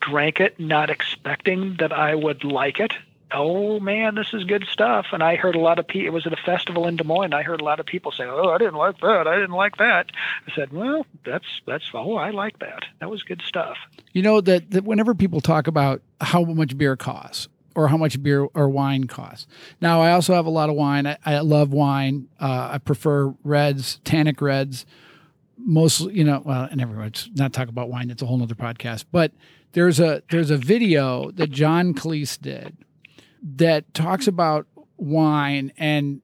drank 0.00 0.40
it 0.40 0.60
not 0.60 0.90
expecting 0.90 1.76
that 1.76 1.92
I 1.92 2.14
would 2.14 2.44
like 2.44 2.78
it 2.78 2.92
oh 3.32 3.80
man, 3.80 4.14
this 4.14 4.32
is 4.32 4.44
good 4.44 4.66
stuff. 4.70 5.06
And 5.12 5.22
I 5.22 5.36
heard 5.36 5.54
a 5.54 5.60
lot 5.60 5.78
of 5.78 5.86
people, 5.86 6.06
it 6.06 6.12
was 6.12 6.26
at 6.26 6.32
a 6.32 6.36
festival 6.36 6.86
in 6.86 6.96
Des 6.96 7.04
Moines. 7.04 7.32
I 7.32 7.42
heard 7.42 7.60
a 7.60 7.64
lot 7.64 7.80
of 7.80 7.86
people 7.86 8.12
say, 8.12 8.24
oh, 8.24 8.50
I 8.50 8.58
didn't 8.58 8.74
like 8.74 9.00
that. 9.00 9.26
I 9.26 9.34
didn't 9.34 9.52
like 9.52 9.76
that. 9.76 10.10
I 10.46 10.54
said, 10.54 10.72
well, 10.72 11.06
that's, 11.24 11.46
that's, 11.66 11.90
oh, 11.94 12.16
I 12.16 12.30
like 12.30 12.58
that. 12.60 12.84
That 13.00 13.10
was 13.10 13.22
good 13.22 13.42
stuff. 13.42 13.76
You 14.12 14.22
know, 14.22 14.40
that, 14.40 14.70
that 14.70 14.84
whenever 14.84 15.14
people 15.14 15.40
talk 15.40 15.66
about 15.66 16.02
how 16.20 16.44
much 16.44 16.76
beer 16.76 16.96
costs, 16.96 17.48
or 17.74 17.86
how 17.86 17.96
much 17.96 18.20
beer 18.20 18.48
or 18.54 18.68
wine 18.68 19.04
costs. 19.04 19.46
Now, 19.80 20.00
I 20.00 20.10
also 20.10 20.34
have 20.34 20.46
a 20.46 20.50
lot 20.50 20.68
of 20.68 20.74
wine. 20.74 21.06
I, 21.06 21.16
I 21.24 21.38
love 21.38 21.72
wine. 21.72 22.26
Uh, 22.40 22.70
I 22.72 22.78
prefer 22.78 23.32
reds, 23.44 24.00
tannic 24.02 24.40
reds. 24.40 24.84
Mostly, 25.56 26.14
you 26.14 26.24
know, 26.24 26.42
well, 26.44 26.66
and 26.68 26.80
everyone's 26.80 27.30
not 27.36 27.52
talk 27.52 27.68
about 27.68 27.88
wine. 27.88 28.10
It's 28.10 28.20
a 28.20 28.26
whole 28.26 28.42
other 28.42 28.56
podcast. 28.56 29.04
But 29.12 29.30
there's 29.72 30.00
a 30.00 30.24
there's 30.30 30.50
a 30.50 30.56
video 30.56 31.30
that 31.32 31.52
John 31.52 31.94
Cleese 31.94 32.40
did 32.40 32.76
that 33.42 33.92
talks 33.94 34.26
about 34.26 34.66
wine 34.96 35.72
and 35.78 36.20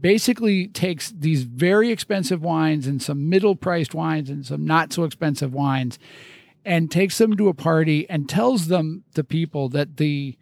basically 0.00 0.68
takes 0.68 1.10
these 1.10 1.44
very 1.44 1.90
expensive 1.90 2.42
wines 2.42 2.86
and 2.86 3.00
some 3.00 3.28
middle 3.28 3.54
priced 3.54 3.94
wines 3.94 4.30
and 4.30 4.44
some 4.44 4.64
not 4.64 4.92
so 4.92 5.04
expensive 5.04 5.54
wines 5.54 5.98
and 6.64 6.90
takes 6.90 7.18
them 7.18 7.36
to 7.36 7.48
a 7.48 7.54
party 7.54 8.08
and 8.10 8.28
tells 8.28 8.66
them 8.66 9.04
the 9.14 9.24
people 9.24 9.68
that 9.68 9.96
the 9.96 10.36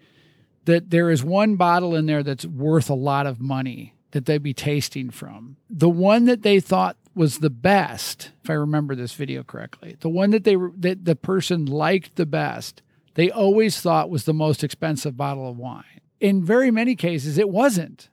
that 0.65 0.89
there 0.91 1.11
is 1.11 1.23
one 1.23 1.57
bottle 1.57 1.95
in 1.95 2.07
there 2.07 2.23
that's 2.23 2.47
worth 2.47 2.89
a 2.89 2.95
lot 2.95 3.27
of 3.27 3.39
money 3.39 3.95
that 4.13 4.25
they'd 4.25 4.43
be 4.43 4.55
tasting 4.55 5.11
from. 5.11 5.59
The 5.69 5.91
one 5.91 6.25
that 6.25 6.43
they 6.43 6.59
thought 6.59 6.97
was 7.15 7.41
the 7.41 7.51
best, 7.51 8.31
if 8.43 8.49
I 8.49 8.55
remember 8.55 8.95
this 8.95 9.13
video 9.13 9.43
correctly, 9.43 9.97
the 10.01 10.09
one 10.09 10.31
that 10.31 10.45
they 10.45 10.57
that 10.79 11.05
the 11.05 11.17
person 11.17 11.67
liked 11.67 12.17
the 12.17 12.27
best, 12.27 12.81
they 13.15 13.31
always 13.31 13.81
thought 13.81 14.09
was 14.09 14.25
the 14.25 14.33
most 14.33 14.65
expensive 14.65 15.17
bottle 15.19 15.49
of 15.49 15.59
wine 15.59 15.85
in 16.21 16.45
very 16.45 16.71
many 16.71 16.95
cases 16.95 17.39
it 17.39 17.49
wasn't. 17.49 18.09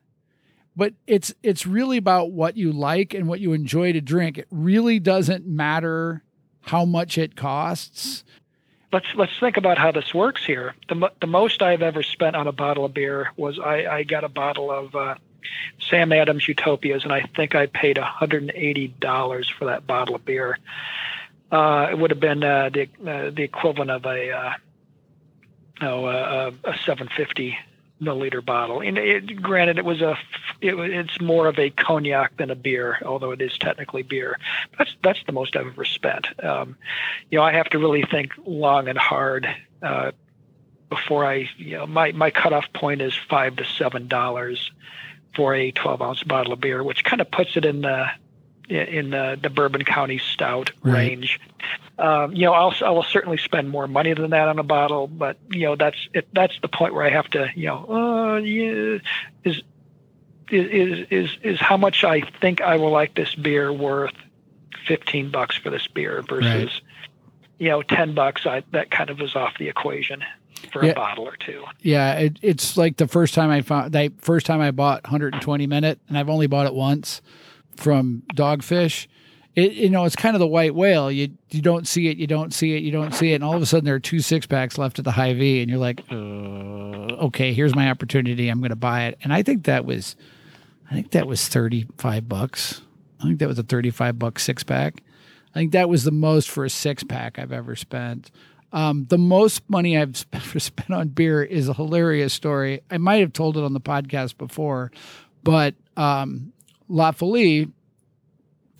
But 0.74 0.94
it's 1.06 1.34
it's 1.42 1.66
really 1.66 1.98
about 1.98 2.32
what 2.32 2.56
you 2.56 2.72
like 2.72 3.12
and 3.12 3.28
what 3.28 3.40
you 3.40 3.52
enjoy 3.52 3.92
to 3.92 4.00
drink. 4.00 4.38
It 4.38 4.46
really 4.50 4.98
doesn't 4.98 5.46
matter 5.46 6.22
how 6.62 6.84
much 6.84 7.18
it 7.18 7.36
costs. 7.36 8.24
Let's 8.90 9.06
let's 9.14 9.38
think 9.38 9.56
about 9.56 9.78
how 9.78 9.92
this 9.92 10.14
works 10.14 10.44
here. 10.44 10.74
The, 10.88 11.10
the 11.20 11.26
most 11.26 11.62
i've 11.62 11.82
ever 11.82 12.02
spent 12.02 12.36
on 12.36 12.46
a 12.46 12.52
bottle 12.52 12.84
of 12.84 12.94
beer 12.94 13.30
was 13.36 13.58
i, 13.58 13.86
I 13.86 14.02
got 14.02 14.24
a 14.24 14.28
bottle 14.28 14.70
of 14.70 14.94
uh, 14.94 15.14
sam 15.80 16.12
adams 16.12 16.46
utopias 16.46 17.04
and 17.04 17.12
i 17.12 17.22
think 17.36 17.54
i 17.54 17.66
paid 17.66 17.96
$180 17.96 19.50
for 19.58 19.64
that 19.66 19.86
bottle 19.86 20.14
of 20.14 20.24
beer. 20.24 20.58
Uh, 21.50 21.88
it 21.90 21.98
would 21.98 22.10
have 22.10 22.20
been 22.20 22.42
uh, 22.42 22.70
the 22.70 22.82
uh, 23.06 23.30
the 23.30 23.42
equivalent 23.42 23.90
of 23.90 24.06
a 24.06 24.30
uh, 24.30 24.52
no, 25.82 26.06
uh, 26.06 26.50
a 26.64 26.78
750 26.78 27.58
milliliter 28.02 28.44
bottle. 28.44 28.80
And 28.80 28.98
it, 28.98 29.40
granted, 29.40 29.78
it 29.78 29.84
was 29.84 30.00
a 30.00 30.18
it, 30.60 30.74
it's 30.74 31.20
more 31.20 31.46
of 31.46 31.58
a 31.58 31.70
cognac 31.70 32.36
than 32.36 32.50
a 32.50 32.54
beer, 32.54 32.98
although 33.04 33.30
it 33.30 33.40
is 33.40 33.56
technically 33.58 34.02
beer. 34.02 34.38
That's 34.76 34.94
that's 35.02 35.20
the 35.24 35.32
most 35.32 35.56
I've 35.56 35.66
ever 35.66 35.84
spent. 35.84 36.26
Um, 36.44 36.76
you 37.30 37.38
know, 37.38 37.44
I 37.44 37.52
have 37.52 37.68
to 37.70 37.78
really 37.78 38.02
think 38.02 38.32
long 38.44 38.88
and 38.88 38.98
hard 38.98 39.48
uh, 39.82 40.12
before 40.90 41.24
I 41.24 41.48
you 41.56 41.78
know 41.78 41.86
my 41.86 42.12
my 42.12 42.30
cutoff 42.30 42.72
point 42.72 43.00
is 43.00 43.14
five 43.28 43.56
to 43.56 43.64
seven 43.64 44.08
dollars 44.08 44.70
for 45.34 45.54
a 45.54 45.70
12 45.70 46.02
ounce 46.02 46.22
bottle 46.22 46.52
of 46.52 46.60
beer, 46.60 46.82
which 46.82 47.04
kind 47.04 47.22
of 47.22 47.30
puts 47.30 47.56
it 47.56 47.64
in 47.64 47.80
the 47.80 48.06
in 48.68 49.10
the, 49.10 49.38
the 49.40 49.50
Bourbon 49.50 49.84
County 49.84 50.18
Stout 50.18 50.72
right. 50.82 50.94
range. 50.94 51.40
Um, 51.98 52.32
you 52.32 52.46
know, 52.46 52.52
I'll, 52.52 52.74
I 52.84 52.90
will 52.90 53.02
certainly 53.02 53.36
spend 53.38 53.70
more 53.70 53.86
money 53.86 54.14
than 54.14 54.30
that 54.30 54.48
on 54.48 54.58
a 54.58 54.62
bottle, 54.62 55.06
but 55.06 55.36
you 55.50 55.66
know, 55.66 55.76
that's 55.76 56.08
it, 56.14 56.26
that's 56.32 56.58
the 56.62 56.68
point 56.68 56.94
where 56.94 57.04
I 57.04 57.10
have 57.10 57.28
to, 57.30 57.50
you 57.54 57.66
know, 57.66 57.86
uh, 57.88 58.36
yeah, 58.38 58.98
is 59.44 59.62
is 60.50 61.06
is 61.10 61.30
is 61.42 61.60
how 61.60 61.76
much 61.76 62.04
I 62.04 62.22
think 62.40 62.60
I 62.60 62.76
will 62.76 62.90
like 62.90 63.14
this 63.14 63.34
beer 63.34 63.72
worth 63.72 64.14
fifteen 64.86 65.30
bucks 65.30 65.56
for 65.56 65.70
this 65.70 65.86
beer 65.86 66.22
versus, 66.22 66.44
right. 66.44 66.80
you 67.58 67.68
know, 67.68 67.82
ten 67.82 68.14
bucks. 68.14 68.46
I 68.46 68.62
that 68.72 68.90
kind 68.90 69.10
of 69.10 69.20
is 69.20 69.36
off 69.36 69.58
the 69.58 69.68
equation. 69.68 70.24
for 70.72 70.84
Yeah. 70.84 70.92
a 70.92 70.94
bottle 70.94 71.24
or 71.24 71.36
two. 71.36 71.64
Yeah, 71.80 72.14
it, 72.14 72.38
it's 72.40 72.76
like 72.76 72.96
the 72.96 73.08
first 73.08 73.34
time 73.34 73.50
I 73.50 73.62
found 73.62 73.92
the 73.92 74.12
first 74.18 74.46
time 74.46 74.60
I 74.60 74.70
bought 74.70 75.02
120 75.04 75.66
minute, 75.66 76.00
and 76.08 76.16
I've 76.16 76.28
only 76.30 76.46
bought 76.46 76.66
it 76.66 76.74
once 76.74 77.20
from 77.76 78.22
Dogfish. 78.34 79.06
It 79.54 79.72
you 79.72 79.90
know 79.90 80.04
it's 80.04 80.16
kind 80.16 80.34
of 80.34 80.40
the 80.40 80.46
white 80.46 80.74
whale. 80.74 81.10
You 81.10 81.30
you 81.50 81.60
don't 81.60 81.86
see 81.86 82.08
it, 82.08 82.16
you 82.16 82.26
don't 82.26 82.54
see 82.54 82.74
it, 82.74 82.82
you 82.82 82.90
don't 82.90 83.12
see 83.14 83.32
it, 83.32 83.36
and 83.36 83.44
all 83.44 83.54
of 83.54 83.62
a 83.62 83.66
sudden 83.66 83.84
there 83.84 83.94
are 83.94 84.00
two 84.00 84.20
six 84.20 84.46
packs 84.46 84.78
left 84.78 84.98
at 84.98 85.04
the 85.04 85.12
Hy-Vee, 85.12 85.60
and 85.60 85.70
you're 85.70 85.78
like, 85.78 86.02
uh, 86.10 86.14
okay, 87.26 87.52
here's 87.52 87.74
my 87.74 87.90
opportunity. 87.90 88.48
I'm 88.48 88.60
going 88.60 88.70
to 88.70 88.76
buy 88.76 89.04
it, 89.04 89.18
and 89.22 89.32
I 89.32 89.42
think 89.42 89.64
that 89.64 89.84
was, 89.84 90.16
I 90.90 90.94
think 90.94 91.10
that 91.10 91.26
was 91.26 91.48
35 91.48 92.28
bucks. 92.28 92.80
I 93.20 93.24
think 93.24 93.38
that 93.40 93.48
was 93.48 93.58
a 93.58 93.62
35 93.62 94.18
buck 94.18 94.38
six 94.38 94.62
pack. 94.62 95.02
I 95.54 95.58
think 95.58 95.72
that 95.72 95.88
was 95.88 96.04
the 96.04 96.10
most 96.10 96.50
for 96.50 96.64
a 96.64 96.70
six 96.70 97.04
pack 97.04 97.38
I've 97.38 97.52
ever 97.52 97.76
spent. 97.76 98.30
Um, 98.72 99.04
the 99.10 99.18
most 99.18 99.68
money 99.68 99.98
I've 99.98 100.24
ever 100.32 100.58
spent 100.58 100.90
on 100.90 101.08
beer 101.08 101.42
is 101.42 101.68
a 101.68 101.74
hilarious 101.74 102.32
story. 102.32 102.80
I 102.90 102.98
might 102.98 103.20
have 103.20 103.32
told 103.32 103.56
it 103.56 103.64
on 103.64 103.74
the 103.74 103.80
podcast 103.80 104.38
before, 104.38 104.90
but 105.42 105.74
um, 105.96 106.52
La 106.92 107.10
Folie 107.10 107.70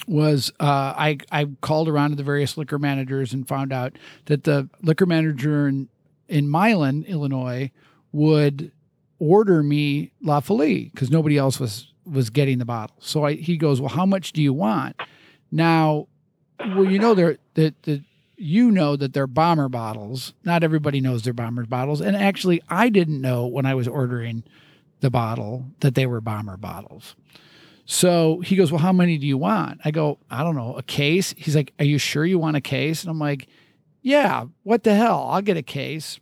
was 0.06 0.52
uh, 0.60 0.94
I 0.96 1.18
I 1.30 1.46
called 1.62 1.88
around 1.88 2.10
to 2.10 2.16
the 2.16 2.22
various 2.22 2.58
liquor 2.58 2.78
managers 2.78 3.32
and 3.32 3.48
found 3.48 3.72
out 3.72 3.96
that 4.26 4.44
the 4.44 4.68
liquor 4.82 5.06
manager 5.06 5.66
in 5.66 5.88
in 6.28 6.48
Milan, 6.48 7.04
Illinois, 7.08 7.70
would 8.12 8.70
order 9.18 9.62
me 9.62 10.12
La 10.20 10.40
Folie 10.40 10.90
because 10.92 11.10
nobody 11.10 11.38
else 11.38 11.58
was 11.58 11.92
was 12.04 12.28
getting 12.28 12.58
the 12.58 12.64
bottle. 12.66 12.96
So 13.00 13.24
I, 13.24 13.34
he 13.34 13.56
goes, 13.56 13.80
"Well, 13.80 13.88
how 13.88 14.04
much 14.04 14.32
do 14.32 14.42
you 14.42 14.52
want?" 14.52 15.00
Now, 15.50 16.08
well, 16.58 16.84
you 16.84 16.98
know 16.98 17.14
they're 17.14 17.38
that 17.54 17.82
the 17.84 18.02
you 18.36 18.70
know 18.70 18.94
that 18.96 19.14
they're 19.14 19.26
bomber 19.26 19.70
bottles. 19.70 20.34
Not 20.44 20.62
everybody 20.62 21.00
knows 21.00 21.22
they're 21.22 21.32
bomber 21.32 21.64
bottles, 21.64 22.02
and 22.02 22.14
actually, 22.14 22.60
I 22.68 22.90
didn't 22.90 23.22
know 23.22 23.46
when 23.46 23.64
I 23.64 23.74
was 23.74 23.88
ordering 23.88 24.44
the 25.00 25.10
bottle 25.10 25.64
that 25.80 25.94
they 25.94 26.04
were 26.04 26.20
bomber 26.20 26.58
bottles. 26.58 27.16
So 27.84 28.40
he 28.40 28.56
goes, 28.56 28.70
Well, 28.70 28.80
how 28.80 28.92
many 28.92 29.18
do 29.18 29.26
you 29.26 29.38
want? 29.38 29.80
I 29.84 29.90
go, 29.90 30.18
I 30.30 30.42
don't 30.42 30.56
know, 30.56 30.74
a 30.74 30.82
case. 30.82 31.34
He's 31.36 31.56
like, 31.56 31.72
Are 31.78 31.84
you 31.84 31.98
sure 31.98 32.24
you 32.24 32.38
want 32.38 32.56
a 32.56 32.60
case? 32.60 33.02
And 33.02 33.10
I'm 33.10 33.18
like, 33.18 33.48
Yeah, 34.02 34.46
what 34.62 34.84
the 34.84 34.94
hell? 34.94 35.28
I'll 35.30 35.42
get 35.42 35.56
a 35.56 35.62
case. 35.62 36.20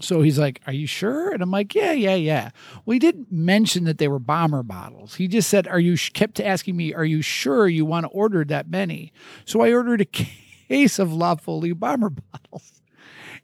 So 0.00 0.22
he's 0.22 0.38
like, 0.38 0.60
Are 0.66 0.72
you 0.72 0.86
sure? 0.86 1.32
And 1.32 1.42
I'm 1.42 1.50
like, 1.50 1.74
Yeah, 1.74 1.92
yeah, 1.92 2.14
yeah. 2.14 2.50
Well, 2.84 2.94
he 2.94 2.98
didn't 2.98 3.30
mention 3.30 3.84
that 3.84 3.98
they 3.98 4.08
were 4.08 4.18
bomber 4.18 4.62
bottles. 4.62 5.16
He 5.16 5.28
just 5.28 5.50
said, 5.50 5.68
Are 5.68 5.80
you 5.80 5.96
kept 6.14 6.40
asking 6.40 6.76
me, 6.76 6.94
Are 6.94 7.04
you 7.04 7.22
sure 7.22 7.68
you 7.68 7.84
want 7.84 8.04
to 8.04 8.10
order 8.10 8.44
that 8.44 8.70
many? 8.70 9.12
So 9.44 9.60
I 9.60 9.72
ordered 9.72 10.00
a 10.00 10.04
case 10.68 10.98
of 10.98 11.12
La 11.12 11.34
Folie 11.34 11.72
bomber 11.72 12.10
bottles. 12.10 12.82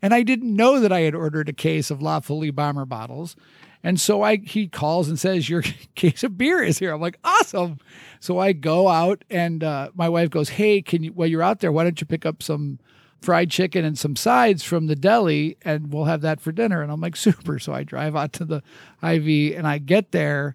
And 0.01 0.14
I 0.14 0.22
didn't 0.22 0.55
know 0.55 0.80
that 0.80 0.93
I 0.93 1.01
had 1.01 1.14
ordered 1.14 1.49
a 1.49 1.53
case 1.53 1.91
of 1.91 2.01
La 2.01 2.20
Folie 2.20 2.53
bomber 2.53 2.84
bottles. 2.84 3.36
And 3.83 4.01
so 4.01 4.22
I 4.22 4.37
he 4.37 4.66
calls 4.66 5.09
and 5.09 5.18
says, 5.18 5.49
Your 5.49 5.62
case 5.95 6.24
of 6.24 6.37
beer 6.37 6.62
is 6.62 6.79
here. 6.79 6.93
I'm 6.93 7.01
like, 7.01 7.18
awesome. 7.24 7.79
So 8.20 8.39
I 8.39 8.53
go 8.53 8.89
out 8.89 9.24
and 9.31 9.62
uh, 9.62 9.91
my 9.95 10.09
wife 10.09 10.31
goes, 10.31 10.51
Hey, 10.51 10.83
can 10.83 11.05
you 11.05 11.12
while 11.12 11.29
you're 11.29 11.43
out 11.43 11.61
there, 11.61 11.72
why 11.72 11.85
don't 11.85 12.01
you 12.01 12.07
pick 12.07 12.26
up 12.26 12.43
some 12.43 12.79
fried 13.20 13.51
chicken 13.51 13.85
and 13.85 13.99
some 13.99 14.16
sides 14.16 14.62
from 14.62 14.87
the 14.87 14.97
deli 14.97 15.57
and 15.62 15.93
we'll 15.93 16.05
have 16.05 16.20
that 16.20 16.41
for 16.41 16.53
dinner. 16.53 16.83
And 16.83 16.93
I'm 16.93 17.01
like, 17.01 17.16
super. 17.16 17.59
So 17.59 17.72
I 17.72 17.83
drive 17.83 18.14
out 18.14 18.33
to 18.35 18.45
the 18.45 18.62
Hy-Vee 19.01 19.55
and 19.55 19.66
I 19.66 19.79
get 19.79 20.12
there. 20.12 20.55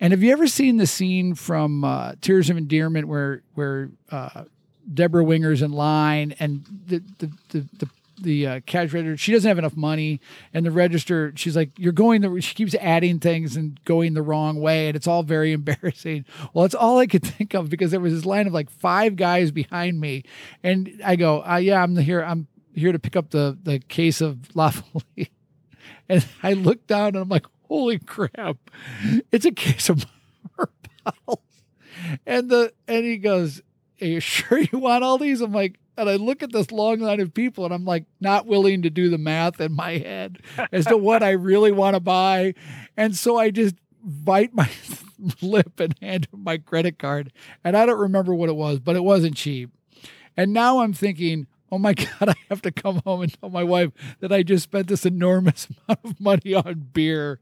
And 0.00 0.12
have 0.12 0.22
you 0.22 0.32
ever 0.32 0.46
seen 0.46 0.78
the 0.78 0.86
scene 0.86 1.34
from 1.34 1.84
uh, 1.84 2.14
Terms 2.20 2.50
of 2.50 2.56
Endearment 2.56 3.06
where 3.06 3.42
where 3.54 3.90
uh, 4.10 4.44
Debra 4.92 5.22
Winger's 5.22 5.62
in 5.62 5.72
line 5.72 6.34
and 6.40 6.64
the 6.86 7.02
the 7.18 7.30
the, 7.50 7.68
the 7.78 7.88
the 8.22 8.46
uh, 8.46 8.60
cash 8.66 8.92
register. 8.92 9.16
She 9.16 9.32
doesn't 9.32 9.48
have 9.48 9.58
enough 9.58 9.76
money. 9.76 10.20
And 10.52 10.64
the 10.64 10.70
register 10.70 11.32
she's 11.36 11.56
like 11.56 11.70
you're 11.78 11.92
going 11.92 12.20
the 12.20 12.40
she 12.40 12.54
keeps 12.54 12.74
adding 12.74 13.18
things 13.18 13.56
and 13.56 13.82
going 13.84 14.14
the 14.14 14.22
wrong 14.22 14.60
way. 14.60 14.88
And 14.88 14.96
it's 14.96 15.06
all 15.06 15.22
very 15.22 15.52
embarrassing. 15.60 16.24
Well 16.52 16.64
it's 16.64 16.74
all 16.74 16.98
i 16.98 17.06
could 17.06 17.22
think 17.22 17.54
of 17.54 17.68
because 17.70 17.90
there 17.90 18.00
was 18.00 18.14
this 18.14 18.24
line 18.24 18.46
of 18.46 18.52
like 18.52 18.70
five 18.70 19.16
guys 19.16 19.50
behind 19.50 20.00
me. 20.00 20.24
And 20.62 21.00
i 21.04 21.16
go 21.16 21.42
uh, 21.44 21.56
yeah 21.56 21.82
i'm 21.82 21.96
here 21.96 22.22
i'm 22.22 22.46
here 22.74 22.92
to 22.92 22.98
pick 22.98 23.16
up 23.16 23.30
the 23.30 23.58
the 23.62 23.78
case 23.80 24.20
of 24.20 24.54
la 24.54 24.70
Folie. 24.70 25.30
and 26.08 26.26
i 26.42 26.52
look 26.52 26.86
down 26.86 27.08
and 27.08 27.18
i'm 27.18 27.28
like 27.28 27.46
holy 27.68 27.98
crap. 27.98 28.56
It's 29.30 29.44
a 29.44 29.52
case 29.52 29.88
of 29.88 30.04
bottles 31.04 31.38
and 32.26 32.50
the 32.50 32.72
and 32.88 33.04
he 33.04 33.16
goes 33.18 33.62
are 34.00 34.06
you 34.06 34.20
sure 34.20 34.58
you 34.58 34.78
want 34.78 35.04
all 35.04 35.18
these? 35.18 35.40
I'm 35.40 35.52
like 35.52 35.78
and 36.00 36.08
I 36.08 36.16
look 36.16 36.42
at 36.42 36.52
this 36.52 36.72
long 36.72 37.00
line 37.00 37.20
of 37.20 37.34
people 37.34 37.64
and 37.64 37.74
I'm 37.74 37.84
like 37.84 38.04
not 38.20 38.46
willing 38.46 38.82
to 38.82 38.90
do 38.90 39.10
the 39.10 39.18
math 39.18 39.60
in 39.60 39.72
my 39.74 39.98
head 39.98 40.38
as 40.72 40.86
to 40.86 40.96
what 40.96 41.22
I 41.22 41.30
really 41.30 41.72
want 41.72 41.94
to 41.94 42.00
buy. 42.00 42.54
And 42.96 43.14
so 43.14 43.36
I 43.36 43.50
just 43.50 43.74
bite 44.02 44.54
my 44.54 44.70
lip 45.42 45.78
and 45.78 45.94
hand 46.00 46.28
my 46.32 46.56
credit 46.56 46.98
card. 46.98 47.32
And 47.62 47.76
I 47.76 47.84
don't 47.86 47.98
remember 47.98 48.34
what 48.34 48.48
it 48.48 48.56
was, 48.56 48.80
but 48.80 48.96
it 48.96 49.04
wasn't 49.04 49.36
cheap. 49.36 49.70
And 50.36 50.52
now 50.52 50.80
I'm 50.80 50.94
thinking, 50.94 51.46
oh 51.70 51.78
my 51.78 51.92
God, 52.18 52.30
I 52.30 52.34
have 52.48 52.62
to 52.62 52.72
come 52.72 53.02
home 53.04 53.22
and 53.22 53.40
tell 53.40 53.50
my 53.50 53.64
wife 53.64 53.90
that 54.20 54.32
I 54.32 54.42
just 54.42 54.64
spent 54.64 54.88
this 54.88 55.04
enormous 55.04 55.68
amount 55.88 56.00
of 56.04 56.20
money 56.20 56.54
on 56.54 56.88
beer. 56.92 57.40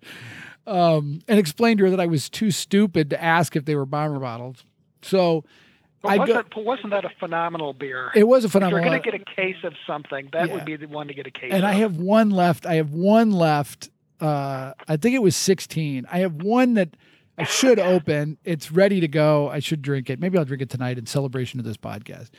Um, 0.67 1.21
and 1.29 1.39
explain 1.39 1.79
to 1.79 1.85
her 1.85 1.91
that 1.91 2.01
I 2.01 2.07
was 2.07 2.29
too 2.29 2.51
stupid 2.51 3.09
to 3.11 3.23
ask 3.23 3.57
if 3.57 3.65
they 3.65 3.75
were 3.75 3.87
bomber 3.87 4.19
bottles. 4.19 4.65
So 5.01 5.45
But 6.03 6.19
wasn't, 6.19 6.55
go- 6.55 6.61
wasn't 6.63 6.91
that 6.91 7.05
a 7.05 7.11
phenomenal 7.19 7.73
beer? 7.73 8.11
it 8.15 8.25
was 8.25 8.45
a 8.45 8.49
phenomenal. 8.49 8.79
if 8.79 8.85
you're 8.85 8.91
going 8.93 9.03
to 9.03 9.11
get 9.11 9.21
a 9.21 9.35
case 9.35 9.65
of 9.65 9.75
something, 9.87 10.29
that 10.33 10.49
Yeah. 10.49 10.55
would 10.55 10.65
be 10.65 10.77
the 10.77 10.87
one 10.87 11.09
to 11.09 11.15
get 11.15 11.27
a 11.27 11.31
case 11.31 11.51
and 11.53 11.65
of. 11.65 11.71
I 11.71 11.75
have 11.75 11.97
one 11.97 12.31
left. 12.31 12.67
I 12.67 12.75
have 12.75 12.93
one 12.93 13.33
left. 13.33 13.91
Uh, 14.21 14.73
I 14.87 14.97
think 14.97 15.15
it 15.15 15.23
was 15.23 15.35
16. 15.37 16.07
I 16.11 16.19
have 16.21 16.35
one 16.43 16.75
that 16.75 16.97
I 17.37 17.45
should 17.45 17.79
open. 17.79 18.39
It's 18.45 18.71
ready 18.73 19.01
to 19.01 19.09
go. 19.09 19.49
I 19.49 19.59
should 19.61 19.83
drink 19.83 20.09
it. 20.11 20.19
Maybe 20.21 20.39
I'll 20.39 20.45
drink 20.45 20.63
it 20.63 20.71
tonight 20.71 20.99
in 20.99 21.07
celebration 21.07 21.59
of 21.61 21.67
this 21.67 21.77
podcast. 21.77 22.31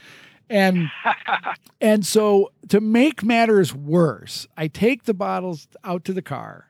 And 0.49 0.89
and 1.82 2.05
so 2.05 2.51
to 2.70 2.82
make 2.82 3.24
matters 3.24 3.74
worse, 3.76 4.47
I 4.57 4.68
take 4.68 5.03
the 5.03 5.14
bottles 5.14 5.68
out 5.84 6.03
to 6.05 6.14
the 6.14 6.22
car. 6.22 6.68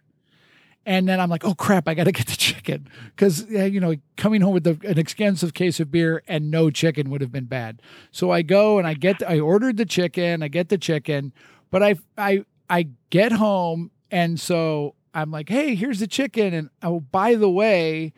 And 0.90 1.08
then 1.08 1.20
I'm 1.20 1.30
like, 1.30 1.46
oh 1.46 1.54
crap, 1.54 1.88
I 1.88 1.94
got 1.94 2.06
to 2.06 2.12
get 2.12 2.26
the 2.26 2.36
chicken 2.36 2.90
because 3.16 3.48
you 3.48 3.80
know 3.80 3.94
coming 4.18 4.42
home 4.42 4.56
with 4.56 4.64
the, 4.64 4.80
an 4.88 4.98
expensive 4.98 5.54
case 5.54 5.80
of 5.80 5.92
beer 5.92 6.24
and 6.28 6.50
no 6.50 6.72
chicken 6.72 7.12
would 7.12 7.22
have 7.22 7.32
been 7.32 7.46
bad. 7.46 7.84
So 8.12 8.32
I 8.32 8.42
go 8.42 8.80
and 8.80 8.88
I 8.88 8.96
get 8.96 9.22
I 9.22 9.40
ordered 9.40 9.78
the 9.78 9.86
chicken, 9.86 10.42
I 10.42 10.48
get 10.48 10.70
the 10.70 10.80
chicken, 10.80 11.32
but 11.70 11.84
I 11.84 11.94
I 12.18 12.44
I 12.72 12.88
get 13.12 13.34
home 13.34 13.92
and 14.10 14.40
so 14.40 14.96
I'm 15.14 15.30
like, 15.30 15.50
hey, 15.50 15.76
here's 15.76 16.00
the 16.00 16.08
chicken, 16.08 16.56
and 16.56 16.72
oh 16.82 17.02
by 17.02 17.36
the 17.36 17.52
way, 17.52 18.12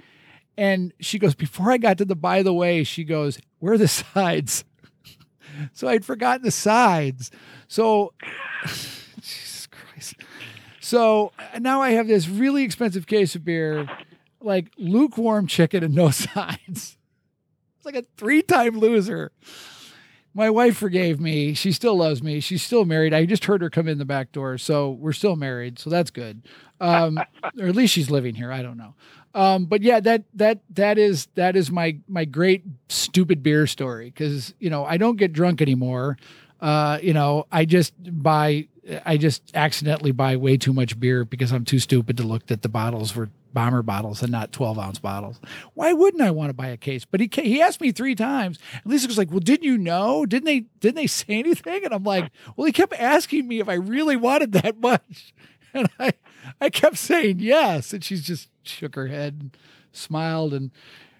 and 0.55 0.93
she 1.01 1.19
goes 1.19 1.35
before 1.35 1.73
I 1.73 1.77
got 1.77 1.97
to 1.97 2.05
the 2.05 2.15
by 2.15 2.41
the 2.41 2.53
way, 2.53 2.85
she 2.85 3.03
goes, 3.03 3.37
where 3.59 3.73
are 3.73 3.77
the 3.77 3.87
sides? 3.89 4.63
so 5.73 5.89
I'd 5.89 6.05
forgotten 6.05 6.43
the 6.43 6.51
sides. 6.51 7.31
So 7.67 8.13
Jesus 8.65 9.67
Christ. 9.67 10.15
So 10.91 11.31
now 11.57 11.81
I 11.81 11.91
have 11.91 12.09
this 12.09 12.27
really 12.27 12.63
expensive 12.63 13.07
case 13.07 13.33
of 13.33 13.45
beer, 13.45 13.87
like 14.41 14.73
lukewarm 14.77 15.47
chicken 15.47 15.85
and 15.85 15.95
no 15.95 16.09
sides. 16.11 16.97
It's 17.77 17.85
like 17.85 17.95
a 17.95 18.03
three 18.17 18.41
time 18.41 18.77
loser. 18.77 19.31
My 20.33 20.49
wife 20.49 20.75
forgave 20.75 21.17
me. 21.17 21.53
She 21.53 21.71
still 21.71 21.95
loves 21.95 22.21
me. 22.21 22.41
She's 22.41 22.61
still 22.61 22.83
married. 22.83 23.13
I 23.13 23.25
just 23.25 23.45
heard 23.45 23.61
her 23.61 23.69
come 23.69 23.87
in 23.87 23.99
the 23.99 24.05
back 24.05 24.33
door. 24.33 24.57
So 24.57 24.91
we're 24.91 25.13
still 25.13 25.37
married. 25.37 25.79
So 25.79 25.89
that's 25.89 26.11
good. 26.11 26.45
Um, 26.81 27.17
or 27.57 27.67
at 27.67 27.75
least 27.75 27.93
she's 27.93 28.11
living 28.11 28.35
here. 28.35 28.51
I 28.51 28.61
don't 28.61 28.77
know. 28.77 28.93
Um, 29.33 29.67
but 29.67 29.83
yeah, 29.83 30.01
that 30.01 30.25
that 30.33 30.59
that 30.71 30.97
is 30.97 31.29
that 31.35 31.55
is 31.55 31.71
my 31.71 31.99
my 32.09 32.25
great 32.25 32.65
stupid 32.89 33.41
beer 33.41 33.65
story 33.65 34.07
because 34.09 34.53
you 34.59 34.69
know 34.69 34.83
I 34.83 34.97
don't 34.97 35.15
get 35.15 35.31
drunk 35.31 35.61
anymore. 35.61 36.17
Uh, 36.59 36.99
you 37.01 37.13
know, 37.13 37.47
I 37.49 37.63
just 37.63 37.93
buy 38.21 38.67
I 39.05 39.17
just 39.17 39.51
accidentally 39.53 40.11
buy 40.11 40.35
way 40.35 40.57
too 40.57 40.73
much 40.73 40.99
beer 40.99 41.23
because 41.23 41.51
I'm 41.51 41.65
too 41.65 41.79
stupid 41.79 42.17
to 42.17 42.23
look 42.23 42.47
that 42.47 42.63
the 42.63 42.69
bottles 42.69 43.15
were 43.15 43.29
bomber 43.53 43.83
bottles 43.83 44.21
and 44.23 44.31
not 44.31 44.51
12 44.51 44.79
ounce 44.79 44.99
bottles. 44.99 45.39
Why 45.73 45.93
wouldn't 45.93 46.23
I 46.23 46.31
want 46.31 46.49
to 46.49 46.53
buy 46.53 46.67
a 46.67 46.77
case? 46.77 47.05
But 47.05 47.19
he 47.19 47.29
he 47.33 47.61
asked 47.61 47.81
me 47.81 47.91
three 47.91 48.15
times. 48.15 48.57
And 48.83 48.91
Lisa 48.91 49.07
was 49.07 49.17
like, 49.17 49.29
"Well, 49.29 49.39
didn't 49.39 49.65
you 49.65 49.77
know? 49.77 50.25
Didn't 50.25 50.45
they 50.45 50.61
didn't 50.79 50.95
they 50.95 51.07
say 51.07 51.39
anything?" 51.39 51.85
And 51.85 51.93
I'm 51.93 52.03
like, 52.03 52.31
"Well, 52.55 52.65
he 52.65 52.71
kept 52.71 52.93
asking 52.93 53.47
me 53.47 53.59
if 53.59 53.69
I 53.69 53.73
really 53.73 54.15
wanted 54.15 54.53
that 54.53 54.79
much." 54.79 55.33
And 55.73 55.89
I 55.97 56.11
I 56.59 56.69
kept 56.69 56.97
saying 56.97 57.39
yes, 57.39 57.93
and 57.93 58.03
she's 58.03 58.23
just 58.23 58.49
shook 58.61 58.93
her 58.95 59.07
head 59.07 59.37
and 59.39 59.57
smiled 59.93 60.53
and 60.53 60.69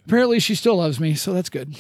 apparently 0.06 0.40
she 0.40 0.56
still 0.56 0.76
loves 0.76 1.00
me, 1.00 1.16
so 1.16 1.32
that's 1.32 1.50
good. 1.50 1.74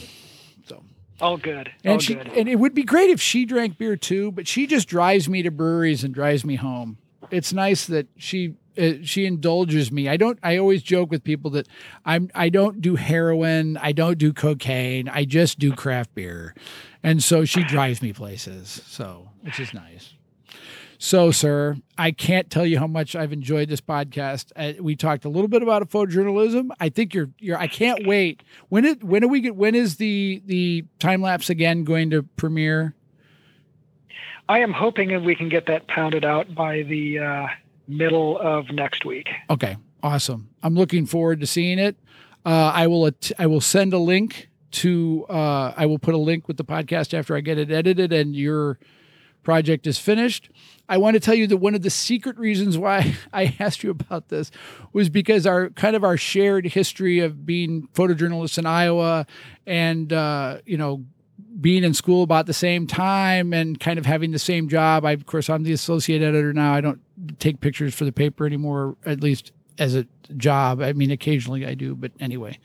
Oh, 1.21 1.37
good. 1.37 1.71
and 1.83 1.95
oh, 1.95 1.99
she 1.99 2.15
good. 2.15 2.27
and 2.29 2.49
it 2.49 2.55
would 2.55 2.73
be 2.73 2.83
great 2.83 3.09
if 3.09 3.21
she 3.21 3.45
drank 3.45 3.77
beer 3.77 3.95
too, 3.95 4.31
but 4.31 4.47
she 4.47 4.67
just 4.67 4.87
drives 4.87 5.29
me 5.29 5.43
to 5.43 5.51
breweries 5.51 6.03
and 6.03 6.13
drives 6.13 6.43
me 6.43 6.55
home. 6.55 6.97
It's 7.29 7.53
nice 7.53 7.85
that 7.87 8.07
she 8.17 8.55
uh, 8.77 8.93
she 9.03 9.25
indulges 9.25 9.91
me. 9.91 10.07
I 10.07 10.17
don't. 10.17 10.39
I 10.43 10.57
always 10.57 10.81
joke 10.81 11.11
with 11.11 11.23
people 11.23 11.51
that 11.51 11.67
I'm. 12.05 12.29
I 12.33 12.49
don't 12.49 12.81
do 12.81 12.95
heroin. 12.95 13.77
I 13.77 13.91
don't 13.91 14.17
do 14.17 14.33
cocaine. 14.33 15.09
I 15.09 15.25
just 15.25 15.59
do 15.59 15.73
craft 15.73 16.15
beer, 16.15 16.55
and 17.03 17.23
so 17.23 17.45
she 17.45 17.63
drives 17.63 18.01
me 18.01 18.13
places. 18.13 18.81
So 18.87 19.29
which 19.41 19.59
is 19.59 19.73
nice. 19.73 20.13
So, 21.03 21.31
sir, 21.31 21.77
I 21.97 22.11
can't 22.11 22.51
tell 22.51 22.63
you 22.63 22.77
how 22.77 22.85
much 22.85 23.15
I've 23.15 23.33
enjoyed 23.33 23.69
this 23.69 23.81
podcast. 23.81 24.51
Uh, 24.55 24.73
we 24.79 24.95
talked 24.95 25.25
a 25.25 25.29
little 25.29 25.47
bit 25.47 25.63
about 25.63 25.89
photojournalism. 25.89 26.69
I 26.79 26.89
think 26.89 27.15
you're 27.15 27.31
you're. 27.39 27.57
I 27.57 27.65
can't 27.65 28.05
wait. 28.05 28.43
When 28.69 28.85
it 28.85 29.03
when 29.03 29.23
do 29.23 29.27
we 29.27 29.41
get? 29.41 29.55
When 29.55 29.73
is 29.73 29.95
the 29.95 30.43
the 30.45 30.85
time 30.99 31.23
lapse 31.23 31.49
again 31.49 31.85
going 31.85 32.11
to 32.11 32.21
premiere? 32.21 32.93
I 34.47 34.59
am 34.59 34.73
hoping 34.73 35.09
that 35.09 35.23
we 35.23 35.33
can 35.33 35.49
get 35.49 35.65
that 35.65 35.87
pounded 35.87 36.23
out 36.23 36.53
by 36.53 36.83
the 36.83 37.17
uh, 37.17 37.47
middle 37.87 38.37
of 38.37 38.69
next 38.69 39.03
week. 39.03 39.27
Okay, 39.49 39.77
awesome. 40.03 40.49
I'm 40.61 40.75
looking 40.75 41.07
forward 41.07 41.39
to 41.39 41.47
seeing 41.47 41.79
it. 41.79 41.95
Uh, 42.45 42.71
I 42.75 42.85
will 42.85 43.07
att- 43.07 43.31
I 43.39 43.47
will 43.47 43.59
send 43.59 43.93
a 43.93 43.97
link 43.97 44.49
to 44.73 45.25
uh, 45.29 45.73
I 45.75 45.87
will 45.87 45.97
put 45.97 46.13
a 46.13 46.19
link 46.19 46.47
with 46.47 46.57
the 46.57 46.63
podcast 46.63 47.11
after 47.15 47.35
I 47.35 47.41
get 47.41 47.57
it 47.57 47.71
edited 47.71 48.13
and 48.13 48.35
your 48.35 48.77
project 49.43 49.87
is 49.87 49.97
finished. 49.97 50.49
I 50.87 50.97
want 50.97 51.13
to 51.15 51.19
tell 51.19 51.33
you 51.33 51.47
that 51.47 51.57
one 51.57 51.73
of 51.73 51.83
the 51.83 51.89
secret 51.89 52.37
reasons 52.37 52.77
why 52.77 53.15
I 53.33 53.55
asked 53.59 53.83
you 53.83 53.89
about 53.89 54.29
this 54.29 54.51
was 54.93 55.09
because 55.09 55.45
our 55.45 55.69
kind 55.69 55.95
of 55.95 56.03
our 56.03 56.17
shared 56.17 56.65
history 56.65 57.19
of 57.19 57.45
being 57.45 57.87
photojournalists 57.93 58.57
in 58.57 58.65
Iowa 58.65 59.25
and 59.65 60.11
uh, 60.11 60.59
you 60.65 60.77
know 60.77 61.05
being 61.59 61.83
in 61.83 61.93
school 61.93 62.23
about 62.23 62.45
the 62.45 62.53
same 62.53 62.87
time 62.87 63.53
and 63.53 63.79
kind 63.79 63.99
of 63.99 64.05
having 64.05 64.31
the 64.31 64.39
same 64.39 64.69
job. 64.69 65.05
I, 65.05 65.11
of 65.11 65.25
course, 65.25 65.49
I'm 65.49 65.63
the 65.63 65.73
associate 65.73 66.21
editor 66.21 66.53
now. 66.53 66.73
I 66.73 66.81
don't 66.81 67.01
take 67.39 67.59
pictures 67.59 67.93
for 67.93 68.05
the 68.05 68.11
paper 68.11 68.45
anymore, 68.45 68.95
at 69.05 69.21
least 69.21 69.51
as 69.77 69.95
a 69.95 70.07
job. 70.37 70.81
I 70.81 70.93
mean, 70.93 71.11
occasionally 71.11 71.65
I 71.65 71.73
do, 71.73 71.95
but 71.95 72.11
anyway, 72.19 72.59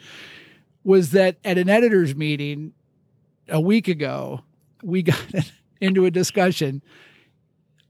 was 0.84 1.10
that 1.12 1.36
at 1.44 1.58
an 1.58 1.68
editor's 1.68 2.14
meeting 2.14 2.72
a 3.48 3.60
week 3.60 3.88
ago, 3.88 4.42
we 4.82 5.02
got 5.02 5.20
into 5.80 6.04
a 6.04 6.10
discussion 6.10 6.82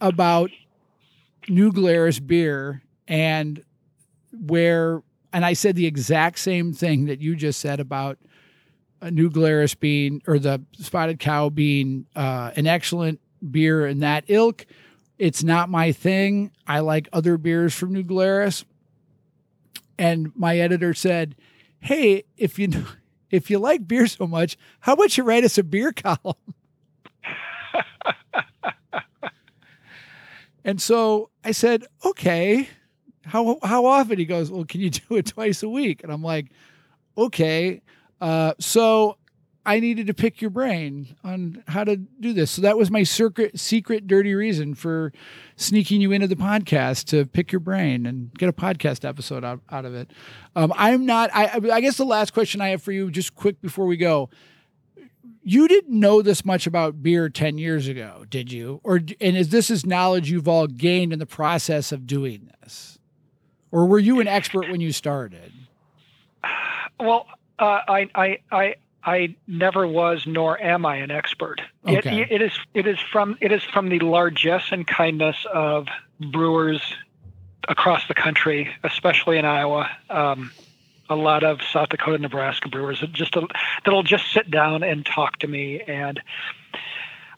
about 0.01 0.51
New 1.49 1.73
Glarus 1.73 2.19
beer 2.19 2.83
and 3.09 3.63
where, 4.33 5.03
and 5.33 5.45
I 5.45 5.53
said 5.53 5.77
the 5.77 5.87
exact 5.87 6.39
same 6.39 6.73
thing 6.73 7.07
that 7.07 7.21
you 7.21 7.37
just 7.37 7.61
said 7.61 7.81
about 7.81 8.19
a 9.01 9.11
New 9.11 9.31
Glarus 9.31 9.75
being, 9.75 10.23
or 10.27 10.39
the 10.39 10.63
Spotted 10.79 11.19
Cow 11.19 11.49
being 11.49 12.07
uh, 12.17 12.51
an 12.57 12.67
excellent 12.67 13.21
beer 13.51 13.87
in 13.87 14.01
that 14.01 14.25
ilk. 14.29 14.67
It's 15.19 15.43
not 15.43 15.69
my 15.69 15.93
thing. 15.93 16.51
I 16.67 16.81
like 16.81 17.09
other 17.13 17.39
beers 17.39 17.75
from 17.75 17.93
New 17.93 18.03
Glarus. 18.03 18.65
And 19.99 20.33
my 20.35 20.59
editor 20.59 20.93
said, 20.93 21.37
"Hey, 21.81 22.25
if 22.37 22.59
you 22.59 22.69
if 23.31 23.51
you 23.51 23.59
like 23.59 23.87
beer 23.89 24.07
so 24.07 24.27
much, 24.27 24.57
how 24.81 24.95
about 24.95 25.17
you 25.17 25.25
write 25.25 25.45
us 25.45 25.59
a 25.59 25.63
beer 25.63 25.93
column?" 25.97 26.35
And 30.65 30.81
so 30.81 31.31
I 31.45 31.53
said, 31.53 31.87
"Okay." 32.05 32.69
How 33.25 33.59
how 33.63 33.87
often? 33.87 34.19
He 34.19 34.25
goes, 34.25 34.51
"Well, 34.51 34.65
can 34.65 34.81
you 34.81 34.91
do 34.91 35.17
it 35.17 35.27
twice 35.35 35.63
a 35.63 35.69
week?" 35.69 36.03
And 36.03 36.13
I'm 36.13 36.23
like, 36.23 36.47
"Okay." 37.17 37.83
Uh, 38.21 38.55
so 38.59 39.19
I 39.67 39.81
needed 39.81 40.07
to 40.07 40.15
pick 40.15 40.41
your 40.41 40.51
brain 40.51 41.17
on 41.25 41.65
how 41.67 41.83
to 41.83 41.97
do 41.97 42.33
this. 42.33 42.53
So 42.53 42.63
that 42.63 42.79
was 42.79 42.89
my 42.89 43.03
secret, 43.03 43.59
secret, 43.59 44.07
dirty 44.07 44.33
reason 44.33 44.77
for 44.77 45.13
sneaking 45.57 46.01
you 46.01 46.13
into 46.13 46.29
the 46.29 46.37
podcast 46.37 47.07
to 47.07 47.27
pick 47.27 47.51
your 47.51 47.59
brain 47.59 48.07
and 48.07 48.33
get 48.35 48.49
a 48.49 48.53
podcast 48.53 49.05
episode 49.05 49.45
out, 49.45 49.61
out 49.69 49.85
of 49.85 49.93
it. 49.93 50.13
Um, 50.55 50.73
I'm 50.77 51.05
not, 51.05 51.31
I, 51.35 51.61
I 51.73 51.81
guess 51.81 51.97
the 51.97 52.05
last 52.05 52.33
question 52.33 52.61
I 52.61 52.69
have 52.69 52.83
for 52.83 52.93
you, 52.93 53.11
just 53.11 53.35
quick 53.35 53.61
before 53.61 53.87
we 53.87 53.97
go. 53.97 54.31
You 55.49 55.69
didn't 55.69 56.01
know 56.01 56.23
this 56.23 56.45
much 56.45 56.67
about 56.67 57.05
beer 57.05 57.29
10 57.29 57.57
years 57.57 57.87
ago, 57.87 58.25
did 58.29 58.51
you? 58.51 58.81
Or, 58.83 58.97
and 58.97 59.37
is 59.37 59.51
this 59.51 59.71
is 59.71 59.87
knowledge 59.87 60.29
you've 60.29 60.49
all 60.49 60.67
gained 60.67 61.13
in 61.13 61.21
the 61.21 61.27
process 61.27 61.93
of 61.93 62.05
doing 62.05 62.51
this? 62.61 62.99
Or 63.71 63.87
were 63.87 64.01
you 64.01 64.19
an 64.19 64.27
expert 64.27 64.69
when 64.69 64.81
you 64.81 64.91
started? 64.91 65.53
Well, 66.99 67.29
uh, 67.61 67.81
I, 67.87 68.11
I, 68.17 68.39
I, 68.51 68.75
I 69.05 69.37
never 69.47 69.87
was, 69.87 70.27
nor 70.27 70.61
am 70.61 70.85
I 70.85 70.97
an 70.97 71.13
expert. 71.13 71.61
Okay. 71.87 72.23
It, 72.23 72.33
it 72.33 72.43
is 72.43 72.53
it 72.75 72.89
is 72.89 72.99
from 72.99 73.39
it 73.41 73.53
is 73.53 73.63
from 73.63 73.89
the 73.89 74.01
largesse 74.01 74.73
and 74.73 74.85
kindness 74.85 75.37
of 75.55 75.87
brewers 76.33 76.83
across 77.69 78.09
the 78.09 78.15
country, 78.15 78.69
especially 78.83 79.39
in 79.39 79.45
Iowa. 79.45 79.89
Um, 80.11 80.51
a 81.09 81.17
lot 81.17 81.45
of 81.45 81.61
South 81.63 81.91
Dakota, 81.91 82.19
Nebraska 82.19 82.69
brewers 82.69 83.01
that 83.01 83.13
just 83.13 83.35
that'll 83.85 84.03
just 84.03 84.33
sit 84.33 84.51
down 84.51 84.83
and 84.83 85.05
talk 85.05 85.39
to 85.39 85.49
me, 85.49 85.81
and 85.83 86.21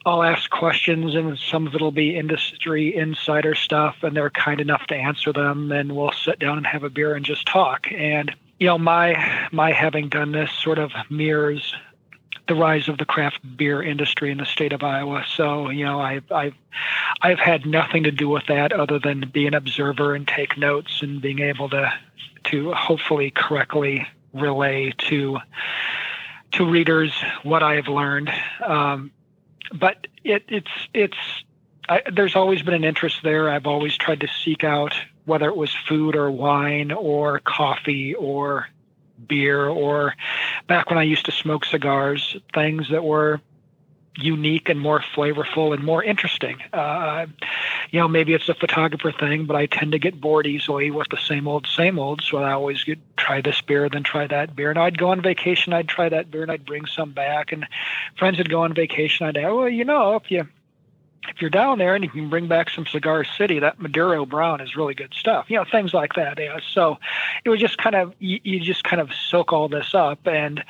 I'll 0.06 0.22
ask 0.22 0.48
questions, 0.50 1.14
and 1.14 1.38
some 1.38 1.66
of 1.66 1.74
it'll 1.74 1.90
be 1.90 2.16
industry 2.16 2.96
insider 2.96 3.54
stuff, 3.54 3.96
and 4.02 4.16
they're 4.16 4.30
kind 4.30 4.60
enough 4.60 4.86
to 4.86 4.94
answer 4.94 5.32
them, 5.32 5.70
and 5.72 5.94
we'll 5.94 6.12
sit 6.12 6.38
down 6.38 6.56
and 6.56 6.66
have 6.66 6.82
a 6.82 6.90
beer 6.90 7.14
and 7.14 7.24
just 7.24 7.46
talk. 7.46 7.86
And 7.92 8.34
you 8.58 8.66
know, 8.66 8.78
my 8.78 9.48
my 9.52 9.72
having 9.72 10.08
done 10.08 10.32
this 10.32 10.50
sort 10.50 10.78
of 10.78 10.92
mirrors 11.10 11.74
the 12.48 12.54
rise 12.54 12.88
of 12.88 12.96
the 12.98 13.04
craft 13.04 13.40
beer 13.56 13.82
industry 13.82 14.30
in 14.30 14.38
the 14.38 14.46
state 14.46 14.72
of 14.72 14.82
Iowa. 14.82 15.24
So, 15.36 15.68
you 15.68 15.84
know, 15.84 16.00
I've 16.00 16.30
I've 16.32 16.54
I've 17.20 17.38
had 17.38 17.66
nothing 17.66 18.04
to 18.04 18.10
do 18.10 18.28
with 18.28 18.46
that 18.46 18.72
other 18.72 18.98
than 18.98 19.28
be 19.32 19.46
an 19.46 19.54
observer 19.54 20.14
and 20.14 20.26
take 20.26 20.56
notes 20.56 21.02
and 21.02 21.20
being 21.20 21.40
able 21.40 21.68
to 21.70 21.92
to 22.50 22.72
hopefully 22.72 23.30
correctly 23.30 24.06
relay 24.32 24.92
to 25.08 25.38
to 26.52 26.64
readers 26.64 27.12
what 27.42 27.62
I 27.62 27.74
have 27.74 27.88
learned. 27.88 28.30
Um, 28.64 29.10
but 29.72 30.06
it, 30.24 30.44
it's 30.48 30.70
it's 30.94 31.18
I, 31.88 32.02
there's 32.12 32.36
always 32.36 32.62
been 32.62 32.74
an 32.74 32.84
interest 32.84 33.20
there. 33.22 33.50
I've 33.50 33.66
always 33.66 33.96
tried 33.96 34.20
to 34.20 34.28
seek 34.44 34.64
out 34.64 34.94
whether 35.24 35.48
it 35.48 35.56
was 35.56 35.74
food 35.86 36.16
or 36.16 36.30
wine 36.30 36.90
or 36.90 37.40
coffee 37.40 38.14
or 38.14 38.68
beer 39.26 39.68
or 39.68 40.14
back 40.66 40.90
when 40.90 40.98
I 40.98 41.02
used 41.02 41.26
to 41.26 41.32
smoke 41.32 41.64
cigars, 41.64 42.36
things 42.54 42.88
that 42.90 43.04
were 43.04 43.40
unique 44.16 44.68
and 44.68 44.80
more 44.80 45.00
flavorful 45.00 45.74
and 45.74 45.84
more 45.84 46.02
interesting. 46.02 46.62
Uh, 46.72 47.26
you 47.90 48.00
know, 48.00 48.08
maybe 48.08 48.34
it's 48.34 48.48
a 48.48 48.54
photographer 48.54 49.12
thing, 49.12 49.46
but 49.46 49.56
I 49.56 49.66
tend 49.66 49.92
to 49.92 49.98
get 49.98 50.20
bored 50.20 50.46
easily 50.46 50.90
with 50.90 51.08
the 51.10 51.16
same 51.16 51.48
old, 51.48 51.66
same 51.66 51.98
old. 51.98 52.22
So 52.22 52.38
I 52.38 52.52
always 52.52 52.84
get 52.84 52.98
try 53.16 53.40
this 53.40 53.60
beer, 53.60 53.88
then 53.88 54.02
try 54.02 54.26
that 54.26 54.54
beer. 54.54 54.70
And 54.70 54.78
I'd 54.78 54.98
go 54.98 55.10
on 55.10 55.22
vacation, 55.22 55.72
I'd 55.72 55.88
try 55.88 56.08
that 56.08 56.30
beer, 56.30 56.42
and 56.42 56.50
I'd 56.50 56.66
bring 56.66 56.86
some 56.86 57.12
back. 57.12 57.52
And 57.52 57.66
friends 58.16 58.38
would 58.38 58.50
go 58.50 58.62
on 58.62 58.74
vacation, 58.74 59.26
I'd 59.26 59.38
oh, 59.38 59.60
well, 59.60 59.68
you 59.68 59.84
know, 59.84 60.16
if 60.16 60.30
you 60.30 60.46
if 61.28 61.40
you're 61.40 61.50
down 61.50 61.78
there 61.78 61.94
and 61.94 62.04
you 62.04 62.10
can 62.10 62.28
bring 62.30 62.48
back 62.48 62.70
some 62.70 62.86
Cigar 62.86 63.24
City, 63.24 63.58
that 63.58 63.80
Maduro 63.80 64.24
Brown 64.24 64.60
is 64.60 64.76
really 64.76 64.94
good 64.94 65.12
stuff. 65.14 65.46
You 65.48 65.56
know, 65.56 65.64
things 65.64 65.92
like 65.92 66.14
that. 66.14 66.38
Yeah. 66.38 66.58
So 66.72 66.98
it 67.44 67.50
was 67.50 67.60
just 67.60 67.78
kind 67.78 67.94
of 67.94 68.14
you, 68.18 68.40
you, 68.42 68.60
just 68.60 68.84
kind 68.84 69.00
of 69.00 69.10
soak 69.12 69.52
all 69.52 69.68
this 69.68 69.94
up, 69.94 70.26
and 70.26 70.64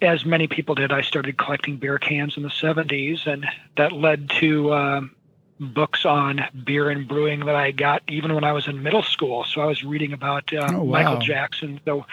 as 0.00 0.24
many 0.24 0.46
people 0.46 0.74
did, 0.74 0.92
I 0.92 1.02
started 1.02 1.38
collecting 1.38 1.76
beer 1.76 1.98
cans 1.98 2.36
in 2.36 2.42
the 2.42 2.48
'70s, 2.48 3.26
and 3.26 3.46
that 3.76 3.92
led 3.92 4.30
to. 4.40 4.74
Um, 4.74 5.14
books 5.62 6.04
on 6.04 6.40
beer 6.64 6.90
and 6.90 7.06
brewing 7.06 7.46
that 7.46 7.54
I 7.54 7.70
got 7.70 8.02
even 8.08 8.34
when 8.34 8.44
I 8.44 8.52
was 8.52 8.66
in 8.66 8.82
middle 8.82 9.02
school. 9.02 9.44
So 9.44 9.60
I 9.60 9.66
was 9.66 9.84
reading 9.84 10.12
about 10.12 10.52
uh, 10.52 10.68
oh, 10.72 10.82
wow. 10.82 11.02
Michael 11.02 11.18
Jackson. 11.18 11.80
So 11.84 12.04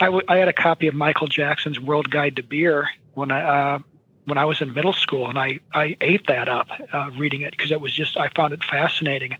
I, 0.00 0.06
w- 0.06 0.24
I 0.28 0.36
had 0.36 0.48
a 0.48 0.52
copy 0.52 0.86
of 0.88 0.94
Michael 0.94 1.26
Jackson's 1.26 1.80
World 1.80 2.10
Guide 2.10 2.36
to 2.36 2.42
Beer 2.42 2.88
when 3.14 3.30
I 3.30 3.74
uh, 3.74 3.78
when 4.26 4.36
I 4.36 4.44
was 4.44 4.60
in 4.60 4.74
middle 4.74 4.92
school, 4.92 5.28
and 5.30 5.38
I, 5.38 5.58
I 5.72 5.96
ate 6.02 6.26
that 6.26 6.50
up 6.50 6.68
uh, 6.92 7.10
reading 7.16 7.40
it 7.40 7.52
because 7.52 7.72
it 7.72 7.80
was 7.80 7.94
just 7.94 8.18
I 8.18 8.28
found 8.28 8.52
it 8.52 8.62
fascinating. 8.62 9.38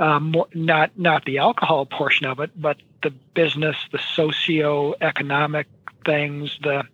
Um, 0.00 0.32
more, 0.32 0.48
not 0.54 0.98
not 0.98 1.24
the 1.24 1.38
alcohol 1.38 1.86
portion 1.86 2.26
of 2.26 2.40
it, 2.40 2.50
but 2.60 2.78
the 3.02 3.10
business, 3.34 3.76
the 3.92 4.00
socio-economic 4.16 5.68
things. 6.04 6.58
The 6.62 6.84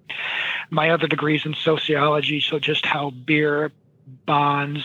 my 0.70 0.90
other 0.90 1.06
degrees 1.06 1.46
in 1.46 1.54
sociology, 1.54 2.40
so 2.40 2.58
just 2.58 2.84
how 2.84 3.10
beer 3.10 3.72
bonds 4.26 4.84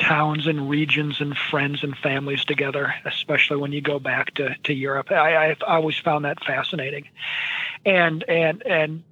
towns 0.00 0.46
and 0.46 0.68
regions 0.68 1.20
and 1.20 1.36
friends 1.36 1.84
and 1.84 1.96
families 1.96 2.44
together, 2.44 2.94
especially 3.04 3.58
when 3.58 3.72
you 3.72 3.80
go 3.80 3.98
back 3.98 4.34
to, 4.34 4.56
to 4.64 4.72
Europe. 4.72 5.10
I, 5.10 5.50
I've 5.50 5.62
always 5.66 5.98
found 5.98 6.24
that 6.24 6.42
fascinating, 6.44 7.08
and 7.84 8.24
and 8.28 8.62
and 8.66 9.02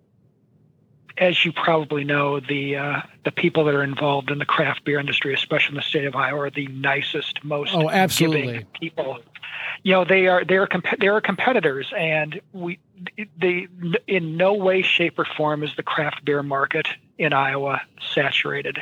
as 1.19 1.45
you 1.45 1.53
probably 1.53 2.05
know, 2.05 2.41
the 2.41 2.77
uh, 2.77 3.03
the 3.25 3.33
people 3.33 3.65
that 3.65 3.75
are 3.75 3.83
involved 3.83 4.31
in 4.31 4.39
the 4.39 4.47
craft 4.47 4.85
beer 4.85 4.99
industry, 4.99 5.35
especially 5.35 5.73
in 5.73 5.77
the 5.77 5.83
state 5.83 6.05
of 6.05 6.15
Iowa, 6.15 6.43
are 6.43 6.51
the 6.51 6.67
nicest, 6.69 7.45
most 7.45 7.75
oh, 7.75 7.91
absolutely. 7.91 8.47
giving 8.47 8.67
people. 8.81 9.19
You 9.83 9.93
know, 9.93 10.05
they 10.05 10.27
are 10.27 10.45
they 10.45 10.57
are 10.57 10.67
comp- 10.67 10.99
they 11.01 11.09
are 11.09 11.21
competitors, 11.21 11.93
and 11.97 12.41
we 12.53 12.79
they 13.41 13.69
in 14.07 14.37
no 14.37 14.55
way, 14.55 14.83
shape, 14.83 15.19
or 15.19 15.25
form 15.25 15.63
is 15.63 15.75
the 15.77 15.83
craft 15.83 16.25
beer 16.25 16.43
market 16.43 16.89
in 17.19 17.33
Iowa 17.33 17.83
saturated. 18.15 18.79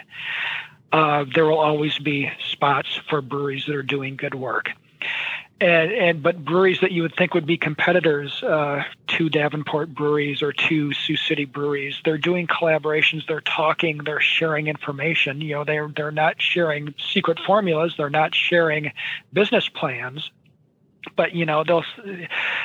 Uh, 0.93 1.25
there 1.35 1.45
will 1.45 1.59
always 1.59 1.99
be 1.99 2.31
spots 2.51 3.01
for 3.09 3.21
breweries 3.21 3.67
that 3.67 3.75
are 3.75 3.83
doing 3.83 4.17
good 4.17 4.35
work. 4.35 4.71
and 5.61 5.91
and 5.93 6.23
but 6.23 6.45
breweries 6.45 6.81
that 6.81 6.93
you 6.93 7.03
would 7.03 7.15
think 7.17 7.35
would 7.35 7.47
be 7.47 7.57
competitors 7.57 8.43
uh, 8.43 8.85
to 9.09 9.29
Davenport 9.29 9.95
breweries 9.95 10.43
or 10.43 10.53
to 10.53 10.93
Sioux 10.93 11.17
City 11.17 11.45
breweries, 11.47 11.97
they're 12.05 12.19
doing 12.19 12.47
collaborations. 12.47 13.27
They're 13.27 13.41
talking. 13.41 13.99
They're 14.05 14.21
sharing 14.21 14.69
information. 14.69 15.41
You 15.41 15.57
know, 15.57 15.65
they're 15.65 15.89
they're 15.89 16.11
not 16.11 16.41
sharing 16.41 16.95
secret 17.13 17.39
formulas. 17.41 17.95
They're 17.97 18.11
not 18.11 18.35
sharing 18.35 18.93
business 19.33 19.69
plans 19.69 20.31
but 21.15 21.35
you 21.35 21.47
know 21.47 21.65
they'll 21.65 21.85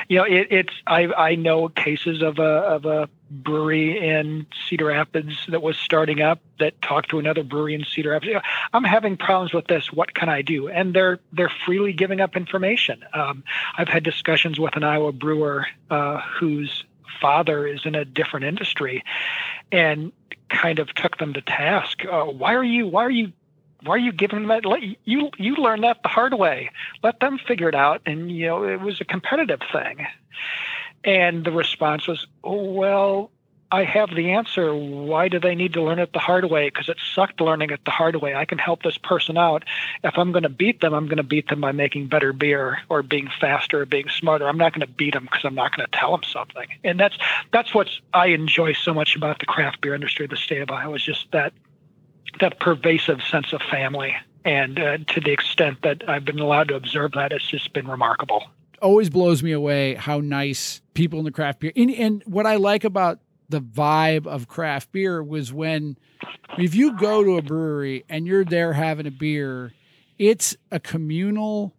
you 0.08 0.18
know 0.18 0.24
it, 0.24 0.48
it's 0.50 0.74
i 0.86 1.06
i 1.06 1.34
know 1.34 1.68
cases 1.68 2.22
of 2.22 2.38
a 2.38 2.42
of 2.42 2.84
a 2.84 3.08
brewery 3.30 3.98
in 3.98 4.46
cedar 4.68 4.86
rapids 4.86 5.46
that 5.48 5.62
was 5.62 5.76
starting 5.76 6.20
up 6.20 6.40
that 6.58 6.80
talked 6.82 7.10
to 7.10 7.18
another 7.18 7.42
brewery 7.42 7.74
in 7.74 7.82
cedar 7.84 8.10
rapids. 8.10 8.44
I'm 8.74 8.84
having 8.84 9.16
problems 9.16 9.54
with 9.54 9.66
this. 9.66 9.90
What 9.92 10.14
can 10.14 10.28
i 10.28 10.42
do? 10.42 10.68
And 10.68 10.94
they're 10.94 11.18
they're 11.32 11.52
freely 11.64 11.92
giving 11.92 12.20
up 12.20 12.36
information. 12.36 13.04
Um, 13.14 13.44
i've 13.76 13.88
had 13.88 14.02
discussions 14.02 14.58
with 14.58 14.76
an 14.76 14.84
iowa 14.84 15.12
brewer 15.12 15.66
uh, 15.90 16.20
whose 16.38 16.84
father 17.20 17.66
is 17.66 17.86
in 17.86 17.94
a 17.94 18.04
different 18.04 18.44
industry 18.46 19.04
and 19.70 20.12
kind 20.48 20.78
of 20.78 20.92
took 20.94 21.18
them 21.18 21.32
to 21.32 21.40
task. 21.40 22.04
Uh, 22.04 22.24
why 22.24 22.54
are 22.54 22.64
you 22.64 22.86
why 22.86 23.04
are 23.04 23.10
you 23.10 23.32
why 23.84 23.96
are 23.96 23.98
you 23.98 24.12
giving 24.12 24.46
them 24.46 24.48
that? 24.48 24.96
You 25.04 25.30
you 25.36 25.56
learn 25.56 25.82
that 25.82 26.02
the 26.02 26.08
hard 26.08 26.34
way. 26.34 26.70
Let 27.02 27.20
them 27.20 27.38
figure 27.38 27.68
it 27.68 27.74
out. 27.74 28.02
And 28.06 28.30
you 28.30 28.46
know, 28.46 28.64
it 28.64 28.80
was 28.80 29.00
a 29.00 29.04
competitive 29.04 29.60
thing. 29.72 30.06
And 31.04 31.44
the 31.44 31.50
response 31.50 32.06
was, 32.06 32.26
oh, 32.44 32.62
well, 32.72 33.30
I 33.72 33.84
have 33.84 34.14
the 34.14 34.32
answer. 34.32 34.74
Why 34.74 35.28
do 35.28 35.40
they 35.40 35.54
need 35.54 35.72
to 35.72 35.82
learn 35.82 35.98
it 35.98 36.12
the 36.12 36.18
hard 36.18 36.44
way? 36.44 36.68
Because 36.68 36.90
it 36.90 36.98
sucked 37.14 37.40
learning 37.40 37.70
it 37.70 37.80
the 37.86 37.90
hard 37.90 38.16
way. 38.16 38.34
I 38.34 38.44
can 38.44 38.58
help 38.58 38.82
this 38.82 38.98
person 38.98 39.38
out. 39.38 39.64
If 40.04 40.18
I'm 40.18 40.30
going 40.30 40.42
to 40.42 40.50
beat 40.50 40.82
them, 40.82 40.92
I'm 40.92 41.06
going 41.06 41.16
to 41.16 41.22
beat 41.22 41.48
them 41.48 41.62
by 41.62 41.72
making 41.72 42.08
better 42.08 42.34
beer 42.34 42.80
or 42.90 43.02
being 43.02 43.30
faster 43.40 43.80
or 43.80 43.86
being 43.86 44.10
smarter. 44.10 44.46
I'm 44.46 44.58
not 44.58 44.74
going 44.74 44.86
to 44.86 44.92
beat 44.92 45.14
them 45.14 45.24
because 45.24 45.44
I'm 45.44 45.54
not 45.54 45.74
going 45.74 45.88
to 45.90 45.98
tell 45.98 46.10
them 46.10 46.22
something. 46.22 46.66
And 46.84 47.00
that's 47.00 47.16
that's 47.50 47.74
what 47.74 47.88
I 48.12 48.26
enjoy 48.26 48.74
so 48.74 48.92
much 48.92 49.16
about 49.16 49.38
the 49.38 49.46
craft 49.46 49.80
beer 49.80 49.94
industry, 49.94 50.26
of 50.26 50.30
the 50.30 50.36
state 50.36 50.60
of 50.60 50.70
Iowa, 50.70 50.96
is 50.96 51.02
just 51.02 51.32
that 51.32 51.54
that 52.40 52.60
pervasive 52.60 53.20
sense 53.22 53.52
of 53.52 53.62
family. 53.62 54.14
And 54.44 54.78
uh, 54.78 54.98
to 54.98 55.20
the 55.20 55.30
extent 55.30 55.78
that 55.82 56.08
I've 56.08 56.24
been 56.24 56.40
allowed 56.40 56.68
to 56.68 56.74
observe 56.74 57.12
that, 57.12 57.32
it's 57.32 57.46
just 57.46 57.72
been 57.72 57.86
remarkable. 57.86 58.44
Always 58.80 59.10
blows 59.10 59.42
me 59.42 59.52
away 59.52 59.94
how 59.94 60.18
nice 60.20 60.80
people 60.94 61.18
in 61.20 61.24
the 61.24 61.30
craft 61.30 61.60
beer. 61.60 61.72
And, 61.76 61.90
and 61.90 62.22
what 62.26 62.46
I 62.46 62.56
like 62.56 62.82
about 62.84 63.20
the 63.48 63.60
vibe 63.60 64.26
of 64.26 64.48
craft 64.48 64.90
beer 64.90 65.22
was 65.22 65.52
when, 65.52 65.96
if 66.58 66.74
you 66.74 66.96
go 66.98 67.22
to 67.22 67.36
a 67.36 67.42
brewery 67.42 68.04
and 68.08 68.26
you're 68.26 68.44
there 68.44 68.72
having 68.72 69.06
a 69.06 69.10
beer, 69.10 69.72
it's 70.18 70.56
a 70.70 70.80
communal 70.80 71.74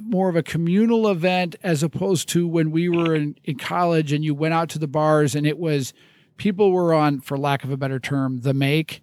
more 0.00 0.28
of 0.28 0.34
a 0.34 0.42
communal 0.42 1.08
event 1.08 1.54
as 1.62 1.84
opposed 1.84 2.28
to 2.28 2.48
when 2.48 2.72
we 2.72 2.88
were 2.88 3.14
in, 3.14 3.36
in 3.44 3.56
college 3.56 4.12
and 4.12 4.24
you 4.24 4.34
went 4.34 4.52
out 4.52 4.68
to 4.68 4.78
the 4.78 4.88
bars 4.88 5.36
and 5.36 5.46
it 5.46 5.56
was 5.56 5.92
people 6.36 6.72
were 6.72 6.92
on 6.92 7.20
for 7.20 7.38
lack 7.38 7.62
of 7.62 7.70
a 7.70 7.76
better 7.76 8.00
term 8.00 8.40
the 8.40 8.54
make 8.54 9.02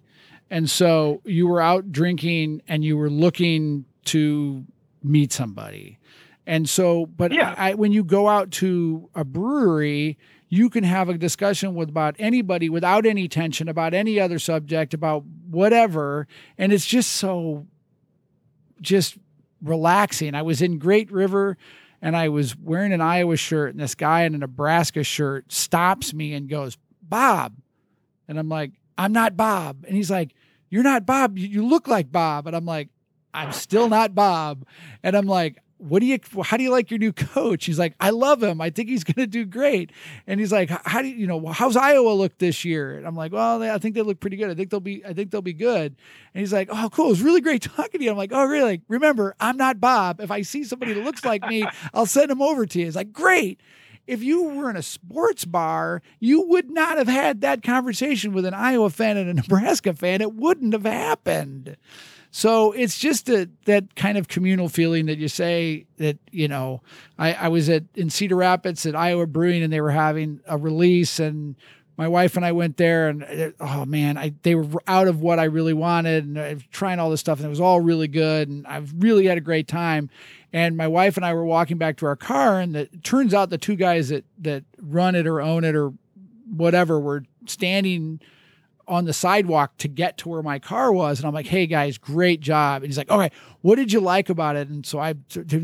and 0.52 0.68
so 0.68 1.22
you 1.24 1.48
were 1.48 1.62
out 1.62 1.90
drinking 1.90 2.60
and 2.68 2.84
you 2.84 2.98
were 2.98 3.08
looking 3.08 3.86
to 4.04 4.66
meet 5.02 5.32
somebody. 5.32 5.98
And 6.46 6.68
so, 6.68 7.06
but 7.06 7.32
yeah. 7.32 7.54
I, 7.56 7.72
when 7.72 7.90
you 7.90 8.04
go 8.04 8.28
out 8.28 8.50
to 8.50 9.08
a 9.14 9.24
brewery, 9.24 10.18
you 10.50 10.68
can 10.68 10.84
have 10.84 11.08
a 11.08 11.16
discussion 11.16 11.74
with 11.74 11.88
about 11.88 12.16
anybody 12.18 12.68
without 12.68 13.06
any 13.06 13.28
tension 13.28 13.66
about 13.66 13.94
any 13.94 14.20
other 14.20 14.38
subject, 14.38 14.92
about 14.92 15.24
whatever. 15.48 16.28
And 16.58 16.70
it's 16.70 16.84
just 16.84 17.12
so 17.12 17.66
just 18.82 19.16
relaxing. 19.62 20.34
I 20.34 20.42
was 20.42 20.60
in 20.60 20.78
Great 20.78 21.10
River 21.10 21.56
and 22.02 22.14
I 22.14 22.28
was 22.28 22.54
wearing 22.58 22.92
an 22.92 23.00
Iowa 23.00 23.38
shirt, 23.38 23.70
and 23.70 23.80
this 23.80 23.94
guy 23.94 24.24
in 24.24 24.34
a 24.34 24.38
Nebraska 24.38 25.02
shirt 25.02 25.50
stops 25.50 26.12
me 26.12 26.34
and 26.34 26.46
goes, 26.46 26.76
Bob. 27.00 27.54
And 28.28 28.38
I'm 28.38 28.50
like, 28.50 28.72
I'm 28.98 29.14
not 29.14 29.34
Bob. 29.34 29.84
And 29.86 29.96
he's 29.96 30.10
like, 30.10 30.34
You're 30.72 30.82
not 30.82 31.04
Bob. 31.04 31.36
You 31.36 31.66
look 31.66 31.86
like 31.86 32.10
Bob. 32.10 32.46
And 32.46 32.56
I'm 32.56 32.64
like, 32.64 32.88
I'm 33.34 33.52
still 33.52 33.90
not 33.90 34.14
Bob. 34.14 34.64
And 35.02 35.14
I'm 35.14 35.26
like, 35.26 35.58
what 35.76 35.98
do 35.98 36.06
you 36.06 36.18
how 36.44 36.56
do 36.56 36.62
you 36.62 36.70
like 36.70 36.90
your 36.90 36.96
new 36.96 37.12
coach? 37.12 37.66
He's 37.66 37.78
like 37.78 37.94
i 38.00 38.08
love 38.08 38.42
him. 38.42 38.60
I 38.60 38.70
think 38.70 38.88
he's 38.88 39.04
going 39.04 39.22
to 39.22 39.26
do 39.26 39.44
great. 39.44 39.90
And 40.26 40.40
he's 40.40 40.50
like 40.50 40.70
how 40.70 41.02
do 41.02 41.08
you 41.08 41.16
you 41.16 41.26
know 41.26 41.44
how's 41.48 41.76
iowa 41.76 42.10
look 42.10 42.38
this 42.38 42.64
year? 42.64 42.96
And 42.96 43.06
i'm 43.06 43.16
like 43.16 43.32
well 43.32 43.62
i 43.62 43.76
think 43.78 43.94
they 43.94 44.00
look 44.02 44.18
pretty 44.18 44.36
good. 44.36 44.48
I 44.48 44.54
think 44.54 44.70
they'll 44.70 44.80
be 44.80 45.04
i 45.04 45.12
think 45.12 45.30
they'll 45.30 45.42
be 45.42 45.52
good. 45.52 45.94
And 46.34 46.40
he's 46.40 46.52
like 46.52 46.68
oh 46.70 46.88
cool. 46.90 47.10
It's 47.10 47.20
really 47.20 47.42
great 47.42 47.62
talking 47.62 47.98
to 47.98 48.04
you. 48.04 48.10
I'm 48.10 48.16
like 48.16 48.32
oh 48.32 48.44
really? 48.44 48.80
Remember 48.88 49.34
i'm 49.40 49.58
not 49.58 49.78
bob. 49.78 50.20
If 50.20 50.30
i 50.30 50.40
see 50.40 50.64
somebody 50.64 50.94
that 50.94 51.04
looks 51.04 51.24
like 51.24 51.46
me 51.48 51.66
i'll 51.92 52.06
send 52.06 52.30
him 52.30 52.40
over 52.40 52.64
to 52.64 52.78
you. 52.78 52.86
It's 52.86 52.96
like 52.96 53.12
great 53.12 53.60
if 54.06 54.22
you 54.22 54.44
were 54.44 54.70
in 54.70 54.76
a 54.76 54.82
sports 54.82 55.44
bar, 55.44 56.02
you 56.18 56.42
would 56.48 56.70
not 56.70 56.98
have 56.98 57.08
had 57.08 57.40
that 57.40 57.62
conversation 57.62 58.32
with 58.32 58.44
an 58.44 58.54
Iowa 58.54 58.90
fan 58.90 59.16
and 59.16 59.30
a 59.30 59.34
Nebraska 59.42 59.94
fan. 59.94 60.20
It 60.20 60.34
wouldn't 60.34 60.72
have 60.72 60.84
happened. 60.84 61.76
So 62.34 62.72
it's 62.72 62.98
just 62.98 63.28
a, 63.28 63.48
that 63.66 63.94
kind 63.94 64.16
of 64.16 64.26
communal 64.26 64.70
feeling 64.70 65.06
that 65.06 65.18
you 65.18 65.28
say 65.28 65.84
that, 65.98 66.18
you 66.30 66.48
know, 66.48 66.80
I, 67.18 67.34
I 67.34 67.48
was 67.48 67.68
at 67.68 67.84
in 67.94 68.08
Cedar 68.08 68.36
Rapids 68.36 68.86
at 68.86 68.96
Iowa 68.96 69.26
Brewing 69.26 69.62
and 69.62 69.70
they 69.70 69.82
were 69.82 69.90
having 69.90 70.40
a 70.46 70.56
release 70.56 71.20
and 71.20 71.56
my 71.98 72.08
wife 72.08 72.36
and 72.36 72.44
I 72.44 72.52
went 72.52 72.78
there 72.78 73.08
and 73.08 73.22
uh, 73.22 73.50
oh 73.60 73.84
man, 73.84 74.16
I 74.16 74.32
they 74.42 74.54
were 74.54 74.82
out 74.86 75.08
of 75.08 75.20
what 75.20 75.38
I 75.38 75.44
really 75.44 75.74
wanted 75.74 76.24
and 76.24 76.40
I 76.40 76.54
was 76.54 76.62
trying 76.72 76.98
all 76.98 77.10
this 77.10 77.20
stuff 77.20 77.38
and 77.38 77.46
it 77.46 77.50
was 77.50 77.60
all 77.60 77.80
really 77.82 78.08
good 78.08 78.48
and 78.48 78.66
I've 78.66 78.94
really 78.96 79.26
had 79.26 79.36
a 79.36 79.42
great 79.42 79.68
time. 79.68 80.08
And 80.52 80.76
my 80.76 80.86
wife 80.86 81.16
and 81.16 81.24
I 81.24 81.32
were 81.32 81.44
walking 81.44 81.78
back 81.78 81.96
to 81.98 82.06
our 82.06 82.16
car, 82.16 82.60
and 82.60 82.76
it 82.76 83.02
turns 83.02 83.32
out 83.32 83.48
the 83.50 83.58
two 83.58 83.76
guys 83.76 84.10
that 84.10 84.24
that 84.38 84.64
run 84.80 85.14
it 85.14 85.26
or 85.26 85.40
own 85.40 85.64
it 85.64 85.74
or 85.74 85.92
whatever 86.50 87.00
were 87.00 87.24
standing 87.46 88.20
on 88.88 89.04
the 89.04 89.12
sidewalk 89.12 89.76
to 89.78 89.88
get 89.88 90.18
to 90.18 90.28
where 90.28 90.42
my 90.42 90.58
car 90.58 90.92
was. 90.92 91.18
And 91.18 91.26
I'm 91.26 91.34
like 91.34 91.46
hey 91.46 91.66
guys 91.66 91.98
great 91.98 92.40
job. 92.40 92.82
And 92.82 92.90
he's 92.90 92.98
like 92.98 93.10
okay 93.10 93.30
what 93.60 93.76
did 93.76 93.92
you 93.92 94.00
like 94.00 94.28
about 94.28 94.56
it? 94.56 94.68
And 94.68 94.84
so 94.84 94.98
I 94.98 95.14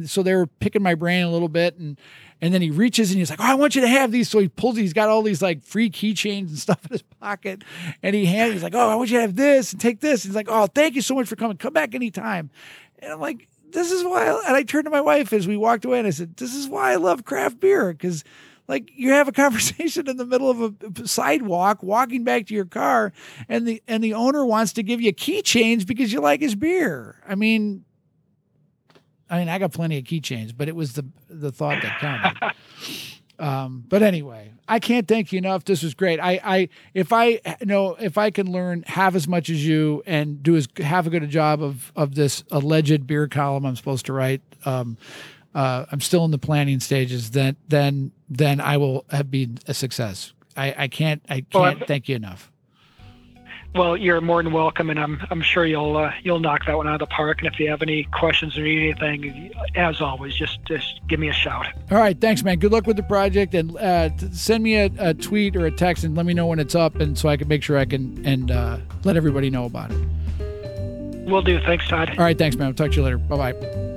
so 0.07 0.23
they 0.23 0.35
were 0.35 0.47
picking 0.47 0.83
my 0.83 0.95
brain 0.95 1.25
a 1.25 1.31
little 1.31 1.49
bit 1.49 1.77
and 1.77 1.99
and 2.41 2.55
then 2.55 2.63
he 2.63 2.71
reaches 2.71 3.11
and 3.11 3.19
he's 3.19 3.31
like 3.31 3.41
oh 3.41 3.45
I 3.45 3.55
want 3.55 3.75
you 3.75 3.81
to 3.81 3.89
have 3.89 4.13
these. 4.13 4.29
So 4.29 4.39
he 4.39 4.49
pulls 4.49 4.77
he's 4.77 4.93
got 4.93 5.09
all 5.09 5.23
these 5.23 5.43
like 5.43 5.63
free 5.63 5.91
keychains 5.91 6.49
and 6.49 6.59
stuff 6.67 6.85
in 6.85 6.93
his 6.93 7.03
pocket 7.03 7.65
and 8.03 8.15
he 8.15 8.27
hands 8.27 8.55
he's 8.55 8.63
like 8.63 8.75
oh 8.75 8.89
I 8.89 8.95
want 8.95 9.11
you 9.11 9.17
to 9.17 9.23
have 9.23 9.37
this 9.37 9.73
and 9.73 9.81
take 9.81 10.01
this. 10.01 10.25
And 10.25 10.31
he's 10.31 10.37
like 10.37 10.49
oh 10.49 10.67
thank 10.67 10.95
you 10.95 11.03
so 11.03 11.15
much 11.15 11.29
for 11.29 11.37
coming. 11.37 11.57
Come 11.57 11.73
back 11.73 11.95
anytime. 11.95 12.51
And 13.01 13.13
I'm 13.13 13.21
like 13.21 13.49
this 13.73 13.93
is 13.93 14.05
why, 14.05 14.27
I, 14.27 14.43
and 14.47 14.57
I 14.57 14.63
turned 14.63 14.85
to 14.87 14.91
my 14.91 15.01
wife 15.01 15.33
as 15.33 15.47
we 15.47 15.57
walked 15.57 15.85
away 15.85 15.99
and 15.99 16.07
I 16.07 16.11
said, 16.11 16.37
this 16.37 16.55
is 16.55 16.69
why 16.69 16.93
I 16.93 16.97
love 16.97 17.25
craft 17.25 17.61
beer. 17.61 17.93
Cause 17.95 18.25
like 18.69 18.91
you 18.95 19.13
have 19.13 19.27
a 19.27 19.33
conversation 19.45 20.09
in 20.09 20.17
the 20.17 20.27
middle 20.27 20.51
of 20.51 20.77
a 21.01 21.09
sidewalk, 21.09 21.83
walking 21.83 22.23
back 22.23 22.47
to 22.47 22.55
your 22.55 22.67
car, 22.67 23.13
and 23.49 23.67
the 23.67 23.83
and 23.89 24.05
the 24.05 24.15
owner 24.15 24.45
wants 24.45 24.75
to 24.75 24.83
give 24.83 25.01
you 25.01 25.13
keychains 25.13 25.87
because 25.87 26.13
you 26.13 26.21
like 26.21 26.41
his 26.41 26.55
beer. 26.55 27.17
I 27.27 27.35
mean, 27.35 27.85
I 29.31 29.39
mean, 29.39 29.49
I 29.49 29.59
got 29.59 29.73
plenty 29.73 29.99
of 29.99 30.05
keychains, 30.05 30.53
but 30.57 30.69
it 30.69 30.77
was 30.77 30.93
the 30.93 31.07
the 31.29 31.51
thought 31.51 31.83
that 31.83 31.99
counted. 31.99 32.55
Um, 33.39 33.85
but 33.89 34.03
anyway, 34.03 34.53
I 34.67 34.81
can't 34.81 35.07
thank 35.07 35.33
you 35.33 35.39
enough. 35.39 35.65
This 35.65 35.83
was 35.83 35.95
great. 35.95 36.19
I, 36.19 36.41
I, 36.43 36.69
if 36.93 37.13
I 37.13 37.41
you 37.61 37.67
know, 37.67 37.95
if 37.95 38.19
I 38.19 38.31
can 38.31 38.51
learn 38.51 38.85
half 38.87 39.15
as 39.15 39.29
much 39.29 39.49
as 39.49 39.65
you 39.65 40.03
and 40.07 40.43
do 40.43 40.57
as 40.57 40.67
have 40.79 41.07
a 41.07 41.11
good 41.11 41.23
a 41.23 41.29
job 41.29 41.63
of 41.63 41.93
of 41.95 42.15
this 42.15 42.43
alleged 42.51 43.07
beer 43.07 43.29
column 43.29 43.65
I'm 43.65 43.77
supposed 43.77 44.07
to 44.07 44.13
write, 44.13 44.43
um, 44.65 44.99
uh, 45.55 45.87
I'm 45.91 46.01
still 46.01 46.25
in 46.25 46.31
the 46.31 46.39
planning 46.39 46.81
stages. 46.81 47.31
Then, 47.31 47.57
then, 47.69 48.13
then 48.29 48.61
I 48.61 48.77
will 48.77 49.05
have 49.11 49.31
been 49.31 49.59
a 49.67 49.75
success. 49.75 50.33
I, 50.57 50.75
I 50.77 50.89
can't, 50.89 51.23
I 51.29 51.41
can't 51.41 51.79
well, 51.79 51.87
thank 51.87 52.09
you 52.09 52.17
enough. 52.17 52.53
Well, 53.75 53.97
you're 53.97 54.21
more 54.21 54.43
than 54.43 54.53
welcome, 54.53 54.89
and 54.89 54.99
I'm 54.99 55.21
I'm 55.31 55.43
sure 55.43 55.67
you'll 55.67 55.97
uh, 55.97 56.13
you'll 56.23 56.41
knock 56.41 56.65
that 56.67 56.77
one 56.77 56.89
out 56.89 56.95
of 56.95 57.01
the 57.01 57.15
park. 57.15 57.39
And 57.43 57.53
if 57.53 57.61
you 57.61 57.69
have 57.71 57.83
any 57.83 58.05
questions 58.05 58.57
or 58.57 58.63
need 58.63 58.97
anything, 58.99 59.53
as 59.75 60.01
always, 60.01 60.35
just 60.35 60.65
just 60.65 61.01
give 61.07 61.21
me 61.21 61.29
a 61.29 61.33
shout. 61.33 61.67
All 61.91 61.99
right, 61.99 62.19
thanks, 62.19 62.43
man. 62.43 62.59
Good 62.59 62.73
luck 62.73 62.87
with 62.87 62.97
the 62.97 63.03
project, 63.03 63.55
and 63.55 63.77
uh, 63.77 64.11
send 64.33 64.65
me 64.65 64.77
a, 64.77 64.91
a, 64.99 65.15
tweet 65.15 65.55
or 65.55 65.67
a 65.67 65.71
text, 65.71 66.03
and 66.03 66.17
let 66.17 66.25
me 66.25 66.33
know 66.33 66.47
when 66.47 66.59
it's 66.59 66.75
up, 66.75 66.97
and 66.97 67.17
so 67.17 67.29
I 67.29 67.37
can 67.37 67.47
make 67.47 67.63
sure 67.63 67.77
I 67.77 67.85
can 67.85 68.25
and 68.27 68.51
uh, 68.51 68.79
let 69.05 69.17
everybody 69.17 69.51
know 69.51 69.67
about 69.67 69.91
it. 69.93 70.01
Will 71.27 71.43
do. 71.43 71.61
Thanks, 71.61 71.87
Todd. 71.87 72.11
All 72.11 72.25
right, 72.25 72.39
thanks, 72.39 72.57
man. 72.57 72.69
I'll 72.69 72.75
talk 72.75 72.91
to 72.93 72.97
you 72.97 73.03
later. 73.03 73.19
Bye 73.19 73.53
bye. 73.53 73.88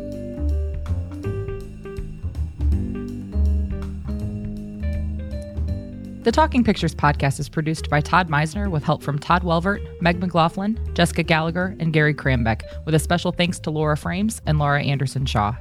The 6.23 6.31
Talking 6.31 6.63
Pictures 6.63 6.93
podcast 6.93 7.39
is 7.39 7.49
produced 7.49 7.89
by 7.89 7.99
Todd 7.99 8.29
Mizener 8.29 8.69
with 8.69 8.83
help 8.83 9.01
from 9.01 9.17
Todd 9.17 9.41
Welvert, 9.41 9.83
Meg 10.03 10.19
McLaughlin, 10.19 10.79
Jessica 10.93 11.23
Gallagher, 11.23 11.75
and 11.79 11.91
Gary 11.91 12.13
Krambeck, 12.13 12.61
with 12.85 12.93
a 12.93 12.99
special 12.99 13.31
thanks 13.31 13.59
to 13.61 13.71
Laura 13.71 13.97
Frames 13.97 14.39
and 14.45 14.59
Laura 14.59 14.83
Anderson 14.83 15.25
Shaw. 15.25 15.55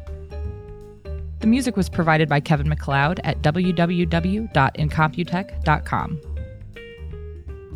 The 1.38 1.46
music 1.46 1.78
was 1.78 1.88
provided 1.88 2.28
by 2.28 2.40
Kevin 2.40 2.68
MacLeod 2.68 3.20
at 3.24 3.40
www.incompetech.com. 3.40 6.20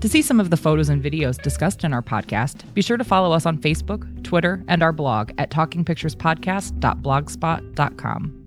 To 0.00 0.08
see 0.08 0.20
some 0.20 0.38
of 0.38 0.50
the 0.50 0.58
photos 0.58 0.90
and 0.90 1.02
videos 1.02 1.40
discussed 1.40 1.84
in 1.84 1.94
our 1.94 2.02
podcast, 2.02 2.70
be 2.74 2.82
sure 2.82 2.98
to 2.98 3.04
follow 3.04 3.32
us 3.32 3.46
on 3.46 3.56
Facebook, 3.56 4.22
Twitter, 4.24 4.62
and 4.68 4.82
our 4.82 4.92
blog 4.92 5.30
at 5.38 5.50
talkingpicturespodcast.blogspot.com. 5.50 8.43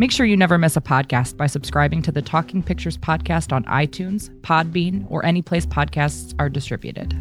Make 0.00 0.12
sure 0.12 0.26
you 0.26 0.36
never 0.36 0.58
miss 0.58 0.76
a 0.76 0.80
podcast 0.80 1.36
by 1.36 1.48
subscribing 1.48 2.02
to 2.02 2.12
the 2.12 2.22
Talking 2.22 2.62
Pictures 2.62 2.96
podcast 2.96 3.52
on 3.52 3.64
iTunes, 3.64 4.30
Podbean, 4.42 5.04
or 5.10 5.26
any 5.26 5.42
place 5.42 5.66
podcasts 5.66 6.36
are 6.38 6.48
distributed. 6.48 7.16